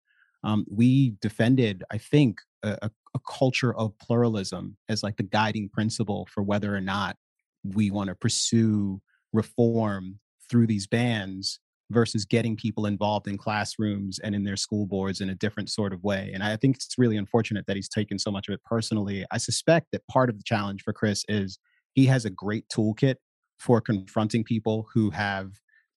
Um, 0.44 0.64
we 0.70 1.14
defended, 1.20 1.82
I 1.90 1.98
think, 1.98 2.40
a, 2.62 2.78
a, 2.82 2.90
a 3.14 3.20
culture 3.28 3.74
of 3.74 3.98
pluralism 3.98 4.76
as 4.88 5.02
like 5.02 5.16
the 5.16 5.24
guiding 5.24 5.68
principle 5.68 6.28
for 6.32 6.42
whether 6.42 6.74
or 6.74 6.80
not 6.80 7.16
we 7.64 7.90
want 7.90 8.08
to 8.08 8.14
pursue 8.14 9.00
reform 9.32 10.20
through 10.48 10.66
these 10.66 10.86
bans 10.86 11.58
versus 11.90 12.24
getting 12.24 12.54
people 12.54 12.86
involved 12.86 13.26
in 13.26 13.38
classrooms 13.38 14.18
and 14.18 14.34
in 14.34 14.44
their 14.44 14.56
school 14.56 14.86
boards 14.86 15.20
in 15.20 15.30
a 15.30 15.34
different 15.34 15.70
sort 15.70 15.92
of 15.92 16.04
way. 16.04 16.30
And 16.34 16.42
I 16.42 16.56
think 16.56 16.76
it's 16.76 16.98
really 16.98 17.16
unfortunate 17.16 17.66
that 17.66 17.76
he's 17.76 17.88
taken 17.88 18.18
so 18.18 18.30
much 18.30 18.48
of 18.48 18.54
it 18.54 18.62
personally. 18.64 19.24
I 19.30 19.38
suspect 19.38 19.88
that 19.92 20.06
part 20.06 20.28
of 20.28 20.36
the 20.36 20.44
challenge 20.44 20.82
for 20.82 20.92
Chris 20.92 21.24
is 21.28 21.58
he 21.98 22.06
has 22.06 22.24
a 22.24 22.30
great 22.30 22.68
toolkit 22.68 23.16
for 23.58 23.80
confronting 23.80 24.44
people 24.44 24.86
who 24.94 25.10
have 25.10 25.52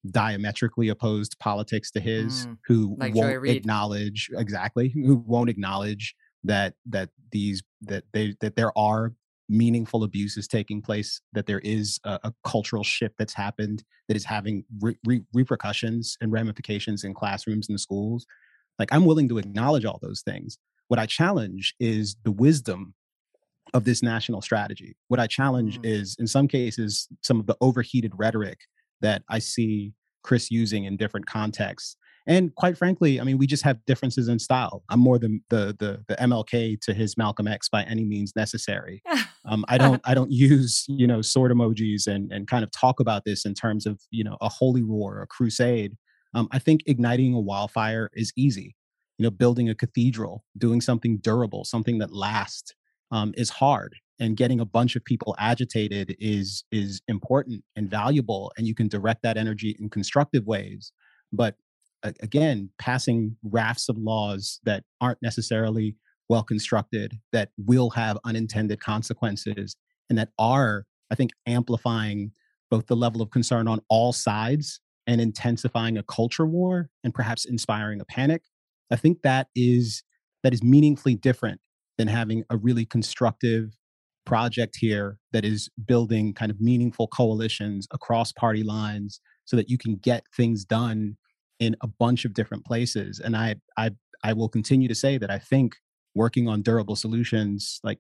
diametrically 0.10 0.90
opposed 0.90 1.38
politics 1.40 1.92
to 1.92 2.00
his 2.00 2.48
Mm, 2.48 2.58
who 2.66 2.96
like 3.00 3.14
won't 3.14 3.48
acknowledge 3.48 4.30
exactly 4.36 4.90
who 4.90 5.18
won't 5.28 5.50
acknowledge 5.50 6.16
that 6.44 6.74
that 6.88 7.10
these 7.32 7.62
that 7.82 8.04
they 8.14 8.34
that 8.42 8.56
there 8.56 8.76
are 8.78 9.14
meaningful 9.48 10.04
abuses 10.04 10.48
taking 10.48 10.82
place, 10.82 11.22
that 11.34 11.46
there 11.46 11.60
is 11.60 12.00
a, 12.06 12.20
a 12.24 12.34
cultural 12.46 12.84
shift 12.84 13.16
that's 13.20 13.34
happened 13.34 13.84
that 14.08 14.16
is 14.16 14.26
having 14.26 14.64
re- 14.80 14.98
re- 15.06 15.26
repercussions 15.34 16.18
and 16.22 16.32
ramifications 16.32 17.04
in 17.04 17.14
classrooms 17.14 17.68
and 17.70 17.80
schools. 17.80 18.26
Like 18.80 18.90
I'm 18.92 19.06
willing 19.06 19.30
to 19.30 19.38
acknowledge 19.38 19.86
all 19.86 20.00
those 20.02 20.22
things. 20.22 20.58
What 20.88 21.00
I 21.00 21.06
challenge 21.06 21.76
is 21.80 22.16
the 22.24 22.32
wisdom 22.32 22.96
of 23.74 23.86
this 23.86 24.04
national 24.04 24.42
strategy. 24.42 24.96
What 25.08 25.20
I 25.20 25.28
challenge 25.28 25.80
mm. 25.80 25.86
is, 25.86 26.16
in 26.20 26.28
some 26.28 26.48
cases, 26.48 27.08
some 27.22 27.40
of 27.40 27.48
the 27.48 27.58
overheated 27.62 28.14
rhetoric 28.16 28.60
that 29.02 29.24
I 29.30 29.40
see 29.40 29.94
Chris 30.24 30.52
using 30.52 30.86
in 30.86 30.98
different 30.98 31.26
contexts. 31.26 31.96
And 32.28 32.54
quite 32.54 32.78
frankly, 32.78 33.20
I 33.20 33.24
mean, 33.24 33.38
we 33.38 33.48
just 33.48 33.64
have 33.64 33.84
differences 33.86 34.28
in 34.28 34.38
style. 34.38 34.84
I'm 34.90 35.00
more 35.00 35.18
the 35.18 35.40
the 35.50 35.76
the, 35.80 36.04
the 36.08 36.16
MLK 36.18 36.80
to 36.82 36.94
his 36.94 37.18
Malcolm 37.18 37.48
X 37.48 37.68
by 37.68 37.84
any 37.84 38.06
means 38.06 38.34
necessary. 38.36 39.02
Um, 39.46 39.66
I 39.68 39.78
don't 39.78 40.02
I 40.06 40.14
don't 40.14 40.32
use 40.32 40.86
you 40.88 41.08
know 41.08 41.22
sword 41.22 41.52
emojis 41.52 42.08
and 42.08 42.32
and 42.32 42.48
kind 42.48 42.64
of 42.64 42.72
talk 42.72 43.00
about 43.00 43.26
this 43.26 43.46
in 43.46 43.54
terms 43.56 43.86
of 43.86 44.00
you 44.12 44.24
know 44.24 44.38
a 44.40 44.50
holy 44.50 44.84
war, 44.84 45.22
a 45.22 45.28
crusade. 45.28 45.98
Um, 46.34 46.48
I 46.52 46.60
think 46.60 46.82
igniting 46.86 47.34
a 47.34 47.40
wildfire 47.40 48.10
is 48.14 48.32
easy. 48.38 48.76
You 49.18 49.24
know, 49.24 49.32
building 49.32 49.70
a 49.70 49.76
cathedral, 49.76 50.44
doing 50.58 50.80
something 50.82 51.18
durable, 51.18 51.64
something 51.64 52.00
that 52.00 52.14
lasts, 52.14 52.74
um, 53.12 53.34
is 53.38 53.50
hard 53.50 53.96
and 54.22 54.38
getting 54.38 54.60
a 54.60 54.66
bunch 54.66 54.96
of 54.96 55.04
people 55.04 55.36
agitated 55.40 56.16
is 56.20 56.64
is 56.72 57.02
important 57.08 57.64
and 57.76 57.90
valuable 57.90 58.52
and 58.58 58.68
you 58.68 58.76
can 58.76 58.88
direct 58.88 59.24
that 59.24 59.36
energy 59.38 59.76
in 59.80 59.90
constructive 59.90 60.46
ways 60.46 60.94
but 61.34 61.56
again 62.22 62.70
passing 62.80 63.36
rafts 63.44 63.90
of 63.90 63.98
laws 63.98 64.60
that 64.64 64.84
aren't 65.02 65.22
necessarily 65.22 65.96
well 66.30 66.44
constructed 66.44 67.20
that 67.32 67.50
will 67.58 67.90
have 67.90 68.18
unintended 68.24 68.80
consequences 68.80 69.76
and 70.10 70.18
that 70.18 70.30
are 70.40 70.86
i 71.12 71.16
think 71.16 71.32
amplifying 71.48 72.32
both 72.70 72.88
the 72.88 72.96
level 72.96 73.22
of 73.22 73.30
concern 73.32 73.68
on 73.68 73.82
all 73.90 74.14
sides 74.14 74.80
and 75.08 75.20
intensifying 75.20 75.98
a 75.98 76.04
culture 76.04 76.46
war 76.46 76.90
and 77.04 77.14
perhaps 77.14 77.46
inspiring 77.46 78.00
a 78.00 78.06
panic 78.06 78.44
i 78.92 78.96
think 78.96 79.22
that 79.24 79.48
is 79.56 80.04
that 80.44 80.54
is 80.54 80.64
meaningfully 80.64 81.16
different 81.16 81.60
than 82.02 82.08
having 82.08 82.44
a 82.50 82.58
really 82.58 82.84
constructive 82.84 83.78
project 84.26 84.76
here 84.80 85.20
that 85.34 85.46
is 85.46 85.70
building 85.86 86.34
kind 86.34 86.50
of 86.50 86.60
meaningful 86.60 87.08
coalitions 87.08 87.88
across 87.92 88.32
party 88.32 88.64
lines 88.64 89.22
so 89.46 89.56
that 89.56 89.70
you 89.70 89.78
can 89.78 89.98
get 89.98 90.24
things 90.36 90.66
done 90.66 91.16
in 91.60 91.76
a 91.82 91.88
bunch 91.88 92.26
of 92.26 92.34
different 92.34 92.66
places. 92.66 93.20
And 93.20 93.38
i 93.38 93.56
i 93.78 93.92
i 94.24 94.34
will 94.34 94.50
continue 94.50 94.88
to 94.88 94.96
say 94.96 95.20
that 95.20 95.30
i 95.30 95.38
think 95.38 95.76
working 96.16 96.48
on 96.48 96.64
durable 96.64 96.96
solutions 96.96 97.80
like 97.84 98.00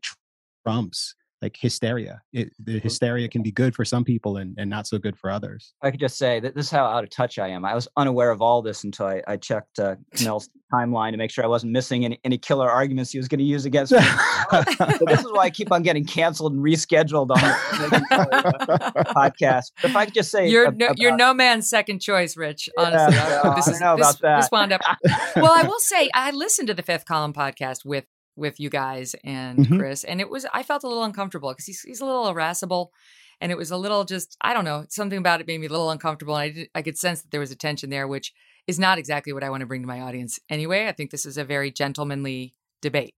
trumps 0.66 1.14
like 1.42 1.58
hysteria. 1.60 2.22
It, 2.34 2.52
the 2.60 2.80
hysteria 2.80 3.28
can 3.28 3.42
be 3.42 3.52
good 3.52 3.76
for 3.76 3.84
some 3.84 4.04
people 4.04 4.38
and, 4.38 4.56
and 4.58 4.70
not 4.70 4.86
so 4.88 5.00
good 5.00 5.18
for 5.18 5.32
others. 5.32 5.74
I 5.82 5.90
could 5.90 6.00
just 6.00 6.18
say 6.18 6.40
that 6.40 6.56
this 6.56 6.66
is 6.66 6.72
how 6.72 6.86
out 6.86 7.04
of 7.04 7.10
touch 7.10 7.40
I 7.40 7.48
am. 7.48 7.66
I 7.66 7.74
was 7.74 7.88
unaware 7.98 8.30
of 8.30 8.42
all 8.42 8.62
this 8.62 8.84
until 8.84 9.08
I, 9.08 9.24
I 9.28 9.38
checked 9.38 9.80
uh, 9.80 9.96
Kmele's 10.16 10.50
timeline 10.72 11.12
to 11.12 11.18
make 11.18 11.32
sure 11.32 11.44
I 11.44 11.48
wasn't 11.48 11.72
missing 11.72 12.06
any, 12.06 12.20
any 12.24 12.38
killer 12.38 12.70
arguments 12.70 13.12
he 13.12 13.18
was 13.18 13.28
going 13.28 13.40
to 13.40 13.46
use 13.46 13.66
against 13.72 13.92
me. 13.92 14.00
so 14.02 15.06
this 15.08 15.20
is 15.22 15.32
why 15.32 15.44
I 15.44 15.50
keep 15.50 15.72
on 15.72 15.82
getting 15.82 16.06
canceled 16.06 16.54
and 16.54 16.64
rescheduled 16.64 17.32
on 17.32 17.42
the 17.42 19.04
podcast. 19.16 19.72
But 19.82 19.92
if 19.92 19.96
I 19.96 20.06
could 20.06 20.14
just 20.14 20.30
say, 20.30 20.48
you're 20.48 20.72
no, 20.72 20.94
you're 20.96 21.16
no 21.16 21.34
man's 21.34 21.70
second 21.70 22.02
choice, 22.02 22.38
Rich. 22.38 22.70
Honestly, 22.78 23.16
yeah, 23.16 23.42
no, 23.44 23.56
this 23.56 23.68
is 23.68 23.80
this, 23.80 24.16
this 24.22 24.50
wound 24.52 24.74
up. 24.74 24.82
well, 25.36 25.54
I 25.54 25.64
will 25.64 25.80
say 25.80 26.10
I 26.14 26.32
listened 26.32 26.68
to 26.68 26.74
the 26.74 26.84
Fifth 26.84 27.06
Column 27.06 27.34
podcast 27.34 27.84
with 27.84 28.06
with 28.36 28.60
you 28.60 28.70
guys 28.70 29.16
and 29.24 29.60
mm-hmm. 29.60 29.78
Chris, 29.78 30.04
and 30.04 30.20
it 30.20 30.30
was 30.30 30.46
I 30.54 30.64
felt 30.64 30.84
a 30.84 30.88
little 30.88 31.04
uncomfortable 31.04 31.50
because 31.50 31.66
he's 31.66 31.82
he's 31.82 32.02
a 32.02 32.06
little 32.06 32.28
irascible, 32.28 32.92
and 33.40 33.52
it 33.52 33.58
was 33.58 33.72
a 33.72 33.78
little 33.78 34.04
just 34.04 34.38
I 34.42 34.54
don't 34.54 34.66
know 34.66 34.86
something 34.90 35.18
about 35.18 35.42
it 35.42 35.48
made 35.48 35.60
me 35.60 35.68
a 35.68 35.70
little 35.70 35.92
uncomfortable, 35.92 36.36
and 36.36 36.44
I 36.44 36.50
did, 36.50 36.70
I 36.76 36.82
could 36.82 36.98
sense 36.98 37.22
that 37.22 37.32
there 37.32 37.40
was 37.40 37.52
a 37.52 37.56
tension 37.56 37.90
there, 37.90 38.08
which 38.08 38.34
is 38.68 38.80
not 38.80 38.98
exactly 38.98 39.34
what 39.34 39.44
I 39.44 39.50
want 39.50 39.62
to 39.62 39.68
bring 39.68 39.82
to 39.82 39.88
my 39.88 40.02
audience 40.02 40.40
anyway. 40.50 40.88
I 40.88 40.92
think 40.92 41.12
this 41.12 41.26
is 41.26 41.38
a 41.38 41.44
very 41.44 41.72
gentlemanly 41.72 42.56
debate. 42.82 43.16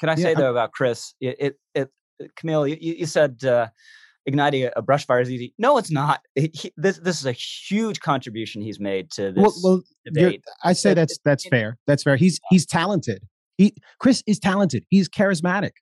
Can 0.00 0.08
I 0.08 0.14
say 0.16 0.30
yeah. 0.30 0.38
though 0.38 0.50
about 0.50 0.72
Chris? 0.72 1.14
It 1.20 1.36
it, 1.38 1.58
it 1.74 1.90
Kmele, 2.42 2.80
you, 2.80 2.94
you 2.98 3.06
said. 3.06 3.44
Uh, 3.44 3.68
igniting 4.26 4.68
a 4.76 4.82
brush 4.82 5.06
fire 5.06 5.20
is 5.20 5.30
easy. 5.30 5.54
No, 5.58 5.78
it's 5.78 5.90
not. 5.90 6.20
He, 6.34 6.72
this 6.76 6.98
this 6.98 7.18
is 7.18 7.26
a 7.26 7.32
huge 7.32 8.00
contribution 8.00 8.62
he's 8.62 8.80
made 8.80 9.10
to 9.12 9.32
this 9.32 9.42
well, 9.42 9.54
well 9.62 9.82
debate. 10.04 10.42
I 10.62 10.72
say 10.74 10.94
that's 10.94 11.18
that's 11.24 11.46
fair. 11.48 11.78
That's 11.86 12.02
fair. 12.02 12.16
He's 12.16 12.40
he's 12.50 12.66
talented. 12.66 13.22
He 13.62 13.74
Chris 14.00 14.24
is 14.26 14.40
talented. 14.40 14.84
He's 14.88 15.08
charismatic. 15.08 15.72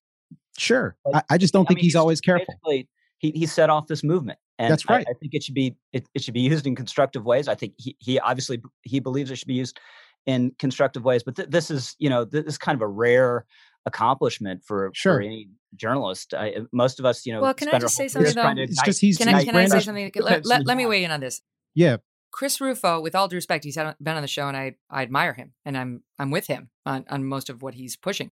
Sure. 0.58 0.96
I, 1.14 1.22
I, 1.30 1.38
just 1.38 1.54
don't 1.54 1.64
I 1.64 1.68
think 1.68 1.78
mean, 1.78 1.84
he's, 1.84 1.92
he's 1.92 1.96
always 1.96 2.20
careful. 2.20 2.54
He, 2.66 3.30
he 3.30 3.46
set 3.46 3.70
off 3.70 3.86
this 3.86 4.04
movement. 4.04 4.38
And 4.58 4.70
That's 4.70 4.86
right. 4.88 5.06
I, 5.06 5.10
I 5.10 5.14
think 5.14 5.32
it 5.32 5.42
should 5.42 5.54
be 5.54 5.76
it, 5.92 6.06
it, 6.14 6.22
should 6.22 6.34
be 6.34 6.40
used 6.40 6.66
in 6.66 6.76
constructive 6.76 7.24
ways. 7.24 7.48
I 7.48 7.54
think 7.54 7.72
he, 7.78 7.96
he 7.98 8.20
obviously 8.20 8.60
he 8.82 9.00
believes 9.00 9.30
it 9.30 9.36
should 9.36 9.48
be 9.48 9.54
used 9.54 9.80
in 10.26 10.52
constructive 10.58 11.04
ways. 11.04 11.22
But 11.22 11.36
th- 11.36 11.48
this 11.48 11.70
is 11.70 11.96
you 11.98 12.10
know 12.10 12.26
this 12.26 12.44
is 12.44 12.58
kind 12.58 12.76
of 12.76 12.82
a 12.82 12.86
rare 12.86 13.46
accomplishment 13.86 14.62
for, 14.66 14.90
sure. 14.92 15.14
for 15.14 15.20
any 15.22 15.48
journalist. 15.76 16.34
I, 16.34 16.50
uh, 16.50 16.60
most 16.72 16.98
of 16.98 17.06
us, 17.06 17.24
you 17.24 17.32
know, 17.32 17.40
well, 17.40 17.54
can 17.54 17.68
I 17.70 17.78
just 17.78 17.96
say 17.96 18.08
something 18.08 18.34
though? 18.34 18.54
It's 18.58 18.82
just 18.82 19.00
he's 19.00 19.16
can 19.16 19.28
I, 19.28 19.44
can 19.44 19.56
I 19.56 19.64
say 19.66 19.80
something? 19.80 20.12
Let, 20.16 20.44
let, 20.44 20.66
let 20.66 20.76
me 20.76 20.84
weigh 20.84 21.04
in 21.04 21.10
on 21.10 21.20
this. 21.20 21.40
Yeah, 21.74 21.96
Chris 22.30 22.60
Rufo, 22.60 23.00
with 23.00 23.14
all 23.14 23.28
due 23.28 23.36
respect, 23.36 23.64
he's 23.64 23.76
been 23.76 24.16
on 24.16 24.22
the 24.22 24.28
show, 24.28 24.48
and 24.48 24.56
I 24.56 24.76
I 24.88 25.02
admire 25.02 25.32
him, 25.32 25.52
and 25.64 25.76
I'm 25.76 26.02
I'm 26.18 26.30
with 26.30 26.46
him 26.46 26.70
on 26.86 27.04
on 27.08 27.24
most 27.24 27.50
of 27.50 27.62
what 27.62 27.74
he's 27.74 27.96
pushing. 27.96 28.30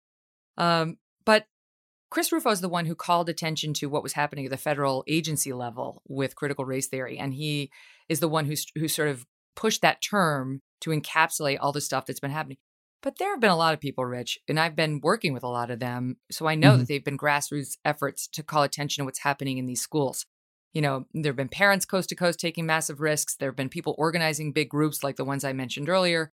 Um, 0.57 0.99
but 1.25 1.47
Chris 2.11 2.33
Rufo 2.33 2.51
is 2.51 2.61
the 2.61 2.69
one 2.69 2.87
who 2.87 2.95
called 2.95 3.29
attention 3.29 3.73
to 3.75 3.87
what 3.87 4.03
was 4.03 4.12
happening 4.12 4.45
at 4.45 4.51
the 4.51 4.57
federal 4.57 5.05
agency 5.09 5.53
level 5.53 6.03
with 6.09 6.37
critical 6.37 6.65
race 6.65 6.87
theory, 6.87 7.19
and 7.19 7.35
he 7.35 7.71
is 8.09 8.21
the 8.21 8.29
one 8.29 8.47
who 8.47 8.55
who 8.77 8.89
sort 8.89 9.09
of 9.09 9.27
pushed 9.57 9.83
that 9.83 10.03
term 10.03 10.62
to 10.81 10.91
encapsulate 10.91 11.59
all 11.61 11.73
the 11.73 11.81
stuff 11.81 12.07
that's 12.07 12.21
been 12.21 12.31
happening. 12.31 12.59
But 13.03 13.19
there 13.19 13.33
have 13.33 13.41
been 13.41 13.51
a 13.51 13.57
lot 13.57 13.75
of 13.75 13.81
people, 13.81 14.05
Rich, 14.05 14.39
and 14.49 14.59
I've 14.59 14.75
been 14.75 15.01
working 15.03 15.35
with 15.35 15.43
a 15.43 15.49
lot 15.49 15.71
of 15.71 15.79
them, 15.79 16.16
so 16.31 16.47
I 16.47 16.55
know 16.55 16.71
mm-hmm. 16.71 16.79
that 16.81 16.89
they've 16.89 17.05
been 17.05 17.19
grassroots 17.19 17.77
efforts 17.85 18.27
to 18.29 18.43
call 18.43 18.62
attention 18.62 19.03
to 19.03 19.05
what's 19.05 19.21
happening 19.21 19.59
in 19.59 19.66
these 19.66 19.83
schools 19.83 20.27
you 20.75 20.83
know, 20.83 21.07
there 21.15 21.31
have 21.31 21.37
been 21.37 21.49
parents 21.49 21.87
coast 21.87 22.09
to 22.09 22.17
coast 22.17 22.41
taking 22.41 22.67
massive 22.67 23.01
risks. 23.01 23.37
There 23.37 23.49
have 23.49 23.57
been 23.57 23.69
people 23.69 23.95
organizing 23.97 24.53
big 24.53 24.69
groups 24.69 25.05
like 25.05 25.17
the 25.17 25.25
ones 25.25 25.45
I 25.45 25.53
mentioned 25.53 25.89
earlier. 25.89 26.33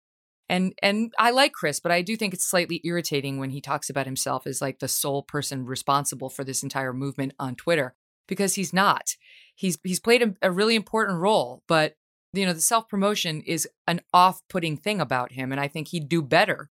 And 0.47 0.73
and 0.81 1.13
I 1.19 1.29
like 1.29 1.51
Chris, 1.51 1.79
but 1.79 1.91
I 1.91 2.01
do 2.01 2.15
think 2.15 2.33
it's 2.33 2.49
slightly 2.49 2.81
irritating 2.83 3.37
when 3.37 3.51
he 3.51 3.61
talks 3.61 3.89
about 3.89 4.07
himself 4.07 4.47
as 4.47 4.61
like 4.61 4.79
the 4.79 4.87
sole 4.87 5.21
person 5.21 5.65
responsible 5.65 6.29
for 6.29 6.43
this 6.43 6.63
entire 6.63 6.93
movement 6.93 7.33
on 7.37 7.55
Twitter 7.55 7.93
because 8.27 8.55
he's 8.55 8.73
not. 8.73 9.15
He's 9.53 9.77
he's 9.83 9.99
played 9.99 10.23
a, 10.23 10.33
a 10.41 10.51
really 10.51 10.75
important 10.75 11.19
role, 11.19 11.61
but 11.67 11.95
you 12.31 12.45
know, 12.45 12.53
the 12.53 12.61
self-promotion 12.61 13.41
is 13.41 13.67
an 13.87 14.01
off-putting 14.13 14.77
thing 14.77 15.01
about 15.01 15.33
him 15.33 15.51
and 15.51 15.59
I 15.59 15.67
think 15.67 15.89
he'd 15.89 16.09
do 16.09 16.21
better 16.21 16.69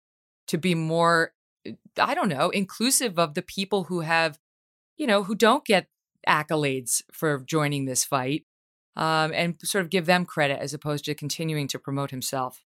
to 0.49 0.59
be 0.59 0.75
more 0.75 1.33
I 1.97 2.15
don't 2.15 2.29
know, 2.29 2.51
inclusive 2.51 3.19
of 3.19 3.35
the 3.35 3.43
people 3.43 3.85
who 3.85 4.01
have 4.01 4.39
you 4.99 5.07
know, 5.07 5.23
who 5.23 5.35
don't 5.35 5.65
get 5.65 5.87
accolades 6.29 7.03
for 7.13 7.43
joining 7.47 7.85
this 7.85 8.05
fight 8.05 8.45
um, 8.97 9.33
and 9.35 9.57
sort 9.63 9.83
of 9.83 9.91
give 9.91 10.07
them 10.07 10.25
credit 10.25 10.59
as 10.61 10.75
opposed 10.75 11.05
to 11.07 11.15
continuing 11.15 11.69
to 11.69 11.79
promote 11.79 12.11
himself. 12.11 12.65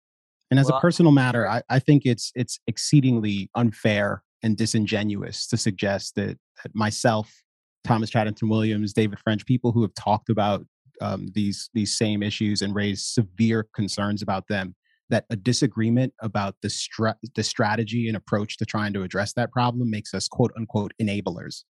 And 0.52 0.60
as 0.60 0.68
well, 0.68 0.78
a 0.78 0.82
personal 0.82 1.12
matter, 1.12 1.48
I, 1.48 1.64
I 1.70 1.80
think 1.80 2.04
it's 2.06 2.32
it's 2.36 2.60
exceedingly 2.68 3.50
unfair 3.56 4.24
and 4.44 4.58
disingenuous 4.58 5.48
to 5.48 5.58
suggest 5.58 6.16
that, 6.16 6.38
that 6.62 6.76
myself, 6.76 7.44
Thomas 7.84 8.10
Chatterton 8.10 8.50
Williams, 8.50 8.94
David 8.94 9.20
French, 9.20 9.46
people 9.46 9.72
who 9.72 9.82
have 9.82 9.94
talked 9.96 10.30
about 10.30 10.66
um, 11.02 11.30
these 11.34 11.70
these 11.74 11.98
same 11.98 12.22
issues 12.22 12.62
and 12.62 12.76
raised 12.76 13.06
severe 13.06 13.68
concerns 13.74 14.22
about 14.22 14.48
them, 14.48 14.76
that 15.10 15.26
a 15.30 15.36
disagreement 15.36 16.14
about 16.22 16.56
the 16.62 16.70
stra- 16.70 17.18
the 17.36 17.44
strategy 17.44 18.08
and 18.08 18.16
approach 18.16 18.58
to 18.58 18.66
trying 18.66 18.94
to 18.94 19.04
address 19.04 19.34
that 19.34 19.52
problem 19.52 19.90
makes 19.90 20.14
us 20.14 20.28
quote 20.28 20.52
unquote 20.56 20.94
enablers. 21.02 21.64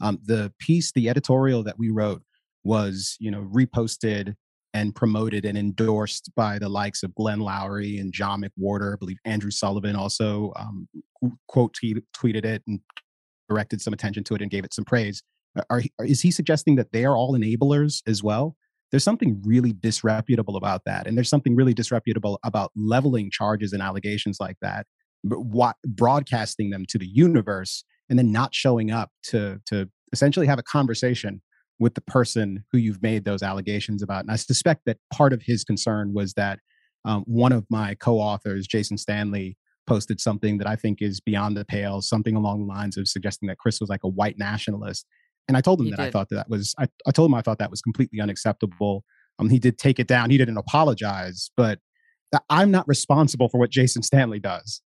Um, 0.00 0.18
the 0.24 0.52
piece, 0.58 0.92
the 0.92 1.08
editorial 1.08 1.62
that 1.64 1.78
we 1.78 1.90
wrote 1.90 2.22
was, 2.64 3.16
you 3.20 3.30
know, 3.30 3.48
reposted 3.52 4.34
and 4.72 4.94
promoted 4.94 5.44
and 5.44 5.58
endorsed 5.58 6.30
by 6.36 6.58
the 6.58 6.68
likes 6.68 7.02
of 7.02 7.14
Glenn 7.14 7.40
Loury 7.40 8.00
and 8.00 8.12
John 8.12 8.42
McWhorter. 8.42 8.94
I 8.94 8.96
believe 8.96 9.18
Andrew 9.24 9.50
Sullivan 9.50 9.96
also 9.96 10.52
um, 10.56 10.88
quote 11.48 11.74
tweet, 11.74 12.04
tweeted 12.16 12.44
it 12.44 12.62
and 12.66 12.80
directed 13.48 13.80
some 13.80 13.92
attention 13.92 14.22
to 14.24 14.34
it 14.34 14.42
and 14.42 14.50
gave 14.50 14.64
it 14.64 14.72
some 14.72 14.84
praise. 14.84 15.22
Are, 15.68 15.82
are, 15.98 16.06
is 16.06 16.20
he 16.20 16.30
suggesting 16.30 16.76
that 16.76 16.92
they 16.92 17.04
are 17.04 17.16
all 17.16 17.36
enablers 17.36 18.02
as 18.06 18.22
well? 18.22 18.56
There's 18.90 19.04
something 19.04 19.40
really 19.44 19.72
disreputable 19.72 20.56
about 20.56 20.82
that, 20.84 21.06
and 21.06 21.16
there's 21.16 21.28
something 21.28 21.56
really 21.56 21.74
disreputable 21.74 22.38
about 22.44 22.70
leveling 22.76 23.30
charges 23.30 23.72
and 23.72 23.82
allegations 23.82 24.38
like 24.40 24.56
that, 24.62 24.86
but 25.22 25.40
what, 25.40 25.76
broadcasting 25.86 26.70
them 26.70 26.84
to 26.88 26.98
the 26.98 27.06
universe 27.06 27.84
and 28.10 28.18
then 28.18 28.30
not 28.30 28.54
showing 28.54 28.90
up 28.90 29.10
to 29.22 29.60
to 29.66 29.88
essentially 30.12 30.46
have 30.46 30.58
a 30.58 30.62
conversation 30.62 31.40
with 31.78 31.94
the 31.94 32.00
person 32.02 32.64
who 32.70 32.78
you've 32.78 33.02
made 33.02 33.24
those 33.24 33.42
allegations 33.42 34.02
about. 34.02 34.22
And 34.22 34.30
I 34.30 34.36
suspect 34.36 34.82
that 34.84 34.98
part 35.10 35.32
of 35.32 35.40
his 35.42 35.64
concern 35.64 36.12
was 36.12 36.34
that 36.34 36.58
um, 37.06 37.22
one 37.26 37.52
of 37.52 37.64
my 37.70 37.94
co-authors, 37.94 38.66
Jason 38.66 38.98
Stanley, 38.98 39.56
posted 39.86 40.20
something 40.20 40.58
that 40.58 40.66
I 40.66 40.76
think 40.76 41.00
is 41.00 41.20
beyond 41.20 41.56
the 41.56 41.64
pale, 41.64 42.02
something 42.02 42.36
along 42.36 42.60
the 42.60 42.66
lines 42.66 42.98
of 42.98 43.08
suggesting 43.08 43.46
that 43.48 43.56
Chris 43.58 43.80
was 43.80 43.88
like 43.88 44.04
a 44.04 44.08
white 44.08 44.36
nationalist. 44.38 45.06
And 45.48 45.56
I 45.56 45.62
told 45.62 45.80
him 45.80 45.86
You 45.86 45.96
that 45.96 46.00
I 46.00 46.10
thought 46.10 46.28
that, 46.28 46.36
that 46.36 46.50
was, 46.50 46.74
I, 46.78 46.86
I 47.06 47.12
told 47.12 47.30
him 47.30 47.34
I 47.34 47.40
thought 47.40 47.58
that 47.58 47.70
was 47.70 47.80
completely 47.80 48.20
unacceptable. 48.20 49.04
Um, 49.38 49.48
he 49.48 49.58
did 49.58 49.78
take 49.78 49.98
it 49.98 50.06
down. 50.06 50.28
He 50.28 50.36
didn't 50.36 50.58
apologize, 50.58 51.50
but 51.56 51.78
I'm 52.50 52.70
not 52.70 52.86
responsible 52.86 53.48
for 53.48 53.58
what 53.58 53.70
Jason 53.70 54.02
Stanley 54.02 54.38
does. 54.38 54.82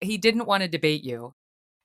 He 0.00 0.18
didn't 0.18 0.46
want 0.46 0.62
to 0.62 0.68
debate 0.68 1.04
you. 1.04 1.34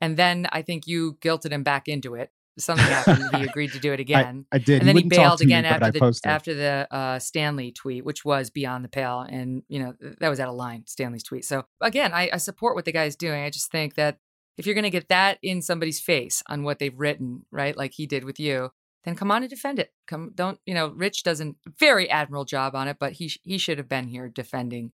And 0.02 0.18
then 0.18 0.48
I 0.52 0.62
think 0.62 0.88
you 0.88 1.18
guilted 1.22 1.52
him 1.52 1.64
back 1.64 1.88
into 1.88 2.16
it. 2.16 2.32
Something 2.58 2.86
happened. 2.86 3.30
he 3.36 3.44
agreed 3.48 3.72
to 3.72 3.80
do 3.80 3.94
it 3.94 4.00
again. 4.00 4.46
I 4.52 4.58
did. 4.58 4.80
and 4.80 4.88
then 4.88 4.96
he 4.96 5.04
wouldn't 5.04 5.12
bailed 5.12 5.40
to 5.40 5.46
me, 5.46 5.54
again 5.54 5.66
after 5.66 5.92
the 5.92 6.22
after 6.26 6.54
the 6.54 6.88
uh, 6.92 7.20
Stanley 7.20 7.72
tweet, 7.72 8.04
which 8.04 8.26
was 8.26 8.50
beyond 8.50 8.84
the 8.84 8.90
pale, 8.90 9.22
and 9.22 9.64
you 9.70 9.80
know 9.80 9.94
that 10.20 10.30
was 10.30 10.40
out 10.40 10.50
of 10.50 10.56
line. 10.56 10.84
Stanley's 10.86 11.24
tweet. 11.24 11.46
So 11.46 11.66
again, 11.80 12.14
I, 12.14 12.30
I 12.34 12.38
support 12.38 12.76
what 12.76 12.86
the 12.86 12.92
guy's 12.92 13.16
doing. 13.16 13.44
I 13.44 13.50
just 13.50 13.72
think 13.72 13.96
that 13.96 14.18
if 14.58 14.66
you're 14.66 14.76
going 14.76 14.84
to 14.84 14.90
get 14.90 15.08
that 15.08 15.38
in 15.42 15.62
somebody's 15.62 16.02
face 16.02 16.44
on 16.48 16.64
what 16.64 16.80
they've 16.80 16.98
written, 16.98 17.46
right, 17.50 17.78
like 17.78 17.94
he 17.94 18.06
did 18.06 18.26
with 18.26 18.42
you, 18.42 18.72
then 19.06 19.16
come 19.16 19.32
on 19.32 19.42
and 19.42 19.50
defend 19.50 19.80
it. 19.80 19.94
Come, 20.06 20.32
don't 20.36 20.60
you 20.66 20.74
know? 20.74 20.90
Rich 20.90 21.24
does 21.24 21.40
a 21.40 21.54
very 21.80 22.10
admirable 22.10 22.46
job 22.46 22.76
on 22.76 22.90
it, 22.90 22.98
but 23.00 23.14
he 23.14 23.30
sh- 23.30 23.40
he 23.44 23.58
should 23.58 23.78
have 23.78 23.88
been 23.88 24.08
here 24.08 24.28
defending 24.28 24.92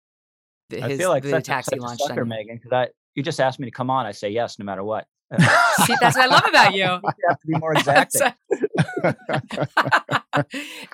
the, 0.70 0.82
I 0.82 0.88
his 0.88 0.98
feel 0.98 1.10
like 1.10 1.22
the 1.22 1.30
such, 1.30 1.48
a, 1.48 1.62
such 1.62 1.78
a 1.78 1.96
sucker. 1.96 2.24
Megyn, 2.24 2.60
because 2.60 2.72
I 2.72 2.88
you 3.14 3.22
just 3.22 3.40
asked 3.40 3.58
me 3.58 3.66
to 3.66 3.70
come 3.70 3.90
on. 3.90 4.06
I 4.06 4.12
say 4.12 4.30
yes, 4.30 4.58
no 4.58 4.64
matter 4.64 4.84
what. 4.84 5.06
See, 5.86 5.94
that's 6.00 6.16
what 6.16 6.24
I 6.24 6.26
love 6.26 6.44
about 6.46 6.74
you. 6.74 6.84
you 6.84 7.28
have 7.28 7.40
to 7.40 7.46
be 7.46 7.58
more 7.58 7.72
exacting. 7.72 8.32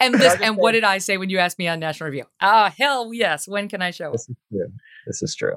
and 0.00 0.14
this, 0.14 0.40
and 0.40 0.56
what 0.56 0.72
did 0.72 0.84
I 0.84 0.98
say 0.98 1.16
when 1.16 1.28
you 1.28 1.38
asked 1.38 1.58
me 1.58 1.66
on 1.68 1.80
National 1.80 2.08
Review? 2.08 2.24
Ah, 2.40 2.72
hell 2.76 3.12
yes. 3.12 3.48
When 3.48 3.68
can 3.68 3.82
I 3.82 3.90
show 3.90 4.10
it? 4.10 4.12
This 4.12 4.28
is 4.28 4.36
true. 4.50 4.72
This 5.06 5.22
is 5.22 5.34
true. 5.34 5.56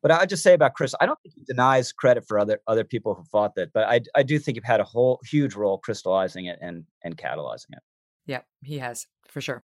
But 0.00 0.12
I 0.12 0.26
just 0.26 0.42
say 0.42 0.54
about 0.54 0.74
Chris, 0.74 0.94
I 1.00 1.06
don't 1.06 1.18
think 1.22 1.34
he 1.34 1.42
denies 1.44 1.92
credit 1.92 2.24
for 2.26 2.38
other 2.38 2.60
other 2.66 2.84
people 2.84 3.14
who 3.14 3.24
fought 3.24 3.54
that, 3.56 3.72
but 3.72 3.84
I 3.84 4.00
I 4.14 4.22
do 4.22 4.38
think 4.38 4.56
you've 4.56 4.64
had 4.64 4.80
a 4.80 4.84
whole 4.84 5.20
huge 5.24 5.54
role 5.54 5.78
crystallizing 5.78 6.46
it 6.46 6.58
and 6.62 6.84
and 7.02 7.16
catalyzing 7.16 7.72
it. 7.72 7.82
Yep, 8.26 8.46
he 8.62 8.78
has 8.78 9.06
for 9.28 9.40
sure. 9.40 9.62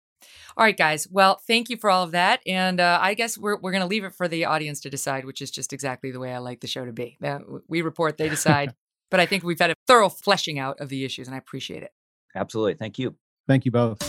All 0.55 0.63
right, 0.63 0.77
guys. 0.77 1.07
Well, 1.09 1.41
thank 1.47 1.69
you 1.69 1.77
for 1.77 1.89
all 1.89 2.03
of 2.03 2.11
that, 2.11 2.41
and 2.47 2.79
uh, 2.79 2.99
I 3.01 3.13
guess 3.13 3.37
we're 3.37 3.57
we're 3.57 3.71
going 3.71 3.81
to 3.81 3.87
leave 3.87 4.03
it 4.03 4.13
for 4.13 4.27
the 4.27 4.45
audience 4.45 4.81
to 4.81 4.89
decide, 4.89 5.25
which 5.25 5.41
is 5.41 5.51
just 5.51 5.73
exactly 5.73 6.11
the 6.11 6.19
way 6.19 6.33
I 6.33 6.39
like 6.39 6.61
the 6.61 6.67
show 6.67 6.85
to 6.85 6.93
be. 6.93 7.17
Uh, 7.23 7.39
we 7.67 7.81
report, 7.81 8.17
they 8.17 8.29
decide. 8.29 8.73
but 9.11 9.19
I 9.19 9.25
think 9.25 9.43
we've 9.43 9.59
had 9.59 9.71
a 9.71 9.75
thorough 9.87 10.09
fleshing 10.09 10.59
out 10.59 10.79
of 10.79 10.89
the 10.89 11.05
issues, 11.05 11.27
and 11.27 11.35
I 11.35 11.37
appreciate 11.37 11.83
it. 11.83 11.91
Absolutely. 12.35 12.75
Thank 12.75 12.99
you. 12.99 13.15
Thank 13.47 13.65
you 13.65 13.71
both. 13.71 13.99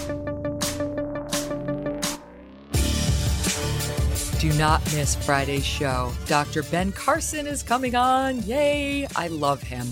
Do 4.40 4.52
not 4.52 4.80
miss 4.94 5.16
Friday's 5.16 5.66
show. 5.66 6.12
Dr. 6.26 6.62
Ben 6.64 6.93
Carson 6.93 7.47
is 7.47 7.62
coming 7.64 7.97
on. 7.97 8.40
Yay! 8.44 9.06
I 9.16 9.26
love 9.28 9.60
him. 9.60 9.86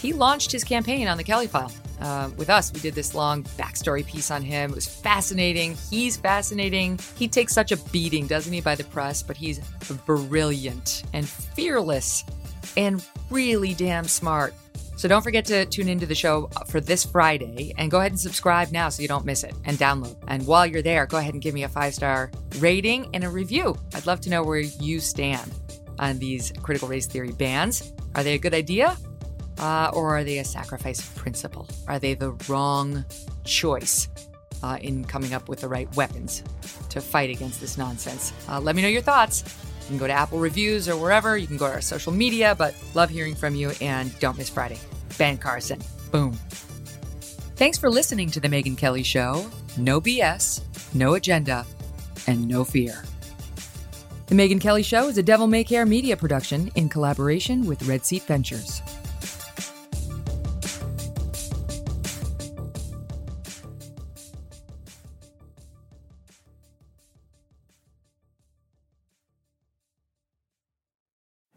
He 0.00 0.12
launched 0.12 0.52
his 0.52 0.64
campaign 0.64 1.08
on 1.08 1.16
the 1.16 1.24
Kelly 1.24 1.46
File. 1.46 1.72
Uh, 2.00 2.30
with 2.36 2.48
us, 2.48 2.72
we 2.72 2.80
did 2.80 2.94
this 2.94 3.14
long 3.14 3.42
backstory 3.58 4.04
piece 4.06 4.30
on 4.30 4.42
him. 4.42 4.70
It 4.70 4.74
was 4.74 4.86
fascinating. 4.86 5.76
He's 5.90 6.16
fascinating. 6.16 6.98
He 7.16 7.28
takes 7.28 7.52
such 7.52 7.72
a 7.72 7.76
beating, 7.76 8.26
doesn't 8.26 8.52
he, 8.52 8.60
by 8.60 8.74
the 8.74 8.84
press, 8.84 9.22
but 9.22 9.36
he's 9.36 9.58
brilliant 10.06 11.02
and 11.12 11.28
fearless 11.28 12.24
and 12.76 13.04
really 13.30 13.74
damn 13.74 14.04
smart. 14.04 14.54
So 14.96 15.08
don't 15.08 15.22
forget 15.22 15.46
to 15.46 15.64
tune 15.64 15.88
into 15.88 16.04
the 16.04 16.14
show 16.14 16.50
for 16.68 16.78
this 16.78 17.06
Friday 17.06 17.72
and 17.78 17.90
go 17.90 18.00
ahead 18.00 18.12
and 18.12 18.20
subscribe 18.20 18.70
now 18.70 18.90
so 18.90 19.00
you 19.00 19.08
don't 19.08 19.24
miss 19.24 19.44
it 19.44 19.54
and 19.64 19.78
download. 19.78 20.14
And 20.28 20.46
while 20.46 20.66
you're 20.66 20.82
there, 20.82 21.06
go 21.06 21.16
ahead 21.16 21.32
and 21.32 21.42
give 21.42 21.54
me 21.54 21.62
a 21.62 21.68
five 21.70 21.94
star 21.94 22.30
rating 22.58 23.08
and 23.14 23.24
a 23.24 23.30
review. 23.30 23.78
I'd 23.94 24.06
love 24.06 24.20
to 24.22 24.30
know 24.30 24.42
where 24.42 24.58
you 24.58 25.00
stand 25.00 25.54
on 25.98 26.18
these 26.18 26.52
critical 26.62 26.86
race 26.86 27.06
theory 27.06 27.32
bans. 27.32 27.94
Are 28.14 28.22
they 28.22 28.34
a 28.34 28.38
good 28.38 28.52
idea? 28.52 28.96
Uh, 29.60 29.90
or 29.92 30.16
are 30.16 30.24
they 30.24 30.38
a 30.38 30.44
sacrifice 30.44 31.00
of 31.00 31.14
principle? 31.14 31.68
Are 31.86 31.98
they 31.98 32.14
the 32.14 32.30
wrong 32.48 33.04
choice 33.44 34.08
uh, 34.62 34.78
in 34.80 35.04
coming 35.04 35.34
up 35.34 35.48
with 35.48 35.60
the 35.60 35.68
right 35.68 35.94
weapons 35.94 36.42
to 36.88 37.00
fight 37.00 37.28
against 37.28 37.60
this 37.60 37.76
nonsense? 37.76 38.32
Uh, 38.48 38.58
let 38.58 38.74
me 38.74 38.80
know 38.82 38.88
your 38.88 39.02
thoughts. 39.02 39.44
You 39.82 39.86
can 39.88 39.98
go 39.98 40.06
to 40.06 40.12
Apple 40.12 40.38
Reviews 40.38 40.88
or 40.88 40.96
wherever. 40.96 41.36
You 41.36 41.46
can 41.46 41.58
go 41.58 41.66
to 41.66 41.74
our 41.74 41.80
social 41.82 42.12
media, 42.12 42.54
but 42.56 42.74
love 42.94 43.10
hearing 43.10 43.34
from 43.34 43.54
you 43.54 43.72
and 43.82 44.18
don't 44.18 44.38
miss 44.38 44.48
Friday. 44.48 44.78
Ben 45.18 45.36
Carson. 45.36 45.78
Boom. 46.10 46.32
Thanks 47.56 47.76
for 47.76 47.90
listening 47.90 48.30
to 48.30 48.40
The 48.40 48.48
Megyn 48.48 48.78
Kelly 48.78 49.02
Show. 49.02 49.46
No 49.76 50.00
BS, 50.00 50.62
no 50.94 51.14
agenda, 51.14 51.66
and 52.26 52.48
no 52.48 52.64
fear. 52.64 53.04
The 54.28 54.34
Megyn 54.34 54.60
Kelly 54.60 54.82
Show 54.82 55.08
is 55.08 55.18
a 55.18 55.22
Devil 55.22 55.46
May 55.46 55.64
Care 55.64 55.84
media 55.84 56.16
production 56.16 56.70
in 56.76 56.88
collaboration 56.88 57.66
with 57.66 57.82
Red 57.82 58.06
Seat 58.06 58.22
Ventures. 58.22 58.80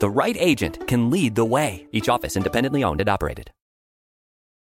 The 0.00 0.08
right 0.08 0.36
agent 0.40 0.86
can 0.88 1.10
lead 1.10 1.34
the 1.34 1.44
way. 1.44 1.86
Each 1.92 2.08
office 2.08 2.34
independently 2.34 2.82
owned 2.82 3.02
and 3.02 3.10
operated. 3.10 3.50